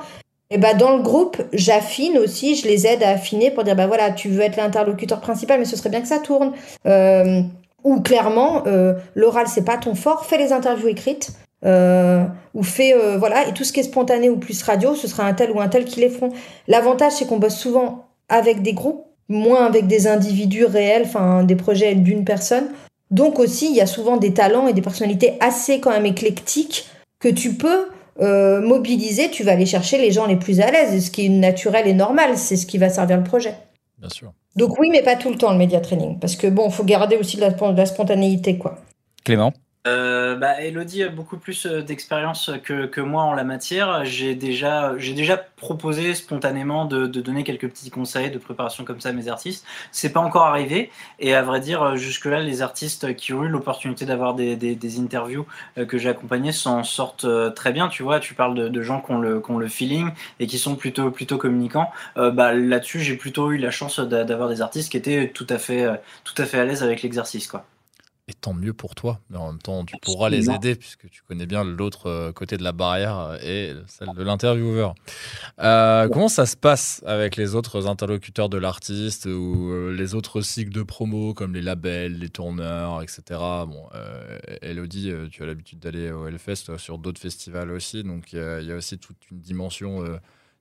Et 0.51 0.57
ben 0.57 0.77
dans 0.77 0.97
le 0.97 1.01
groupe, 1.01 1.41
j'affine 1.53 2.17
aussi, 2.17 2.55
je 2.55 2.67
les 2.67 2.85
aide 2.85 3.01
à 3.03 3.11
affiner 3.11 3.51
pour 3.51 3.63
dire 3.63 3.75
bah 3.75 3.87
voilà, 3.87 4.11
tu 4.11 4.29
veux 4.29 4.41
être 4.41 4.57
l'interlocuteur 4.57 5.21
principal, 5.21 5.59
mais 5.59 5.65
ce 5.65 5.77
serait 5.77 5.89
bien 5.89 6.01
que 6.01 6.07
ça 6.07 6.19
tourne. 6.19 6.51
Euh, 6.85 7.41
ou 7.83 8.01
clairement, 8.01 8.63
euh, 8.67 8.93
l'oral 9.15 9.47
c'est 9.47 9.63
pas 9.63 9.77
ton 9.77 9.95
fort, 9.95 10.25
fais 10.25 10.37
les 10.37 10.51
interviews 10.51 10.89
écrites. 10.89 11.31
Euh, 11.63 12.25
ou 12.55 12.63
fais 12.63 12.95
euh, 12.95 13.19
voilà 13.19 13.47
et 13.47 13.53
tout 13.53 13.63
ce 13.63 13.71
qui 13.71 13.81
est 13.81 13.83
spontané 13.83 14.31
ou 14.31 14.37
plus 14.37 14.63
radio 14.63 14.95
ce 14.95 15.07
sera 15.07 15.25
un 15.25 15.33
tel 15.35 15.51
ou 15.51 15.61
un 15.61 15.67
tel 15.67 15.85
qui 15.85 15.99
les 15.99 16.09
feront 16.09 16.31
l'avantage 16.67 17.11
c'est 17.11 17.27
qu'on 17.27 17.37
bosse 17.37 17.55
souvent 17.55 18.07
avec 18.31 18.63
des 18.63 18.73
groupes, 18.73 19.05
moins 19.29 19.65
avec 19.65 19.85
des 19.85 20.07
individus 20.07 20.65
réels, 20.65 21.03
enfin 21.05 21.43
des 21.43 21.55
projets 21.55 21.93
d'une 21.93 22.25
personne. 22.25 22.69
Donc 23.11 23.37
aussi, 23.37 23.69
il 23.69 23.75
y 23.75 23.81
a 23.81 23.85
souvent 23.85 24.17
des 24.17 24.33
talents 24.33 24.67
et 24.67 24.73
des 24.73 24.81
personnalités 24.81 25.33
assez 25.39 25.79
quand 25.79 25.91
même 25.91 26.05
éclectiques 26.05 26.87
que 27.19 27.27
tu 27.27 27.53
peux 27.53 27.89
euh, 28.21 28.61
mobiliser. 28.61 29.29
Tu 29.29 29.43
vas 29.43 29.51
aller 29.51 29.65
chercher 29.65 29.97
les 29.97 30.11
gens 30.11 30.25
les 30.25 30.37
plus 30.37 30.61
à 30.61 30.71
l'aise, 30.71 31.05
ce 31.05 31.11
qui 31.11 31.25
est 31.25 31.29
naturel 31.29 31.87
et 31.87 31.93
normal, 31.93 32.37
c'est 32.37 32.55
ce 32.55 32.65
qui 32.65 32.77
va 32.77 32.89
servir 32.89 33.17
le 33.17 33.23
projet. 33.23 33.53
Bien 33.99 34.09
sûr. 34.09 34.31
Donc 34.55 34.79
oui, 34.79 34.89
mais 34.91 35.03
pas 35.03 35.15
tout 35.15 35.29
le 35.29 35.37
temps 35.37 35.51
le 35.51 35.57
média 35.57 35.79
training, 35.79 36.19
parce 36.19 36.35
que 36.35 36.47
bon, 36.47 36.69
faut 36.69 36.83
garder 36.83 37.17
aussi 37.17 37.37
de 37.37 37.41
la, 37.41 37.51
de 37.51 37.77
la 37.77 37.85
spontanéité, 37.85 38.57
quoi. 38.57 38.77
Clément? 39.23 39.53
Euh, 39.87 40.35
bah, 40.35 40.61
Elodie 40.61 41.01
a 41.01 41.09
beaucoup 41.09 41.37
plus 41.37 41.65
euh, 41.65 41.81
d'expérience 41.81 42.51
que, 42.63 43.01
moi 43.01 43.23
en 43.23 43.33
la 43.33 43.43
matière. 43.43 44.05
J'ai 44.05 44.35
déjà, 44.35 44.95
proposé 45.55 46.13
spontanément 46.13 46.85
de, 46.85 47.07
donner 47.07 47.43
quelques 47.43 47.67
petits 47.67 47.89
conseils 47.89 48.29
de 48.31 48.37
préparation 48.37 48.83
comme 48.83 48.99
ça 48.99 49.09
à 49.09 49.11
mes 49.13 49.27
artistes. 49.27 49.65
C'est 49.91 50.11
pas 50.13 50.19
encore 50.19 50.45
arrivé. 50.45 50.91
Et 51.19 51.33
à 51.33 51.41
vrai 51.41 51.59
dire, 51.59 51.95
jusque-là, 51.95 52.41
les 52.41 52.61
artistes 52.61 53.15
qui 53.15 53.33
ont 53.33 53.43
eu 53.43 53.47
l'opportunité 53.47 54.05
d'avoir 54.05 54.35
des, 54.35 54.99
interviews 54.99 55.45
euh, 55.77 55.85
que 55.85 55.97
j'ai 55.97 56.09
accompagnés 56.09 56.51
s'en 56.51 56.83
sortent 56.83 57.25
euh, 57.25 57.49
très 57.49 57.71
bien. 57.71 57.87
Tu 57.87 58.03
vois, 58.03 58.19
tu 58.19 58.33
parles 58.35 58.69
de, 58.69 58.81
gens 58.81 59.01
qui 59.01 59.11
ont, 59.11 59.19
le, 59.19 59.67
feeling 59.67 60.11
et 60.39 60.47
qui 60.47 60.59
sont 60.59 60.75
plutôt, 60.75 61.11
communicants. 61.37 61.91
Bah, 62.15 62.53
Là-dessus, 62.53 62.99
j'ai 62.99 63.15
plutôt 63.15 63.51
eu 63.51 63.57
la 63.57 63.71
chance 63.71 63.99
d'avoir 63.99 64.49
des 64.49 64.61
artistes 64.61 64.91
qui 64.91 64.97
étaient 64.97 65.29
tout 65.33 65.47
à 65.49 65.57
fait, 65.57 65.87
tout 66.23 66.35
à 66.37 66.45
fait 66.45 66.59
à 66.59 66.65
l'aise 66.65 66.83
avec 66.83 67.01
l'exercice. 67.01 67.47
quoi 67.47 67.65
et 68.31 68.33
tant 68.33 68.53
mieux 68.53 68.73
pour 68.73 68.95
toi. 68.95 69.19
Mais 69.29 69.37
en 69.37 69.51
même 69.51 69.61
temps, 69.61 69.83
tu 69.85 69.95
pourras 70.01 70.29
les 70.29 70.49
aider 70.49 70.75
puisque 70.75 71.09
tu 71.09 71.21
connais 71.23 71.45
bien 71.45 71.63
l'autre 71.63 72.07
euh, 72.07 72.31
côté 72.31 72.57
de 72.57 72.63
la 72.63 72.71
barrière 72.71 73.17
euh, 73.17 73.37
et 73.43 73.73
celle 73.87 74.13
de 74.15 74.23
l'intervieweur. 74.23 74.95
Euh, 75.59 76.07
comment 76.09 76.29
ça 76.29 76.45
se 76.45 76.55
passe 76.55 77.03
avec 77.05 77.35
les 77.35 77.55
autres 77.55 77.87
interlocuteurs 77.87 78.49
de 78.49 78.57
l'artiste 78.57 79.25
ou 79.25 79.91
les 79.91 80.15
autres 80.15 80.41
cycles 80.41 80.71
de 80.71 80.83
promo 80.83 81.33
comme 81.33 81.53
les 81.53 81.61
labels, 81.61 82.17
les 82.17 82.29
tourneurs, 82.29 83.01
etc. 83.01 83.21
Bon, 83.67 83.87
Elodie, 84.61 85.11
tu 85.31 85.43
as 85.43 85.45
l'habitude 85.45 85.79
d'aller 85.79 86.11
au 86.11 86.27
Hellfest 86.27 86.77
sur 86.77 86.97
d'autres 86.97 87.21
festivals 87.21 87.71
aussi, 87.71 88.03
donc 88.03 88.33
il 88.33 88.39
y, 88.39 88.71
a 88.71 88.75
aussi 88.75 88.97
toute 88.97 89.17
une 89.29 89.39
dimension 89.39 90.03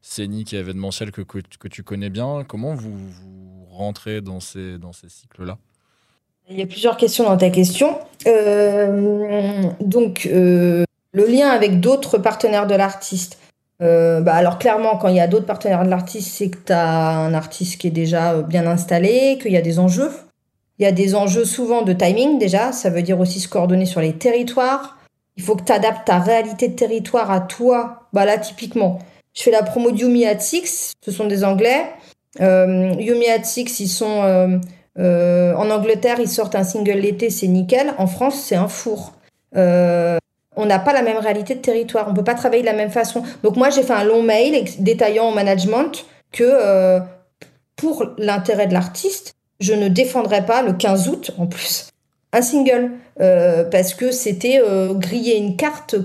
scénique 0.02 0.52
et 0.52 0.56
événementielle 0.56 1.12
que, 1.12 1.22
que, 1.22 1.68
tu 1.68 1.82
connais 1.82 2.10
bien. 2.10 2.44
Comment 2.44 2.74
vous, 2.74 2.96
vous 2.96 3.64
rentrez 3.66 4.20
dans 4.20 4.40
ces, 4.40 4.78
dans 4.78 4.92
ces 4.92 5.08
cycles-là? 5.08 5.58
Il 6.50 6.58
y 6.58 6.62
a 6.62 6.66
plusieurs 6.66 6.96
questions 6.96 7.24
dans 7.24 7.36
ta 7.36 7.50
question. 7.50 7.96
Euh, 8.26 9.62
donc, 9.80 10.28
euh, 10.30 10.84
le 11.12 11.26
lien 11.26 11.48
avec 11.48 11.80
d'autres 11.80 12.18
partenaires 12.18 12.66
de 12.66 12.74
l'artiste. 12.74 13.38
Euh, 13.82 14.20
bah 14.20 14.34
alors 14.34 14.58
clairement, 14.58 14.98
quand 14.98 15.08
il 15.08 15.16
y 15.16 15.20
a 15.20 15.26
d'autres 15.26 15.46
partenaires 15.46 15.84
de 15.84 15.88
l'artiste, 15.88 16.32
c'est 16.32 16.50
que 16.50 16.58
tu 16.66 16.72
as 16.72 17.16
un 17.16 17.32
artiste 17.32 17.80
qui 17.80 17.86
est 17.86 17.92
déjà 17.92 18.42
bien 18.42 18.66
installé, 18.66 19.38
qu'il 19.40 19.52
y 19.52 19.56
a 19.56 19.62
des 19.62 19.78
enjeux. 19.78 20.10
Il 20.78 20.82
y 20.82 20.86
a 20.86 20.92
des 20.92 21.14
enjeux 21.14 21.46
souvent 21.46 21.82
de 21.82 21.92
timing 21.92 22.38
déjà, 22.38 22.72
ça 22.72 22.90
veut 22.90 23.02
dire 23.02 23.18
aussi 23.20 23.40
se 23.40 23.48
coordonner 23.48 23.86
sur 23.86 24.00
les 24.00 24.12
territoires. 24.12 24.98
Il 25.36 25.42
faut 25.42 25.56
que 25.56 25.64
tu 25.64 25.72
adaptes 25.72 26.06
ta 26.06 26.18
réalité 26.18 26.68
de 26.68 26.76
territoire 26.76 27.30
à 27.30 27.40
toi. 27.40 28.08
Bah 28.12 28.26
là, 28.26 28.36
typiquement, 28.36 28.98
je 29.34 29.42
fais 29.42 29.50
la 29.50 29.62
promo 29.62 29.92
de 29.92 29.98
Yumi 29.98 30.26
at 30.26 30.40
Six, 30.40 30.92
ce 31.02 31.10
sont 31.10 31.26
des 31.26 31.44
Anglais. 31.44 31.86
Yumi 32.38 33.28
at 33.28 33.44
Six, 33.44 33.80
ils 33.80 33.88
sont 33.88 34.22
euh, 34.24 34.58
en 34.98 35.70
Angleterre, 35.70 36.20
ils 36.20 36.28
sortent 36.28 36.54
un 36.54 36.64
single 36.64 36.98
l'été, 36.98 37.30
c'est 37.30 37.46
nickel. 37.46 37.94
En 37.98 38.06
France, 38.06 38.40
c'est 38.40 38.56
un 38.56 38.68
four. 38.68 39.12
Euh, 39.56 40.18
on 40.56 40.66
n'a 40.66 40.78
pas 40.78 40.92
la 40.92 41.02
même 41.02 41.18
réalité 41.18 41.54
de 41.54 41.60
territoire. 41.60 42.06
On 42.08 42.14
peut 42.14 42.24
pas 42.24 42.34
travailler 42.34 42.62
de 42.62 42.66
la 42.66 42.74
même 42.74 42.90
façon. 42.90 43.22
Donc 43.42 43.56
moi, 43.56 43.70
j'ai 43.70 43.82
fait 43.82 43.92
un 43.92 44.04
long 44.04 44.22
mail 44.22 44.64
détaillant 44.78 45.26
en 45.26 45.32
management 45.32 46.04
que 46.32 47.00
pour 47.76 48.04
l'intérêt 48.18 48.66
de 48.66 48.74
l'artiste, 48.74 49.34
je 49.58 49.72
ne 49.72 49.88
défendrais 49.88 50.44
pas 50.44 50.62
le 50.62 50.72
15 50.72 51.08
août 51.08 51.30
en 51.38 51.46
plus 51.46 51.88
un 52.32 52.42
single 52.42 52.92
parce 53.16 53.94
que 53.94 54.10
c'était 54.10 54.60
griller 54.92 55.36
une 55.36 55.56
carte 55.56 55.96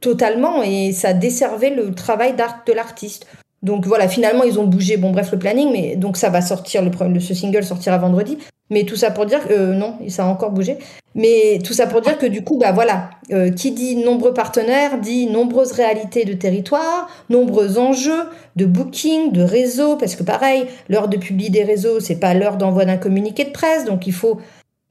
totalement 0.00 0.62
et 0.62 0.92
ça 0.92 1.14
desservait 1.14 1.70
le 1.70 1.94
travail 1.94 2.34
de 2.34 2.72
l'artiste. 2.72 3.26
Donc 3.64 3.86
voilà, 3.86 4.08
finalement 4.08 4.44
ils 4.44 4.60
ont 4.60 4.66
bougé, 4.66 4.98
bon 4.98 5.10
bref 5.10 5.32
le 5.32 5.38
planning, 5.38 5.72
mais 5.72 5.96
donc 5.96 6.18
ça 6.18 6.28
va 6.28 6.42
sortir, 6.42 6.82
le 6.82 7.20
ce 7.20 7.34
single 7.34 7.64
sortira 7.64 7.96
vendredi. 7.96 8.38
Mais 8.70 8.84
tout 8.84 8.96
ça 8.96 9.10
pour 9.10 9.26
dire 9.26 9.46
que 9.46 9.52
euh, 9.52 9.74
non, 9.74 9.96
ça 10.08 10.24
a 10.24 10.26
encore 10.26 10.50
bougé. 10.50 10.78
Mais 11.14 11.58
tout 11.64 11.72
ça 11.72 11.86
pour 11.86 12.00
dire 12.00 12.18
que 12.18 12.26
du 12.26 12.44
coup, 12.44 12.58
bah 12.58 12.72
voilà, 12.72 13.10
euh, 13.32 13.50
qui 13.50 13.72
dit 13.72 13.96
nombreux 13.96 14.34
partenaires 14.34 15.00
dit 15.00 15.26
nombreuses 15.26 15.72
réalités 15.72 16.24
de 16.24 16.34
territoire, 16.34 17.08
nombreux 17.30 17.78
enjeux 17.78 18.24
de 18.56 18.66
booking, 18.66 19.32
de 19.32 19.42
réseau, 19.42 19.96
parce 19.96 20.14
que 20.14 20.22
pareil, 20.22 20.66
l'heure 20.88 21.08
de 21.08 21.16
publier 21.16 21.50
des 21.50 21.64
réseaux, 21.64 22.00
c'est 22.00 22.20
pas 22.20 22.34
l'heure 22.34 22.56
d'envoi 22.56 22.84
d'un 22.84 22.96
communiqué 22.98 23.44
de 23.44 23.50
presse, 23.50 23.84
donc 23.84 24.06
il 24.06 24.12
faut 24.12 24.40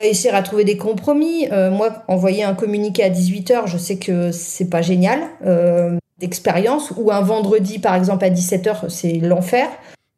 essayer 0.01 0.33
à 0.33 0.41
trouver 0.41 0.63
des 0.63 0.77
compromis. 0.77 1.47
Euh, 1.51 1.69
moi, 1.69 2.03
envoyer 2.07 2.43
un 2.43 2.55
communiqué 2.55 3.03
à 3.03 3.09
18h, 3.09 3.67
je 3.67 3.77
sais 3.77 3.97
que 3.97 4.31
c'est 4.31 4.69
pas 4.69 4.81
génial 4.81 5.19
d'expérience. 6.23 6.91
Ou 6.95 7.11
un 7.11 7.21
vendredi, 7.21 7.79
par 7.79 7.95
exemple, 7.95 8.23
à 8.25 8.29
17h, 8.29 8.89
c'est 8.89 9.13
l'enfer. 9.13 9.67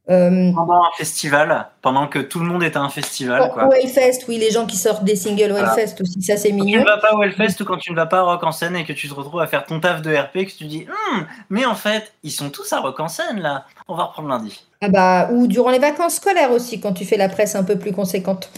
Euh, 0.07 0.51
pendant 0.53 0.83
un 0.83 0.91
festival, 0.95 1.67
pendant 1.81 2.07
que 2.07 2.19
tout 2.19 2.39
le 2.39 2.45
monde 2.45 2.61
est 2.61 2.77
à 2.77 2.81
un 2.81 2.89
festival. 2.89 3.49
Quoi. 3.51 3.75
Hellfest, 3.75 4.25
oui, 4.27 4.37
les 4.37 4.51
gens 4.51 4.67
qui 4.67 4.77
sortent 4.77 5.03
des 5.03 5.15
singles 5.15 5.51
au 5.51 5.57
Hellfest 5.57 5.99
aussi, 5.99 6.21
ça 6.21 6.37
c'est 6.37 6.51
mignon. 6.51 6.83
Quand 6.83 6.83
tu 6.83 6.91
ne 6.91 6.95
vas 6.95 6.97
pas 6.97 7.15
au 7.15 7.23
Hellfest 7.23 7.61
ou 7.61 7.65
quand 7.65 7.77
tu 7.77 7.89
ne 7.89 7.95
vas 7.95 8.05
pas 8.05 8.19
à 8.19 8.21
Rock 8.21 8.43
en 8.43 8.51
scène 8.51 8.75
et 8.75 8.85
que 8.85 8.93
tu 8.93 9.09
te 9.09 9.13
retrouves 9.15 9.41
à 9.41 9.47
faire 9.47 9.65
ton 9.65 9.79
taf 9.79 10.03
de 10.03 10.15
RP, 10.15 10.45
que 10.45 10.55
tu 10.55 10.65
dis, 10.65 10.85
hum, 11.11 11.25
mais 11.49 11.65
en 11.65 11.73
fait, 11.73 12.13
ils 12.21 12.29
sont 12.29 12.51
tous 12.51 12.71
à 12.71 12.81
Rock 12.81 12.99
en 12.99 13.07
scène 13.07 13.39
là, 13.39 13.65
on 13.87 13.95
va 13.95 14.03
reprendre 14.03 14.29
lundi. 14.29 14.63
Ah 14.81 14.89
bah, 14.89 15.29
ou 15.31 15.47
durant 15.47 15.71
les 15.71 15.79
vacances 15.79 16.17
scolaires 16.17 16.51
aussi, 16.51 16.79
quand 16.79 16.93
tu 16.93 17.03
fais 17.03 17.17
la 17.17 17.27
presse 17.27 17.55
un 17.55 17.63
peu 17.63 17.79
plus 17.79 17.91
conséquente. 17.91 18.51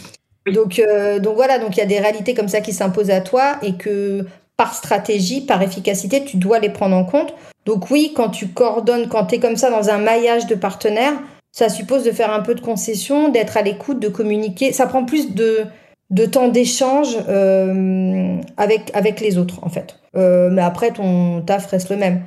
Donc, 0.52 0.78
euh, 0.78 1.18
donc 1.18 1.36
voilà, 1.36 1.58
donc 1.58 1.76
il 1.76 1.80
y 1.80 1.82
a 1.82 1.86
des 1.86 1.98
réalités 1.98 2.34
comme 2.34 2.48
ça 2.48 2.60
qui 2.60 2.74
s'imposent 2.74 3.10
à 3.10 3.22
toi 3.22 3.56
et 3.62 3.74
que 3.76 4.26
par 4.58 4.74
stratégie, 4.74 5.40
par 5.40 5.62
efficacité, 5.62 6.24
tu 6.24 6.36
dois 6.36 6.58
les 6.58 6.68
prendre 6.68 6.96
en 6.96 7.04
compte. 7.04 7.32
Donc 7.64 7.90
oui, 7.90 8.12
quand 8.14 8.28
tu 8.28 8.48
coordonnes, 8.48 9.08
quand 9.08 9.26
tu 9.26 9.36
es 9.36 9.38
comme 9.38 9.56
ça 9.56 9.70
dans 9.70 9.88
un 9.88 9.98
maillage 9.98 10.46
de 10.46 10.56
partenaires, 10.56 11.14
ça 11.52 11.68
suppose 11.68 12.04
de 12.04 12.10
faire 12.10 12.32
un 12.32 12.40
peu 12.40 12.54
de 12.54 12.60
concession, 12.60 13.28
d'être 13.28 13.56
à 13.56 13.62
l'écoute, 13.62 14.00
de 14.00 14.08
communiquer. 14.08 14.72
Ça 14.72 14.86
prend 14.86 15.04
plus 15.04 15.32
de, 15.32 15.64
de 16.10 16.26
temps 16.26 16.48
d'échange 16.48 17.16
euh, 17.28 18.36
avec, 18.56 18.90
avec 18.94 19.20
les 19.20 19.38
autres, 19.38 19.60
en 19.62 19.68
fait. 19.68 20.00
Euh, 20.16 20.50
mais 20.50 20.62
après, 20.62 20.90
ton 20.90 21.40
taf 21.40 21.66
reste 21.66 21.90
le 21.90 21.96
même. 21.96 22.22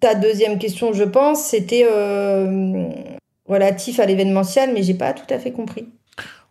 ta 0.00 0.14
deuxième 0.14 0.58
question, 0.58 0.92
je 0.92 1.04
pense, 1.04 1.42
c'était 1.42 1.86
relatif 3.48 4.00
à 4.00 4.06
l'événementiel, 4.06 4.70
mais 4.74 4.82
j'ai 4.82 4.94
pas 4.94 5.14
tout 5.14 5.32
à 5.32 5.38
fait 5.38 5.52
compris. 5.52 5.86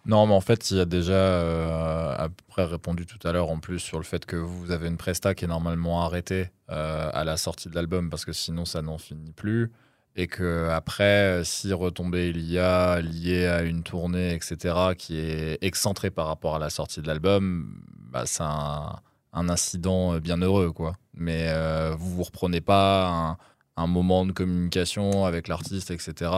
Non, 0.05 0.27
mais 0.27 0.33
en 0.33 0.41
fait, 0.41 0.69
il 0.69 0.77
y 0.77 0.79
a 0.79 0.85
déjà 0.85 1.13
euh, 1.13 2.15
à 2.15 2.29
peu 2.29 2.43
près 2.47 2.63
répondu 2.63 3.07
tout 3.07 3.27
à 3.27 3.31
l'heure 3.31 3.49
en 3.49 3.59
plus 3.59 3.79
sur 3.79 3.97
le 3.97 4.03
fait 4.03 4.25
que 4.25 4.35
vous 4.35 4.69
avez 4.69 4.87
une 4.87 4.97
presta 4.97 5.33
qui 5.33 5.45
est 5.45 5.47
normalement 5.47 6.03
arrêtée 6.03 6.51
euh, 6.69 7.09
à 7.11 7.23
la 7.23 7.37
sortie 7.37 7.69
de 7.69 7.75
l'album 7.75 8.11
parce 8.11 8.23
que 8.23 8.31
sinon 8.31 8.65
ça 8.65 8.83
n'en 8.83 8.99
finit 8.99 9.31
plus. 9.31 9.71
Et 10.15 10.27
que 10.27 10.69
après, 10.69 11.41
si 11.43 11.73
retombée 11.73 12.29
il 12.29 12.39
y 12.49 12.59
a 12.59 13.01
liée 13.01 13.47
à 13.47 13.63
une 13.63 13.83
tournée, 13.83 14.33
etc., 14.33 14.93
qui 14.97 15.17
est 15.17 15.57
excentrée 15.61 16.11
par 16.11 16.27
rapport 16.27 16.55
à 16.55 16.59
la 16.59 16.69
sortie 16.69 17.01
de 17.01 17.07
l'album, 17.07 17.81
bah, 18.11 18.23
c'est 18.25 18.43
un, 18.43 19.01
incident 19.33 20.17
bien 20.19 20.37
heureux, 20.37 20.71
quoi. 20.71 20.95
Mais 21.15 21.47
euh, 21.49 21.95
vous 21.97 22.15
vous 22.15 22.23
reprenez 22.23 22.61
pas 22.61 23.37
un, 23.75 23.87
moment 23.87 24.25
de 24.25 24.31
communication 24.31 25.25
avec 25.25 25.49
l'artiste, 25.49 25.91
etc., 25.91 26.31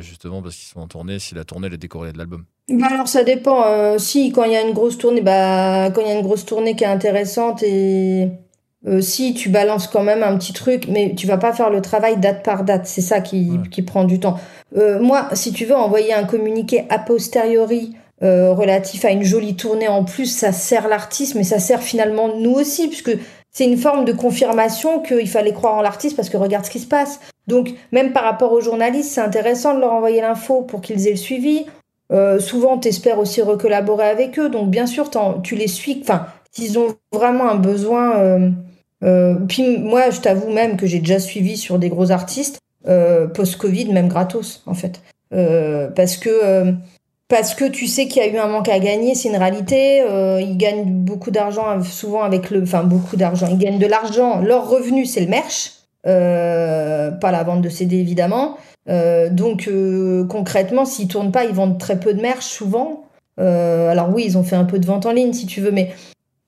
justement 0.00 0.42
parce 0.42 0.56
qu'ils 0.56 0.68
sont 0.68 0.80
en 0.80 0.88
tournée, 0.88 1.18
si 1.18 1.34
la 1.34 1.44
tournée 1.44 1.68
est 1.68 1.78
décorée 1.78 2.12
de 2.12 2.18
l'album. 2.18 2.44
Bah 2.72 2.86
alors 2.90 3.06
ça 3.06 3.22
dépend. 3.22 3.66
Euh, 3.66 3.98
si 3.98 4.32
quand 4.32 4.44
il 4.44 4.52
y 4.52 4.56
a 4.56 4.62
une 4.62 4.72
grosse 4.72 4.96
tournée, 4.96 5.20
bah 5.20 5.90
quand 5.90 6.00
il 6.00 6.08
y 6.08 6.10
a 6.10 6.14
une 6.14 6.22
grosse 6.22 6.46
tournée 6.46 6.74
qui 6.74 6.84
est 6.84 6.86
intéressante 6.88 7.62
et 7.62 8.30
euh, 8.86 9.02
si 9.02 9.34
tu 9.34 9.50
balances 9.50 9.86
quand 9.86 10.02
même 10.02 10.22
un 10.22 10.38
petit 10.38 10.54
truc, 10.54 10.88
mais 10.88 11.14
tu 11.14 11.26
vas 11.26 11.36
pas 11.36 11.52
faire 11.52 11.68
le 11.68 11.82
travail 11.82 12.16
date 12.16 12.42
par 12.42 12.64
date. 12.64 12.86
C'est 12.86 13.02
ça 13.02 13.20
qui, 13.20 13.50
qui 13.70 13.82
prend 13.82 14.04
du 14.04 14.20
temps. 14.20 14.38
Euh, 14.76 14.98
moi, 15.00 15.28
si 15.34 15.52
tu 15.52 15.66
veux 15.66 15.76
envoyer 15.76 16.14
un 16.14 16.24
communiqué 16.24 16.84
a 16.88 16.98
posteriori 16.98 17.94
relatif 18.24 19.04
à 19.04 19.10
une 19.10 19.24
jolie 19.24 19.56
tournée 19.56 19.88
en 19.88 20.04
plus, 20.04 20.26
ça 20.26 20.52
sert 20.52 20.86
l'artiste, 20.86 21.34
mais 21.34 21.42
ça 21.42 21.58
sert 21.58 21.82
finalement 21.82 22.28
nous 22.38 22.52
aussi, 22.52 22.86
puisque 22.86 23.10
c'est 23.50 23.64
une 23.64 23.76
forme 23.76 24.04
de 24.04 24.12
confirmation 24.12 25.00
qu'il 25.00 25.28
fallait 25.28 25.52
croire 25.52 25.74
en 25.74 25.82
l'artiste 25.82 26.14
parce 26.14 26.30
que 26.30 26.36
regarde 26.36 26.64
ce 26.64 26.70
qui 26.70 26.78
se 26.78 26.86
passe. 26.86 27.18
Donc 27.48 27.70
même 27.90 28.12
par 28.12 28.22
rapport 28.22 28.52
aux 28.52 28.60
journalistes, 28.60 29.10
c'est 29.10 29.20
intéressant 29.20 29.74
de 29.74 29.80
leur 29.80 29.92
envoyer 29.92 30.20
l'info 30.20 30.62
pour 30.62 30.80
qu'ils 30.80 31.08
aient 31.08 31.12
le 31.12 31.16
suivi. 31.16 31.66
Euh, 32.12 32.38
souvent, 32.38 32.78
tu 32.78 32.88
espères 32.88 33.18
aussi 33.18 33.42
recollaborer 33.42 34.06
avec 34.06 34.38
eux. 34.38 34.48
Donc, 34.48 34.70
bien 34.70 34.86
sûr, 34.86 35.10
tu 35.42 35.56
les 35.56 35.68
suis. 35.68 35.98
Enfin, 36.02 36.26
s'ils 36.50 36.78
ont 36.78 36.94
vraiment 37.12 37.50
un 37.50 37.56
besoin. 37.56 38.18
Euh, 38.18 38.50
euh, 39.02 39.34
puis, 39.48 39.78
moi, 39.78 40.10
je 40.10 40.20
t'avoue 40.20 40.52
même 40.52 40.76
que 40.76 40.86
j'ai 40.86 40.98
déjà 40.98 41.18
suivi 41.18 41.56
sur 41.56 41.78
des 41.78 41.88
gros 41.88 42.10
artistes 42.10 42.58
post-Covid, 43.34 43.92
même 43.92 44.08
gratos, 44.08 44.62
en 44.66 44.74
fait. 44.74 45.00
parce 45.30 46.16
que. 46.16 46.74
parce 47.28 47.54
que 47.54 47.64
tu 47.64 47.86
sais 47.86 48.08
qu'il 48.08 48.22
y 48.22 48.26
a 48.26 48.28
eu 48.28 48.36
un 48.38 48.48
manque 48.48 48.68
à 48.68 48.78
gagner, 48.80 49.14
c'est 49.14 49.28
une 49.28 49.36
réalité. 49.36 50.02
ils 50.40 50.56
gagnent 50.56 50.84
beaucoup 50.86 51.30
d'argent, 51.30 51.80
souvent 51.82 52.22
avec 52.22 52.50
le. 52.50 52.62
Enfin, 52.62 52.82
beaucoup 52.82 53.16
d'argent. 53.16 53.46
Ils 53.50 53.58
gagnent 53.58 53.78
de 53.78 53.86
l'argent. 53.86 54.40
Leur 54.40 54.68
revenu, 54.68 55.06
c'est 55.06 55.20
le 55.20 55.28
merch. 55.28 55.74
pas 56.02 57.30
la 57.30 57.42
vente 57.44 57.62
de 57.62 57.68
CD, 57.68 57.96
évidemment. 57.98 58.56
Euh, 58.88 59.28
donc 59.30 59.68
euh, 59.68 60.24
concrètement, 60.26 60.84
s'ils 60.84 61.08
tournent 61.08 61.32
pas, 61.32 61.44
ils 61.44 61.54
vendent 61.54 61.78
très 61.78 61.98
peu 61.98 62.14
de 62.14 62.20
merch 62.20 62.44
souvent. 62.44 63.04
Euh, 63.40 63.90
alors 63.90 64.10
oui, 64.12 64.24
ils 64.26 64.38
ont 64.38 64.42
fait 64.42 64.56
un 64.56 64.64
peu 64.64 64.78
de 64.78 64.86
vente 64.86 65.06
en 65.06 65.12
ligne 65.12 65.32
si 65.32 65.46
tu 65.46 65.60
veux, 65.60 65.70
mais 65.70 65.92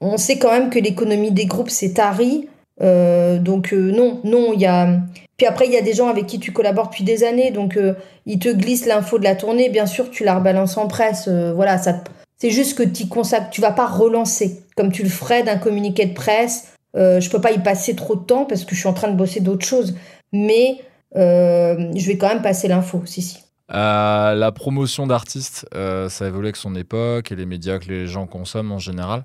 on 0.00 0.16
sait 0.16 0.38
quand 0.38 0.50
même 0.50 0.70
que 0.70 0.78
l'économie 0.78 1.30
des 1.30 1.46
groupes 1.46 1.70
c'est 1.70 1.94
tari. 1.94 2.48
donc 2.80 3.72
non, 3.72 4.20
non, 4.24 4.52
il 4.52 4.60
y 4.60 4.66
a. 4.66 4.88
Puis 5.36 5.46
après, 5.46 5.66
il 5.66 5.72
y 5.72 5.76
a 5.76 5.82
des 5.82 5.94
gens 5.94 6.08
avec 6.08 6.26
qui 6.26 6.38
tu 6.38 6.52
collabores 6.52 6.88
depuis 6.88 7.02
des 7.04 7.24
années, 7.24 7.50
donc 7.50 7.78
ils 8.26 8.38
te 8.38 8.48
glissent 8.48 8.86
l'info 8.86 9.18
de 9.18 9.24
la 9.24 9.34
tournée. 9.34 9.68
Bien 9.68 9.86
sûr, 9.86 10.10
tu 10.10 10.24
la 10.24 10.36
rebalances 10.36 10.76
en 10.76 10.86
presse. 10.88 11.28
voilà, 11.28 11.78
ça. 11.78 12.02
C'est 12.36 12.50
juste 12.50 12.76
que 12.76 12.82
tu 12.82 13.06
consacres, 13.08 13.50
tu 13.50 13.60
vas 13.60 13.72
pas 13.72 13.86
relancer 13.86 14.62
comme 14.76 14.92
tu 14.92 15.02
le 15.02 15.08
ferais 15.08 15.44
d'un 15.44 15.56
communiqué 15.56 16.04
de 16.04 16.14
presse. 16.14 16.68
je 16.94 17.30
peux 17.30 17.40
pas 17.40 17.52
y 17.52 17.58
passer 17.58 17.94
trop 17.96 18.16
de 18.16 18.24
temps 18.24 18.44
parce 18.44 18.64
que 18.64 18.74
je 18.74 18.80
suis 18.80 18.88
en 18.88 18.92
train 18.92 19.08
de 19.08 19.16
bosser 19.16 19.40
d'autres 19.40 19.66
choses, 19.66 19.94
mais 20.32 20.78
je 21.14 22.06
vais 22.06 22.18
quand 22.18 22.28
même 22.28 22.42
passer 22.42 22.68
l'info, 22.68 23.02
si. 23.06 23.44
Euh, 23.72 24.34
la 24.34 24.52
promotion 24.52 25.06
d'artistes, 25.06 25.66
euh, 25.74 26.08
ça 26.10 26.26
évolue 26.26 26.46
avec 26.46 26.56
son 26.56 26.74
époque 26.74 27.32
et 27.32 27.36
les 27.36 27.46
médias 27.46 27.78
que 27.78 27.88
les 27.88 28.06
gens 28.06 28.26
consomment 28.26 28.72
en 28.72 28.78
général. 28.78 29.24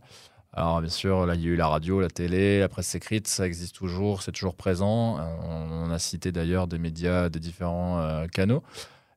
Alors 0.53 0.81
bien 0.81 0.89
sûr, 0.89 1.25
là, 1.25 1.35
il 1.35 1.41
y 1.41 1.45
a 1.45 1.49
eu 1.49 1.55
la 1.55 1.67
radio, 1.67 1.99
la 1.99 2.09
télé, 2.09 2.59
la 2.59 2.69
presse 2.69 2.95
écrite, 2.95 3.27
ça 3.27 3.45
existe 3.45 3.75
toujours, 3.75 4.21
c'est 4.21 4.31
toujours 4.31 4.55
présent. 4.55 5.19
On, 5.43 5.91
a 5.91 5.99
cité 5.99 6.31
d'ailleurs 6.31 6.67
des 6.67 6.79
médias 6.79 7.29
des 7.29 7.39
différents 7.39 8.25
canaux. 8.33 8.63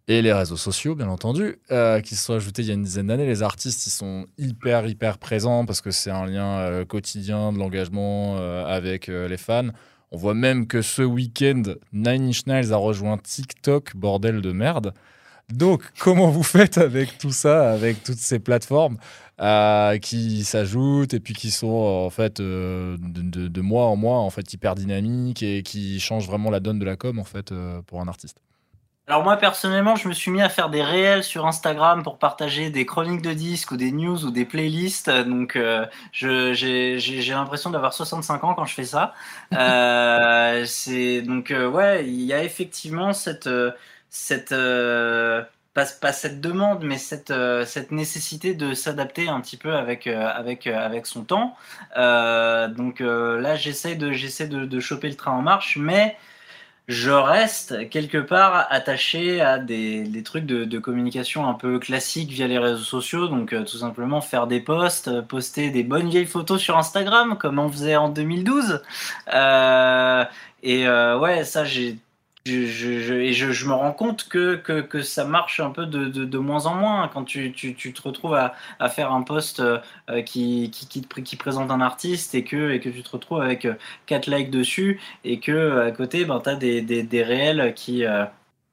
Et 0.09 0.21
les 0.21 0.33
réseaux 0.33 0.57
sociaux, 0.57 0.95
bien 0.95 1.09
entendu, 1.09 1.59
qui 2.05 2.17
se 2.17 2.25
sont 2.25 2.35
ajoutés 2.35 2.63
il 2.63 2.69
y 2.69 2.71
a 2.71 2.75
une 2.75 2.83
dizaine 2.83 3.07
d'années. 3.07 3.27
Les 3.27 3.43
artistes, 3.43 3.87
ils 3.87 3.91
sont 3.91 4.27
hyper, 4.37 4.87
hyper 4.87 5.19
présents 5.19 5.65
parce 5.65 5.81
que 5.81 5.91
c'est 5.91 6.11
un 6.11 6.27
lien 6.27 6.85
quotidien 6.85 7.53
de 7.53 7.59
l'engagement 7.59 8.37
avec 8.67 9.07
les 9.07 9.39
fans. 9.39 9.69
On 10.15 10.19
voit 10.19 10.35
même 10.35 10.67
que 10.67 10.83
ce 10.83 11.01
week-end, 11.01 11.63
Nine 11.95 12.31
Inch 12.47 12.71
a 12.71 12.77
rejoint 12.77 13.17
TikTok, 13.17 13.97
bordel 13.97 14.43
de 14.43 14.53
merde. 14.53 14.93
Donc, 15.51 15.83
comment 15.99 16.29
vous 16.29 16.43
faites 16.43 16.77
avec 16.77 17.17
tout 17.17 17.33
ça, 17.33 17.73
avec 17.73 18.03
toutes 18.03 18.19
ces 18.19 18.39
plateformes 18.39 18.99
euh, 19.41 19.97
qui 19.97 20.45
s'ajoutent 20.45 21.15
et 21.15 21.21
puis 21.21 21.33
qui 21.33 21.51
sont 21.51 21.67
en 21.67 22.11
fait 22.11 22.41
euh, 22.41 22.99
de, 23.01 23.61
mois 23.63 23.87
en 23.87 23.97
mois 23.97 24.19
en 24.19 24.29
fait 24.29 24.53
hyper 24.53 24.75
dynamiques 24.75 25.43
et 25.43 25.63
qui 25.63 25.99
changent 25.99 26.27
vraiment 26.27 26.51
la 26.51 26.61
donne 26.61 26.79
de 26.79 26.85
la 26.85 26.97
com 26.97 27.19
en 27.19 27.25
fait 27.25 27.51
euh, 27.51 27.81
pour 27.87 28.03
un 28.03 28.07
artiste? 28.07 28.43
Alors 29.09 29.25
moi 29.25 29.37
personnellement, 29.37 29.97
je 29.97 30.07
me 30.07 30.13
suis 30.13 30.31
mis 30.31 30.43
à 30.43 30.49
faire 30.49 30.71
des 30.71 30.83
réels 30.83 31.25
sur 31.25 31.45
Instagram 31.45 32.05
pour 32.05 32.19
partager 32.19 32.71
des 32.71 32.87
chroniques 32.87 33.21
de 33.21 33.33
disques 33.33 33.73
ou 33.73 33.77
des 33.77 33.91
news 33.91 34.25
ou 34.25 34.31
des 34.31 34.45
playlists. 34.45 35.11
Donc 35.11 35.57
euh, 35.57 35.87
j'ai 36.13 37.23
l'impression 37.31 37.71
d'avoir 37.71 37.93
65 37.95 38.45
ans 38.45 38.55
quand 38.55 38.65
je 38.65 38.75
fais 38.75 38.85
ça. 38.85 39.15
Euh, 39.53 40.65
c'est 40.67 41.23
donc 41.23 41.51
euh, 41.51 41.69
ouais, 41.69 42.07
il 42.07 42.23
y 42.23 42.33
a 42.33 42.43
effectivement 42.43 43.13
cette 43.13 43.49
cette 44.11 44.51
pas, 45.75 45.85
pas, 46.01 46.13
cette 46.13 46.41
demande, 46.41 46.85
mais 46.85 46.99
cette, 46.99 47.33
cette 47.67 47.91
nécessité 47.93 48.55
de 48.55 48.75
s'adapter 48.75 49.29
un 49.29 49.41
petit 49.41 49.57
peu 49.57 49.75
avec, 49.75 50.07
avec, 50.07 50.67
avec 50.67 51.07
son 51.07 51.25
temps. 51.25 51.57
donc 51.97 53.01
là, 53.01 53.57
j'essaie 53.57 53.95
de, 53.97 54.13
j'essaie 54.13 54.49
de, 54.49 54.65
de, 54.65 54.81
choper 54.81 55.09
le 55.09 55.17
train 55.17 55.33
en 55.33 55.43
marche, 55.43 55.77
mais 55.77 56.17
je 56.93 57.11
reste 57.11 57.89
quelque 57.89 58.19
part 58.19 58.67
attaché 58.71 59.41
à 59.41 59.59
des, 59.59 60.23
trucs 60.25 60.45
de, 60.45 60.79
communication 60.79 61.49
un 61.49 61.55
peu 61.55 61.79
classiques 61.79 62.31
via 62.31 62.47
les 62.47 62.59
réseaux 62.59 62.85
sociaux. 62.85 63.29
Donc, 63.29 63.53
euh, 63.53 63.65
tout 63.65 63.79
simplement 63.79 64.21
faire 64.21 64.47
des 64.47 64.61
posts, 64.61 65.09
euh, 65.09 65.23
poster 65.23 65.71
des 65.71 65.85
bonnes 65.85 66.11
vieilles 66.11 66.27
photos 66.27 66.61
sur 66.61 66.77
Instagram, 66.77 67.39
comme 67.39 67.59
on 67.59 67.71
faisait 67.71 67.97
en 67.97 68.11
2012. 68.11 68.83
Euh, 69.33 70.25
et 70.63 70.87
ouais, 70.87 71.45
ça, 71.45 71.65
j'ai 71.65 71.99
et 72.45 72.67
je, 73.33 73.67
me 73.67 73.73
rends 73.73 73.93
compte 73.93 74.29
que, 74.29 74.57
que, 74.57 75.03
ça 75.03 75.25
marche 75.25 75.61
un 75.61 75.71
peu 75.71 75.87
de, 75.87 76.07
de, 76.09 76.39
moins 76.39 76.67
en 76.67 76.75
moins. 76.75 77.09
Quand 77.09 77.25
tu, 77.25 77.53
tu, 77.53 77.75
tu, 77.75 77.93
te 77.93 78.03
retrouves 78.03 78.35
à, 78.35 78.55
à 78.81 78.89
faire 78.89 79.13
un 79.13 79.23
post 79.23 79.61
euh, 79.61 79.79
qui, 80.23 80.71
qui, 80.71 81.03
qui, 81.03 81.37
présente 81.37 81.71
un 81.71 81.81
artiste 81.81 82.35
et 82.35 82.43
que, 82.45 82.73
et 82.73 82.81
que 82.81 82.89
tu 82.89 83.03
te 83.03 83.11
retrouves 83.11 83.41
avec 83.43 83.69
4 84.07 84.27
likes 84.29 84.51
dessus 84.51 85.01
et 85.25 85.39
que 85.39 85.87
à 85.87 85.93
côté 85.93 86.25
ben, 86.25 86.41
tu 86.41 86.57
des, 86.57 86.83
des, 86.83 87.03
des 87.05 87.23
réels 87.23 87.75
qui, 87.75 88.05
euh, 88.05 88.25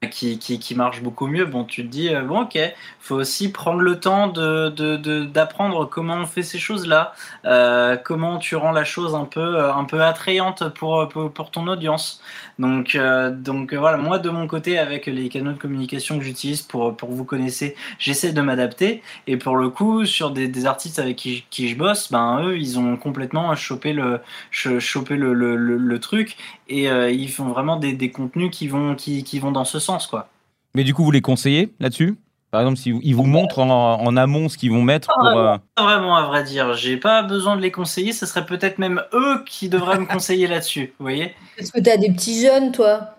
qui, 0.08 0.40
qui, 0.40 0.76
marche 0.76 1.02
beaucoup 1.02 1.28
mieux, 1.28 1.44
bon, 1.44 1.66
tu 1.66 1.84
te 1.84 1.88
dis, 1.92 2.16
euh, 2.16 2.22
bon, 2.22 2.44
ok, 2.44 2.58
faut 3.02 3.16
aussi 3.16 3.52
prendre 3.52 3.82
le 3.82 4.00
temps 4.00 4.30
d'apprendre 4.30 5.80
de, 5.80 5.84
de, 5.84 5.90
comment 5.90 6.16
on 6.16 6.26
fait 6.26 6.42
ces 6.42 6.58
choses-là, 6.58 7.14
euh, 7.44 7.98
comment 7.98 8.38
tu 8.38 8.56
rends 8.56 8.72
la 8.72 8.86
chose 8.86 9.14
un 9.14 9.26
peu, 9.26 9.60
un 9.62 9.84
peu 9.84 10.02
attrayante 10.02 10.70
pour, 10.70 11.10
pour, 11.10 11.52
ton 11.52 11.68
audience. 11.68 12.22
Donc, 12.60 12.96
euh, 12.96 13.30
donc 13.30 13.74
voilà, 13.74 13.98
moi 13.98 14.20
de 14.20 14.30
mon 14.30 14.48
côté, 14.48 14.80
avec 14.80 15.06
les 15.06 15.28
canaux 15.28 15.52
de 15.52 15.58
communication 15.58 16.18
que 16.18 16.24
j'utilise 16.24 16.62
pour, 16.62 16.96
pour 16.96 17.12
vous 17.12 17.26
connaisser, 17.26 17.76
j'essaie 17.98 18.32
de 18.32 18.40
m'adapter. 18.40 19.04
Et 19.28 19.36
pour 19.36 19.58
le 19.58 19.70
coup, 19.70 20.06
sur 20.06 20.32
des, 20.32 20.66
artistes 20.66 21.00
avec 21.00 21.18
qui, 21.18 21.68
je 21.70 21.76
bosse, 21.76 22.10
ben 22.10 22.42
eux, 22.44 22.58
ils 22.58 22.80
ont 22.80 22.96
complètement 22.96 23.54
chopé 23.56 23.92
le, 23.92 24.22
chopé 24.52 25.18
le, 25.18 25.34
le 25.34 26.00
truc 26.00 26.38
et 26.70 26.90
euh, 26.90 27.12
ils 27.12 27.30
font 27.30 27.48
vraiment 27.48 27.78
des, 27.78 27.94
des 27.94 28.12
contenus 28.12 28.50
qui 28.52 28.68
vont, 28.68 28.96
qui, 28.96 29.24
qui 29.24 29.40
vont 29.40 29.52
dans 29.52 29.66
ce 29.66 29.80
sens, 29.80 30.08
quoi. 30.08 30.30
Mais 30.76 30.84
du 30.84 30.94
coup, 30.94 31.04
vous 31.04 31.12
les 31.12 31.22
conseillez 31.22 31.74
là-dessus? 31.80 32.16
Par 32.52 32.62
exemple, 32.62 32.78
s'ils 32.78 33.00
ils 33.04 33.16
vous 33.16 33.26
montrent 33.26 33.60
en, 33.60 34.02
en, 34.02 34.18
amont 34.18 34.50
ce 34.50 34.58
qu'ils 34.58 34.72
vont 34.72 34.82
mettre 34.82 35.10
pour. 35.14 35.28
Euh... 35.28 35.58
Pas 35.76 35.84
vraiment, 35.84 36.16
à 36.16 36.26
vrai 36.26 36.44
dire. 36.44 36.74
J'ai 36.74 36.98
pas 36.98 37.22
besoin 37.22 37.56
de 37.56 37.62
les 37.62 37.72
conseiller. 37.72 38.12
Ce 38.12 38.26
serait 38.26 38.46
peut-être 38.46 38.80
même 38.80 39.04
eux 39.14 39.44
qui 39.46 39.70
devraient 39.70 40.00
me 40.00 40.06
conseiller 40.06 40.48
là-dessus. 40.48 40.94
Vous 41.00 41.06
voyez? 41.06 41.36
Est-ce 41.58 41.72
que 41.72 41.80
tu 41.80 41.90
as 41.90 41.98
des 41.98 42.12
petits 42.12 42.42
jeunes, 42.42 42.72
toi 42.72 43.16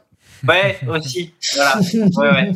Ouais, 0.49 0.81
aussi. 0.89 1.33
Voilà. 1.55 1.81
Ouais, 2.17 2.31
ouais. 2.31 2.53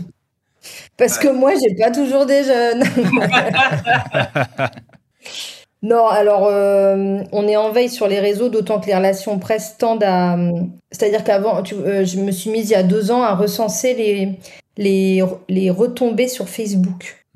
Parce 0.97 1.19
ouais. 1.19 1.25
que 1.25 1.33
moi, 1.33 1.53
j'ai 1.63 1.75
pas 1.77 1.91
toujours 1.91 2.27
des 2.27 2.43
jeunes. 2.45 2.83
non, 5.85 6.07
alors, 6.07 6.47
euh, 6.47 7.23
on 7.31 7.47
est 7.47 7.57
en 7.57 7.71
veille 7.71 7.91
sur 7.91 8.09
les 8.09 8.19
réseaux, 8.19 8.49
d'autant 8.49 8.81
que 8.81 8.87
les 8.87 8.95
relations 8.95 9.39
presse 9.39 9.77
tendent 9.77 10.03
à. 10.03 10.39
C'est-à-dire 10.91 11.23
qu'avant, 11.25 11.63
euh, 11.75 12.07
je 12.07 12.21
me 12.21 12.31
suis 12.31 12.49
mise 12.49 12.71
il 12.71 12.73
y 12.73 12.75
a 12.75 12.83
deux 12.83 13.11
ans 13.11 13.23
à 13.23 13.35
recenser 13.35 13.93
les 13.93 14.39
les, 14.79 15.23
les 15.51 15.69
retombées 15.69 16.29
sur 16.29 16.49
Facebook. 16.49 17.27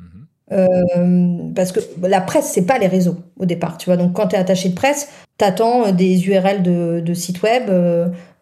Euh, 0.51 1.51
parce 1.55 1.73
que 1.73 1.81
la 2.01 2.23
presse, 2.23 2.47
c'est 2.47 2.65
pas 2.65 2.79
les 2.79 2.87
réseaux 2.87 3.17
au 3.39 3.45
départ, 3.45 3.77
tu 3.77 3.85
vois. 3.85 3.99
Donc, 3.99 4.15
quand 4.15 4.29
tu 4.29 4.37
es 4.37 4.39
attaché 4.39 4.71
de 4.71 4.75
presse, 4.75 5.11
t'attends 5.37 5.93
des 5.93 6.27
URL 6.27 6.63
de, 6.63 7.03
de 7.05 7.15
sites 7.15 7.43
web, 7.43 7.71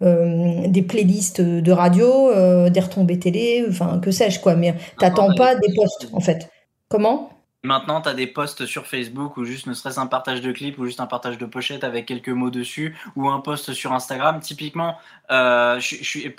des 0.00 0.82
playlists 0.82 1.40
de 1.40 1.72
radio, 1.72 2.30
des 2.70 2.80
retombées 2.80 3.18
télé, 3.18 3.64
enfin, 3.68 3.98
que 3.98 4.12
sais-je, 4.12 4.38
quoi. 4.38 4.54
Mais 4.54 4.72
t'attends 5.00 5.34
pas 5.34 5.57
des 5.57 5.74
posts, 5.74 6.11
en 6.12 6.20
fait. 6.20 6.48
Comment? 6.88 7.36
Maintenant, 7.67 8.01
tu 8.01 8.09
as 8.09 8.14
des 8.14 8.29
posts 8.29 8.64
sur 8.64 8.87
Facebook 8.87 9.37
ou 9.37 9.45
juste 9.45 9.67
ne 9.67 9.75
serait-ce 9.75 9.99
un 9.99 10.07
partage 10.07 10.41
de 10.41 10.53
clip 10.53 10.79
ou 10.79 10.87
juste 10.87 11.01
un 11.01 11.09
partage 11.09 11.37
de 11.37 11.47
pochette 11.47 11.83
avec 11.83 12.07
quelques 12.07 12.29
mots 12.29 12.49
dessus 12.49 12.97
ou 13.17 13.29
un 13.29 13.41
post 13.41 13.73
sur 13.73 13.93
Instagram. 13.93 14.39
Typiquement, 14.39 14.99
euh, 15.33 15.81
je, 15.81 15.97
je, 15.97 16.05
suis, 16.05 16.37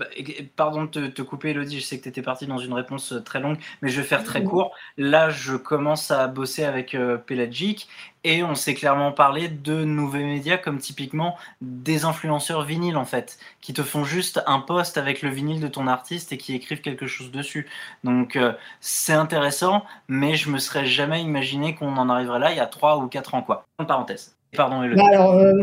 pardon 0.56 0.86
de 0.86 0.88
te, 0.88 1.08
te, 1.08 1.22
couper, 1.22 1.50
Elodie, 1.50 1.82
je 1.82 1.86
sais 1.86 1.98
que 1.98 2.04
tu 2.04 2.10
étais 2.10 2.22
partie 2.22 2.48
dans 2.48 2.60
une 2.60 2.72
réponse 2.72 3.14
très 3.26 3.42
longue, 3.42 3.58
mais 3.82 3.90
je 3.90 4.00
vais 4.00 4.08
faire 4.08 4.24
très 4.24 4.42
court. 4.42 4.74
Là, 4.98 5.30
je 5.30 5.58
commence 5.58 6.12
à 6.12 6.28
bosser 6.28 6.64
avec 6.64 6.96
euh, 6.96 7.18
Pelagic 7.18 7.90
et 8.28 8.44
on 8.44 8.56
s'est 8.56 8.74
clairement 8.74 9.14
parlé 9.14 9.48
de 9.48 9.86
nouveaux 9.86 10.18
médias 10.18 10.58
comme 10.58 10.80
typiquement 10.80 11.38
des 11.62 12.04
influenceurs 12.04 12.64
vinyles 12.64 12.98
en 12.98 13.06
fait, 13.06 13.38
qui 13.62 13.72
te 13.72 13.84
font 13.84 14.04
juste 14.04 14.42
un 14.46 14.60
post 14.60 14.98
avec 14.98 15.22
le 15.22 15.30
vinyle 15.30 15.62
de 15.62 15.68
ton 15.70 15.88
artiste 15.88 16.34
et 16.34 16.38
qui 16.38 16.54
écrivent 16.54 16.82
quelque 16.82 17.08
chose 17.08 17.32
dessus. 17.32 17.68
Donc 18.04 18.36
euh, 18.36 18.52
c'est 18.82 19.14
intéressant, 19.14 19.86
mais 20.10 20.36
je 20.36 20.50
me 20.50 20.58
serais 20.58 20.86
jamais 20.86 21.22
imaginé 21.22 21.74
qu'on 21.74 21.96
en 21.96 22.10
arriverait 22.10 22.40
là 22.40 22.52
il 22.52 22.58
y 22.58 22.60
a 22.60 22.66
3 22.66 22.98
ou 22.98 23.08
4 23.08 23.36
ans 23.36 23.42
quoi. 23.42 23.66
En 23.80 23.86
parenthèse. 23.86 24.36
Pardon, 24.56 24.82
bah 24.96 25.04
alors, 25.12 25.34
euh, 25.34 25.54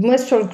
moi, 0.00 0.18
sur 0.18 0.38
le, 0.38 0.46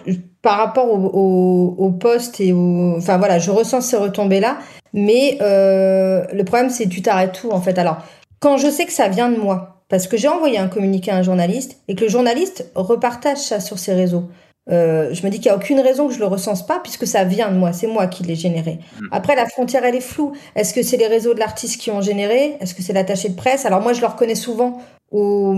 par 0.43 0.59
rapport 0.59 0.91
au, 0.93 1.75
au, 1.79 1.99
et 2.39 2.53
au. 2.53 2.95
Enfin, 2.99 3.17
voilà, 3.17 3.39
je 3.39 3.51
ressens 3.51 3.81
ces 3.81 3.97
retombées-là, 3.97 4.59
mais 4.93 5.39
euh, 5.41 6.25
le 6.33 6.45
problème, 6.45 6.69
c'est 6.69 6.87
tu 6.89 7.01
t'arrêtes 7.01 7.41
tout, 7.41 7.51
en 7.51 7.63
fait? 7.63 7.79
Alors, 7.79 7.99
quand 8.39 8.59
je 8.59 8.69
sais 8.69 8.85
que 8.85 8.93
ça 8.93 9.09
vient 9.09 9.31
de 9.31 9.39
moi, 9.39 9.74
parce 9.89 10.07
que 10.07 10.16
j'ai 10.16 10.28
envoyé 10.28 10.59
un 10.59 10.68
communiqué 10.68 11.11
à 11.11 11.16
un 11.16 11.22
journaliste 11.22 11.78
et 11.89 11.95
que 11.95 12.03
le 12.03 12.09
journaliste 12.09 12.70
repartage 12.74 13.39
ça 13.39 13.61
sur 13.61 13.78
ses 13.78 13.95
réseaux, 13.95 14.28
euh, 14.70 15.12
je 15.12 15.22
me 15.24 15.30
dis 15.30 15.41
qu'il 15.41 15.51
n'y 15.51 15.55
a 15.55 15.57
aucune 15.57 15.80
raison 15.80 16.09
que 16.09 16.14
je 16.14 16.18
le 16.18 16.26
recense 16.26 16.66
pas 16.66 16.80
puisque 16.80 17.07
ça 17.07 17.24
vient 17.24 17.51
de 17.51 17.57
moi, 17.57 17.72
c'est 17.72 17.87
moi 17.87 18.07
qui 18.07 18.22
l'ai 18.22 18.35
généré. 18.35 18.78
Mmh. 18.78 19.07
Après, 19.12 19.37
la 19.37 19.47
frontière, 19.47 19.85
elle 19.85 19.95
est 19.95 20.01
floue. 20.01 20.32
Est-ce 20.57 20.72
que 20.72 20.82
c'est 20.82 20.97
les 20.97 21.07
réseaux 21.07 21.35
de 21.35 21.39
l'artiste 21.39 21.80
qui 21.80 21.91
ont 21.91 22.01
généré? 22.01 22.57
Est-ce 22.61 22.74
que 22.74 22.82
c'est 22.82 22.95
l'attaché 22.95 23.28
de 23.28 23.35
presse? 23.35 23.66
Alors 23.66 23.82
moi, 23.82 23.93
je 23.93 24.01
le 24.01 24.07
reconnais 24.07 24.35
souvent 24.35 24.78
aux, 25.11 25.55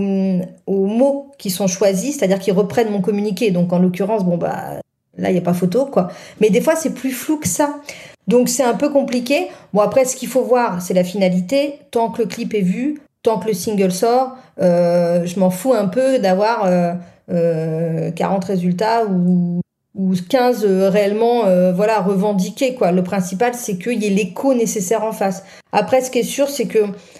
aux 0.65 0.85
mots 0.85 1.31
qui 1.37 1.49
sont 1.49 1.67
choisis, 1.67 2.17
c'est-à-dire 2.17 2.39
qu'ils 2.39 2.53
reprennent 2.53 2.89
mon 2.89 3.01
communiqué. 3.01 3.51
Donc 3.51 3.71
en 3.71 3.79
l'occurrence, 3.79 4.25
bon 4.25 4.37
bah 4.37 4.81
là, 5.17 5.29
il 5.29 5.33
n'y 5.33 5.39
a 5.39 5.43
pas 5.43 5.53
photo, 5.53 5.85
quoi. 5.85 6.09
Mais 6.41 6.49
des 6.49 6.61
fois, 6.61 6.75
c'est 6.75 6.93
plus 6.93 7.11
flou 7.11 7.37
que 7.37 7.47
ça. 7.47 7.79
Donc 8.27 8.49
c'est 8.49 8.63
un 8.63 8.73
peu 8.73 8.89
compliqué. 8.89 9.47
Bon 9.73 9.79
après, 9.79 10.03
ce 10.03 10.17
qu'il 10.17 10.27
faut 10.27 10.43
voir, 10.43 10.81
c'est 10.81 10.93
la 10.93 11.05
finalité. 11.05 11.79
Tant 11.91 12.09
que 12.09 12.23
le 12.23 12.27
clip 12.27 12.53
est 12.53 12.61
vu, 12.61 12.99
tant 13.27 13.39
que 13.39 13.47
le 13.47 13.53
single 13.53 13.91
sort, 13.91 14.37
euh, 14.61 15.25
je 15.25 15.39
m'en 15.39 15.49
fous 15.49 15.73
un 15.73 15.87
peu 15.87 16.19
d'avoir... 16.19 16.65
Euh, 16.65 16.93
euh, 17.29 18.09
40 18.11 18.45
résultats 18.45 19.05
ou, 19.05 19.59
ou 19.95 20.13
15 20.29 20.63
euh, 20.63 20.89
réellement 20.89 21.45
euh, 21.45 21.73
voilà 21.73 21.99
revendiqués 21.99 22.73
quoi. 22.73 22.93
Le 22.93 23.03
principal 23.03 23.53
c'est 23.53 23.77
qu'il 23.77 24.01
y 24.01 24.07
ait 24.07 24.11
l'écho 24.11 24.53
nécessaire 24.53 25.03
en 25.03 25.11
face. 25.11 25.43
Après 25.73 25.99
ce 25.99 26.09
qui 26.09 26.19
est 26.19 26.23
sûr 26.23 26.49
c'est 26.49 26.67
que 26.67 26.79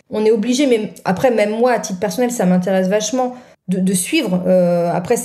on 0.09 0.23
est 0.23 0.31
obligé 0.31 0.65
mais 0.65 0.93
après 1.03 1.29
même 1.31 1.49
moi 1.49 1.71
à 1.71 1.79
titre 1.79 1.99
personnel 1.99 2.31
ça 2.31 2.45
m'intéresse 2.45 2.87
vachement 2.87 3.35
de, 3.67 3.93
suivre. 3.93 4.43
Euh, 4.47 4.89
après 4.93 5.15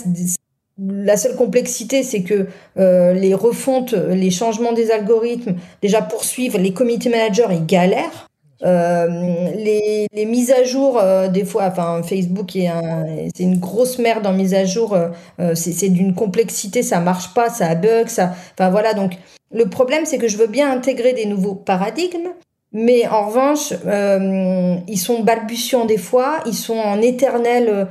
la 0.84 1.16
seule 1.16 1.36
complexité, 1.36 2.02
c'est 2.02 2.24
que 2.24 2.48
euh, 2.76 3.12
les 3.12 3.34
refontes, 3.34 3.92
les 3.92 4.32
changements 4.32 4.72
des 4.72 4.90
algorithmes, 4.90 5.54
déjà 5.80 6.02
poursuivre, 6.02 6.58
les 6.58 6.72
community 6.72 7.08
managers, 7.08 7.46
ils 7.52 7.64
galèrent. 7.64 8.26
Euh, 8.64 9.50
les, 9.56 10.06
mises 10.26 10.52
à 10.52 10.62
jour, 10.64 10.98
euh, 10.98 11.28
des 11.28 11.44
fois, 11.44 11.64
enfin, 11.64 12.02
Facebook 12.02 12.54
est 12.56 12.70
c'est 13.34 13.42
une 13.42 13.58
grosse 13.58 13.98
merde 13.98 14.26
en 14.26 14.32
mise 14.32 14.54
à 14.54 14.64
jour. 14.64 14.94
Euh, 14.94 15.54
c'est, 15.54 15.88
d'une 15.88 16.14
complexité, 16.14 16.82
ça 16.82 17.00
marche 17.00 17.34
pas, 17.34 17.50
ça 17.50 17.74
bug, 17.74 18.08
ça. 18.08 18.32
Enfin 18.54 18.70
voilà. 18.70 18.94
Donc 18.94 19.12
le 19.52 19.68
problème, 19.68 20.06
c'est 20.06 20.18
que 20.18 20.28
je 20.28 20.36
veux 20.36 20.46
bien 20.46 20.70
intégrer 20.70 21.12
des 21.12 21.26
nouveaux 21.26 21.54
paradigmes, 21.54 22.30
mais 22.72 23.06
en 23.08 23.26
revanche, 23.26 23.72
ils 24.88 24.98
sont 24.98 25.22
balbutiants 25.22 25.84
des 25.84 25.98
fois, 25.98 26.38
ils 26.46 26.54
sont 26.54 26.78
en 26.78 27.00
éternel 27.02 27.88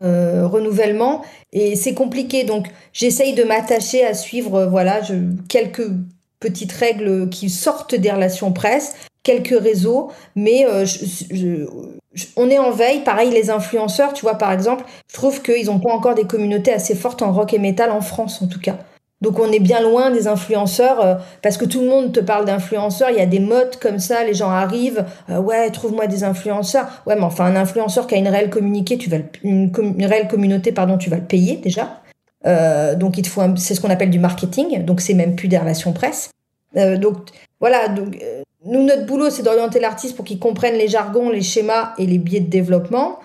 renouvellement 0.00 1.22
et 1.52 1.74
c'est 1.74 1.94
compliqué. 1.94 2.44
Donc 2.44 2.68
j'essaye 2.92 3.32
de 3.34 3.44
m'attacher 3.44 4.04
à 4.04 4.14
suivre, 4.14 4.66
voilà, 4.66 5.00
je, 5.02 5.14
quelques 5.48 5.88
petites 6.38 6.72
règles 6.72 7.28
qui 7.30 7.48
sortent 7.48 7.94
des 7.94 8.10
relations 8.10 8.52
presse, 8.52 8.94
quelques 9.22 9.58
réseaux, 9.60 10.10
mais 10.34 10.66
euh, 10.66 10.84
je, 10.84 11.04
je, 11.30 11.66
on 12.36 12.50
est 12.50 12.58
en 12.58 12.70
veille. 12.70 13.00
Pareil, 13.00 13.30
les 13.30 13.50
influenceurs, 13.50 14.12
tu 14.12 14.22
vois, 14.22 14.36
par 14.36 14.52
exemple, 14.52 14.84
je 15.08 15.14
trouve 15.14 15.42
qu'ils 15.42 15.66
n'ont 15.66 15.80
pas 15.80 15.92
encore 15.92 16.14
des 16.14 16.24
communautés 16.24 16.72
assez 16.72 16.94
fortes 16.94 17.22
en 17.22 17.32
rock 17.32 17.54
et 17.54 17.58
métal 17.58 17.90
en 17.90 18.00
France, 18.00 18.42
en 18.42 18.46
tout 18.46 18.60
cas. 18.60 18.78
Donc 19.20 19.38
on 19.38 19.52
est 19.52 19.60
bien 19.60 19.80
loin 19.80 20.10
des 20.10 20.26
influenceurs 20.26 21.00
euh, 21.00 21.14
parce 21.42 21.56
que 21.56 21.64
tout 21.64 21.80
le 21.80 21.86
monde 21.86 22.12
te 22.12 22.18
parle 22.18 22.44
d'influenceurs. 22.44 23.10
Il 23.10 23.16
y 23.16 23.20
a 23.20 23.26
des 23.26 23.38
modes 23.38 23.76
comme 23.76 24.00
ça, 24.00 24.24
les 24.24 24.34
gens 24.34 24.50
arrivent, 24.50 25.04
euh, 25.30 25.38
ouais, 25.38 25.70
trouve-moi 25.70 26.08
des 26.08 26.24
influenceurs. 26.24 26.88
Ouais, 27.06 27.14
mais 27.14 27.22
enfin 27.22 27.44
un 27.44 27.54
influenceur 27.54 28.08
qui 28.08 28.16
a 28.16 28.18
une 28.18 28.26
réelle 28.26 28.50
communiqué, 28.50 28.98
tu 28.98 29.08
vas 29.08 29.18
le, 29.18 29.24
une, 29.44 29.70
une, 29.78 30.04
réelle 30.04 30.26
communauté, 30.26 30.72
pardon, 30.72 30.98
tu 30.98 31.08
vas 31.08 31.18
le 31.18 31.24
payer 31.24 31.56
déjà. 31.56 32.00
Euh, 32.46 32.96
donc 32.96 33.16
il 33.16 33.22
te 33.22 33.28
faut, 33.28 33.42
c'est 33.56 33.76
ce 33.76 33.80
qu'on 33.80 33.90
appelle 33.90 34.10
du 34.10 34.18
marketing. 34.18 34.84
Donc 34.84 35.00
c'est 35.00 35.14
même 35.14 35.36
plus 35.36 35.46
des 35.46 35.58
relations 35.58 35.92
presse. 35.92 36.30
Euh, 36.76 36.96
donc 36.96 37.16
voilà, 37.62 37.86
donc 37.86 38.18
nous, 38.64 38.82
notre 38.82 39.06
boulot, 39.06 39.30
c'est 39.30 39.44
d'orienter 39.44 39.78
l'artiste 39.78 40.16
pour 40.16 40.24
qu'il 40.24 40.40
comprenne 40.40 40.74
les 40.74 40.88
jargons, 40.88 41.30
les 41.30 41.42
schémas 41.42 41.94
et 41.96 42.06
les 42.06 42.18
biais 42.18 42.40
de 42.40 42.50
développement. 42.50 43.20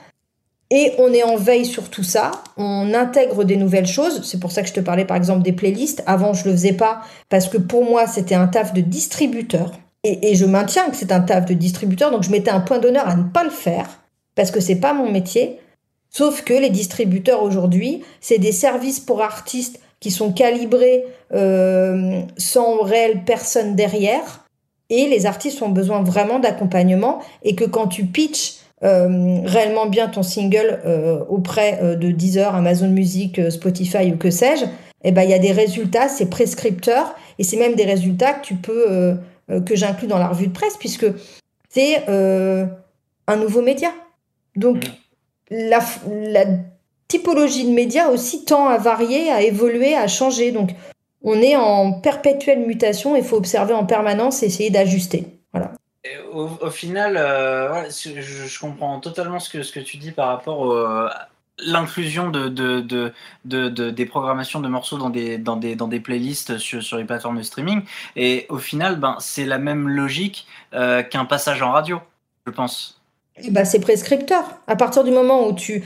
Et 0.70 0.94
on 1.00 1.12
est 1.12 1.24
en 1.24 1.38
veille 1.38 1.66
sur 1.66 1.90
tout 1.90 2.04
ça. 2.04 2.32
On 2.56 2.94
intègre 2.94 3.44
des 3.44 3.58
nouvelles 3.58 3.88
choses. 3.88 4.24
C'est 4.24 4.40
pour 4.40 4.52
ça 4.52 4.62
que 4.62 4.68
je 4.68 4.74
te 4.74 4.80
parlais, 4.80 5.06
par 5.06 5.18
exemple, 5.18 5.42
des 5.42 5.54
playlists. 5.54 6.04
Avant, 6.06 6.34
je 6.34 6.46
le 6.46 6.52
faisais 6.52 6.74
pas 6.74 7.02
parce 7.30 7.50
que 7.50 7.58
pour 7.58 7.84
moi, 7.84 8.06
c'était 8.06 8.36
un 8.36 8.48
taf 8.48 8.74
de 8.74 8.82
distributeur. 8.82 9.72
Et, 10.04 10.30
et 10.30 10.36
je 10.36 10.46
maintiens 10.46 10.88
que 10.92 10.96
c'est 10.96 11.12
un 11.12 11.22
taf 11.22 11.46
de 11.46 11.56
distributeur. 11.56 12.12
Donc, 12.12 12.22
je 12.22 12.30
mettais 12.30 12.52
un 12.52 12.60
point 12.60 12.78
d'honneur 12.78 13.08
à 13.08 13.16
ne 13.16 13.24
pas 13.24 13.44
le 13.44 13.50
faire 13.50 13.88
parce 14.36 14.52
que 14.52 14.60
c'est 14.60 14.76
pas 14.76 14.94
mon 14.94 15.10
métier. 15.12 15.60
Sauf 16.12 16.44
que 16.44 16.54
les 16.54 16.70
distributeurs 16.70 17.42
aujourd'hui, 17.42 18.04
c'est 18.22 18.38
des 18.38 18.52
services 18.52 19.00
pour 19.00 19.24
artistes 19.24 19.80
qui 20.00 20.12
sont 20.12 20.32
calibrés 20.32 21.06
euh, 21.34 22.22
sans 22.38 22.82
réelle 22.82 23.24
personne 23.26 23.76
derrière 23.76 24.46
et 24.90 25.08
les 25.08 25.26
artistes 25.26 25.62
ont 25.62 25.70
besoin 25.70 26.04
vraiment 26.04 26.40
d'accompagnement 26.40 27.20
et 27.44 27.56
que 27.56 27.66
quand 27.66 27.88
tu 27.88 28.06
pitches 28.06 28.58
euh, 28.84 29.42
réellement 29.44 29.88
bien 29.88 30.08
ton 30.08 30.24
single 30.24 30.80
euh, 30.86 31.24
auprès 31.30 31.98
de 31.98 32.12
Deezer, 32.12 32.54
Amazon 32.56 32.90
Music, 32.90 33.52
Spotify 33.52 34.12
ou 34.14 34.18
que 34.18 34.30
sais-je, 34.30 34.66
eh 35.04 35.12
ben, 35.12 35.24
il 35.24 35.30
y 35.30 35.34
a 35.34 35.40
des 35.40 35.52
résultats, 35.52 36.10
c'est 36.10 36.30
prescripteur, 36.30 37.16
et 37.38 37.44
c'est 37.44 37.58
même 37.58 37.76
des 37.76 37.86
résultats 37.86 38.34
que 38.34 38.46
tu 38.46 38.56
peux, 38.56 39.16
que 39.48 39.76
j'inclus 39.76 40.08
dans 40.08 40.18
la 40.18 40.28
revue 40.28 40.48
de 40.48 40.54
presse, 40.54 40.76
puisque 40.78 41.06
c'est 41.70 42.04
un 42.08 43.36
nouveau 43.36 43.62
média. 43.62 43.92
Donc, 44.56 44.88
mm. 45.52 45.70
la, 45.70 45.80
la 46.10 46.46
typologie 47.08 47.66
de 47.66 47.74
médias 47.74 48.10
aussi 48.10 48.46
tend 48.46 48.68
à 48.68 48.78
varier, 48.78 49.32
à 49.32 49.42
évoluer, 49.42 49.96
à 49.96 50.08
changer. 50.08 50.52
Donc, 50.52 50.72
on 51.24 51.42
est 51.42 51.56
en 51.56 51.94
perpétuelle 51.94 52.66
mutation 52.66 53.16
et 53.16 53.20
il 53.20 53.26
faut 53.26 53.38
observer 53.38 53.74
en 53.74 53.86
permanence 53.86 54.44
et 54.44 54.48
essayer 54.48 54.70
d'ajuster. 54.70 55.26
Voilà. 55.54 55.72
Au, 56.34 56.70
final, 56.70 57.18
euh, 57.18 57.90
je, 57.90 58.60
comprends 58.60 59.00
totalement 59.00 59.40
ce 59.40 59.50
que, 59.50 59.62
ce 59.62 59.74
que 59.74 59.80
tu 59.80 59.98
dis 59.98 60.12
par 60.12 60.28
rapport 60.30 60.78
à 60.78 61.28
l'inclusion 61.60 62.30
de, 62.30 62.50
de, 62.50 63.12
de, 63.46 63.90
des 63.90 64.06
programmations 64.06 64.60
de 64.60 64.68
morceaux 64.68 64.98
dans 64.98 65.10
des, 65.10 65.38
dans 65.38 65.56
des, 65.56 65.76
dans 65.76 65.88
des 65.88 66.00
playlists 66.00 66.58
sur, 66.58 66.84
sur 66.84 66.98
les 66.98 67.04
plateformes 67.04 67.38
de 67.38 67.44
streaming. 67.44 67.82
Et 68.16 68.46
au 68.50 68.58
final, 68.58 68.98
ben, 68.98 69.18
c'est 69.20 69.46
la 69.46 69.58
même 69.58 69.88
logique 69.90 70.48
euh, 70.74 71.04
qu'un 71.04 71.26
passage 71.26 71.62
en 71.62 71.72
radio, 71.72 72.00
je 72.46 72.52
pense. 72.52 73.02
bah, 73.50 73.66
c'est 73.66 73.80
prescripteur. 73.80 74.44
À 74.68 74.76
partir 74.76 75.04
du 75.04 75.12
moment 75.12 75.48
où 75.48 75.54
tu 75.54 75.84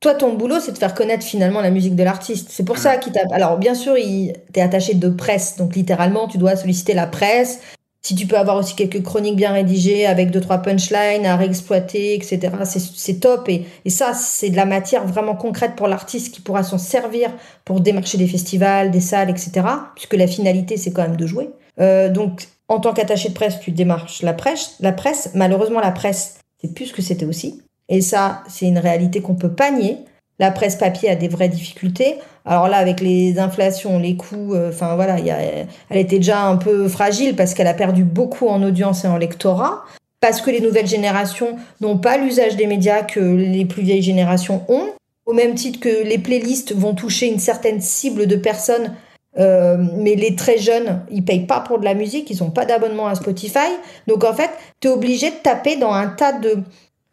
toi, 0.00 0.14
ton 0.14 0.32
boulot, 0.32 0.60
c'est 0.60 0.72
de 0.72 0.78
faire 0.78 0.94
connaître 0.94 1.24
finalement 1.26 1.60
la 1.60 1.70
musique 1.70 1.94
de 1.94 2.02
l'artiste. 2.02 2.48
C'est 2.50 2.64
pour 2.64 2.78
ça 2.78 2.96
qu'il 2.96 3.12
t'a. 3.12 3.20
Alors, 3.32 3.58
bien 3.58 3.74
sûr, 3.74 3.98
il... 3.98 4.32
t'es 4.52 4.62
attaché 4.62 4.94
de 4.94 5.08
presse, 5.10 5.56
donc 5.58 5.76
littéralement, 5.76 6.26
tu 6.26 6.38
dois 6.38 6.56
solliciter 6.56 6.94
la 6.94 7.06
presse. 7.06 7.60
Si 8.02 8.14
tu 8.14 8.26
peux 8.26 8.38
avoir 8.38 8.56
aussi 8.56 8.74
quelques 8.74 9.02
chroniques 9.02 9.36
bien 9.36 9.52
rédigées 9.52 10.06
avec 10.06 10.30
deux 10.30 10.40
trois 10.40 10.58
punchlines 10.58 11.26
à 11.26 11.36
réexploiter, 11.36 12.14
etc. 12.14 12.50
C'est 12.64 13.20
top 13.20 13.46
et, 13.50 13.66
et 13.84 13.90
ça 13.90 14.14
c'est 14.14 14.48
de 14.48 14.56
la 14.56 14.64
matière 14.64 15.06
vraiment 15.06 15.36
concrète 15.36 15.76
pour 15.76 15.86
l'artiste 15.86 16.32
qui 16.34 16.40
pourra 16.40 16.62
s'en 16.62 16.78
servir 16.78 17.30
pour 17.66 17.82
démarcher 17.82 18.16
des 18.16 18.26
festivals, 18.26 18.90
des 18.90 19.02
salles, 19.02 19.28
etc. 19.28 19.66
Puisque 19.94 20.14
la 20.14 20.26
finalité 20.26 20.78
c'est 20.78 20.92
quand 20.92 21.02
même 21.02 21.18
de 21.18 21.26
jouer. 21.26 21.50
Euh, 21.78 22.08
donc 22.08 22.48
en 22.68 22.80
tant 22.80 22.94
qu'attaché 22.94 23.28
de 23.28 23.34
presse, 23.34 23.60
tu 23.60 23.70
démarches 23.70 24.22
la 24.22 24.32
presse. 24.32 24.76
La 24.80 24.92
presse, 24.92 25.32
malheureusement 25.34 25.80
la 25.80 25.92
presse, 25.92 26.38
c'est 26.62 26.72
plus 26.72 26.86
ce 26.86 26.94
que 26.94 27.02
c'était 27.02 27.26
aussi. 27.26 27.60
Et 27.90 28.00
ça, 28.00 28.42
c'est 28.48 28.66
une 28.66 28.78
réalité 28.78 29.20
qu'on 29.20 29.34
peut 29.34 29.52
pas 29.52 29.70
nier. 29.70 29.98
La 30.38 30.50
presse 30.50 30.76
papier 30.76 31.10
a 31.10 31.16
des 31.16 31.28
vraies 31.28 31.50
difficultés. 31.50 32.16
Alors 32.46 32.68
là, 32.68 32.78
avec 32.78 33.00
les 33.00 33.38
inflations, 33.38 33.98
les 33.98 34.16
coûts, 34.16 34.54
euh, 34.54 34.70
enfin 34.70 34.94
voilà, 34.94 35.16
elle 35.18 35.98
était 35.98 36.16
déjà 36.16 36.44
un 36.44 36.56
peu 36.56 36.88
fragile 36.88 37.36
parce 37.36 37.52
qu'elle 37.52 37.66
a 37.66 37.74
perdu 37.74 38.04
beaucoup 38.04 38.48
en 38.48 38.62
audience 38.62 39.04
et 39.04 39.08
en 39.08 39.18
lectorat, 39.18 39.84
parce 40.20 40.40
que 40.40 40.50
les 40.50 40.62
nouvelles 40.62 40.86
générations 40.86 41.56
n'ont 41.82 41.98
pas 41.98 42.16
l'usage 42.16 42.56
des 42.56 42.66
médias 42.66 43.02
que 43.02 43.20
les 43.20 43.66
plus 43.66 43.82
vieilles 43.82 44.02
générations 44.02 44.62
ont. 44.68 44.86
Au 45.26 45.34
même 45.34 45.54
titre 45.54 45.80
que 45.80 46.04
les 46.04 46.18
playlists 46.18 46.74
vont 46.74 46.94
toucher 46.94 47.26
une 47.30 47.38
certaine 47.38 47.80
cible 47.80 48.26
de 48.26 48.36
personnes, 48.36 48.94
euh, 49.38 49.76
mais 49.96 50.14
les 50.14 50.34
très 50.34 50.56
jeunes, 50.56 51.02
ils 51.10 51.24
payent 51.24 51.46
pas 51.46 51.60
pour 51.60 51.78
de 51.78 51.84
la 51.84 51.94
musique, 51.94 52.30
ils 52.30 52.42
n'ont 52.42 52.50
pas 52.50 52.64
d'abonnement 52.64 53.08
à 53.08 53.14
Spotify. 53.14 53.68
Donc 54.06 54.24
en 54.24 54.32
fait, 54.32 54.50
tu 54.80 54.88
es 54.88 54.90
obligé 54.90 55.30
de 55.30 55.36
taper 55.36 55.76
dans 55.76 55.92
un 55.92 56.08
tas 56.08 56.32
de, 56.32 56.56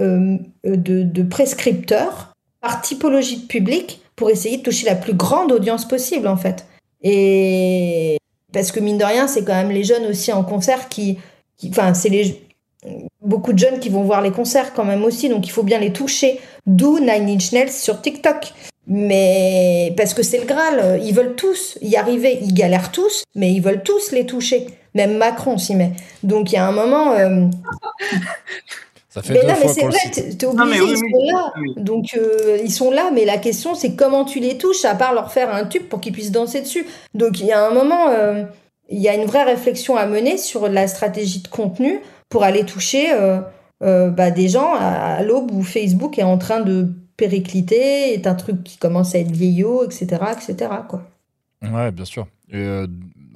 euh, 0.01 0.37
de, 0.63 1.23
prescripteurs 1.23 2.33
par 2.61 2.81
typologie 2.81 3.37
de 3.37 3.47
public 3.47 4.01
pour 4.15 4.29
essayer 4.29 4.57
de 4.57 4.63
toucher 4.63 4.85
la 4.85 4.95
plus 4.95 5.13
grande 5.13 5.51
audience 5.51 5.87
possible 5.87 6.27
en 6.27 6.37
fait. 6.37 6.65
Et 7.01 8.17
parce 8.53 8.71
que 8.71 8.79
mine 8.79 8.97
de 8.97 9.03
rien, 9.03 9.27
c'est 9.27 9.43
quand 9.43 9.53
même 9.53 9.71
les 9.71 9.83
jeunes 9.83 10.05
aussi 10.05 10.31
en 10.31 10.43
concert 10.43 10.89
qui, 10.89 11.17
enfin 11.69 11.93
c'est 11.93 12.09
les 12.09 12.41
beaucoup 13.21 13.53
de 13.53 13.59
jeunes 13.59 13.79
qui 13.79 13.89
vont 13.89 14.03
voir 14.03 14.21
les 14.21 14.31
concerts 14.31 14.73
quand 14.73 14.85
même 14.85 15.03
aussi, 15.03 15.29
donc 15.29 15.47
il 15.47 15.51
faut 15.51 15.63
bien 15.63 15.79
les 15.79 15.91
toucher. 15.91 16.39
D'où 16.65 16.99
Nine 16.99 17.29
Inch 17.29 17.51
Nails 17.51 17.71
sur 17.71 18.01
TikTok. 18.01 18.53
Mais 18.87 19.93
parce 19.97 20.13
que 20.13 20.23
c'est 20.23 20.39
le 20.39 20.45
Graal, 20.45 21.01
ils 21.03 21.13
veulent 21.13 21.35
tous 21.35 21.77
y 21.81 21.97
arriver, 21.97 22.39
ils 22.41 22.53
galèrent 22.53 22.91
tous, 22.91 23.23
mais 23.35 23.51
ils 23.51 23.61
veulent 23.61 23.83
tous 23.83 24.11
les 24.11 24.25
toucher. 24.25 24.67
Même 24.97 25.17
Macron 25.17 25.57
s'y 25.57 25.75
met. 25.75 25.91
Donc 26.23 26.51
il 26.51 26.55
y 26.55 26.57
a 26.57 26.65
un 26.65 26.71
moment, 26.71 27.11
euh, 27.11 27.45
mais 29.29 29.43
non, 29.43 29.53
mais 29.61 29.67
c'est 29.67 29.85
vrai, 29.85 29.97
t'es 30.11 30.45
obligé, 30.45 30.83
ils 30.83 30.97
sont 30.97 31.31
là. 31.31 31.53
Donc, 31.77 32.05
euh, 32.15 32.57
ils 32.63 32.71
sont 32.71 32.91
là, 32.91 33.11
mais 33.13 33.25
la 33.25 33.37
question, 33.37 33.75
c'est 33.75 33.95
comment 33.95 34.25
tu 34.25 34.39
les 34.39 34.57
touches, 34.57 34.85
à 34.85 34.95
part 34.95 35.13
leur 35.13 35.31
faire 35.31 35.53
un 35.53 35.65
tube 35.65 35.83
pour 35.83 35.99
qu'ils 35.99 36.13
puissent 36.13 36.31
danser 36.31 36.61
dessus. 36.61 36.85
Donc, 37.13 37.39
il 37.39 37.47
y 37.47 37.51
a 37.51 37.65
un 37.65 37.73
moment, 37.73 38.09
euh, 38.09 38.43
il 38.89 38.99
y 38.99 39.07
a 39.07 39.15
une 39.15 39.25
vraie 39.25 39.43
réflexion 39.43 39.95
à 39.95 40.05
mener 40.05 40.37
sur 40.37 40.67
la 40.69 40.87
stratégie 40.87 41.41
de 41.41 41.47
contenu 41.47 42.01
pour 42.29 42.43
aller 42.43 42.65
toucher 42.65 43.13
euh, 43.13 44.09
bah, 44.09 44.31
des 44.31 44.49
gens 44.49 44.73
à, 44.75 45.21
l'aube 45.23 45.51
où 45.51 45.63
Facebook 45.63 46.19
est 46.19 46.23
en 46.23 46.37
train 46.37 46.61
de 46.61 46.87
péricliter, 47.15 48.13
est 48.13 48.27
un 48.27 48.35
truc 48.35 48.63
qui 48.63 48.77
commence 48.77 49.15
à 49.15 49.19
être 49.19 49.31
vieillot, 49.31 49.83
etc., 49.85 50.07
etc., 50.31 50.71
quoi. 50.87 51.01
Ouais, 51.63 51.91
bien 51.91 52.05
sûr. 52.05 52.27
Et, 52.51 52.83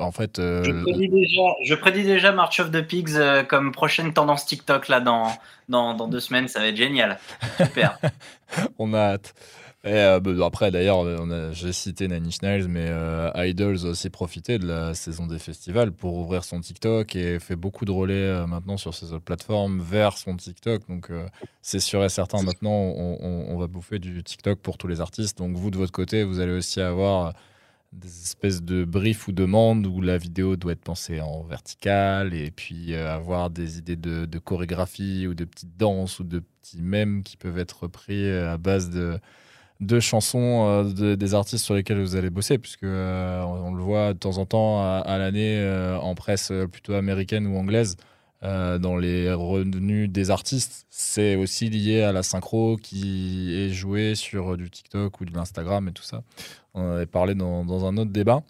en 0.01 0.11
fait. 0.11 0.39
Euh, 0.39 0.63
je, 0.63 1.75
prédis 1.75 2.03
déjà, 2.03 2.31
March 2.31 2.59
of 2.59 2.71
the 2.71 2.81
Pigs 2.81 3.15
euh, 3.15 3.43
comme 3.43 3.71
prochaine 3.71 4.13
tendance 4.13 4.45
TikTok 4.45 4.87
là 4.87 4.99
dans, 4.99 5.31
dans, 5.69 5.93
dans, 5.93 6.07
deux 6.07 6.19
semaines. 6.19 6.47
Ça 6.47 6.59
va 6.59 6.67
être 6.67 6.77
génial. 6.77 7.19
Super. 7.57 7.97
on 8.79 8.93
a 8.93 8.99
hâte. 8.99 9.33
Et 9.83 9.93
euh, 9.93 10.19
bah, 10.19 10.31
après, 10.45 10.69
d'ailleurs, 10.69 11.03
j'ai 11.53 11.73
cité 11.73 12.07
Nine 12.07 12.27
Inch 12.27 12.41
Nails, 12.43 12.67
mais 12.67 12.91
Idols 13.35 13.79
a 13.85 13.89
aussi 13.89 14.09
profité 14.11 14.59
de 14.59 14.67
la 14.67 14.93
saison 14.93 15.25
des 15.25 15.39
festivals 15.39 15.91
pour 15.91 16.15
ouvrir 16.17 16.43
son 16.43 16.59
TikTok 16.59 17.15
et 17.15 17.39
fait 17.39 17.55
beaucoup 17.55 17.85
de 17.85 17.91
relais 17.91 18.45
maintenant 18.45 18.77
sur 18.77 18.93
ses 18.93 19.13
autres 19.13 19.23
plateformes 19.23 19.79
vers 19.81 20.17
son 20.17 20.35
TikTok. 20.35 20.87
Donc, 20.87 21.09
c'est 21.63 21.79
sûr 21.79 22.03
et 22.03 22.09
certain, 22.09 22.43
maintenant, 22.43 22.69
on, 22.69 23.45
on, 23.49 23.57
va 23.57 23.65
bouffer 23.65 23.97
du 23.97 24.23
TikTok 24.23 24.59
pour 24.59 24.77
tous 24.77 24.87
les 24.87 25.01
artistes. 25.01 25.39
Donc, 25.39 25.55
vous, 25.55 25.71
de 25.71 25.77
votre 25.77 25.91
côté, 25.91 26.23
vous 26.23 26.39
allez 26.39 26.53
aussi 26.53 26.79
avoir 26.79 27.33
des 27.91 28.21
espèces 28.21 28.63
de 28.63 28.85
briefs 28.85 29.27
ou 29.27 29.33
demandes 29.33 29.85
où 29.85 29.99
la 30.01 30.17
vidéo 30.17 30.55
doit 30.55 30.71
être 30.71 30.81
pensée 30.81 31.19
en 31.19 31.43
vertical 31.43 32.33
et 32.33 32.49
puis 32.49 32.93
euh, 32.93 33.13
avoir 33.13 33.49
des 33.49 33.79
idées 33.79 33.97
de, 33.97 34.39
chorégraphie 34.39 35.27
ou 35.27 35.33
de 35.33 35.43
petites 35.43 35.75
danses 35.77 36.19
ou 36.19 36.23
de 36.23 36.39
petits 36.39 36.81
mèmes 36.81 37.21
qui 37.23 37.35
peuvent 37.35 37.59
être 37.59 37.83
repris 37.83 38.25
euh, 38.25 38.53
à 38.53 38.57
base 38.57 38.89
de, 38.89 39.19
de 39.81 39.99
chansons 39.99 40.67
euh, 40.69 41.15
des 41.15 41.33
artistes 41.33 41.65
sur 41.65 41.75
lesquels 41.75 41.99
vous 41.99 42.15
allez 42.15 42.29
bosser 42.29 42.57
puisque 42.57 42.83
on, 42.83 43.73
le 43.73 43.83
voit 43.83 44.13
de 44.13 44.19
temps 44.19 44.37
en 44.37 44.45
temps 44.45 44.81
à, 44.81 45.17
l'année 45.17 45.61
en 46.01 46.15
presse 46.15 46.53
plutôt 46.71 46.93
américaine 46.93 47.45
ou 47.45 47.57
anglaise 47.57 47.97
dans 48.41 48.97
les 48.97 49.31
revenus 49.31 50.09
des 50.09 50.31
artistes, 50.31 50.87
c'est 50.89 51.35
aussi 51.35 51.69
lié 51.69 52.01
à 52.01 52.11
la 52.11 52.23
synchro 52.23 52.75
qui 52.81 53.53
est 53.53 53.69
jouée 53.69 54.15
sur 54.15 54.57
du 54.57 54.67
TikTok 54.67 55.21
ou 55.21 55.25
de 55.25 55.33
l'Instagram 55.35 55.87
et 55.87 55.91
tout 55.91 56.01
ça. 56.01 56.23
On 56.73 56.81
en 56.81 56.91
avait 56.93 57.05
parlé 57.05 57.35
dans, 57.35 57.85
un 57.85 57.97
autre 57.97 58.11
débat. 58.11 58.43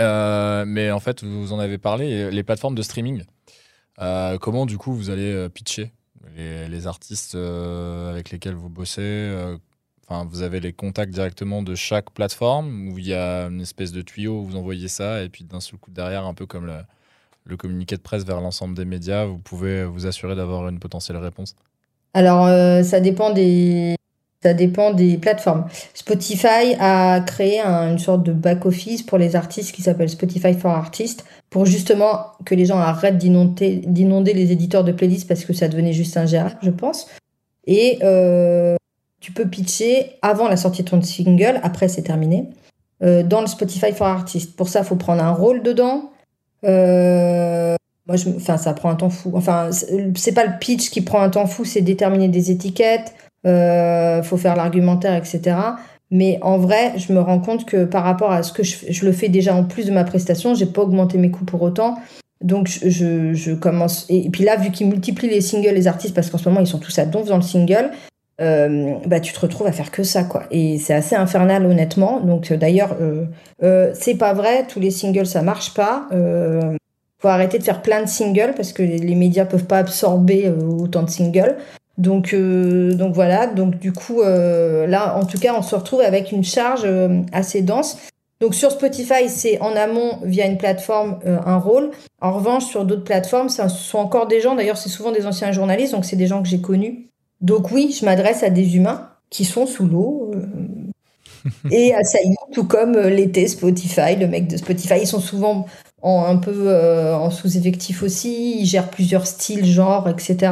Euh, 0.00 0.64
mais 0.66 0.90
en 0.90 1.00
fait, 1.00 1.22
vous 1.24 1.52
en 1.52 1.58
avez 1.58 1.78
parlé, 1.78 2.30
les 2.30 2.42
plateformes 2.42 2.74
de 2.74 2.82
streaming. 2.82 3.24
Euh, 4.00 4.38
comment, 4.38 4.66
du 4.66 4.78
coup, 4.78 4.92
vous 4.92 5.10
allez 5.10 5.32
euh, 5.32 5.48
pitcher 5.48 5.92
les, 6.36 6.86
artistes 6.86 7.34
avec 7.34 8.30
lesquels 8.30 8.54
vous 8.54 8.68
bossez 8.68 9.56
Enfin, 10.08 10.26
vous 10.28 10.42
avez 10.42 10.60
les 10.60 10.72
contacts 10.72 11.12
directement 11.12 11.62
de 11.62 11.74
chaque 11.74 12.10
plateforme 12.10 12.88
où 12.88 12.98
il 12.98 13.06
y 13.06 13.14
a 13.14 13.46
une 13.46 13.60
espèce 13.60 13.92
de 13.92 14.02
tuyau 14.02 14.40
où 14.40 14.44
vous 14.44 14.56
envoyez 14.56 14.88
ça 14.88 15.22
et 15.22 15.28
puis 15.28 15.44
d'un 15.44 15.60
seul 15.60 15.78
coup 15.78 15.90
derrière, 15.90 16.26
un 16.26 16.34
peu 16.34 16.44
comme 16.44 16.72
le 17.44 17.56
communiqué 17.56 17.96
de 17.96 18.00
presse 18.00 18.24
vers 18.24 18.40
l'ensemble 18.40 18.74
des 18.74 18.84
médias, 18.84 19.24
vous 19.26 19.38
pouvez 19.38 19.84
vous 19.84 20.06
assurer 20.06 20.34
d'avoir 20.34 20.68
une 20.68 20.80
potentielle 20.80 21.18
réponse 21.18 21.54
Alors, 22.14 22.46
ça 22.84 23.00
dépend 23.00 23.32
des, 23.32 23.94
ça 24.42 24.54
dépend 24.54 24.92
des 24.92 25.18
plateformes. 25.18 25.66
Spotify 25.94 26.74
a 26.80 27.20
créé 27.20 27.60
une 27.60 27.98
sorte 27.98 28.24
de 28.24 28.32
back-office 28.32 29.02
pour 29.02 29.18
les 29.18 29.36
artistes 29.36 29.72
qui 29.72 29.82
s'appelle 29.82 30.08
Spotify 30.08 30.54
for 30.54 30.72
Artists 30.72 31.24
pour 31.48 31.66
justement 31.66 32.26
que 32.44 32.54
les 32.54 32.64
gens 32.64 32.78
arrêtent 32.78 33.18
d'inonder 33.18 34.34
les 34.34 34.52
éditeurs 34.52 34.84
de 34.84 34.92
playlists 34.92 35.28
parce 35.28 35.44
que 35.44 35.52
ça 35.52 35.68
devenait 35.68 35.92
juste 35.92 36.16
ingérable, 36.16 36.56
je 36.62 36.70
pense. 36.70 37.08
Et 37.66 37.98
euh, 38.02 38.76
tu 39.20 39.32
peux 39.32 39.46
pitcher 39.46 40.12
avant 40.22 40.48
la 40.48 40.56
sortie 40.56 40.82
de 40.82 40.88
ton 40.88 41.00
single, 41.00 41.60
après 41.62 41.88
c'est 41.88 42.02
terminé, 42.02 42.48
euh, 43.02 43.22
dans 43.22 43.40
le 43.40 43.46
Spotify 43.46 43.92
for 43.92 44.06
Artists. 44.08 44.56
Pour 44.56 44.68
ça, 44.68 44.80
il 44.80 44.86
faut 44.86 44.96
prendre 44.96 45.22
un 45.22 45.30
rôle 45.30 45.62
dedans. 45.62 46.10
Euh, 46.64 47.76
moi, 48.06 48.16
enfin, 48.36 48.56
ça 48.56 48.72
prend 48.72 48.90
un 48.90 48.96
temps 48.96 49.10
fou. 49.10 49.32
Enfin, 49.34 49.70
c'est 50.16 50.32
pas 50.32 50.44
le 50.44 50.58
pitch 50.58 50.90
qui 50.90 51.02
prend 51.02 51.20
un 51.20 51.30
temps 51.30 51.46
fou, 51.46 51.64
c'est 51.64 51.82
déterminer 51.82 52.28
des 52.28 52.50
étiquettes, 52.50 53.14
euh, 53.46 54.22
faut 54.22 54.36
faire 54.36 54.56
l'argumentaire, 54.56 55.14
etc. 55.14 55.56
Mais 56.10 56.38
en 56.42 56.58
vrai, 56.58 56.92
je 56.96 57.12
me 57.12 57.20
rends 57.20 57.40
compte 57.40 57.64
que 57.64 57.84
par 57.84 58.04
rapport 58.04 58.32
à 58.32 58.42
ce 58.42 58.52
que 58.52 58.62
je, 58.62 59.04
le 59.04 59.12
fais 59.12 59.28
déjà 59.28 59.54
en 59.54 59.64
plus 59.64 59.86
de 59.86 59.92
ma 59.92 60.04
prestation, 60.04 60.54
j'ai 60.54 60.66
pas 60.66 60.82
augmenté 60.82 61.16
mes 61.18 61.30
coûts 61.30 61.44
pour 61.44 61.62
autant. 61.62 61.98
Donc 62.42 62.68
je, 62.68 63.32
je 63.32 63.52
commence. 63.52 64.06
Et, 64.08 64.28
puis 64.30 64.44
là, 64.44 64.56
vu 64.56 64.70
qu'ils 64.70 64.88
multiplient 64.88 65.30
les 65.30 65.40
singles, 65.40 65.74
les 65.74 65.86
artistes, 65.86 66.14
parce 66.14 66.28
qu'en 66.28 66.38
ce 66.38 66.48
moment 66.48 66.60
ils 66.60 66.66
sont 66.66 66.78
tous 66.78 66.98
à 66.98 67.06
donf 67.06 67.28
dans 67.28 67.36
le 67.36 67.42
single, 67.42 67.90
euh, 68.40 68.94
bah 69.06 69.20
tu 69.20 69.32
te 69.32 69.40
retrouves 69.40 69.66
à 69.66 69.72
faire 69.72 69.90
que 69.90 70.02
ça 70.02 70.24
quoi. 70.24 70.44
Et 70.50 70.78
c'est 70.78 70.94
assez 70.94 71.14
infernal 71.14 71.66
honnêtement. 71.66 72.20
Donc 72.20 72.50
euh, 72.50 72.56
d'ailleurs, 72.56 72.96
euh, 73.00 73.24
euh, 73.62 73.92
c'est 73.94 74.16
pas 74.16 74.32
vrai, 74.32 74.66
tous 74.66 74.80
les 74.80 74.90
singles 74.90 75.26
ça 75.26 75.42
marche 75.42 75.74
pas. 75.74 76.08
Euh, 76.12 76.76
faut 77.18 77.28
arrêter 77.28 77.58
de 77.58 77.62
faire 77.62 77.82
plein 77.82 78.02
de 78.02 78.08
singles 78.08 78.54
parce 78.56 78.72
que 78.72 78.82
les 78.82 79.14
médias 79.14 79.44
peuvent 79.44 79.66
pas 79.66 79.78
absorber 79.78 80.50
autant 80.50 81.04
de 81.04 81.10
singles. 81.10 81.56
Donc, 82.02 82.34
euh, 82.34 82.94
donc 82.94 83.14
voilà, 83.14 83.46
donc 83.46 83.78
du 83.78 83.92
coup, 83.92 84.22
euh, 84.22 84.88
là, 84.88 85.16
en 85.16 85.24
tout 85.24 85.38
cas, 85.38 85.54
on 85.56 85.62
se 85.62 85.76
retrouve 85.76 86.00
avec 86.00 86.32
une 86.32 86.42
charge 86.42 86.82
euh, 86.84 87.22
assez 87.30 87.62
dense. 87.62 87.96
Donc 88.40 88.56
sur 88.56 88.72
Spotify, 88.72 89.28
c'est 89.28 89.60
en 89.60 89.76
amont 89.76 90.18
via 90.24 90.46
une 90.46 90.58
plateforme 90.58 91.20
un 91.24 91.58
rôle. 91.58 91.92
En 92.20 92.32
revanche, 92.32 92.64
sur 92.64 92.84
d'autres 92.84 93.04
plateformes, 93.04 93.48
ce 93.48 93.68
sont 93.68 93.98
encore 93.98 94.26
des 94.26 94.40
gens, 94.40 94.56
d'ailleurs 94.56 94.78
c'est 94.78 94.88
souvent 94.88 95.12
des 95.12 95.26
anciens 95.26 95.52
journalistes, 95.52 95.92
donc 95.92 96.04
c'est 96.04 96.16
des 96.16 96.26
gens 96.26 96.42
que 96.42 96.48
j'ai 96.48 96.60
connus. 96.60 97.06
Donc 97.40 97.70
oui, 97.70 97.96
je 97.96 98.04
m'adresse 98.04 98.42
à 98.42 98.50
des 98.50 98.74
humains 98.74 99.10
qui 99.30 99.44
sont 99.44 99.64
sous 99.64 99.86
l'eau. 99.86 100.32
Et 101.70 101.94
à 101.94 102.02
Saïd, 102.02 102.34
tout 102.52 102.64
comme 102.64 102.98
l'été 102.98 103.46
Spotify, 103.46 104.16
le 104.16 104.26
mec 104.26 104.48
de 104.48 104.56
Spotify. 104.56 104.94
Ils 105.00 105.06
sont 105.06 105.20
souvent 105.20 105.66
en, 106.00 106.24
un 106.24 106.36
peu 106.36 106.74
en 107.14 107.30
sous-effectif 107.30 108.02
aussi, 108.02 108.58
ils 108.58 108.66
gèrent 108.66 108.90
plusieurs 108.90 109.28
styles, 109.28 109.64
genres, 109.64 110.08
etc. 110.08 110.50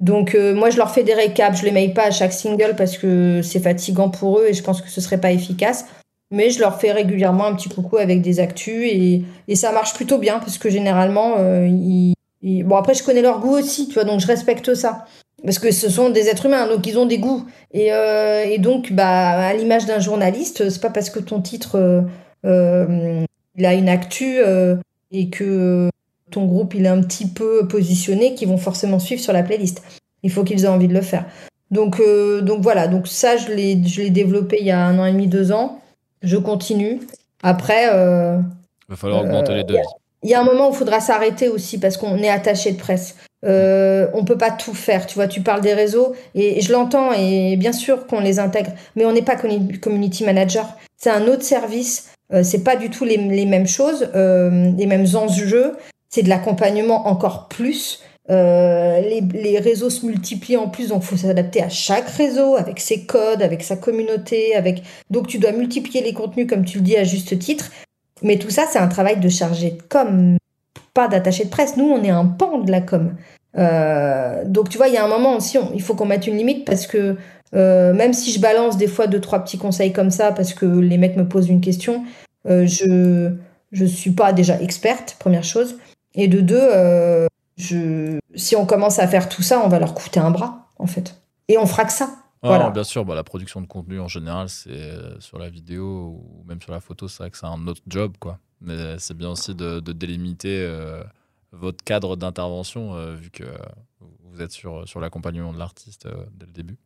Donc 0.00 0.34
moi 0.34 0.70
je 0.70 0.78
leur 0.78 0.90
fais 0.90 1.02
des 1.02 1.12
récaps, 1.14 1.58
je 1.58 1.64
les 1.64 1.72
maille 1.72 1.92
pas 1.92 2.06
à 2.06 2.10
chaque 2.10 2.32
single 2.32 2.74
parce 2.76 2.96
que 2.96 3.42
c'est 3.42 3.60
fatigant 3.60 4.08
pour 4.08 4.38
eux 4.38 4.46
et 4.48 4.54
je 4.54 4.62
pense 4.62 4.80
que 4.80 4.88
ce 4.88 5.00
serait 5.00 5.20
pas 5.20 5.30
efficace. 5.30 5.84
Mais 6.32 6.50
je 6.50 6.60
leur 6.60 6.80
fais 6.80 6.92
régulièrement 6.92 7.46
un 7.46 7.54
petit 7.54 7.68
coucou 7.68 7.96
avec 7.96 8.22
des 8.22 8.40
actus 8.40 8.84
et, 8.84 9.22
et 9.48 9.56
ça 9.56 9.72
marche 9.72 9.94
plutôt 9.94 10.18
bien 10.18 10.38
parce 10.38 10.58
que 10.58 10.70
généralement, 10.70 11.34
euh, 11.38 11.66
ils, 11.66 12.14
bon 12.64 12.76
après 12.76 12.94
je 12.94 13.02
connais 13.02 13.22
leur 13.22 13.40
goût 13.40 13.56
aussi, 13.56 13.88
tu 13.88 13.94
vois, 13.94 14.04
donc 14.04 14.20
je 14.20 14.26
respecte 14.26 14.74
ça 14.74 15.04
parce 15.44 15.58
que 15.58 15.70
ce 15.70 15.88
sont 15.88 16.10
des 16.10 16.28
êtres 16.28 16.46
humains, 16.46 16.66
donc 16.66 16.86
ils 16.86 16.98
ont 16.98 17.06
des 17.06 17.18
goûts 17.18 17.46
et, 17.72 17.92
euh, 17.92 18.44
et 18.44 18.58
donc 18.58 18.92
bah 18.92 19.30
à 19.30 19.54
l'image 19.54 19.86
d'un 19.86 19.98
journaliste, 19.98 20.68
c'est 20.68 20.80
pas 20.80 20.90
parce 20.90 21.10
que 21.10 21.18
ton 21.18 21.40
titre 21.40 21.76
euh, 21.76 22.02
euh 22.44 23.24
il 23.56 23.66
a 23.66 23.74
une 23.74 23.88
actu 23.88 24.38
euh, 24.38 24.76
et 25.10 25.28
que 25.28 25.90
ton 26.30 26.46
groupe 26.46 26.74
il 26.74 26.86
est 26.86 26.88
un 26.88 27.00
petit 27.02 27.26
peu 27.26 27.66
positionné 27.68 28.34
qu'ils 28.34 28.48
vont 28.48 28.58
forcément 28.58 28.98
suivre 28.98 29.20
sur 29.20 29.32
la 29.32 29.42
playlist. 29.42 29.82
Il 30.22 30.30
faut 30.30 30.44
qu'ils 30.44 30.64
aient 30.64 30.68
envie 30.68 30.88
de 30.88 30.94
le 30.94 31.00
faire. 31.00 31.26
Donc 31.70 32.02
donc 32.42 32.62
voilà, 32.62 32.88
donc 32.88 33.06
ça 33.06 33.36
je 33.36 33.48
l'ai 33.52 33.82
je 33.86 34.02
l'ai 34.02 34.10
développé 34.10 34.58
il 34.60 34.66
y 34.66 34.70
a 34.70 34.84
un 34.84 34.98
an 34.98 35.04
et 35.04 35.12
demi, 35.12 35.28
deux 35.28 35.52
ans 35.52 35.80
je 36.22 36.36
continue. 36.36 37.00
Après. 37.42 37.88
Euh, 37.92 38.38
il 38.88 38.90
va 38.90 38.96
falloir 38.96 39.22
augmenter 39.22 39.54
les 39.54 39.64
deux. 39.64 39.76
Il 40.22 40.30
y 40.30 40.34
a 40.34 40.40
un 40.40 40.44
moment 40.44 40.68
où 40.68 40.72
il 40.72 40.76
faudra 40.76 41.00
s'arrêter 41.00 41.48
aussi 41.48 41.78
parce 41.78 41.96
qu'on 41.96 42.18
est 42.18 42.28
attaché 42.28 42.72
de 42.72 42.78
presse. 42.78 43.16
Euh, 43.46 44.08
on 44.12 44.24
peut 44.24 44.36
pas 44.36 44.50
tout 44.50 44.74
faire, 44.74 45.06
tu 45.06 45.14
vois. 45.14 45.28
Tu 45.28 45.40
parles 45.40 45.62
des 45.62 45.72
réseaux 45.72 46.14
et, 46.34 46.60
je 46.60 46.72
l'entends 46.72 47.12
et 47.12 47.56
bien 47.56 47.72
sûr 47.72 48.06
qu'on 48.06 48.20
les 48.20 48.38
intègre, 48.38 48.72
mais 48.96 49.06
on 49.06 49.12
n'est 49.12 49.22
pas 49.22 49.36
community 49.36 50.24
manager. 50.24 50.68
C'est 50.98 51.10
un 51.10 51.26
autre 51.26 51.42
service. 51.42 52.10
Euh, 52.32 52.42
c'est 52.42 52.62
pas 52.62 52.76
du 52.76 52.90
tout 52.90 53.04
les, 53.04 53.16
les 53.16 53.46
mêmes 53.46 53.66
choses, 53.66 54.08
euh, 54.14 54.70
les 54.76 54.86
mêmes 54.86 55.06
enjeux. 55.14 55.72
C'est 56.10 56.22
de 56.22 56.28
l'accompagnement 56.28 57.06
encore 57.06 57.48
plus. 57.48 58.02
Euh, 58.30 59.00
les, 59.00 59.58
réseaux 59.58 59.90
se 59.90 60.06
multiplient 60.06 60.56
en 60.56 60.68
plus, 60.68 60.88
donc 60.88 61.02
il 61.02 61.06
faut 61.06 61.16
s'adapter 61.16 61.62
à 61.62 61.68
chaque 61.68 62.08
réseau 62.08 62.56
avec 62.56 62.78
ses 62.78 63.04
codes, 63.04 63.42
avec 63.42 63.62
sa 63.62 63.76
communauté, 63.76 64.54
avec 64.54 64.82
donc 65.10 65.26
tu 65.26 65.38
dois 65.38 65.52
multiplier 65.52 66.02
les 66.02 66.12
contenus 66.12 66.46
comme 66.46 66.64
tu 66.64 66.78
le 66.78 66.84
dis 66.84 66.96
à 66.96 67.02
juste 67.04 67.38
titre. 67.38 67.70
Mais 68.22 68.38
tout 68.38 68.50
ça, 68.50 68.66
c'est 68.70 68.78
un 68.78 68.86
travail 68.86 69.18
de 69.18 69.28
chargé 69.28 69.70
de 69.70 69.82
com, 69.88 70.36
pas 70.94 71.08
d'attaché 71.08 71.44
de 71.44 71.50
presse. 71.50 71.76
Nous, 71.76 71.88
on 71.88 72.04
est 72.04 72.10
un 72.10 72.26
pan 72.26 72.58
de 72.58 72.70
la 72.70 72.80
com. 72.80 73.16
Euh, 73.58 74.44
donc 74.44 74.68
tu 74.68 74.76
vois, 74.76 74.86
il 74.86 74.94
y 74.94 74.96
a 74.96 75.04
un 75.04 75.08
moment 75.08 75.36
aussi, 75.36 75.58
il 75.74 75.82
faut 75.82 75.94
qu'on 75.94 76.06
mette 76.06 76.28
une 76.28 76.36
limite 76.36 76.64
parce 76.64 76.86
que 76.86 77.16
euh, 77.56 77.92
même 77.92 78.12
si 78.12 78.30
je 78.32 78.40
balance 78.40 78.76
des 78.76 78.86
fois 78.86 79.08
deux 79.08 79.20
trois 79.20 79.40
petits 79.40 79.58
conseils 79.58 79.92
comme 79.92 80.10
ça 80.10 80.30
parce 80.30 80.54
que 80.54 80.66
les 80.66 80.98
mecs 80.98 81.16
me 81.16 81.26
posent 81.26 81.48
une 81.48 81.60
question, 81.60 82.04
je 82.44 83.32
je 83.72 83.84
suis 83.84 84.10
pas 84.10 84.32
déjà 84.32 84.60
experte, 84.60 85.16
première 85.18 85.44
chose, 85.44 85.76
et 86.14 86.28
de 86.28 86.40
deux 86.40 86.58
euh, 86.60 87.26
je, 87.60 88.18
si 88.34 88.56
on 88.56 88.66
commence 88.66 88.98
à 88.98 89.06
faire 89.06 89.28
tout 89.28 89.42
ça, 89.42 89.60
on 89.64 89.68
va 89.68 89.78
leur 89.78 89.94
coûter 89.94 90.20
un 90.20 90.30
bras, 90.30 90.68
en 90.78 90.86
fait. 90.86 91.22
Et 91.48 91.58
on 91.58 91.66
fera 91.66 91.84
que 91.84 91.92
ça. 91.92 92.10
Ah, 92.42 92.48
voilà. 92.48 92.70
bien 92.70 92.84
sûr, 92.84 93.04
bah, 93.04 93.14
la 93.14 93.24
production 93.24 93.60
de 93.60 93.66
contenu 93.66 94.00
en 94.00 94.08
général, 94.08 94.48
c'est 94.48 94.70
euh, 94.70 95.20
sur 95.20 95.38
la 95.38 95.50
vidéo 95.50 96.24
ou 96.24 96.44
même 96.46 96.60
sur 96.62 96.72
la 96.72 96.80
photo, 96.80 97.06
c'est 97.06 97.22
vrai 97.22 97.30
que 97.30 97.36
c'est 97.36 97.46
un 97.46 97.66
autre 97.66 97.82
job, 97.86 98.14
quoi. 98.18 98.38
Mais 98.62 98.98
c'est 98.98 99.16
bien 99.16 99.28
aussi 99.30 99.54
de, 99.54 99.80
délimiter 99.80 100.62
euh, 100.62 101.02
votre 101.52 101.84
cadre 101.84 102.16
d'intervention, 102.16 102.94
euh, 102.94 103.14
vu 103.14 103.30
que 103.30 103.44
vous 104.24 104.40
êtes 104.40 104.52
sur, 104.52 104.88
sur 104.88 105.00
l'accompagnement 105.00 105.52
de 105.52 105.58
l'artiste 105.58 106.08
dès 106.32 106.46
le 106.46 106.52
début. 106.52 106.78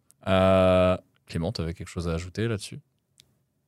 Clément, 1.26 1.52
tu 1.52 1.62
avais 1.62 1.74
quelque 1.74 1.88
chose 1.88 2.08
à 2.08 2.14
ajouter 2.14 2.48
là-dessus? 2.48 2.80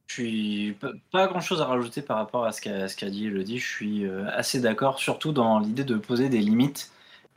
Je 0.07 0.15
suis 0.15 0.77
pas 1.13 1.27
grand 1.27 1.41
chose 1.41 1.61
à 1.61 1.67
rajouter 1.67 2.03
par 2.03 2.17
rapport 2.17 2.45
à 2.45 2.53
ce 2.53 2.61
qu'a 2.61 3.11
dit 3.11 3.27
Elodie. 3.27 3.59
Je 3.59 3.67
suis 3.69 4.07
assez 4.33 4.61
d'accord, 4.61 4.99
surtout 4.99 5.33
dans 5.33 5.59
l'idée 5.59 5.85
de 5.85 5.97
poser 5.97 6.29
des 6.29 6.39
limites 6.39 6.91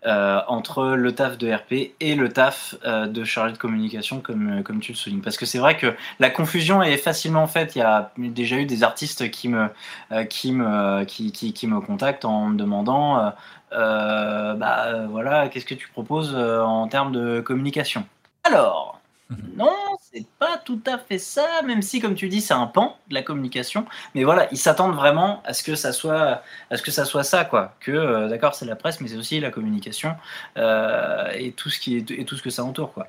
euh, 0.05 0.39
entre 0.47 0.95
le 0.95 1.13
taf 1.13 1.37
de 1.37 1.51
RP 1.51 1.93
et 1.99 2.15
le 2.15 2.29
taf 2.29 2.73
euh, 2.85 3.05
de 3.07 3.25
chargé 3.25 3.51
de 3.51 3.57
communication, 3.57 4.21
comme, 4.21 4.63
tu 4.79 4.93
le 4.93 4.97
soulignes. 4.97 5.21
Parce 5.21 5.35
que 5.35 5.45
c'est 5.45 5.57
vrai 5.57 5.75
que 5.75 5.93
la 6.19 6.29
confusion 6.29 6.81
est 6.81 6.95
facilement 6.95 7.47
faite. 7.47 7.75
Il 7.75 7.79
y 7.79 7.81
a 7.81 8.09
déjà 8.17 8.55
eu 8.55 8.65
des 8.65 8.83
artistes 8.83 9.29
qui 9.29 9.49
me, 9.49 9.67
euh, 10.13 10.23
qui 10.23 10.53
me, 10.53 11.03
qui, 11.03 11.67
me 11.67 11.81
contactent 11.81 12.23
en 12.23 12.47
me 12.47 12.57
demandant 12.57 13.33
bah, 13.71 15.05
voilà, 15.09 15.49
qu'est-ce 15.49 15.65
que 15.65 15.75
tu 15.75 15.89
proposes 15.89 16.33
en 16.33 16.87
termes 16.87 17.11
de 17.11 17.41
communication? 17.41 18.05
Alors. 18.45 18.98
Non, 19.55 19.75
c'est 20.11 20.25
pas 20.39 20.57
tout 20.63 20.81
à 20.85 20.97
fait 20.97 21.19
ça, 21.19 21.61
même 21.65 21.81
si, 21.81 21.99
comme 21.99 22.15
tu 22.15 22.29
dis, 22.29 22.41
c'est 22.41 22.53
un 22.53 22.65
pan 22.65 22.97
de 23.09 23.13
la 23.13 23.21
communication. 23.21 23.85
Mais 24.15 24.23
voilà, 24.23 24.47
ils 24.51 24.57
s'attendent 24.57 24.95
vraiment 24.95 25.41
à 25.45 25.53
ce 25.53 25.63
que 25.63 25.75
ça 25.75 25.91
soit, 25.91 26.41
à 26.69 26.77
ce 26.77 26.81
que 26.81 26.91
ça 26.91 27.05
soit 27.05 27.23
ça, 27.23 27.45
quoi. 27.45 27.75
Que, 27.79 27.91
euh, 27.91 28.27
d'accord, 28.27 28.55
c'est 28.55 28.65
la 28.65 28.75
presse, 28.75 29.01
mais 29.01 29.07
c'est 29.09 29.17
aussi 29.17 29.39
la 29.39 29.51
communication 29.51 30.15
euh, 30.57 31.29
et 31.35 31.51
tout 31.51 31.69
ce 31.69 31.79
qui 31.79 31.97
est, 31.97 32.11
et 32.11 32.25
tout 32.25 32.37
ce 32.37 32.41
que 32.41 32.49
ça 32.49 32.63
entoure, 32.63 32.93
quoi. 32.93 33.07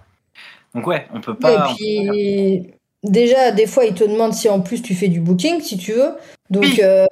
Donc 0.74 0.86
ouais, 0.86 1.06
on 1.14 1.20
peut 1.20 1.34
pas. 1.34 1.52
Et 1.52 1.74
puis, 1.74 2.74
déjà, 3.02 3.50
des 3.50 3.66
fois, 3.66 3.84
ils 3.84 3.94
te 3.94 4.04
demandent 4.04 4.34
si 4.34 4.48
en 4.48 4.60
plus 4.60 4.82
tu 4.82 4.94
fais 4.94 5.08
du 5.08 5.20
booking, 5.20 5.60
si 5.60 5.78
tu 5.78 5.92
veux. 5.92 6.12
Donc, 6.50 6.80
euh, 6.80 7.06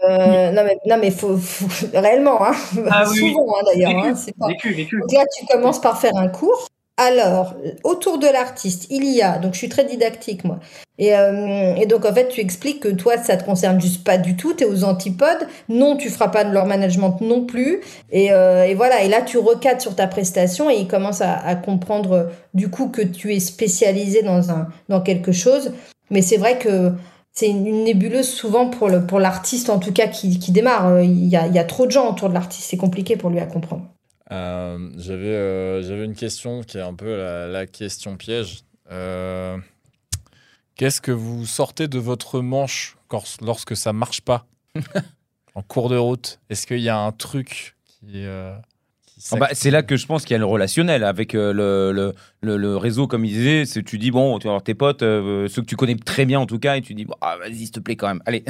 non 0.52 0.64
mais, 0.64 0.78
non 0.86 0.98
mais 0.98 1.10
faut, 1.10 1.38
réellement, 1.94 2.44
hein. 2.44 2.52
Ah 2.90 3.06
souvent 3.06 3.56
hein, 3.56 3.62
d'ailleurs. 3.66 4.04
Hein, 4.04 4.14
pas... 4.38 4.48
Donc 4.48 5.12
là, 5.12 5.24
tu 5.36 5.46
commences 5.46 5.80
par 5.80 5.98
faire 5.98 6.16
un 6.16 6.28
cours. 6.28 6.68
Alors, 7.00 7.54
autour 7.84 8.18
de 8.18 8.26
l'artiste, 8.26 8.88
il 8.90 9.04
y 9.04 9.22
a, 9.22 9.38
donc 9.38 9.52
je 9.52 9.58
suis 9.58 9.68
très 9.68 9.84
didactique 9.84 10.42
moi, 10.42 10.58
et, 10.98 11.14
euh, 11.14 11.76
et, 11.76 11.86
donc 11.86 12.04
en 12.04 12.12
fait 12.12 12.26
tu 12.26 12.40
expliques 12.40 12.80
que 12.80 12.88
toi 12.88 13.16
ça 13.18 13.36
te 13.36 13.44
concerne 13.44 13.80
juste 13.80 14.02
pas 14.02 14.18
du 14.18 14.34
tout, 14.34 14.52
tu 14.52 14.64
aux 14.64 14.82
antipodes, 14.82 15.46
non 15.68 15.96
tu 15.96 16.10
feras 16.10 16.26
pas 16.26 16.42
de 16.42 16.52
leur 16.52 16.66
management 16.66 17.20
non 17.20 17.46
plus, 17.46 17.82
et, 18.10 18.32
euh, 18.32 18.74
voilà, 18.76 19.04
et 19.04 19.08
là 19.08 19.22
tu 19.22 19.38
recadres 19.38 19.80
sur 19.80 19.94
ta 19.94 20.08
prestation 20.08 20.70
et 20.70 20.74
ils 20.74 20.88
commencent 20.88 21.20
à, 21.20 21.34
à, 21.34 21.54
comprendre 21.54 22.32
du 22.52 22.68
coup 22.68 22.88
que 22.88 23.02
tu 23.02 23.32
es 23.32 23.38
spécialisé 23.38 24.22
dans, 24.22 24.50
un, 24.50 24.66
dans 24.88 25.00
quelque 25.00 25.30
chose, 25.30 25.70
mais 26.10 26.20
c'est 26.20 26.36
vrai 26.36 26.58
que 26.58 26.90
c'est 27.32 27.48
une 27.48 27.84
nébuleuse 27.84 28.28
souvent 28.28 28.70
pour 28.70 28.88
le 28.88 29.06
pour 29.06 29.20
l'artiste 29.20 29.70
en 29.70 29.78
tout 29.78 29.92
cas 29.92 30.08
qui, 30.08 30.40
qui 30.40 30.50
démarre, 30.50 31.00
il 31.00 31.28
y, 31.28 31.36
a, 31.36 31.46
il 31.46 31.54
y 31.54 31.60
a 31.60 31.64
trop 31.64 31.86
de 31.86 31.92
gens 31.92 32.10
autour 32.10 32.28
de 32.28 32.34
l'artiste, 32.34 32.68
c'est 32.68 32.76
compliqué 32.76 33.16
pour 33.16 33.30
lui 33.30 33.38
à 33.38 33.46
comprendre. 33.46 33.82
Euh, 34.30 34.90
j'avais, 34.96 35.34
euh, 35.34 35.82
j'avais 35.82 36.04
une 36.04 36.14
question 36.14 36.62
qui 36.62 36.78
est 36.78 36.82
un 36.82 36.94
peu 36.94 37.16
la, 37.16 37.66
question 37.66 38.16
piège. 38.16 38.60
Euh, 38.90 39.58
qu'est-ce 40.76 41.00
que 41.00 41.12
vous 41.12 41.46
sortez 41.46 41.88
de 41.88 41.98
votre 41.98 42.40
manche 42.40 42.96
lorsque 43.40 43.76
ça 43.76 43.92
marche 43.92 44.20
pas 44.20 44.46
en 45.54 45.62
cours 45.62 45.88
de 45.88 45.96
route? 45.96 46.40
Est-ce 46.50 46.66
qu'il 46.66 46.80
y 46.80 46.88
a 46.88 46.98
un 46.98 47.12
truc 47.12 47.76
qui, 47.86 48.24
ah 49.32 49.36
bah, 49.36 49.48
c'est 49.52 49.70
là 49.70 49.82
que 49.82 49.96
je 49.96 50.06
pense 50.06 50.24
qu'il 50.24 50.32
y 50.32 50.36
a 50.36 50.38
le 50.38 50.44
relationnel 50.44 51.02
avec 51.02 51.34
euh, 51.34 51.52
le, 51.52 52.14
le, 52.40 52.56
le, 52.56 52.76
réseau, 52.76 53.06
comme 53.06 53.24
il 53.24 53.32
disait. 53.32 53.64
C'est 53.64 53.82
tu 53.82 53.98
dis 53.98 54.10
bon, 54.10 54.38
tu 54.38 54.46
vas 54.46 54.52
avoir 54.52 54.62
tes 54.62 54.74
potes, 54.74 55.02
euh, 55.02 55.48
ceux 55.48 55.62
que 55.62 55.66
tu 55.66 55.76
connais 55.76 55.96
très 55.96 56.24
bien 56.24 56.40
en 56.40 56.46
tout 56.46 56.58
cas, 56.58 56.76
et 56.76 56.82
tu 56.82 56.94
dis 56.94 57.04
bon, 57.04 57.14
ah, 57.20 57.36
vas-y, 57.40 57.56
s'il 57.56 57.70
te 57.70 57.80
plaît 57.80 57.96
quand 57.96 58.08
même, 58.08 58.22
allez. 58.26 58.44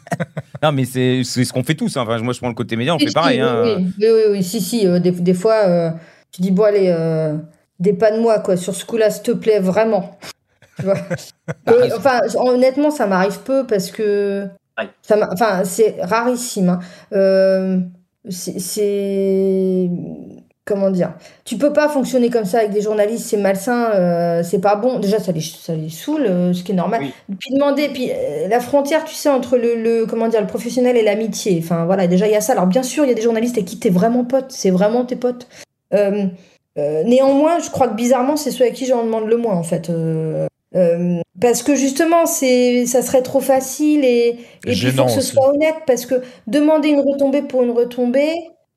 non, 0.62 0.72
mais 0.72 0.84
c'est 0.84 1.22
ce 1.22 1.52
qu'on 1.52 1.62
fait 1.62 1.74
tous. 1.74 1.96
Hein. 1.96 2.02
Enfin, 2.02 2.18
moi, 2.18 2.32
je 2.32 2.38
prends 2.38 2.48
le 2.48 2.54
côté 2.54 2.76
média, 2.76 2.94
on 2.94 2.98
fait 2.98 3.12
pareil. 3.12 3.40
Hein. 3.40 3.62
Oui, 3.64 3.94
oui, 3.98 4.06
oui, 4.08 4.22
oui, 4.30 4.42
si, 4.42 4.60
si. 4.60 4.86
Euh, 4.86 4.98
des, 4.98 5.12
des, 5.12 5.34
fois, 5.34 5.94
tu 6.32 6.42
dis 6.42 6.50
bon, 6.50 6.64
allez, 6.64 6.92
dépanne-moi 7.78 8.40
quoi. 8.40 8.56
Sur 8.56 8.74
ce 8.74 8.84
coup-là, 8.84 9.10
s'il 9.10 9.22
te 9.22 9.32
plaît, 9.32 9.60
vraiment. 9.60 10.18
Tu 10.78 10.84
vois 10.84 10.96
enfin, 11.96 12.20
honnêtement, 12.36 12.90
ça 12.90 13.06
m'arrive 13.06 13.40
peu 13.40 13.66
parce 13.66 13.90
que. 13.90 14.48
Ça 15.02 15.28
enfin, 15.30 15.62
c'est 15.64 15.96
rarissime. 16.00 16.80
Hein 17.12 17.90
c'est 18.28 19.90
comment 20.66 20.90
dire? 20.90 21.14
Tu 21.44 21.56
peux 21.56 21.72
pas 21.72 21.88
fonctionner 21.88 22.30
comme 22.30 22.44
ça 22.44 22.58
avec 22.58 22.70
des 22.70 22.80
journalistes 22.80 23.26
c'est 23.26 23.36
malsain 23.36 23.92
euh, 23.92 24.42
c'est 24.42 24.60
pas 24.60 24.76
bon. 24.76 24.98
Déjà 25.00 25.18
ça 25.18 25.32
les 25.32 25.40
ça 25.40 25.74
les 25.74 25.88
saoule 25.88 26.26
euh, 26.26 26.52
ce 26.52 26.62
qui 26.62 26.72
est 26.72 26.76
normal. 26.76 27.02
Puis 27.38 27.54
demander 27.54 27.88
puis 27.88 28.10
euh, 28.10 28.46
la 28.48 28.60
frontière 28.60 29.04
tu 29.04 29.14
sais 29.14 29.28
entre 29.28 29.56
le, 29.56 29.74
le 29.74 30.06
comment 30.06 30.28
dire 30.28 30.40
le 30.40 30.46
professionnel 30.46 30.96
et 30.96 31.02
l'amitié. 31.02 31.60
Enfin 31.62 31.86
voilà 31.86 32.06
déjà 32.06 32.26
il 32.26 32.32
y 32.32 32.36
a 32.36 32.40
ça. 32.40 32.52
Alors 32.52 32.66
bien 32.66 32.82
sûr 32.82 33.04
il 33.04 33.08
y 33.08 33.12
a 33.12 33.14
des 33.14 33.22
journalistes 33.22 33.56
avec 33.56 33.68
qui 33.68 33.78
t'es 33.78 33.90
vraiment 33.90 34.24
pote 34.24 34.46
c'est 34.50 34.70
vraiment 34.70 35.04
tes 35.04 35.16
potes. 35.16 35.48
Néanmoins 36.76 37.58
je 37.58 37.70
crois 37.70 37.88
que 37.88 37.94
bizarrement 37.94 38.36
c'est 38.36 38.50
ceux 38.50 38.64
à 38.64 38.70
qui 38.70 38.86
j'en 38.86 39.04
demande 39.04 39.26
le 39.26 39.36
moins 39.36 39.54
en 39.54 39.64
fait 39.64 39.90
euh, 40.74 41.20
parce 41.40 41.62
que 41.62 41.74
justement, 41.74 42.26
c'est, 42.26 42.86
ça 42.86 43.02
serait 43.02 43.22
trop 43.22 43.40
facile 43.40 44.04
et, 44.04 44.38
et 44.66 44.72
il 44.72 44.74
faut 44.92 45.04
que 45.06 45.10
ce 45.10 45.20
soit 45.20 45.48
honnête 45.52 45.76
parce 45.86 46.06
que 46.06 46.22
demander 46.46 46.88
une 46.90 47.00
retombée 47.00 47.42
pour 47.42 47.62
une 47.62 47.70
retombée, 47.72 48.34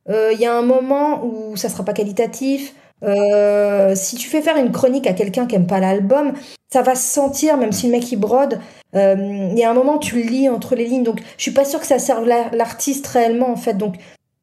euh, 0.09 0.31
il 0.33 0.39
y 0.39 0.45
a 0.45 0.53
un 0.55 0.63
moment 0.63 1.23
où 1.23 1.55
ça 1.55 1.69
sera 1.69 1.83
pas 1.85 1.93
qualitatif. 1.93 2.73
Euh, 3.03 3.95
si 3.95 4.15
tu 4.15 4.29
fais 4.29 4.41
faire 4.41 4.55
une 4.57 4.71
chronique 4.71 5.07
à 5.07 5.13
quelqu'un 5.13 5.45
qui 5.45 5.55
aime 5.55 5.67
pas 5.67 5.79
l'album, 5.79 6.33
ça 6.71 6.81
va 6.81 6.95
se 6.95 7.07
sentir, 7.13 7.57
même 7.57 7.71
si 7.73 7.87
le 7.87 7.91
mec 7.91 8.09
il 8.11 8.15
brode. 8.17 8.59
Euh, 8.95 9.15
Il 9.51 9.57
y 9.59 9.63
a 9.63 9.69
un 9.69 9.73
moment, 9.73 9.97
tu 9.97 10.15
le 10.15 10.21
lis 10.23 10.47
entre 10.49 10.75
les 10.75 10.85
lignes. 10.85 11.03
Donc, 11.03 11.19
je 11.37 11.41
suis 11.41 11.51
pas 11.51 11.65
sûre 11.65 11.79
que 11.81 11.85
ça 11.85 11.99
serve 11.99 12.25
la- 12.25 12.49
l'artiste 12.53 13.05
réellement, 13.07 13.49
en 13.49 13.57
fait. 13.57 13.73
Donc, 13.77 13.95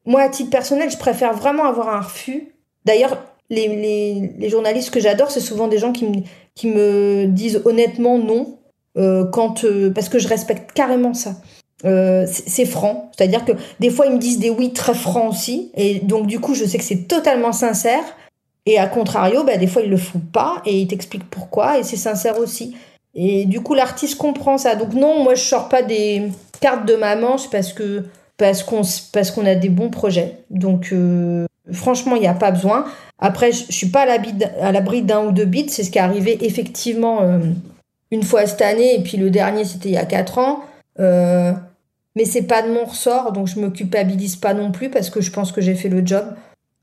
moi, 0.04 0.20
à 0.22 0.28
titre 0.28 0.50
personnel, 0.50 0.90
je 0.90 0.98
préfère 0.98 1.32
vraiment 1.32 1.64
avoir 1.64 1.88
un 1.88 2.00
refus. 2.02 2.54
D'ailleurs, 2.84 3.22
les, 3.48 3.66
les, 3.68 4.32
les 4.38 4.48
journalistes 4.50 4.90
que 4.90 5.00
j'adore, 5.00 5.30
c'est 5.30 5.40
souvent 5.40 5.66
des 5.66 5.78
gens 5.78 5.92
qui 5.92 6.04
me, 6.06 6.16
qui 6.54 6.68
me 6.68 7.26
disent 7.26 7.62
honnêtement 7.64 8.18
non, 8.18 8.58
euh, 8.98 9.24
quand, 9.24 9.64
euh, 9.64 9.90
parce 9.90 10.08
que 10.08 10.18
je 10.18 10.28
respecte 10.28 10.72
carrément 10.72 11.14
ça. 11.14 11.36
Euh, 11.86 12.26
c'est 12.28 12.66
franc, 12.66 13.10
c'est-à-dire 13.16 13.44
que 13.46 13.52
des 13.78 13.88
fois 13.88 14.06
ils 14.06 14.12
me 14.12 14.18
disent 14.18 14.38
des 14.38 14.50
oui 14.50 14.72
très 14.74 14.92
francs 14.92 15.30
aussi, 15.30 15.70
et 15.74 16.00
donc 16.00 16.26
du 16.26 16.38
coup 16.38 16.54
je 16.54 16.66
sais 16.66 16.76
que 16.76 16.84
c'est 16.84 17.08
totalement 17.08 17.52
sincère. 17.52 18.02
Et 18.66 18.78
à 18.78 18.86
contrario, 18.86 19.44
bah, 19.44 19.56
des 19.56 19.66
fois 19.66 19.82
ils 19.82 19.88
le 19.88 19.96
font 19.96 20.20
pas 20.20 20.60
et 20.66 20.78
ils 20.78 20.86
t'expliquent 20.86 21.30
pourquoi 21.30 21.78
et 21.78 21.82
c'est 21.82 21.96
sincère 21.96 22.38
aussi. 22.38 22.76
Et 23.14 23.46
du 23.46 23.62
coup 23.62 23.74
l'artiste 23.74 24.18
comprend 24.18 24.58
ça. 24.58 24.74
Donc 24.74 24.92
non, 24.92 25.22
moi 25.24 25.34
je 25.34 25.42
sors 25.42 25.70
pas 25.70 25.82
des 25.82 26.28
cartes 26.60 26.86
de 26.86 26.96
ma 26.96 27.16
manche 27.16 27.48
parce 27.48 27.72
que 27.72 28.04
parce 28.36 28.62
qu'on 28.62 28.82
parce 29.12 29.30
qu'on 29.30 29.46
a 29.46 29.54
des 29.54 29.70
bons 29.70 29.88
projets. 29.88 30.36
Donc 30.50 30.92
franchement 31.72 32.16
il 32.16 32.20
n'y 32.20 32.28
a 32.28 32.34
pas 32.34 32.50
besoin. 32.50 32.84
Après 33.18 33.52
je, 33.52 33.64
je 33.66 33.72
suis 33.72 33.88
pas 33.88 34.02
à 34.02 34.72
l'abri 34.72 35.02
d'un 35.02 35.26
ou 35.26 35.32
deux 35.32 35.44
beats. 35.46 35.68
C'est 35.68 35.84
ce 35.84 35.90
qui 35.90 35.98
est 35.98 36.02
arrivé 36.02 36.44
effectivement 36.44 37.22
euh, 37.22 37.38
une 38.10 38.22
fois 38.22 38.46
cette 38.46 38.62
année 38.62 38.94
et 38.94 39.02
puis 39.02 39.16
le 39.16 39.30
dernier 39.30 39.64
c'était 39.64 39.88
il 39.90 39.94
y 39.94 39.98
a 39.98 40.04
quatre 40.06 40.38
ans. 40.38 40.60
Euh, 40.98 41.52
mais 42.16 42.24
c'est 42.24 42.42
pas 42.42 42.62
de 42.62 42.72
mon 42.72 42.84
ressort, 42.84 43.32
donc 43.32 43.46
je 43.46 43.60
me 43.60 43.70
culpabilise 43.70 44.36
pas 44.36 44.52
non 44.52 44.72
plus 44.72 44.90
parce 44.90 45.10
que 45.10 45.20
je 45.20 45.30
pense 45.30 45.52
que 45.52 45.60
j'ai 45.60 45.74
fait 45.74 45.88
le 45.88 46.04
job. 46.04 46.24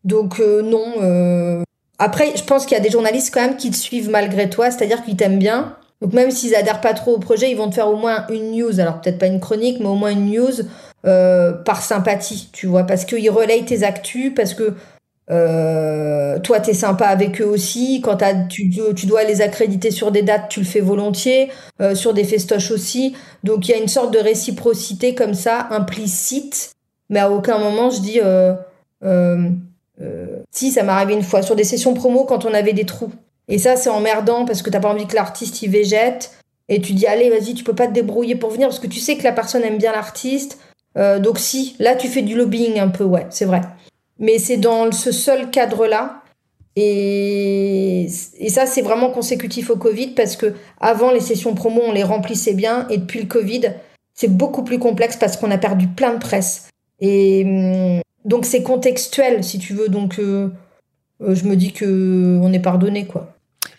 Donc 0.04 0.40
euh, 0.40 0.62
non. 0.62 0.86
euh, 1.02 1.64
Après, 2.00 2.32
je 2.36 2.44
pense 2.44 2.66
qu'il 2.66 2.78
y 2.78 2.80
a 2.80 2.84
des 2.84 2.90
journalistes 2.90 3.34
quand 3.34 3.42
même 3.42 3.58
qui 3.58 3.70
te 3.70 3.76
suivent 3.76 4.10
malgré 4.10 4.50
toi, 4.50 4.72
c'est-à-dire 4.72 5.04
qu'ils 5.04 5.18
t'aiment 5.18 5.40
bien. 5.40 5.76
Donc 6.02 6.14
même 6.14 6.32
s'ils 6.32 6.56
adhèrent 6.56 6.80
pas 6.80 6.94
trop 6.94 7.16
au 7.16 7.20
projet, 7.20 7.52
ils 7.52 7.58
vont 7.58 7.70
te 7.70 7.76
faire 7.76 7.90
au 7.90 7.98
moins 7.98 8.26
une 8.30 8.52
news. 8.52 8.80
Alors 8.80 9.02
peut-être 9.02 9.18
pas 9.18 9.28
une 9.28 9.40
chronique, 9.40 9.80
mais 9.80 9.88
au 9.88 9.96
moins 9.96 10.12
une 10.12 10.32
news 10.32 10.54
euh, 11.06 11.54
par 11.54 11.82
sympathie, 11.82 12.50
tu 12.52 12.68
vois, 12.68 12.84
parce 12.84 13.06
qu'ils 13.06 13.30
relayent 13.30 13.66
tes 13.66 13.84
actus, 13.84 14.34
parce 14.36 14.54
que 14.54 14.74
euh, 15.30 16.40
toi 16.40 16.60
t'es 16.62 16.74
sympa 16.74 17.06
avec 17.06 17.42
eux 17.42 17.46
aussi. 17.46 18.02
Quand 18.02 18.18
tu, 18.50 18.70
tu 18.96 19.06
dois 19.06 19.24
les 19.24 19.42
accréditer 19.42 19.92
sur 19.92 20.12
des 20.12 20.22
dates, 20.22 20.50
tu 20.50 20.62
le 20.62 20.66
fais 20.66 20.80
volontiers, 20.80 21.52
euh, 21.82 21.96
sur 21.96 22.14
des 22.14 22.24
festoches 22.24 22.72
aussi. 22.72 23.16
Donc 23.44 23.68
il 23.68 23.72
y 23.72 23.74
a 23.74 23.78
une 23.78 23.88
sorte 23.88 24.14
de 24.14 24.20
réciprocité 24.20 25.16
comme 25.16 25.34
ça, 25.34 25.68
implicite, 25.72 26.72
mais 27.10 27.20
à 27.20 27.30
aucun 27.30 27.60
moment 27.60 27.90
je 27.90 28.02
dis 28.02 28.20
euh, 28.24 28.56
si 30.52 30.72
ça 30.72 30.84
m'est 30.84 30.92
arrivé 30.92 31.14
une 31.14 31.24
fois 31.24 31.42
sur 31.42 31.56
des 31.56 31.64
sessions 31.64 31.94
promo 31.94 32.24
quand 32.24 32.46
on 32.46 32.54
avait 32.54 32.74
des 32.74 32.86
trous. 32.86 33.12
Et 33.48 33.58
ça 33.58 33.76
c'est 33.76 33.90
emmerdant 33.90 34.46
parce 34.46 34.62
que 34.62 34.70
t'as 34.70 34.80
pas 34.80 34.90
envie 34.90 35.08
que 35.08 35.16
l'artiste 35.16 35.62
y 35.62 35.68
végète 35.68 36.32
et 36.70 36.82
tu 36.82 36.94
dis 36.94 37.08
allez 37.08 37.30
vas-y 37.30 37.54
tu 37.54 37.64
peux 37.64 37.76
pas 37.76 37.88
te 37.88 37.94
débrouiller 37.94 38.36
pour 38.36 38.52
venir 38.52 38.68
parce 38.68 38.80
que 38.80 38.88
tu 38.88 39.00
sais 39.00 39.18
que 39.18 39.24
la 39.24 39.32
personne 39.32 39.64
aime 39.64 39.78
bien 39.78 39.92
l'artiste. 39.92 40.60
Euh, 40.98 41.20
donc 41.20 41.40
si 41.40 41.76
là 41.80 41.96
tu 41.96 42.08
fais 42.08 42.22
du 42.24 42.36
lobbying 42.36 42.80
un 42.80 42.90
peu 42.90 43.04
ouais 43.04 43.28
c'est 43.30 43.46
vrai. 43.46 43.62
Mais 44.20 44.40
c'est 44.40 44.58
dans 44.58 44.92
ce 44.92 45.12
seul 45.12 45.52
cadre-là. 45.52 46.24
Et, 46.76 48.08
et 48.40 48.50
ça, 48.50 48.66
c'est 48.66 48.82
vraiment 48.82 49.10
consécutif 49.10 49.70
au 49.70 49.78
Covid 49.78 50.10
parce 50.10 50.36
que 50.36 50.54
avant 50.80 51.12
les 51.12 51.20
sessions 51.20 51.54
promo, 51.56 51.82
on 51.86 51.92
les 51.92 52.04
remplissait 52.04 52.54
bien. 52.54 52.88
Et 52.90 52.98
depuis 52.98 53.20
le 53.20 53.28
Covid, 53.28 53.74
c'est 54.14 54.28
beaucoup 54.28 54.64
plus 54.64 54.80
complexe 54.80 55.18
parce 55.18 55.38
qu'on 55.38 55.52
a 55.52 55.58
perdu 55.58 55.88
plein 55.88 56.14
de 56.14 56.20
presse. 56.20 56.70
Et 57.00 57.44
hum, 57.46 58.02
donc, 58.26 58.46
c'est 58.46 58.64
contextuel, 58.64 59.44
si 59.44 59.60
tu 59.60 59.74
veux. 59.74 59.90
Donc, 59.90 60.20
euh, 60.20 60.50
euh, 61.22 61.36
je 61.36 61.46
me 61.46 61.56
dis 61.56 61.74
que 61.74 62.40
on 62.42 62.52
est 62.54 62.60
pardonné, 62.60 63.06
quoi. 63.06 63.34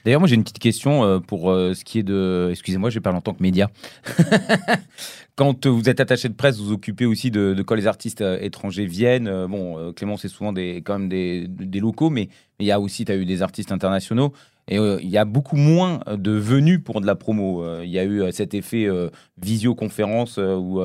D'ailleurs, 0.04 0.20
moi 0.20 0.28
j'ai 0.28 0.36
une 0.36 0.44
petite 0.44 0.60
question 0.60 1.20
pour 1.26 1.50
ce 1.50 1.84
qui 1.84 1.98
est 1.98 2.02
de. 2.02 2.48
Excusez-moi, 2.50 2.88
je 2.88 2.98
parle 2.98 3.16
en 3.16 3.20
tant 3.20 3.34
que 3.34 3.42
média. 3.42 3.68
Quand 5.38 5.68
vous 5.68 5.88
êtes 5.88 6.00
attaché 6.00 6.28
de 6.28 6.34
presse, 6.34 6.58
vous 6.58 6.64
vous 6.66 6.72
occupez 6.72 7.06
aussi 7.06 7.30
de, 7.30 7.54
de 7.54 7.62
quand 7.62 7.76
les 7.76 7.86
artistes 7.86 8.22
euh, 8.22 8.40
étrangers 8.40 8.86
viennent. 8.86 9.28
Euh, 9.28 9.46
bon, 9.46 9.78
euh, 9.78 9.92
Clément, 9.92 10.16
c'est 10.16 10.26
souvent 10.26 10.52
des, 10.52 10.82
quand 10.84 10.98
même 10.98 11.08
des, 11.08 11.46
des 11.46 11.78
locaux, 11.78 12.10
mais 12.10 12.28
il 12.58 12.66
y 12.66 12.72
a 12.72 12.80
aussi, 12.80 13.04
tu 13.04 13.12
as 13.12 13.14
eu 13.14 13.24
des 13.24 13.40
artistes 13.40 13.70
internationaux. 13.70 14.32
Et 14.66 14.80
euh, 14.80 14.98
il 15.00 15.08
y 15.08 15.16
a 15.16 15.24
beaucoup 15.24 15.54
moins 15.54 16.00
de 16.12 16.32
venues 16.32 16.80
pour 16.80 17.00
de 17.00 17.06
la 17.06 17.14
promo. 17.14 17.62
Euh, 17.62 17.82
Il 17.84 17.90
y 17.90 18.00
a 18.00 18.04
eu 18.04 18.32
cet 18.32 18.52
effet 18.52 18.86
euh, 18.86 19.10
visioconférence 19.40 20.38
ou, 20.38 20.82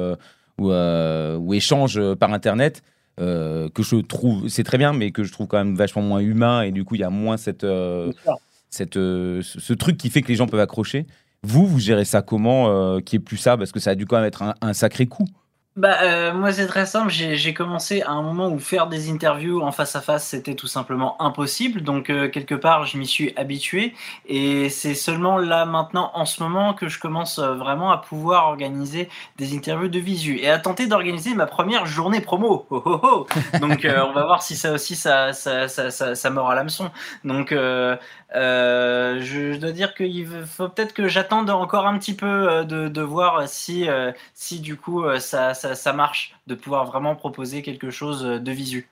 ou, 0.59 0.71
ou 0.71 1.53
échange 1.55 1.99
par 2.13 2.31
Internet. 2.31 2.83
que 3.17 3.71
je 3.79 3.95
trouve, 4.01 4.47
c'est 4.49 4.63
très 4.63 4.77
bien, 4.77 4.93
mais 4.93 5.09
que 5.09 5.23
je 5.23 5.31
trouve 5.31 5.47
quand 5.47 5.57
même 5.57 5.75
vachement 5.75 6.03
moins 6.03 6.19
humain, 6.19 6.61
et 6.61 6.71
du 6.71 6.83
coup, 6.83 6.93
il 6.93 7.01
y 7.01 7.03
a 7.03 7.09
moins 7.09 7.37
cette, 7.37 7.65
cette, 8.69 8.93
ce, 8.93 9.41
ce 9.41 9.73
truc 9.73 9.97
qui 9.97 10.11
fait 10.11 10.21
que 10.21 10.27
les 10.27 10.35
gens 10.35 10.47
peuvent 10.47 10.59
accrocher. 10.59 11.07
Vous, 11.43 11.67
vous 11.67 11.79
gérez 11.79 12.05
ça 12.05 12.21
comment 12.21 12.69
euh, 12.69 12.99
Qui 13.01 13.17
est 13.17 13.19
plus 13.19 13.37
ça? 13.37 13.57
Parce 13.57 13.71
que 13.71 13.79
ça 13.79 13.91
a 13.91 13.95
dû 13.95 14.05
quand 14.05 14.15
même 14.15 14.25
être 14.25 14.43
un, 14.61 14.73
sacré 14.73 15.07
coup. 15.07 15.25
Bah, 15.75 16.03
euh, 16.03 16.33
moi, 16.33 16.53
c'est 16.53 16.67
très 16.67 16.85
simple. 16.85 17.09
J'ai 17.11 17.53
commencé 17.55 18.03
à 18.03 18.11
un 18.11 18.21
moment 18.21 18.47
où 18.47 18.59
faire 18.59 18.85
des 18.85 19.09
interviews 19.09 19.61
en 19.61 19.71
face 19.71 19.95
à 19.95 20.01
face, 20.01 20.27
c'était 20.27 20.53
tout 20.53 20.67
simplement 20.67 21.19
impossible. 21.19 21.81
Donc, 21.81 22.11
euh, 22.11 22.29
quelque 22.29 22.53
part, 22.53 22.85
je 22.85 22.97
m'y 22.97 23.07
suis 23.07 23.33
habitué. 23.35 23.93
Et 24.27 24.69
c'est 24.69 24.93
seulement 24.93 25.39
là, 25.39 25.65
maintenant, 25.65 26.11
en 26.13 26.25
ce 26.25 26.43
moment, 26.43 26.75
que 26.75 26.87
je 26.87 26.99
commence 26.99 27.39
vraiment 27.39 27.91
à 27.91 27.97
pouvoir 27.97 28.45
organiser 28.45 29.09
des 29.37 29.55
interviews 29.55 29.89
de 29.89 29.99
visu 29.99 30.37
et 30.37 30.49
à 30.49 30.59
tenter 30.59 30.85
d'organiser 30.85 31.33
ma 31.33 31.47
première 31.47 31.87
journée 31.87 32.21
promo. 32.21 32.67
Donc, 33.59 33.85
on 33.85 34.13
va 34.13 34.25
voir 34.25 34.43
si 34.43 34.55
ça 34.55 34.73
aussi, 34.73 34.95
ça, 34.95 35.33
ça, 35.33 35.67
ça, 35.67 35.89
ça, 35.89 36.13
ça 36.13 36.29
mord 36.29 36.51
à 36.51 36.55
l'hameçon. 36.55 36.91
Donc, 37.23 37.51
euh, 38.35 39.19
je, 39.19 39.53
je 39.53 39.57
dois 39.57 39.71
dire 39.71 39.93
qu'il 39.93 40.27
faut 40.45 40.69
peut-être 40.69 40.93
que 40.93 41.07
j'attende 41.07 41.49
encore 41.49 41.85
un 41.87 41.97
petit 41.97 42.13
peu 42.13 42.25
euh, 42.25 42.63
de, 42.63 42.87
de 42.87 43.01
voir 43.01 43.47
si, 43.47 43.87
euh, 43.87 44.11
si 44.33 44.59
du 44.59 44.75
coup 44.75 45.03
ça, 45.19 45.53
ça, 45.53 45.75
ça 45.75 45.93
marche, 45.93 46.35
de 46.47 46.55
pouvoir 46.55 46.85
vraiment 46.85 47.15
proposer 47.15 47.61
quelque 47.61 47.89
chose 47.89 48.23
de 48.23 48.51
visu. 48.51 48.89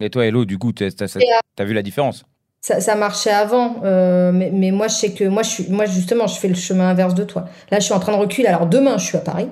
Et 0.00 0.10
toi, 0.10 0.26
Hello, 0.26 0.44
du 0.44 0.58
coup, 0.58 0.72
t'as 0.72 0.86
as, 0.86 1.64
vu 1.64 1.72
la 1.72 1.82
différence? 1.82 2.24
Ça, 2.60 2.80
ça 2.80 2.94
marchait 2.94 3.30
avant, 3.30 3.82
euh, 3.84 4.32
mais, 4.32 4.50
mais 4.50 4.70
moi, 4.70 4.88
je 4.88 4.94
sais 4.94 5.14
que 5.14 5.24
moi, 5.24 5.42
je 5.42 5.50
suis, 5.50 5.68
moi, 5.68 5.84
justement, 5.86 6.26
je 6.26 6.38
fais 6.38 6.48
le 6.48 6.54
chemin 6.54 6.88
inverse 6.88 7.14
de 7.14 7.24
toi. 7.24 7.46
Là, 7.70 7.78
je 7.78 7.84
suis 7.84 7.94
en 7.94 8.00
train 8.00 8.12
de 8.12 8.18
reculer. 8.18 8.48
Alors, 8.48 8.66
demain, 8.66 8.98
je 8.98 9.04
suis 9.04 9.16
à 9.16 9.20
Paris 9.20 9.48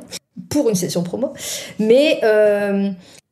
pour 0.48 0.68
une 0.68 0.74
session 0.74 1.02
promo, 1.02 1.34
mais 1.78 2.20
euh, 2.24 2.90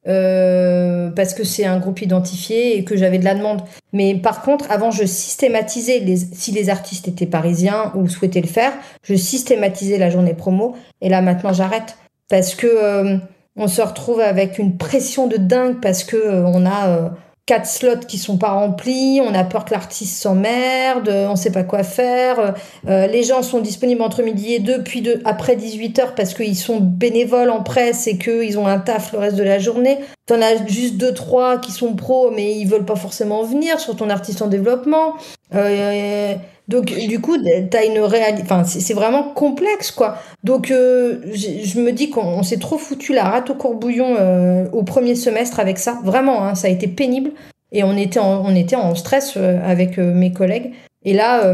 euh, 0.09 1.11
parce 1.11 1.35
que 1.35 1.45
c'est 1.45 1.67
un 1.67 1.79
groupe 1.79 2.01
identifié 2.01 2.79
et 2.79 2.85
que 2.85 2.97
j'avais 2.97 3.19
de 3.19 3.25
la 3.25 3.35
demande. 3.35 3.63
Mais 3.93 4.15
par 4.15 4.43
contre, 4.43 4.71
avant, 4.71 4.91
je 4.91 5.05
systématisais 5.05 5.99
les, 5.99 6.17
si 6.17 6.53
les 6.53 6.71
artistes 6.71 7.09
étaient 7.09 7.27
parisiens 7.27 7.93
ou 7.95 8.09
souhaitaient 8.09 8.41
le 8.41 8.47
faire, 8.47 8.73
je 9.03 9.15
systématisais 9.15 9.99
la 9.99 10.11
journée 10.11 10.35
promo. 10.35 10.77
Et 11.01 11.09
là, 11.09 11.21
maintenant, 11.21 11.53
j'arrête 11.53 11.99
parce 12.29 12.55
que 12.55 12.67
euh, 12.67 13.19
on 13.57 13.69
se 13.69 13.83
retrouve 13.83 14.21
avec 14.21 14.59
une 14.59 14.77
pression 14.79 15.27
de 15.27 15.37
dingue 15.37 15.81
parce 15.83 16.05
que 16.05 16.17
euh, 16.17 16.47
on 16.47 16.65
a 16.65 17.13
quatre 17.47 17.67
slots 17.67 18.07
qui 18.07 18.19
sont 18.19 18.39
pas 18.39 18.51
remplis, 18.51 19.21
on 19.23 19.35
a 19.35 19.45
peur 19.45 19.65
que 19.65 19.73
l'artiste 19.73 20.23
s'emmerde, 20.23 21.09
euh, 21.09 21.29
on 21.29 21.37
sait 21.37 21.51
pas 21.51 21.65
quoi 21.65 21.83
faire. 21.83 22.55
euh, 22.89 23.07
les 23.07 23.23
gens 23.23 23.43
sont 23.43 23.61
disponibles 23.61 24.03
entre 24.03 24.23
midi 24.23 24.55
et 24.55 24.61
deux, 24.61 24.83
puis 24.83 25.03
de, 25.03 25.21
après 25.25 25.57
18h 25.57 26.15
parce 26.15 26.35
qu'ils 26.35 26.57
sont 26.57 26.79
bénévoles 26.81 27.51
en 27.51 27.63
presse 27.63 28.07
et 28.07 28.19
qu'ils 28.19 28.59
ont 28.59 28.67
un 28.67 28.79
taf 28.79 29.13
le 29.13 29.19
reste 29.19 29.37
de 29.37 29.43
la 29.43 29.59
journée. 29.59 29.99
T'en 30.31 30.41
as 30.43 30.65
juste 30.65 30.97
deux, 30.97 31.13
trois 31.13 31.59
qui 31.59 31.73
sont 31.73 31.95
pros, 31.95 32.31
mais 32.31 32.55
ils 32.55 32.65
veulent 32.65 32.85
pas 32.85 32.95
forcément 32.95 33.43
venir 33.43 33.81
sur 33.81 33.97
ton 33.97 34.09
artiste 34.11 34.41
en 34.43 34.47
développement. 34.47 35.15
Euh, 35.57 36.37
donc, 36.69 36.95
du 36.95 37.21
coup, 37.21 37.37
t'as 37.69 37.85
une 37.85 37.99
réalité. 37.99 38.45
Enfin, 38.45 38.63
c'est 38.63 38.95
vraiment 38.95 39.25
complexe, 39.25 39.91
quoi. 39.91 40.19
Donc, 40.45 40.71
euh, 40.71 41.19
je 41.35 41.81
me 41.81 41.91
dis 41.91 42.11
qu'on 42.11 42.23
on 42.23 42.45
s'est 42.45 42.61
trop 42.61 42.79
foutu 42.79 43.13
la 43.13 43.25
rate 43.25 43.51
au 43.51 43.57
courbouillon 43.57 44.15
euh, 44.21 44.67
au 44.71 44.85
premier 44.85 45.17
semestre 45.17 45.59
avec 45.59 45.79
ça. 45.79 45.99
Vraiment, 46.05 46.45
hein, 46.45 46.55
ça 46.55 46.69
a 46.69 46.71
été 46.71 46.87
pénible. 46.87 47.33
Et 47.73 47.83
on 47.83 47.97
était 47.97 48.21
en, 48.21 48.45
on 48.47 48.55
était 48.55 48.77
en 48.77 48.95
stress 48.95 49.37
avec 49.37 49.99
mes 49.99 50.33
collègues. 50.33 50.75
Et 51.05 51.13
là, 51.13 51.53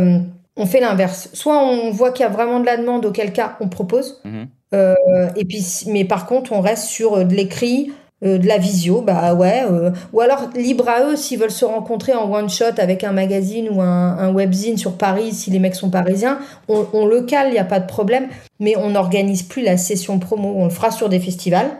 on 0.54 0.66
fait 0.66 0.80
l'inverse. 0.80 1.30
Soit 1.32 1.64
on 1.64 1.90
voit 1.92 2.12
qu'il 2.12 2.24
y 2.24 2.28
a 2.28 2.30
vraiment 2.30 2.60
de 2.60 2.66
la 2.66 2.76
demande, 2.76 3.06
auquel 3.06 3.32
cas 3.32 3.56
on 3.60 3.70
propose. 3.70 4.20
Mhm. 4.26 4.48
Euh, 4.74 5.28
et 5.34 5.46
puis, 5.46 5.64
mais 5.86 6.04
par 6.04 6.26
contre, 6.26 6.52
on 6.52 6.60
reste 6.60 6.84
sur 6.84 7.24
de 7.24 7.34
l'écrit, 7.34 7.90
euh, 8.26 8.38
de 8.38 8.46
la 8.46 8.58
visio, 8.58 9.00
bah 9.00 9.34
ouais. 9.34 9.64
euh, 9.70 9.90
ou 10.12 10.20
alors 10.20 10.48
libre 10.54 10.88
à 10.88 11.02
eux 11.02 11.16
s'ils 11.16 11.38
veulent 11.38 11.50
se 11.50 11.64
rencontrer 11.64 12.14
en 12.14 12.30
one 12.30 12.48
shot 12.48 12.78
avec 12.78 13.04
un 13.04 13.12
magazine 13.12 13.68
ou 13.70 13.80
un, 13.80 14.32
webzine 14.32 14.76
sur 14.76 14.96
Paris, 14.96 15.32
si 15.32 15.50
les 15.50 15.58
mecs 15.58 15.74
sont 15.74 15.90
parisiens, 15.90 16.38
on, 16.68 17.06
le 17.06 17.22
cale, 17.22 17.48
il 17.48 17.52
n'y 17.52 17.58
a 17.58 17.64
pas 17.64 17.80
de 17.80 17.86
problème. 17.86 18.28
Mais 18.60 18.76
on 18.76 18.90
n'organise 18.90 19.42
plus 19.42 19.62
la 19.62 19.76
session 19.76 20.18
promo. 20.18 20.54
On 20.56 20.64
le 20.64 20.70
fera 20.70 20.90
sur 20.90 21.08
des 21.08 21.20
festivals. 21.20 21.70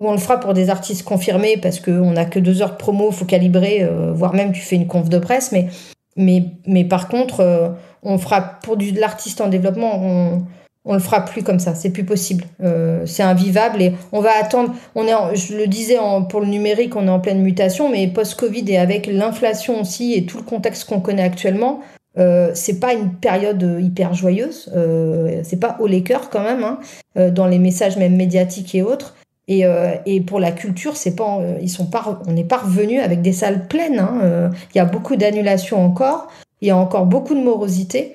Ou 0.00 0.08
on 0.08 0.12
le 0.12 0.18
fera 0.18 0.40
pour 0.40 0.52
des 0.52 0.68
artistes 0.68 1.04
confirmés 1.04 1.56
parce 1.56 1.78
qu'on 1.78 2.10
n'a 2.12 2.24
que 2.24 2.40
deux 2.40 2.60
heures 2.60 2.72
de 2.72 2.76
promo, 2.76 3.10
faut 3.12 3.24
calibrer, 3.24 3.82
euh, 3.82 4.12
voire 4.12 4.34
même 4.34 4.52
tu 4.52 4.60
fais 4.60 4.76
une 4.76 4.86
conf 4.86 5.08
de 5.08 5.18
presse. 5.18 5.52
Mais, 5.52 5.68
mais, 6.16 6.44
mais 6.66 6.84
par 6.84 7.08
contre, 7.08 7.74
on 8.02 8.18
fera 8.18 8.40
pour 8.40 8.76
du, 8.76 8.92
de 8.92 9.00
l'artiste 9.00 9.40
en 9.40 9.48
développement, 9.48 9.92
on, 9.94 10.42
on 10.84 10.94
le 10.94 10.98
fera 11.00 11.24
plus 11.24 11.42
comme 11.42 11.58
ça, 11.60 11.74
c'est 11.74 11.90
plus 11.90 12.04
possible. 12.04 12.44
Euh, 12.62 13.04
c'est 13.06 13.22
invivable 13.22 13.80
et 13.82 13.92
on 14.12 14.20
va 14.20 14.30
attendre. 14.40 14.74
On 14.94 15.06
est, 15.06 15.14
en- 15.14 15.34
je 15.34 15.56
le 15.56 15.66
disais 15.66 15.98
en- 15.98 16.22
pour 16.24 16.40
le 16.40 16.46
numérique, 16.46 16.96
on 16.96 17.06
est 17.06 17.10
en 17.10 17.20
pleine 17.20 17.40
mutation, 17.42 17.88
mais 17.90 18.08
post-Covid 18.08 18.64
et 18.68 18.78
avec 18.78 19.06
l'inflation 19.06 19.80
aussi 19.80 20.14
et 20.14 20.26
tout 20.26 20.38
le 20.38 20.42
contexte 20.44 20.84
qu'on 20.88 21.00
connaît 21.00 21.22
actuellement, 21.22 21.80
Euh, 22.18 22.50
c'est 22.52 22.78
pas 22.78 22.92
une 22.92 23.14
période 23.14 23.78
hyper 23.80 24.12
joyeuse, 24.12 24.70
euh, 24.76 25.40
c'est 25.44 25.58
pas 25.58 25.78
haut 25.80 25.86
les 25.86 26.02
cœurs 26.02 26.28
quand 26.28 26.42
même, 26.42 26.62
hein, 26.62 26.78
euh, 27.16 27.30
dans 27.30 27.46
les 27.46 27.58
messages 27.58 27.96
même 27.96 28.16
médiatiques 28.16 28.74
et 28.74 28.82
autres. 28.82 29.14
Et, 29.48 29.64
euh, 29.64 29.94
et 30.04 30.20
pour 30.20 30.38
la 30.38 30.52
culture, 30.52 30.94
c'est 30.94 31.16
pas, 31.16 31.38
euh, 31.40 31.56
ils 31.62 31.70
sont 31.70 31.86
pas, 31.86 32.20
on 32.28 32.32
n'est 32.32 32.44
pas 32.44 32.58
revenu 32.58 33.00
avec 33.00 33.22
des 33.22 33.32
salles 33.32 33.66
pleines. 33.66 33.98
hein, 33.98 34.20
euh, 34.24 34.48
Il 34.74 34.78
y 34.78 34.80
a 34.82 34.84
beaucoup 34.84 35.16
d'annulations 35.16 35.82
encore, 35.82 36.28
il 36.60 36.68
y 36.68 36.70
a 36.70 36.76
encore 36.76 37.06
beaucoup 37.06 37.34
de 37.34 37.40
morosité. 37.40 38.14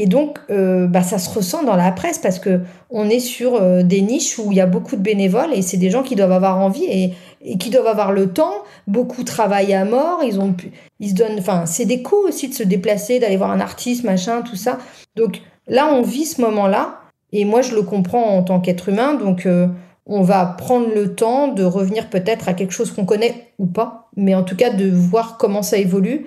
Et 0.00 0.06
donc, 0.06 0.38
euh, 0.48 0.86
bah, 0.86 1.02
ça 1.02 1.18
se 1.18 1.28
ressent 1.28 1.64
dans 1.64 1.74
la 1.74 1.90
presse 1.90 2.18
parce 2.18 2.38
que 2.38 2.60
on 2.88 3.10
est 3.10 3.18
sur 3.18 3.56
euh, 3.56 3.82
des 3.82 4.00
niches 4.00 4.38
où 4.38 4.52
il 4.52 4.56
y 4.56 4.60
a 4.60 4.66
beaucoup 4.66 4.94
de 4.94 5.02
bénévoles 5.02 5.52
et 5.52 5.60
c'est 5.60 5.76
des 5.76 5.90
gens 5.90 6.04
qui 6.04 6.14
doivent 6.14 6.30
avoir 6.30 6.60
envie 6.60 6.84
et, 6.84 7.58
qui 7.58 7.68
doivent 7.68 7.88
avoir 7.88 8.12
le 8.12 8.32
temps. 8.32 8.62
Beaucoup 8.86 9.24
travaillent 9.24 9.74
à 9.74 9.84
mort. 9.84 10.20
Ils 10.24 10.38
ont, 10.38 10.54
ils 11.00 11.10
se 11.10 11.14
donnent. 11.14 11.40
Enfin, 11.40 11.66
c'est 11.66 11.84
des 11.84 12.00
coûts 12.00 12.28
aussi 12.28 12.48
de 12.48 12.54
se 12.54 12.62
déplacer, 12.62 13.18
d'aller 13.18 13.36
voir 13.36 13.50
un 13.50 13.58
artiste, 13.58 14.04
machin, 14.04 14.42
tout 14.42 14.54
ça. 14.54 14.78
Donc 15.16 15.42
là, 15.66 15.92
on 15.92 16.02
vit 16.02 16.26
ce 16.26 16.40
moment-là 16.42 17.00
et 17.32 17.44
moi, 17.44 17.60
je 17.60 17.74
le 17.74 17.82
comprends 17.82 18.36
en 18.36 18.44
tant 18.44 18.60
qu'être 18.60 18.88
humain. 18.88 19.14
Donc 19.14 19.46
euh, 19.46 19.66
on 20.06 20.22
va 20.22 20.46
prendre 20.46 20.94
le 20.94 21.16
temps 21.16 21.48
de 21.48 21.64
revenir 21.64 22.08
peut-être 22.08 22.48
à 22.48 22.54
quelque 22.54 22.72
chose 22.72 22.92
qu'on 22.92 23.04
connaît 23.04 23.48
ou 23.58 23.66
pas, 23.66 24.10
mais 24.16 24.36
en 24.36 24.44
tout 24.44 24.54
cas 24.54 24.70
de 24.70 24.88
voir 24.88 25.38
comment 25.38 25.62
ça 25.62 25.76
évolue. 25.76 26.26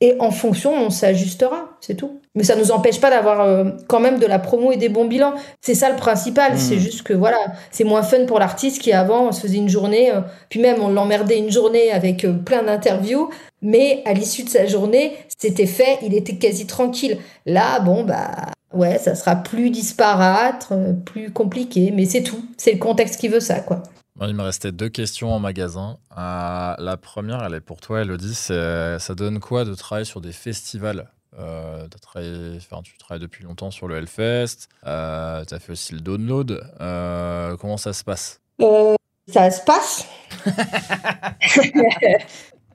Et 0.00 0.16
en 0.18 0.32
fonction, 0.32 0.74
on 0.74 0.90
s'ajustera, 0.90 1.76
c'est 1.80 1.94
tout. 1.94 2.20
Mais 2.34 2.44
ça 2.44 2.56
nous 2.56 2.70
empêche 2.70 2.98
pas 2.98 3.10
d'avoir 3.10 3.42
euh, 3.42 3.64
quand 3.88 4.00
même 4.00 4.18
de 4.18 4.24
la 4.26 4.38
promo 4.38 4.72
et 4.72 4.78
des 4.78 4.88
bons 4.88 5.04
bilans. 5.04 5.34
C'est 5.60 5.74
ça 5.74 5.90
le 5.90 5.96
principal. 5.96 6.52
Mhm. 6.52 6.58
C'est 6.58 6.78
juste 6.78 7.02
que 7.02 7.12
voilà, 7.12 7.36
c'est 7.70 7.84
moins 7.84 8.02
fun 8.02 8.24
pour 8.26 8.38
l'artiste 8.38 8.80
qui 8.80 8.92
avant 8.92 9.32
se 9.32 9.40
faisait 9.42 9.58
une 9.58 9.68
journée, 9.68 10.10
euh, 10.10 10.20
puis 10.48 10.60
même 10.60 10.80
on 10.80 10.88
l'emmerdait 10.88 11.38
une 11.38 11.50
journée 11.50 11.92
avec 11.92 12.24
euh, 12.24 12.32
plein 12.32 12.62
d'interviews, 12.62 13.28
mais 13.60 14.02
à 14.06 14.14
l'issue 14.14 14.44
de 14.44 14.48
sa 14.48 14.66
journée, 14.66 15.16
c'était 15.36 15.66
fait, 15.66 15.98
il 16.02 16.14
était 16.14 16.36
quasi 16.36 16.66
tranquille. 16.66 17.18
Là, 17.44 17.80
bon 17.80 18.04
bah 18.04 18.30
ouais, 18.72 18.98
ça 18.98 19.14
sera 19.14 19.36
plus 19.36 19.68
disparate, 19.68 20.72
plus 21.04 21.30
compliqué, 21.30 21.92
mais 21.94 22.06
c'est 22.06 22.22
tout. 22.22 22.42
C'est 22.56 22.72
le 22.72 22.78
contexte 22.78 23.20
qui 23.20 23.28
veut 23.28 23.40
ça, 23.40 23.60
quoi. 23.60 23.82
Il 24.20 24.34
me 24.34 24.42
restait 24.42 24.72
deux 24.72 24.88
questions 24.88 25.32
en 25.32 25.38
magasin. 25.38 25.98
La 26.16 26.96
première, 27.00 27.42
elle 27.44 27.54
est 27.54 27.60
pour 27.60 27.80
toi, 27.80 28.02
Elodie. 28.02 28.34
Ça 28.34 29.14
donne 29.16 29.40
quoi 29.40 29.64
de 29.64 29.74
travailler 29.74 30.04
sur 30.04 30.20
des 30.20 30.32
festivals? 30.32 31.08
Euh, 31.38 31.86
t'as 31.88 31.98
travaillé, 31.98 32.58
Tu 32.84 32.98
travailles 32.98 33.20
depuis 33.20 33.44
longtemps 33.44 33.70
sur 33.70 33.88
le 33.88 33.96
Hellfest. 33.96 34.68
Euh, 34.86 35.44
tu 35.44 35.54
as 35.54 35.58
fait 35.58 35.72
aussi 35.72 35.94
le 35.94 36.00
download. 36.00 36.62
Euh, 36.80 37.56
comment 37.56 37.76
ça 37.76 37.92
se 37.92 38.04
passe? 38.04 38.40
Euh, 38.60 38.94
ça 39.28 39.50
se 39.50 39.62
passe. 39.64 40.06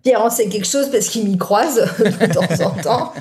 Pierre 0.04 0.22
en 0.22 0.30
sait 0.30 0.48
quelque 0.48 0.68
chose 0.68 0.90
parce 0.90 1.08
qu'il 1.08 1.26
m'y 1.26 1.38
croise 1.38 1.76
de 2.00 2.34
temps 2.34 2.66
en 2.66 2.82
temps. 2.82 3.14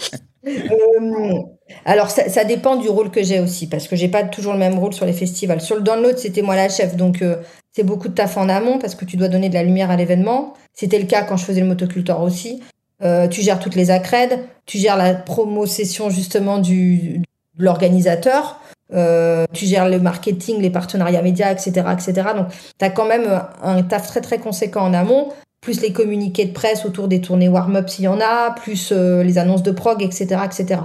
Euh, 0.47 1.43
alors, 1.85 2.11
ça, 2.11 2.29
ça 2.29 2.45
dépend 2.45 2.77
du 2.77 2.89
rôle 2.89 3.11
que 3.11 3.23
j'ai 3.23 3.41
aussi, 3.41 3.69
parce 3.69 3.89
que 3.89 3.97
j'ai 3.97 4.09
pas 4.09 4.23
toujours 4.23 4.53
le 4.53 4.59
même 4.59 4.79
rôle 4.79 4.93
sur 4.93 5.05
les 5.05 5.13
festivals. 5.13 5.61
Sur 5.61 5.77
le 5.77 5.83
download, 5.83 6.17
c'était 6.19 6.43
moi 6.43 6.55
la 6.55 6.69
chef, 6.69 6.97
donc 6.97 7.23
euh, 7.23 7.37
c'est 7.73 7.83
beaucoup 7.83 8.09
de 8.09 8.15
taf 8.15 8.37
en 8.37 8.49
amont 8.49 8.79
parce 8.79 8.95
que 8.95 9.05
tu 9.05 9.17
dois 9.17 9.29
donner 9.29 9.49
de 9.49 9.55
la 9.55 9.65
lumière 9.65 9.91
à 9.91 9.97
l'événement. 9.97 10.55
C'était 10.73 10.99
le 10.99 11.07
cas 11.07 11.23
quand 11.23 11.37
je 11.37 11.45
faisais 11.45 11.61
le 11.61 11.67
motoculteur 11.67 12.23
aussi. 12.23 12.63
Euh, 13.03 13.29
tu 13.29 13.43
gères 13.43 13.59
toutes 13.59 13.75
les 13.75 13.91
accrèdes, 13.91 14.41
tu 14.65 14.79
gères 14.79 14.97
la 14.97 15.15
promo 15.15 15.67
session 15.67 16.09
justement 16.09 16.59
du, 16.59 17.21
de 17.59 17.65
l'organisateur, 17.65 18.61
euh, 18.93 19.47
tu 19.53 19.67
gères 19.67 19.89
le 19.89 19.99
marketing, 19.99 20.61
les 20.61 20.71
partenariats 20.71 21.23
médias, 21.23 21.53
etc., 21.53 21.87
etc. 21.93 22.29
Donc, 22.37 22.49
tu 22.79 22.85
as 22.85 22.91
quand 22.91 23.07
même 23.07 23.27
euh, 23.27 23.39
un 23.63 23.83
taf 23.83 24.07
très 24.07 24.21
très 24.21 24.39
conséquent 24.39 24.83
en 24.83 24.95
amont, 24.95 25.29
plus 25.61 25.81
les 25.81 25.93
communiqués 25.93 26.45
de 26.45 26.53
presse 26.53 26.85
autour 26.85 27.09
des 27.09 27.21
tournées 27.21 27.49
warm-up 27.49 27.89
s'il 27.89 28.05
y 28.05 28.09
en 28.09 28.21
a, 28.21 28.53
plus 28.53 28.93
euh, 28.93 29.23
les 29.25 29.39
annonces 29.39 29.63
de 29.63 29.73
prog, 29.73 30.03
etc., 30.03 30.41
etc. 30.45 30.81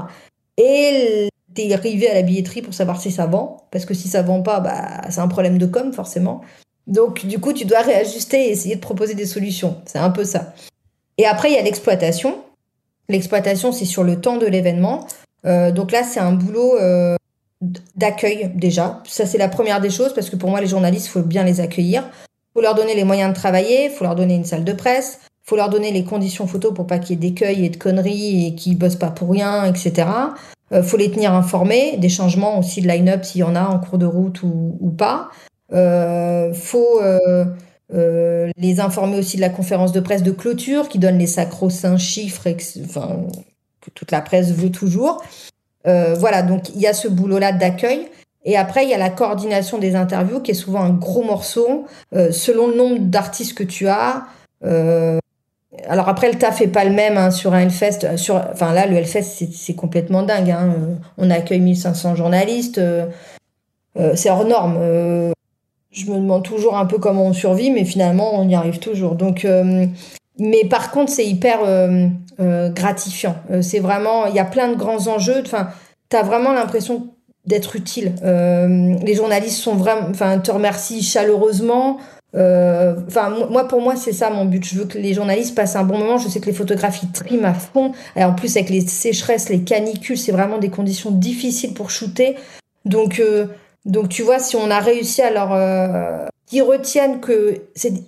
Et 0.58 1.30
t'es 1.54 1.72
arrivé 1.74 2.10
à 2.10 2.14
la 2.16 2.24
billetterie 2.24 2.62
pour 2.62 2.74
savoir 2.74 3.00
si 3.00 3.12
ça 3.12 3.28
vend, 3.28 3.68
parce 3.72 3.86
que 3.86 3.94
si 3.94 4.08
ça 4.08 4.24
vend 4.24 4.42
pas, 4.42 4.60
bah, 4.60 5.02
c'est 5.10 5.22
un 5.22 5.28
problème 5.28 5.58
de 5.58 5.66
com 5.66 5.94
forcément. 5.94 6.42
Donc, 6.88 7.26
du 7.26 7.40
coup, 7.40 7.54
tu 7.54 7.66
dois 7.66 7.82
réajuster 7.82 8.48
et 8.48 8.52
essayer 8.52 8.76
de 8.76 8.82
proposer 8.82 9.14
des 9.14 9.28
solutions. 9.28 9.78
C'est 9.86 10.00
un 10.00 10.10
peu 10.10 10.24
ça. 10.24 10.54
Et 11.18 11.26
après, 11.26 11.52
il 11.52 11.56
y 11.56 11.58
a 11.58 11.62
l'exploitation. 11.62 12.40
L'exploitation, 13.10 13.72
c'est 13.72 13.86
sur 13.86 14.04
le 14.04 14.20
temps 14.20 14.38
de 14.38 14.46
l'événement. 14.46 15.08
Euh, 15.46 15.72
donc 15.72 15.92
là, 15.92 16.04
c'est 16.04 16.20
un 16.20 16.32
boulot 16.32 16.78
euh, 16.80 17.16
d'accueil 17.96 18.52
déjà. 18.56 19.02
Ça, 19.06 19.26
c'est 19.26 19.38
la 19.38 19.50
première 19.50 19.82
des 19.82 19.90
choses 19.90 20.14
parce 20.14 20.30
que 20.30 20.36
pour 20.36 20.50
moi, 20.50 20.62
les 20.62 20.68
journalistes, 20.68 21.08
il 21.08 21.10
faut 21.10 21.22
bien 21.22 21.44
les 21.44 21.60
accueillir. 21.60 22.04
Il 22.12 22.54
faut 22.56 22.62
leur 22.62 22.76
donner 22.76 22.96
les 22.96 23.04
moyens 23.04 23.32
de 23.32 23.36
travailler, 23.36 23.86
il 23.86 23.92
faut 23.92 24.04
leur 24.04 24.16
donner 24.16 24.36
une 24.36 24.46
salle 24.46 24.64
de 24.64 24.74
presse, 24.74 25.20
il 25.24 25.50
faut 25.50 25.56
leur 25.56 25.70
donner 25.70 25.92
les 25.92 26.04
conditions 26.04 26.48
photo 26.48 26.74
pour 26.74 26.86
pas 26.86 27.00
qu'il 27.00 27.12
y 27.12 27.14
ait 27.14 27.30
d'écueils 27.30 27.66
et 27.66 27.70
de 27.70 27.78
conneries 27.78 28.48
et 28.48 28.56
qu'ils 28.56 28.78
bossent 28.78 28.98
pas 28.98 29.10
pour 29.10 29.32
rien, 29.32 29.64
etc. 29.66 30.08
Il 30.74 30.84
faut 30.84 30.98
les 30.98 31.12
tenir 31.12 31.34
informés 31.34 31.98
des 31.98 32.10
changements 32.10 32.60
aussi 32.60 32.82
de 32.82 32.88
line-up 32.88 33.24
s'il 33.24 33.42
y 33.42 33.44
en 33.44 33.56
a 33.56 33.64
en 33.64 33.80
cours 33.80 33.98
de 33.98 34.06
route 34.06 34.44
ou, 34.44 34.78
ou 34.80 34.90
pas. 34.90 35.30
Euh, 35.74 36.54
faut 36.54 37.00
euh, 37.94 38.50
les 38.58 38.80
informer 38.80 39.18
aussi 39.18 39.36
de 39.38 39.42
la 39.42 39.50
conférence 39.50 39.92
de 39.92 40.00
presse 40.00 40.24
de 40.24 40.32
clôture 40.32 40.88
qui 40.90 41.00
donne 41.00 41.18
les 41.18 41.28
sacro-saints 41.28 41.98
chiffres 41.98 42.48
ex- 42.48 42.80
enfin, 42.86 43.20
que 43.82 43.90
toute 43.90 44.12
la 44.12 44.22
presse 44.22 44.52
veut 44.52 44.72
toujours. 44.72 45.24
Euh, 45.88 46.14
voilà, 46.18 46.42
donc 46.44 46.70
il 46.70 46.80
y 46.82 46.88
a 46.88 46.94
ce 46.94 47.08
boulot-là 47.08 47.52
d'accueil. 47.52 48.08
Et 48.46 48.58
après, 48.58 48.84
il 48.86 48.90
y 48.90 48.94
a 48.94 48.98
la 48.98 49.10
coordination 49.10 49.78
des 49.78 49.96
interviews 49.96 50.40
qui 50.40 50.52
est 50.52 50.56
souvent 50.56 50.82
un 50.82 50.90
gros 50.92 51.24
morceau 51.24 51.86
euh, 52.16 52.32
selon 52.32 52.68
le 52.68 52.76
nombre 52.76 53.00
d'artistes 53.00 53.54
que 53.56 53.64
tu 53.64 53.88
as. 53.88 54.24
Euh, 54.64 55.20
alors 55.88 56.10
après, 56.10 56.32
le 56.32 56.38
taf 56.38 56.62
est 56.62 56.68
pas 56.68 56.84
le 56.86 56.92
même 56.92 57.18
hein, 57.18 57.30
sur 57.32 57.54
un 57.54 57.60
Hellfest. 57.60 58.18
Sur, 58.18 58.36
enfin 58.52 58.74
là, 58.74 58.88
le 58.88 58.96
Hellfest, 58.96 59.24
c'est- 59.52 59.76
complètement 59.76 60.24
dingue. 60.24 60.52
Hein. 60.52 60.74
On 61.18 61.30
accueille 61.30 61.60
1500 61.62 62.16
journalistes. 62.16 62.82
c'est 64.16 64.30
hors 64.30 64.46
norme. 64.46 64.78
Je 65.92 66.06
me 66.06 66.16
demande 66.16 66.44
toujours 66.44 66.78
un 66.78 66.86
peu 66.86 66.98
comment 67.00 67.26
on 67.26 67.34
survit, 67.34 67.70
mais 67.72 67.84
finalement, 67.84 68.32
on 68.40 68.48
y 68.48 68.56
arrive 68.56 68.80
toujours. 68.80 69.16
Donc, 69.16 69.44
euh, 69.46 69.86
mais 70.40 70.64
par 70.70 70.92
contre, 70.92 71.12
c'est 71.12 71.26
hyper 71.26 71.60
euh, 71.66 72.08
euh, 72.40 72.70
gratifiant. 72.70 73.36
Euh, 73.52 73.62
c'est 73.62 73.80
vraiment, 73.80 74.26
il 74.28 74.36
y 74.36 74.40
a 74.40 74.46
plein 74.46 74.70
de 74.70 74.76
grands 74.76 75.08
enjeux. 75.08 75.42
Enfin, 75.46 75.68
t'as 76.10 76.24
vraiment 76.24 76.54
l'impression 76.54 77.08
d'être 77.46 77.76
utile. 77.76 78.14
Euh, 78.24 78.96
les 79.04 79.16
journalistes 79.16 79.58
sont 79.58 79.76
vraiment, 79.76 80.08
enfin, 80.10 80.40
te 80.40 80.52
remercient 80.52 81.02
chaleureusement. 81.02 81.98
Euh, 82.36 82.96
Enfin, 83.08 83.34
moi- 83.50 83.68
pour 83.68 83.82
moi, 83.82 83.98
c'est 83.98 84.14
ça 84.14 84.30
mon 84.30 84.46
but. 84.46 84.64
Je 84.64 84.76
veux 84.80 84.86
que 84.86 84.98
les 84.98 85.14
journalistes 85.14 85.54
passent 85.56 85.76
un 85.76 85.84
bon 85.84 85.98
moment. 85.98 86.18
Je 86.18 86.30
sais 86.30 86.40
que 86.40 86.46
les 86.46 86.54
photographes 86.54 87.02
ils 87.04 87.12
triment 87.12 87.44
à 87.46 87.54
fond. 87.54 87.92
Et 88.16 88.24
en 88.24 88.34
plus, 88.34 88.56
avec 88.56 88.70
les 88.70 88.82
sécheresses, 88.82 89.50
les 89.50 89.64
canicules, 89.64 90.18
c'est 90.18 90.32
vraiment 90.32 90.58
des 90.58 90.70
conditions 90.70 91.12
difficiles 91.12 91.74
pour 91.74 91.90
shooter. 91.92 92.38
Donc, 92.86 93.22
donc 93.86 94.10
tu 94.10 94.22
vois, 94.22 94.40
si 94.40 94.56
on 94.56 94.70
a 94.70 94.80
réussi 94.80 95.22
à 95.22 95.32
leur, 95.32 95.54
euh, 95.54 96.26
qu'ils 96.46 96.64
retiennent 96.64 97.20
que 97.20 97.62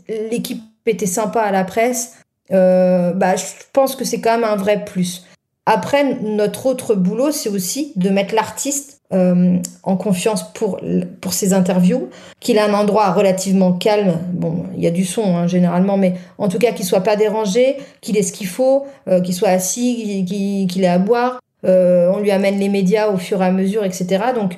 l'équipe 0.08 0.62
était 0.86 1.06
sympa 1.06 1.42
à 1.42 1.52
la 1.52 1.64
presse, 1.64 2.18
euh, 2.52 3.14
bah, 3.14 3.36
je 3.36 3.44
pense 3.72 3.96
que 3.96 4.06
c'est 4.06 4.22
quand 4.22 4.38
même 4.38 4.44
un 4.44 4.56
vrai 4.56 4.84
plus. 4.86 5.26
Après, 5.66 6.04
notre 6.22 6.66
autre 6.66 6.94
boulot, 6.94 7.32
c'est 7.32 7.50
aussi 7.50 7.94
de 7.96 8.10
mettre 8.10 8.36
l'artiste 8.36 9.02
euh, 9.14 9.60
en 9.84 9.96
confiance 9.96 10.52
pour, 10.54 10.80
pour 11.22 11.34
ses 11.34 11.54
interviews, 11.54 12.10
qu'il 12.40 12.58
a 12.58 12.66
un 12.66 12.74
endroit 12.74 13.12
relativement 13.12 13.72
calme. 13.72 14.20
Bon, 14.34 14.66
il 14.76 14.84
y 14.84 14.88
a 14.88 14.92
du 14.92 15.06
son 15.06 15.38
hein, 15.38 15.48
généralement, 15.48 15.98
mais 15.98 16.16
en 16.38 16.50
tout 16.50 16.58
cas 16.58 16.72
qu'il 16.72 16.84
soit 16.84 17.02
pas 17.02 17.16
dérangé, 17.16 17.78
qu'il 18.02 18.18
ait 18.18 18.24
ce 18.24 18.34
qu'il 18.34 18.48
faut, 18.48 18.86
euh, 19.08 19.22
qu'il 19.22 19.36
soit 19.36 19.50
assis, 19.50 20.26
qu'il 20.26 20.68
qu'il 20.68 20.84
ait 20.84 20.88
à 20.88 20.98
boire. 20.98 21.40
Euh, 21.64 22.12
on 22.14 22.20
lui 22.20 22.32
amène 22.32 22.60
les 22.60 22.70
médias 22.70 23.08
au 23.10 23.18
fur 23.18 23.42
et 23.42 23.46
à 23.46 23.52
mesure, 23.52 23.86
etc. 23.86 24.26
Donc, 24.36 24.58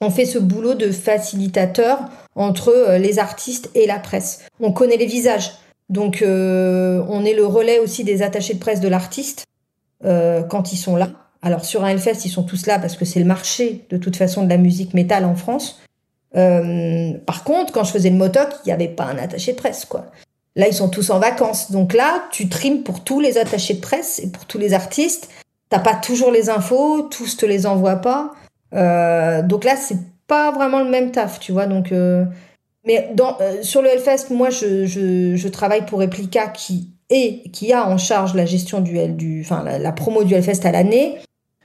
on 0.00 0.10
fait 0.10 0.26
ce 0.26 0.38
boulot 0.38 0.74
de 0.74 0.90
facilitateur 0.90 2.00
entre 2.34 2.68
euh, 2.68 2.98
les 2.98 3.18
artistes 3.18 3.70
et 3.74 3.86
la 3.86 3.98
presse. 3.98 4.40
On 4.60 4.72
connaît 4.72 4.96
les 4.96 5.06
visages. 5.06 5.52
Donc, 5.88 6.22
euh, 6.22 7.04
on 7.08 7.24
est 7.24 7.34
le 7.34 7.46
relais 7.46 7.78
aussi 7.78 8.04
des 8.04 8.22
attachés 8.22 8.54
de 8.54 8.58
presse 8.58 8.80
de 8.80 8.88
l'artiste 8.88 9.44
euh, 10.04 10.42
quand 10.42 10.72
ils 10.72 10.78
sont 10.78 10.96
là. 10.96 11.10
Alors, 11.42 11.64
sur 11.64 11.84
un 11.84 11.88
Hellfest, 11.88 12.24
ils 12.24 12.30
sont 12.30 12.42
tous 12.42 12.66
là 12.66 12.78
parce 12.78 12.96
que 12.96 13.04
c'est 13.04 13.20
le 13.20 13.26
marché, 13.26 13.84
de 13.90 13.98
toute 13.98 14.16
façon, 14.16 14.44
de 14.44 14.48
la 14.48 14.56
musique 14.56 14.94
métal 14.94 15.24
en 15.24 15.36
France. 15.36 15.82
Euh, 16.36 17.12
par 17.26 17.44
contre, 17.44 17.72
quand 17.72 17.84
je 17.84 17.92
faisais 17.92 18.10
le 18.10 18.16
motoc, 18.16 18.48
il 18.64 18.68
n'y 18.68 18.72
avait 18.72 18.88
pas 18.88 19.04
un 19.04 19.18
attaché 19.18 19.52
de 19.52 19.58
presse, 19.58 19.84
quoi. 19.84 20.06
Là, 20.56 20.68
ils 20.68 20.74
sont 20.74 20.88
tous 20.88 21.10
en 21.10 21.18
vacances. 21.18 21.70
Donc 21.70 21.92
là, 21.92 22.24
tu 22.30 22.48
trimes 22.48 22.82
pour 22.82 23.04
tous 23.04 23.20
les 23.20 23.38
attachés 23.38 23.74
de 23.74 23.80
presse 23.80 24.20
et 24.20 24.30
pour 24.30 24.46
tous 24.46 24.58
les 24.58 24.72
artistes. 24.72 25.28
T'as 25.68 25.80
pas 25.80 25.94
toujours 25.94 26.30
les 26.30 26.48
infos, 26.48 27.02
tous 27.02 27.36
te 27.36 27.44
les 27.44 27.66
envoient 27.66 27.96
pas. 27.96 28.32
Euh, 28.74 29.42
donc 29.42 29.64
là, 29.64 29.76
c'est 29.76 29.98
pas 30.26 30.50
vraiment 30.52 30.80
le 30.80 30.90
même 30.90 31.10
taf, 31.10 31.38
tu 31.40 31.52
vois. 31.52 31.66
Donc, 31.66 31.92
euh, 31.92 32.24
mais 32.86 33.10
euh, 33.18 33.62
sur 33.62 33.82
le 33.82 33.88
Hellfest, 33.88 34.30
moi, 34.30 34.50
je, 34.50 35.48
travaille 35.48 35.86
pour 35.86 36.00
Replica 36.00 36.48
qui 36.48 36.90
est, 37.10 37.50
qui 37.50 37.72
a 37.72 37.88
en 37.88 37.98
charge 37.98 38.34
la 38.34 38.46
gestion 38.46 38.80
du, 38.80 39.08
du, 39.08 39.42
enfin, 39.42 39.64
la, 39.64 39.92
promo 39.92 40.24
du 40.24 40.34
Hellfest 40.34 40.66
à 40.66 40.72
l'année. 40.72 41.18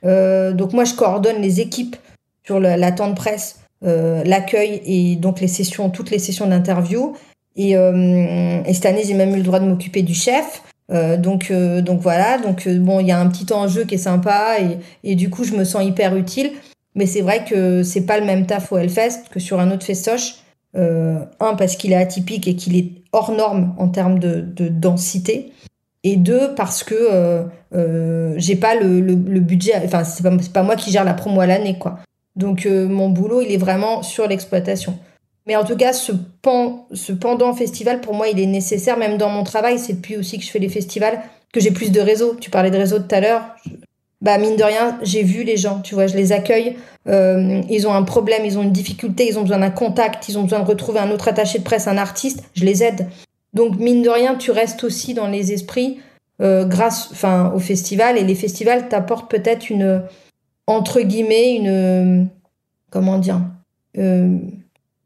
Donc 0.04 0.74
moi, 0.74 0.86
je 0.86 0.94
coordonne 0.94 1.42
les 1.42 1.60
équipes 1.60 1.98
sur 2.46 2.60
la 2.60 2.92
temps 2.92 3.10
de 3.10 3.16
presse, 3.16 3.60
l'accueil 3.82 4.82
et 4.86 5.16
donc 5.18 5.42
les 5.42 5.48
sessions, 5.48 5.90
toutes 5.90 6.10
les 6.12 6.20
sessions 6.20 6.48
d'interview. 6.48 7.16
Et, 7.58 7.72
et 7.72 8.74
cette 8.74 8.86
année, 8.86 9.04
j'ai 9.06 9.14
même 9.14 9.34
eu 9.34 9.38
le 9.38 9.44
droit 9.44 9.60
de 9.60 9.66
m'occuper 9.66 10.02
du 10.04 10.14
chef. 10.14 10.64
donc, 11.18 11.52
donc 11.52 12.00
voilà, 12.00 12.38
donc 12.38 12.66
bon, 12.70 13.02
il 13.02 13.08
y 13.08 13.12
a 13.12 13.20
un 13.20 13.28
petit 13.28 13.52
enjeu 13.52 13.84
qui 13.84 13.96
est 13.96 13.98
sympa 13.98 14.56
et 15.04 15.16
du 15.16 15.30
coup, 15.30 15.44
je 15.44 15.54
me 15.54 15.66
sens 15.66 15.84
hyper 15.84 16.16
utile. 16.16 16.52
Mais 16.96 17.06
c'est 17.06 17.22
vrai 17.22 17.46
que 17.46 17.84
c'est 17.84 18.06
pas 18.06 18.20
le 18.20 18.26
même 18.26 18.46
taf 18.46 18.72
au 18.72 18.78
Hellfest 18.78 19.30
que 19.32 19.40
sur 19.40 19.60
un 19.60 19.72
autre 19.72 19.86
festoche. 19.86 20.36
un, 20.76 21.56
parce 21.58 21.76
qu'il 21.76 21.92
est 21.92 21.96
atypique 21.96 22.48
et 22.48 22.56
qu'il 22.56 22.78
est 22.78 22.92
hors 23.12 23.32
norme 23.32 23.74
en 23.78 23.90
termes 23.90 24.20
de, 24.20 24.42
de 24.42 24.68
densité 24.68 25.52
et 26.04 26.16
deux 26.16 26.54
parce 26.56 26.84
que 26.84 26.96
euh, 26.96 27.44
euh, 27.76 28.34
j'ai 28.38 28.56
pas 28.56 28.76
le, 28.76 29.02
budget 29.40 29.74
enfin 29.84 30.04
c'est 30.04 30.24
pas, 30.54 30.64
moi 30.64 30.76
qui 30.76 30.92
gère 30.92 31.04
la 31.04 31.14
promo 31.14 31.42
à 31.42 31.46
l'année 31.46 31.78
quoi. 31.78 32.00
Donc 32.36 32.66
euh, 32.66 32.88
mon 32.88 33.10
boulot 33.10 33.42
il 33.42 33.52
est 33.52 33.58
vraiment 33.58 34.02
sur 34.02 34.28
l'exploitation. 34.28 34.98
Mais 35.46 35.56
en 35.56 35.64
tout 35.64 35.76
cas 35.76 35.94
ce 35.94 36.12
pendant 36.42 37.54
festival 37.54 38.02
pour 38.02 38.14
moi 38.14 38.30
il 38.30 38.40
est 38.40 38.46
nécessaire 38.46 38.98
même 38.98 39.18
dans 39.18 39.30
mon 39.30 39.44
travail. 39.44 39.80
C'est 39.80 39.94
depuis 39.94 40.16
aussi 40.16 40.38
que 40.38 40.46
je 40.46 40.52
fais 40.52 40.60
les 40.60 40.70
festivals 40.70 41.20
que 41.52 41.60
j'ai 41.60 41.72
plus 41.72 41.92
de 41.92 42.00
réseau 42.00 42.38
tu 42.40 42.50
parlais 42.50 42.72
de 42.72 42.78
réseau 42.78 43.00
tout 43.00 43.16
à 43.16 43.20
l'heure 43.20 43.56
bah 44.22 44.38
mine 44.38 44.56
de 44.58 44.64
rien 44.64 44.98
j'ai 45.02 45.24
vu 45.24 45.44
les 45.44 45.58
gens 45.58 45.80
tu 45.80 45.96
vois 45.96 46.08
je 46.08 46.18
les 46.18 46.32
accueille 46.32 46.76
ils 47.08 47.88
ont 47.88 47.94
un 47.94 48.04
problème 48.04 48.44
ils 48.46 48.58
ont 48.60 48.64
une 48.64 48.72
difficulté 48.72 49.28
ils 49.28 49.40
ont 49.40 49.44
besoin 49.44 49.60
d'un 49.60 49.72
contact 49.72 50.28
ils 50.28 50.38
ont 50.38 50.44
besoin 50.44 50.60
de 50.60 50.66
retrouver 50.66 51.00
un 51.00 51.10
autre 51.10 51.28
attaché 51.30 51.60
de 51.60 51.64
presse 51.64 51.88
un 51.88 51.98
artiste 51.98 52.44
je 52.54 52.66
les 52.66 52.84
aide 52.84 53.08
donc, 53.54 53.78
mine 53.80 54.02
de 54.02 54.10
rien, 54.10 54.36
tu 54.36 54.52
restes 54.52 54.84
aussi 54.84 55.14
dans 55.14 55.28
les 55.28 55.52
esprits 55.52 56.00
euh, 56.42 56.66
grâce 56.66 57.10
enfin, 57.12 57.52
au 57.56 57.60
festival. 57.60 58.18
Et 58.18 58.24
les 58.24 58.36
festivals 58.36 58.90
t'apportent 58.90 59.30
peut-être 59.30 59.70
une, 59.70 60.04
entre 60.68 61.02
guillemets, 61.02 61.56
une, 61.56 62.28
comment 62.92 63.18
dire, 63.18 63.42
euh, 63.98 64.38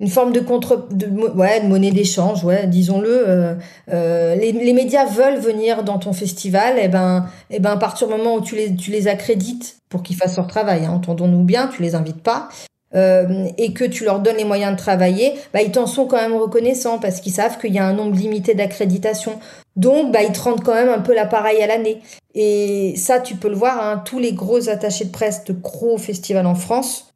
une 0.04 0.10
forme 0.10 0.34
de 0.34 0.42
contre, 0.42 0.90
de, 0.92 1.08
ouais, 1.08 1.62
de 1.62 1.68
monnaie 1.68 1.92
d'échange, 1.92 2.44
ouais, 2.44 2.68
disons-le. 2.68 3.08
Euh, 3.10 3.56
euh, 3.94 4.36
les, 4.36 4.52
les, 4.52 4.74
médias 4.74 5.06
veulent 5.06 5.40
venir 5.40 5.86
dans 5.86 5.98
ton 5.98 6.12
festival, 6.12 6.78
et 6.78 6.84
eh 6.84 6.88
ben, 6.90 7.28
et 7.50 7.56
eh 7.56 7.60
ben, 7.62 7.72
à 7.72 7.78
partir 7.78 8.10
du 8.10 8.14
moment 8.14 8.36
où 8.36 8.42
tu 8.42 8.58
les, 8.58 8.76
tu 8.76 8.92
les 8.92 9.08
accrédites 9.08 9.78
pour 9.88 10.04
qu'ils 10.04 10.18
fassent 10.18 10.36
leur 10.36 10.48
travail, 10.48 10.84
hein, 10.84 10.92
entendons-nous 10.92 11.44
bien, 11.44 11.70
tu 11.74 11.82
les 11.82 11.96
invites 11.96 12.22
pas. 12.22 12.50
Euh, 12.96 13.48
et 13.58 13.72
que 13.72 13.86
tu 13.86 14.04
leur 14.04 14.20
donnes 14.20 14.36
les 14.36 14.44
moyens 14.44 14.74
de 14.74 14.78
travailler, 14.78 15.32
bah, 15.54 15.62
ils 15.62 15.72
t'en 15.72 15.88
sont 15.88 16.06
quand 16.06 16.18
même 16.18 16.36
reconnaissants 16.36 17.00
parce 17.00 17.22
qu'ils 17.22 17.32
savent 17.32 17.58
qu'il 17.58 17.74
y 17.74 17.80
a 17.80 17.88
un 17.88 17.94
nombre 17.94 18.18
limité 18.18 18.56
d'accréditation. 18.56 19.40
Donc, 19.78 20.12
bah, 20.12 20.22
ils 20.22 20.34
te 20.34 20.42
rendent 20.42 20.64
quand 20.64 20.76
même 20.76 20.90
un 20.90 21.00
peu 21.00 21.16
l'appareil 21.16 21.64
à 21.64 21.68
l'année. 21.68 22.02
Et 22.36 22.94
ça, 22.98 23.22
tu 23.22 23.36
peux 23.36 23.48
le 23.48 23.56
voir, 23.56 23.82
hein, 23.82 24.04
tous 24.04 24.20
les 24.20 24.34
gros 24.34 24.68
attachés 24.68 25.06
de 25.06 25.12
presse 25.12 25.46
de 25.46 25.54
gros 25.54 25.98
festivals 25.98 26.46
en 26.46 26.56
France 26.56 27.14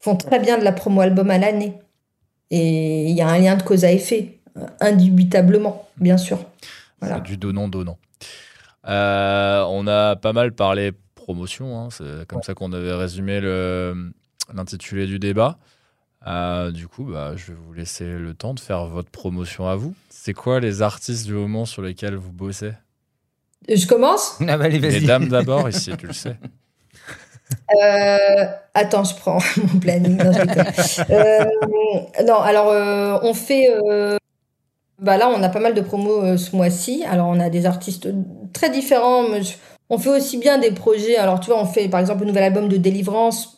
font 0.00 0.16
très 0.16 0.40
bien 0.40 0.58
de 0.58 0.64
la 0.64 0.72
promo 0.72 1.02
album 1.02 1.30
à 1.30 1.38
l'année. 1.38 1.78
Et 2.50 3.08
il 3.10 3.16
y 3.16 3.22
a 3.22 3.28
un 3.28 3.38
lien 3.38 3.56
de 3.56 3.62
cause 3.62 3.84
à 3.84 3.92
effet, 3.92 4.38
indubitablement, 4.80 5.88
bien 5.96 6.16
sûr. 6.16 6.38
Voilà. 7.00 7.20
du 7.20 7.36
donnant-donnant. 7.36 7.98
Euh, 8.88 9.64
on 9.68 9.86
a 9.86 10.16
pas 10.16 10.32
mal 10.32 10.52
parlé 10.52 10.92
promotion, 11.14 11.78
hein, 11.78 11.88
c'est 11.90 12.26
comme 12.26 12.42
ça 12.42 12.54
qu'on 12.54 12.72
avait 12.72 12.94
résumé 12.94 13.40
le, 13.40 14.12
l'intitulé 14.54 15.06
du 15.06 15.18
débat. 15.18 15.58
Euh, 16.26 16.70
du 16.70 16.88
coup, 16.88 17.04
bah, 17.04 17.32
je 17.36 17.46
vais 17.48 17.58
vous 17.58 17.72
laisser 17.72 18.04
le 18.04 18.34
temps 18.34 18.54
de 18.54 18.60
faire 18.60 18.86
votre 18.86 19.10
promotion 19.10 19.68
à 19.68 19.76
vous. 19.76 19.94
C'est 20.08 20.34
quoi 20.34 20.60
les 20.60 20.82
artistes 20.82 21.26
du 21.26 21.34
moment 21.34 21.66
sur 21.66 21.82
lesquels 21.82 22.14
vous 22.16 22.32
bossez? 22.32 22.72
Je 23.68 23.86
commence? 23.86 24.38
Ah 24.46 24.56
bah, 24.56 24.68
Les 24.68 25.00
dames 25.00 25.28
d'abord, 25.28 25.68
ici, 25.68 25.92
tu 25.98 26.06
le 26.06 26.12
sais. 26.12 26.36
Euh, 27.76 28.44
attends, 28.74 29.04
je 29.04 29.14
prends 29.16 29.38
mon 29.56 29.78
planning. 29.78 30.16
Non, 30.16 30.30
euh, 31.10 31.44
alors 32.42 33.20
on 33.22 33.34
fait. 33.34 33.68
bah 35.00 35.16
là, 35.16 35.28
on 35.28 35.42
a 35.42 35.48
pas 35.48 35.60
mal 35.60 35.74
de 35.74 35.80
promos 35.80 36.36
ce 36.36 36.54
mois-ci. 36.56 37.04
Alors 37.08 37.28
on 37.28 37.40
a 37.40 37.50
des 37.50 37.66
artistes 37.66 38.08
très 38.52 38.70
différents. 38.70 39.24
On 39.88 39.98
fait 39.98 40.10
aussi 40.10 40.38
bien 40.38 40.58
des 40.58 40.72
projets. 40.72 41.16
Alors, 41.16 41.38
tu 41.38 41.50
vois, 41.50 41.60
on 41.60 41.64
fait 41.64 41.88
par 41.88 42.00
exemple 42.00 42.20
le 42.20 42.26
nouvel 42.26 42.42
album 42.42 42.68
de 42.68 42.76
Délivrance 42.76 43.56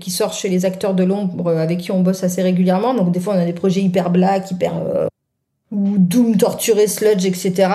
qui 0.00 0.10
sort 0.10 0.32
chez 0.32 0.48
les 0.48 0.64
acteurs 0.64 0.94
de 0.94 1.02
l'ombre 1.02 1.50
avec 1.50 1.78
qui 1.78 1.90
on 1.90 2.00
bosse 2.00 2.22
assez 2.22 2.42
régulièrement. 2.42 2.94
Donc, 2.94 3.10
des 3.10 3.18
fois, 3.18 3.34
on 3.34 3.38
a 3.40 3.44
des 3.44 3.52
projets 3.52 3.80
hyper 3.80 4.10
black, 4.10 4.50
hyper. 4.50 4.76
Euh, 4.76 5.08
ou 5.70 5.98
doom, 5.98 6.36
torturé, 6.36 6.86
sludge, 6.86 7.26
etc. 7.26 7.68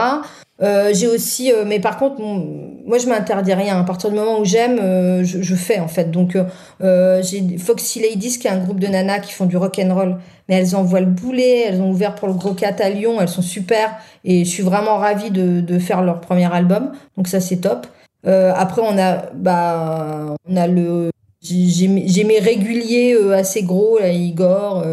Euh, 0.61 0.91
j'ai 0.93 1.07
aussi, 1.07 1.51
euh, 1.51 1.63
mais 1.65 1.79
par 1.79 1.97
contre, 1.97 2.21
moi 2.21 2.97
je 2.99 3.07
m'interdis 3.07 3.53
rien. 3.53 3.79
À 3.79 3.83
partir 3.83 4.09
du 4.11 4.15
moment 4.15 4.39
où 4.39 4.45
j'aime, 4.45 4.79
euh, 4.81 5.23
je, 5.23 5.55
fais 5.55 5.79
en 5.79 5.87
fait. 5.87 6.11
Donc 6.11 6.37
j'ai 6.79 7.57
Foxy 7.57 8.01
Ladies 8.01 8.37
qui 8.39 8.47
est 8.47 8.51
un 8.51 8.59
groupe 8.59 8.79
de 8.79 8.87
nanas 8.87 9.19
qui 9.19 9.31
font 9.31 9.45
du 9.45 9.57
rock 9.57 9.79
and 9.79 9.93
roll, 9.93 10.17
mais 10.47 10.55
elles 10.55 10.75
envoient 10.75 10.99
le 10.99 11.07
boulet. 11.07 11.65
Elles 11.67 11.81
ont 11.81 11.89
ouvert 11.89 12.15
pour 12.15 12.27
le 12.27 12.35
Gros 12.35 12.53
Cat 12.53 12.75
à 12.79 12.89
Lyon. 12.89 13.19
Elles 13.19 13.29
sont 13.29 13.41
super 13.41 13.97
et 14.23 14.45
je 14.45 14.49
suis 14.49 14.63
vraiment 14.63 14.97
ravie 14.97 15.31
de, 15.31 15.59
de 15.59 15.79
faire 15.79 16.01
leur 16.03 16.21
premier 16.21 16.51
album. 16.53 16.91
Donc 17.17 17.27
ça 17.27 17.39
c'est 17.41 17.57
top. 17.57 17.87
après 18.25 18.81
on 18.85 18.97
a, 18.97 19.31
bah, 19.33 20.35
on 20.47 20.55
a 20.55 20.67
le, 20.67 21.09
j'ai 21.41 21.87
mes 21.87 22.39
réguliers 22.39 23.17
assez 23.33 23.63
gros 23.63 23.99
Igor, 23.99 24.85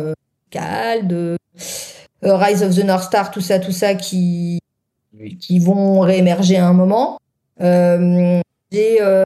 Cald. 0.51 1.37
Rise 2.23 2.63
of 2.63 2.77
the 2.77 2.85
North 2.85 3.05
Star, 3.05 3.31
tout 3.31 3.41
ça, 3.41 3.59
tout 3.59 3.73
ça 3.73 3.95
qui 3.95 4.60
qui 5.39 5.59
vont 5.59 6.01
réémerger 6.01 6.57
à 6.57 6.67
un 6.67 6.73
moment. 6.73 7.19
Euh, 7.61 8.41
j'ai 8.73 9.01
euh, 9.01 9.23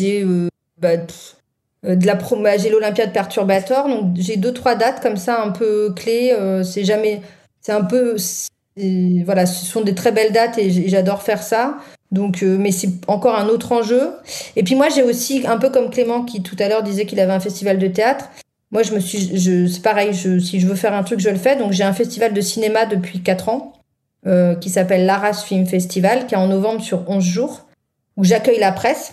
euh, 0.00 0.48
bah, 0.78 0.96
de 0.96 2.06
la 2.06 2.14
bah, 2.14 2.56
j'ai 2.56 2.70
l'Olympiade 2.70 3.12
Perturbator, 3.12 3.88
donc 3.88 4.16
j'ai 4.16 4.36
deux 4.36 4.52
trois 4.52 4.74
dates 4.74 5.02
comme 5.02 5.16
ça 5.16 5.42
un 5.42 5.50
peu 5.50 5.92
clés. 5.94 6.34
c'est 6.64 6.84
jamais, 6.84 7.20
c'est 7.60 7.72
un 7.72 7.84
peu, 7.84 8.16
voilà, 9.24 9.46
ce 9.46 9.66
sont 9.66 9.82
des 9.82 9.94
très 9.94 10.12
belles 10.12 10.32
dates 10.32 10.58
et 10.58 10.70
j'adore 10.88 11.22
faire 11.22 11.42
ça. 11.42 11.76
Donc, 12.10 12.42
mais 12.42 12.70
c'est 12.70 12.90
encore 13.08 13.36
un 13.36 13.48
autre 13.48 13.72
enjeu. 13.72 14.12
Et 14.56 14.62
puis 14.62 14.76
moi, 14.76 14.88
j'ai 14.88 15.02
aussi 15.02 15.44
un 15.46 15.58
peu 15.58 15.68
comme 15.70 15.90
Clément 15.90 16.22
qui 16.22 16.42
tout 16.42 16.56
à 16.60 16.68
l'heure 16.68 16.82
disait 16.82 17.06
qu'il 17.06 17.18
avait 17.18 17.32
un 17.32 17.40
festival 17.40 17.78
de 17.78 17.88
théâtre. 17.88 18.30
Moi, 18.70 18.82
je 18.82 18.92
me 18.92 19.00
suis, 19.00 19.36
je, 19.36 19.66
c'est 19.66 19.82
pareil. 19.82 20.14
Je, 20.14 20.38
si 20.38 20.60
je 20.60 20.66
veux 20.66 20.76
faire 20.76 20.94
un 20.94 21.02
truc, 21.02 21.20
je 21.20 21.28
le 21.28 21.36
fais. 21.36 21.56
Donc, 21.56 21.72
j'ai 21.72 21.84
un 21.84 21.92
festival 21.92 22.32
de 22.32 22.40
cinéma 22.40 22.86
depuis 22.86 23.20
4 23.20 23.48
ans. 23.48 23.74
Euh, 24.26 24.54
qui 24.54 24.70
s'appelle 24.70 25.04
l'Arras 25.04 25.44
Film 25.44 25.66
Festival, 25.66 26.26
qui 26.26 26.34
est 26.34 26.38
en 26.38 26.46
novembre 26.46 26.80
sur 26.80 27.04
11 27.10 27.22
jours, 27.22 27.66
où 28.16 28.24
j'accueille 28.24 28.58
la 28.58 28.72
presse 28.72 29.12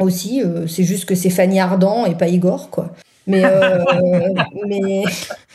aussi. 0.00 0.42
Euh, 0.42 0.66
c'est 0.66 0.84
juste 0.84 1.06
que 1.06 1.14
c'est 1.14 1.30
Fanny 1.30 1.60
Ardant 1.60 2.04
et 2.04 2.14
pas 2.14 2.28
Igor, 2.28 2.68
quoi. 2.68 2.90
Mais, 3.26 3.42
euh, 3.42 3.82
mais, 4.66 5.04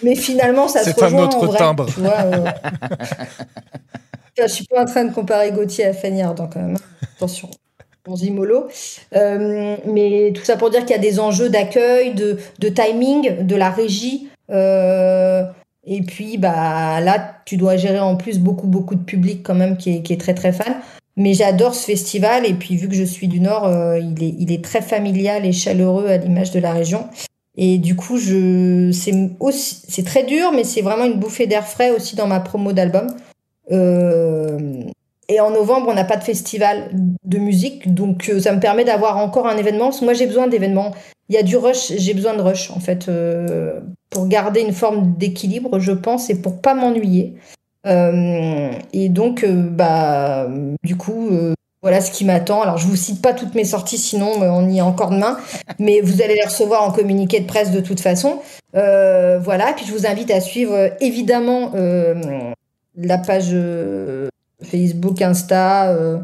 mais, 0.02 0.16
finalement, 0.16 0.68
ça 0.68 0.84
se 0.84 0.99
rejoint 0.99 1.26
un 1.26 1.28
autre 1.28 1.56
timbre. 1.56 1.86
Tu 1.86 2.02
vois, 2.02 2.16
je 4.38 4.48
suis 4.48 4.66
pas 4.66 4.82
en 4.82 4.86
train 4.86 5.06
de 5.06 5.14
comparer 5.14 5.52
Gauthier 5.52 5.86
à 5.86 5.94
Fanny 5.94 6.24
Ardant 6.24 6.48
quand 6.48 6.60
même. 6.60 6.76
Hein. 6.76 7.07
Attention. 7.18 7.49
On 8.07 8.16
dit 8.16 8.32
mollo. 8.32 8.70
mais 9.14 10.34
tout 10.34 10.44
ça 10.44 10.57
pour 10.57 10.72
dire 10.72 10.80
qu'il 10.82 10.95
y 10.95 10.99
a 10.99 11.02
des 11.02 11.20
enjeux 11.20 11.49
d'accueil, 11.49 12.16
de, 12.16 12.40
de 12.57 12.70
timing, 12.70 13.45
de 13.45 13.56
la 13.56 13.70
régie. 13.70 14.30
Euh, 14.49 15.44
et 15.91 16.03
puis, 16.03 16.38
bah, 16.38 17.02
là, 17.02 17.41
tu 17.45 17.57
dois 17.57 17.76
gérer 17.76 17.99
en 17.99 18.16
plus 18.16 18.38
beaucoup, 18.38 18.68
beaucoup 18.68 18.94
de 18.94 19.03
public 19.03 19.41
quand 19.41 19.56
même 19.56 19.76
qui 19.76 19.95
est, 19.95 20.02
qui 20.03 20.14
est 20.14 20.18
très, 20.18 20.36
très 20.36 20.53
fan. 20.53 20.76
Mais 21.18 21.34
j'adore 21.34 21.74
ce 21.74 21.84
festival. 21.84 22.45
Et 22.45 22.53
puis, 22.53 22.76
vu 22.76 22.88
que 22.88 22.94
je 22.94 23.03
suis 23.03 23.28
du 23.28 23.40
Nord, 23.40 23.66
euh, 23.66 23.98
il, 23.98 24.24
est, 24.24 24.36
il 24.38 24.52
est 24.52 24.64
très 24.64 24.82
familial 24.82 25.48
et 25.48 25.52
chaleureux 25.52 26.07
à 26.07 26.18
l'image 26.18 26.52
de 26.52 26.60
la 26.60 26.74
région. 26.74 27.07
Et 27.57 27.80
du 27.80 27.95
coup, 27.95 28.18
je, 28.18 28.91
c'est 28.94 29.32
aussi, 29.40 29.82
c'est 29.88 30.06
très 30.06 30.24
dur, 30.24 30.52
mais 30.53 30.64
c'est 30.64 30.82
vraiment 30.82 31.06
une 31.06 31.20
bouffée 31.20 31.48
d'air 31.48 31.68
frais 31.68 31.90
aussi 31.90 32.16
dans 32.16 32.28
ma 32.28 32.40
promo 32.40 32.72
d'album. 32.72 33.07
Euh, 33.72 34.84
et 35.28 35.40
en 35.40 35.49
novembre, 35.49 35.88
on 35.90 35.95
n'a 35.95 36.06
pas 36.06 36.18
de 36.18 36.24
festival 36.24 36.91
de 37.24 37.38
musique, 37.40 37.94
donc 37.94 38.30
euh, 38.30 38.40
ça 38.40 38.53
me 38.53 38.60
permet 38.60 38.86
d'avoir 38.86 39.18
encore 39.18 39.48
un 39.48 39.57
événement. 39.57 39.90
moi, 40.03 40.14
j'ai 40.14 40.28
besoin 40.28 40.48
d'événements. 40.48 40.91
Il 41.30 41.35
y 41.35 41.38
a 41.38 41.43
du 41.43 41.57
rush, 41.57 41.93
j'ai 41.95 42.14
besoin 42.15 42.35
de 42.35 42.41
rush 42.41 42.72
en 42.72 42.80
fait 42.80 43.07
euh, 43.07 43.80
pour 44.10 44.27
garder 44.27 44.61
une 44.61 44.73
forme 44.73 45.14
d'équilibre, 45.15 45.80
je 45.80 45.91
pense, 45.91 46.30
et 46.31 46.41
pour 46.41 46.60
pas 46.60 46.73
m'ennuyer. 46.73 47.35
Euh, 47.85 48.72
et 48.93 49.10
donc, 49.10 49.45
bah, 49.45 50.47
du 50.84 50.97
coup, 50.97 51.30
voilà 51.84 52.01
ce 52.01 52.11
qui 52.11 52.26
m'attend. 52.26 52.64
Alors, 52.64 52.77
je 52.77 52.88
vous 52.88 52.95
cite 52.95 53.22
pas 53.22 53.34
toutes 53.34 53.53
mes 53.53 53.64
sorties, 53.64 53.99
sinon 53.99 54.31
on 54.41 54.68
y 54.68 54.80
est 54.80 54.81
encore 54.81 55.11
demain, 55.11 55.38
mais 55.80 56.01
vous 56.01 56.23
allez 56.23 56.34
les 56.34 56.45
recevoir 56.45 56.84
en 56.84 56.91
communiqué 56.91 57.39
de 57.39 57.45
presse 57.45 57.69
de 57.69 57.80
toute 57.80 57.99
façon. 57.99 58.39
voilà. 58.73 59.73
Puis 59.76 59.85
je 59.85 59.93
vous 59.93 60.07
invite 60.07 60.31
à 60.31 60.41
suivre 60.41 60.91
évidemment 60.99 61.72
la 62.95 63.18
page 63.19 63.53
Facebook, 64.64 65.22
Insta, 65.22 65.90
euh, 65.90 66.18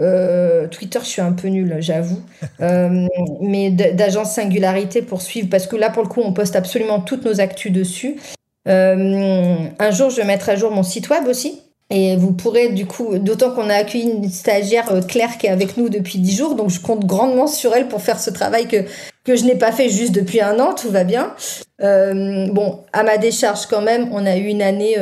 euh, 0.00 0.66
Twitter, 0.68 0.98
je 1.02 1.08
suis 1.08 1.20
un 1.20 1.32
peu 1.32 1.48
nulle, 1.48 1.76
j'avoue. 1.80 2.20
Euh, 2.60 3.08
mais 3.40 3.70
d'agence 3.70 4.34
Singularité 4.34 5.02
pour 5.02 5.20
suivre, 5.20 5.48
parce 5.50 5.66
que 5.66 5.74
là, 5.74 5.90
pour 5.90 6.04
le 6.04 6.08
coup, 6.08 6.20
on 6.22 6.32
poste 6.32 6.54
absolument 6.54 7.00
toutes 7.00 7.24
nos 7.24 7.40
actus 7.40 7.72
dessus. 7.72 8.16
un 8.66 9.90
jour, 9.90 10.10
je 10.10 10.16
vais 10.16 10.24
mettre 10.24 10.48
à 10.48 10.54
jour 10.54 10.70
mon 10.70 10.84
site 10.84 11.08
web 11.08 11.26
aussi. 11.26 11.60
Et 11.90 12.16
vous 12.16 12.32
pourrez, 12.32 12.68
du 12.68 12.86
coup, 12.86 13.18
d'autant 13.18 13.50
qu'on 13.50 13.68
a 13.68 13.74
accueilli 13.74 14.10
une 14.10 14.30
stagiaire, 14.30 14.88
Claire, 15.08 15.38
qui 15.38 15.46
est 15.46 15.50
avec 15.50 15.76
nous 15.76 15.88
depuis 15.88 16.20
10 16.20 16.36
jours, 16.36 16.54
donc 16.54 16.70
je 16.70 16.80
compte 16.80 17.04
grandement 17.04 17.48
sur 17.48 17.74
elle 17.74 17.88
pour 17.88 18.00
faire 18.00 18.20
ce 18.20 18.30
travail 18.30 18.68
que, 18.68 18.84
que 19.24 19.34
je 19.34 19.44
n'ai 19.44 19.56
pas 19.56 19.72
fait 19.72 19.88
juste 19.88 20.12
depuis 20.12 20.40
un 20.40 20.60
an, 20.60 20.74
tout 20.74 20.90
va 20.90 21.02
bien. 21.02 21.34
bon, 21.80 22.78
à 22.92 23.02
ma 23.02 23.18
décharge 23.18 23.66
quand 23.66 23.82
même, 23.82 24.08
on 24.12 24.24
a 24.24 24.36
eu 24.36 24.46
une 24.46 24.62
année 24.62 24.96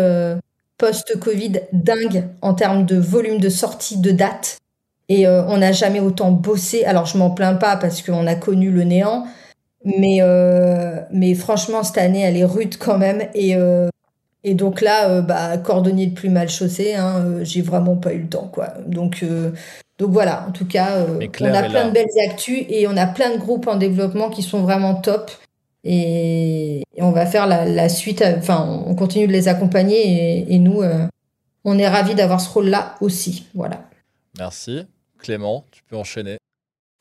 post-Covid 0.80 1.60
dingue 1.72 2.24
en 2.40 2.54
termes 2.54 2.86
de 2.86 2.96
volume 2.96 3.38
de 3.38 3.50
sortie 3.50 3.98
de 3.98 4.10
dates. 4.10 4.56
Et 5.08 5.26
euh, 5.26 5.44
on 5.46 5.58
n'a 5.58 5.72
jamais 5.72 6.00
autant 6.00 6.32
bossé. 6.32 6.84
Alors, 6.84 7.04
je 7.04 7.18
m'en 7.18 7.30
plains 7.30 7.54
pas 7.54 7.76
parce 7.76 8.00
qu'on 8.00 8.26
a 8.26 8.34
connu 8.34 8.70
le 8.70 8.84
néant. 8.84 9.26
Mais, 9.84 10.18
euh, 10.20 11.00
mais 11.12 11.34
franchement, 11.34 11.82
cette 11.82 11.98
année, 11.98 12.20
elle 12.20 12.36
est 12.36 12.44
rude 12.44 12.76
quand 12.78 12.96
même. 12.96 13.28
Et, 13.34 13.56
euh, 13.56 13.88
et 14.42 14.54
donc 14.54 14.80
là, 14.80 15.20
bah, 15.20 15.58
cordonnier 15.58 16.06
le 16.06 16.14
plus 16.14 16.30
mal 16.30 16.48
chaussé, 16.48 16.94
hein, 16.94 17.40
j'ai 17.42 17.60
vraiment 17.60 17.96
pas 17.96 18.14
eu 18.14 18.20
le 18.20 18.28
temps. 18.28 18.48
Quoi. 18.50 18.68
Donc, 18.86 19.24
donc 19.98 20.10
voilà, 20.10 20.46
en 20.48 20.52
tout 20.52 20.66
cas, 20.66 21.04
on 21.08 21.54
a 21.54 21.62
plein 21.62 21.88
de 21.88 21.92
belles 21.92 22.06
actus 22.24 22.64
et 22.70 22.86
on 22.86 22.96
a 22.96 23.06
plein 23.06 23.34
de 23.34 23.38
groupes 23.38 23.66
en 23.66 23.76
développement 23.76 24.30
qui 24.30 24.42
sont 24.42 24.62
vraiment 24.62 24.94
top. 24.94 25.30
Et, 25.84 26.82
on 26.98 27.12
va 27.12 27.26
faire 27.26 27.46
la, 27.46 27.88
suite, 27.88 28.22
enfin, 28.22 28.82
on 28.86 28.94
continue 28.94 29.26
de 29.26 29.32
les 29.32 29.48
accompagner 29.48 30.52
et, 30.52 30.58
nous, 30.58 30.82
on 31.64 31.78
est 31.78 31.88
ravis 31.88 32.14
d'avoir 32.14 32.40
ce 32.40 32.50
rôle-là 32.50 32.96
aussi. 33.00 33.46
Voilà. 33.54 33.88
Merci. 34.38 34.86
Clément, 35.18 35.64
tu 35.70 35.82
peux 35.84 35.96
enchaîner. 35.96 36.38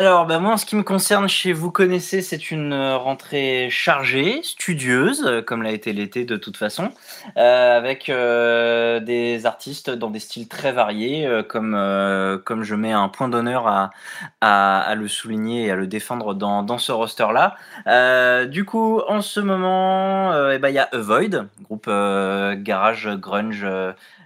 Alors, 0.02 0.26
bah, 0.26 0.40
moi, 0.40 0.54
en 0.54 0.58
ce 0.58 0.66
qui 0.66 0.78
me 0.78 0.84
concerne, 0.84 1.28
chez 1.28 1.52
Vous 1.52 1.72
connaissez, 1.72 2.22
c'est 2.22 2.52
une 2.52 2.72
euh, 2.72 2.96
rentrée 2.96 3.68
chargée, 3.70 4.40
studieuse, 4.44 5.26
euh, 5.28 5.42
comme 5.42 5.62
l'a 5.62 5.72
été 5.72 5.92
l'été 5.92 6.24
de 6.24 6.38
toute 6.38 6.56
façon, 6.56 6.92
euh, 7.36 7.78
avec 7.78 8.10
des 8.10 9.46
artistes 9.46 9.90
dans 9.90 10.10
des 10.10 10.20
styles 10.20 10.48
très 10.48 10.72
variés, 10.72 11.30
comme, 11.50 11.72
comme 12.46 12.64
je 12.64 12.76
mets 12.76 12.94
un 12.94 13.10
point 13.10 13.28
d'honneur 13.28 13.68
à, 13.68 13.90
à, 14.40 14.96
le 14.96 15.10
souligner 15.10 15.66
et 15.66 15.72
à 15.72 15.76
le 15.76 15.86
défendre 15.86 16.34
dans, 16.34 16.64
dans 16.64 16.78
ce 16.78 16.94
roster-là. 16.94 17.58
du 18.46 18.64
coup, 18.64 19.02
en 19.06 19.22
ce 19.22 19.42
moment, 19.42 20.32
eh 20.50 20.60
ben, 20.60 20.70
il 20.70 20.76
y 20.76 20.80
a 20.80 20.88
Avoid, 20.94 21.48
groupe 21.62 21.88
garage 21.88 23.10
grunge 23.18 23.66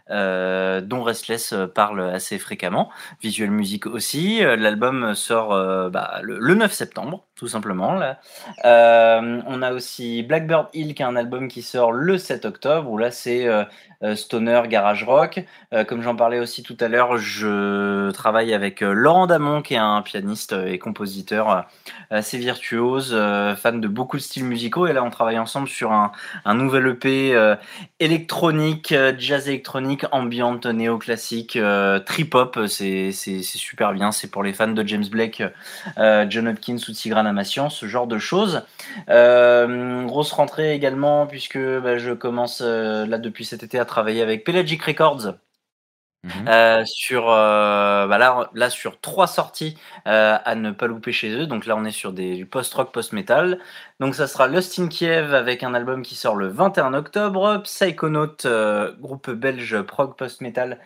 euh, 0.09 0.81
dont 0.81 1.01
Restless 1.01 1.53
euh, 1.53 1.65
parle 1.65 2.01
assez 2.01 2.37
fréquemment, 2.37 2.89
Visual 3.21 3.49
Music 3.49 3.85
aussi. 3.85 4.43
Euh, 4.43 4.57
l'album 4.57 5.15
sort 5.15 5.49
bah, 5.89 6.19
le, 6.21 6.53
9 6.53 6.71
septembre, 6.73 7.25
tout 7.35 7.47
simplement. 7.47 7.93
Là. 7.93 8.19
on 8.63 9.61
a 9.61 9.73
aussi 9.73 10.23
Blackbird 10.23 10.67
Hill, 10.73 10.93
qui 10.93 11.01
est 11.01 11.05
un 11.05 11.15
album 11.15 11.47
qui 11.47 11.61
sort 11.61 11.91
le 11.91 12.17
7 12.17 12.45
octobre, 12.45 12.89
où 12.89 12.97
là 12.97 13.11
c'est 13.11 13.47
stoner, 14.15 14.63
garage 14.67 15.03
rock. 15.03 15.43
comme 15.87 16.01
j'en 16.01 16.15
parlais 16.15 16.39
aussi 16.39 16.61
tout 16.61 16.77
à 16.79 16.87
l'heure, 16.87 17.17
je 17.17 18.11
travaille 18.11 18.53
avec 18.53 18.81
Laurent 18.81 19.27
Damon, 19.27 19.61
qui 19.61 19.75
est 19.75 19.77
un 19.77 20.01
pianiste 20.01 20.53
et 20.53 20.77
compositeur 20.77 21.67
assez 22.09 22.37
virtuose, 22.37 23.17
fan 23.57 23.81
de 23.81 23.87
beaucoup 23.87 24.17
de 24.17 24.21
styles 24.21 24.45
musicaux. 24.45 24.87
Et 24.87 24.93
là, 24.93 25.03
on 25.03 25.09
travaille 25.09 25.39
ensemble 25.39 25.67
sur 25.67 25.91
un, 25.91 26.11
un 26.45 26.53
nouvel 26.53 26.87
EP 26.87 27.35
électronique, 27.99 28.93
jazz 29.17 29.47
électronique 29.47 30.05
ambiante, 30.11 30.65
néoclassique, 30.65 31.55
euh, 31.55 31.99
trip-hop, 31.99 32.59
c'est 32.67 33.11
super 33.11 33.93
bien. 33.93 34.11
C'est 34.11 34.29
pour 34.29 34.43
les 34.43 34.53
fans 34.53 34.67
de 34.67 34.87
James 34.87 35.05
Blake, 35.09 35.43
euh, 35.97 36.25
John 36.29 36.47
Hopkins 36.47 36.77
ou 36.87 36.91
Tigran 36.91 37.22
Amassian, 37.25 37.69
ce 37.69 37.85
genre 37.85 38.07
de 38.07 38.17
choses. 38.17 38.63
Euh, 39.09 40.05
grosse 40.05 40.31
rentrée 40.31 40.73
également, 40.73 41.27
puisque 41.27 41.57
bah, 41.57 41.97
je 41.97 42.11
commence 42.11 42.61
là 42.61 43.17
depuis 43.17 43.45
cet 43.45 43.63
été 43.63 43.79
à 43.79 43.85
travailler 43.85 44.21
avec 44.21 44.43
Pelagic 44.43 44.81
Records. 44.83 45.33
Mhm. 46.23 46.47
Euh, 46.47 46.85
sur 46.85 47.29
euh, 47.29 48.07
bah 48.07 48.17
là, 48.17 48.69
sur 48.69 49.01
trois 49.01 49.27
sorties 49.27 49.77
euh, 50.07 50.37
à 50.43 50.55
ne 50.55 50.71
pas 50.71 50.87
louper 50.87 51.11
chez 51.11 51.29
eux. 51.31 51.47
Donc 51.47 51.65
là 51.65 51.75
on 51.75 51.83
est 51.83 51.91
sur 51.91 52.13
des, 52.13 52.35
du 52.35 52.45
post-rock, 52.45 52.93
post-metal. 52.93 53.59
Donc 53.99 54.15
ça 54.15 54.27
sera 54.27 54.47
Lost 54.47 54.79
in 54.79 54.87
Kiev 54.87 55.33
avec 55.33 55.63
un 55.63 55.73
album 55.73 56.01
qui 56.01 56.15
sort 56.15 56.35
le 56.35 56.47
21 56.47 56.93
octobre. 56.93 57.61
Psychonaut, 57.63 58.37
groupe 58.99 59.31
belge 59.31 59.81
prog 59.81 60.15
post-metal 60.15 60.79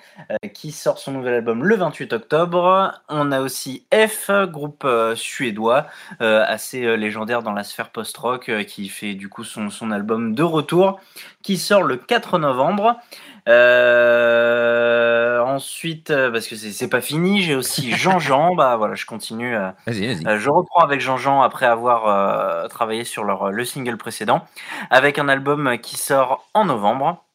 qui 0.54 0.72
sort 0.72 0.98
son 0.98 1.12
nouvel 1.12 1.36
album 1.36 1.64
le 1.64 1.76
28 1.76 2.14
octobre. 2.14 2.94
On 3.08 3.32
a 3.32 3.40
aussi 3.40 3.86
F, 3.94 4.32
groupe 4.48 4.88
suédois 5.16 5.86
assez 6.20 6.98
légendaire 6.98 7.44
dans 7.44 7.54
la 7.54 7.64
sphère 7.64 7.92
post-rock 7.92 8.52
qui 8.66 8.90
fait 8.90 9.14
du 9.14 9.30
coup 9.30 9.44
son, 9.44 9.70
son 9.70 9.92
album 9.92 10.34
de 10.34 10.44
retour 10.44 11.00
qui 11.44 11.58
sort 11.58 11.84
le 11.84 11.98
4 11.98 12.40
novembre. 12.40 13.00
Euh, 13.48 15.40
ensuite, 15.42 16.12
euh, 16.12 16.30
parce 16.32 16.48
que 16.48 16.56
c'est 16.56 16.90
pas 16.90 17.02
fini, 17.02 17.42
j'ai 17.42 17.56
aussi 17.56 17.92
Jean-Jean. 17.96 18.56
bah 18.56 18.76
voilà, 18.78 18.96
je 18.96 19.06
continue. 19.06 19.56
Euh, 19.56 19.72
je 19.88 20.50
reprends 20.50 20.82
avec 20.82 21.00
Jean-Jean 21.00 21.42
après 21.42 21.66
avoir 21.66 22.68
travaillé 22.70 23.04
sur 23.04 23.24
leur, 23.24 23.52
le 23.52 23.66
single 23.66 23.98
précédent, 23.98 24.44
avec 24.90 25.18
un 25.20 25.30
album 25.30 25.78
qui 25.80 25.98
sort 25.98 26.48
en 26.54 26.66
novembre. 26.66 27.27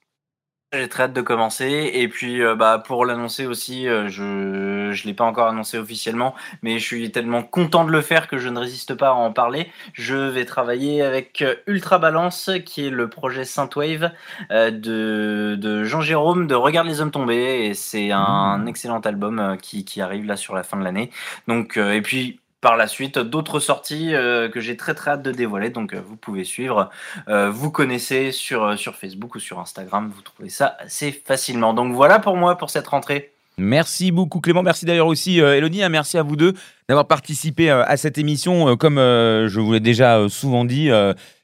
J'ai 0.74 0.88
très 0.88 1.02
hâte 1.02 1.12
de 1.12 1.20
commencer 1.20 1.90
et 1.92 2.08
puis 2.08 2.42
euh, 2.42 2.54
bah 2.54 2.82
pour 2.82 3.04
l'annoncer 3.04 3.44
aussi, 3.44 3.86
euh, 3.86 4.08
je 4.08 4.90
je 4.90 5.04
l'ai 5.06 5.12
pas 5.12 5.24
encore 5.24 5.48
annoncé 5.48 5.76
officiellement, 5.76 6.34
mais 6.62 6.78
je 6.78 6.86
suis 6.86 7.12
tellement 7.12 7.42
content 7.42 7.84
de 7.84 7.90
le 7.90 8.00
faire 8.00 8.26
que 8.26 8.38
je 8.38 8.48
ne 8.48 8.58
résiste 8.58 8.94
pas 8.94 9.08
à 9.08 9.12
en 9.12 9.34
parler. 9.34 9.70
Je 9.92 10.16
vais 10.16 10.46
travailler 10.46 11.02
avec 11.02 11.42
euh, 11.42 11.56
Ultra 11.66 11.98
Balance, 11.98 12.50
qui 12.64 12.86
est 12.86 12.90
le 12.90 13.10
projet 13.10 13.44
Synthwave 13.44 14.12
de 14.50 15.56
de 15.60 15.84
Jean 15.84 16.00
Jérôme 16.00 16.46
de 16.46 16.54
Regarde 16.54 16.86
les 16.86 17.02
hommes 17.02 17.10
tombés 17.10 17.66
et 17.66 17.74
c'est 17.74 18.10
un 18.10 18.56
mmh. 18.56 18.68
excellent 18.68 19.00
album 19.00 19.58
qui 19.60 19.84
qui 19.84 20.00
arrive 20.00 20.24
là 20.24 20.36
sur 20.36 20.54
la 20.54 20.62
fin 20.62 20.78
de 20.78 20.84
l'année. 20.84 21.10
Donc 21.48 21.76
et 21.76 22.00
puis 22.00 22.40
par 22.62 22.76
la 22.76 22.86
suite 22.86 23.18
d'autres 23.18 23.60
sorties 23.60 24.14
euh, 24.14 24.48
que 24.48 24.60
j'ai 24.60 24.78
très 24.78 24.94
très 24.94 25.10
hâte 25.10 25.22
de 25.22 25.32
dévoiler. 25.32 25.68
Donc 25.68 25.92
euh, 25.92 26.00
vous 26.00 26.16
pouvez 26.16 26.44
suivre. 26.44 26.88
Euh, 27.28 27.50
vous 27.50 27.70
connaissez 27.70 28.32
sur, 28.32 28.78
sur 28.78 28.94
Facebook 28.94 29.34
ou 29.34 29.40
sur 29.40 29.58
Instagram. 29.58 30.10
Vous 30.14 30.22
trouvez 30.22 30.48
ça 30.48 30.76
assez 30.78 31.12
facilement. 31.12 31.74
Donc 31.74 31.92
voilà 31.92 32.20
pour 32.20 32.36
moi 32.36 32.56
pour 32.56 32.70
cette 32.70 32.86
rentrée. 32.86 33.32
Merci 33.58 34.12
beaucoup 34.12 34.40
Clément, 34.40 34.62
merci 34.62 34.86
d'ailleurs 34.86 35.08
aussi 35.08 35.38
Elodie, 35.38 35.82
hein. 35.82 35.90
merci 35.90 36.16
à 36.16 36.22
vous 36.22 36.36
deux 36.36 36.54
d'avoir 36.88 37.06
participé 37.06 37.68
à 37.68 37.98
cette 37.98 38.16
émission. 38.16 38.78
Comme 38.78 38.96
je 38.96 39.60
vous 39.60 39.74
l'ai 39.74 39.80
déjà 39.80 40.26
souvent 40.30 40.64
dit, 40.64 40.88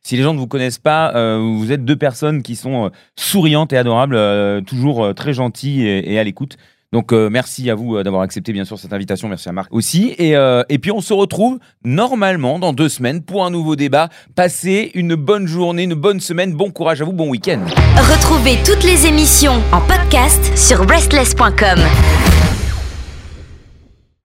si 0.03 0.17
les 0.17 0.23
gens 0.23 0.33
ne 0.33 0.39
vous 0.39 0.47
connaissent 0.47 0.79
pas, 0.79 1.37
vous 1.39 1.71
êtes 1.71 1.85
deux 1.85 1.97
personnes 1.97 2.43
qui 2.43 2.57
sont 2.57 2.91
souriantes 3.15 3.75
et 3.75 3.77
adorables, 3.77 4.65
toujours 4.65 5.15
très 5.15 5.35
gentilles 5.35 5.87
et 5.87 6.19
à 6.19 6.25
l'écoute. 6.25 6.57
Donc 6.93 7.13
euh, 7.13 7.29
merci 7.29 7.69
à 7.71 7.75
vous 7.75 7.97
euh, 7.97 8.03
d'avoir 8.03 8.23
accepté 8.23 8.53
bien 8.53 8.65
sûr 8.65 8.79
cette 8.79 8.93
invitation, 8.93 9.29
merci 9.29 9.49
à 9.49 9.53
Marc 9.53 9.73
aussi. 9.73 10.15
Et, 10.19 10.37
euh, 10.37 10.63
et 10.69 10.79
puis 10.79 10.91
on 10.91 11.01
se 11.01 11.13
retrouve 11.13 11.59
normalement 11.85 12.59
dans 12.59 12.73
deux 12.73 12.89
semaines 12.89 13.23
pour 13.23 13.45
un 13.45 13.51
nouveau 13.51 13.77
débat. 13.77 14.09
Passez 14.35 14.91
une 14.95 15.15
bonne 15.15 15.47
journée, 15.47 15.83
une 15.83 15.95
bonne 15.95 16.21
semaine, 16.21 16.55
bon 16.55 16.71
courage 16.71 17.03
à 17.03 17.05
vous, 17.05 17.13
bon 17.13 17.29
week-end. 17.29 17.61
Retrouvez 17.97 18.57
toutes 18.65 18.85
les 18.85 19.07
émissions 19.07 19.63
en 19.73 19.81
podcast 19.81 20.57
sur 20.57 20.89
restless.com. 20.89 21.79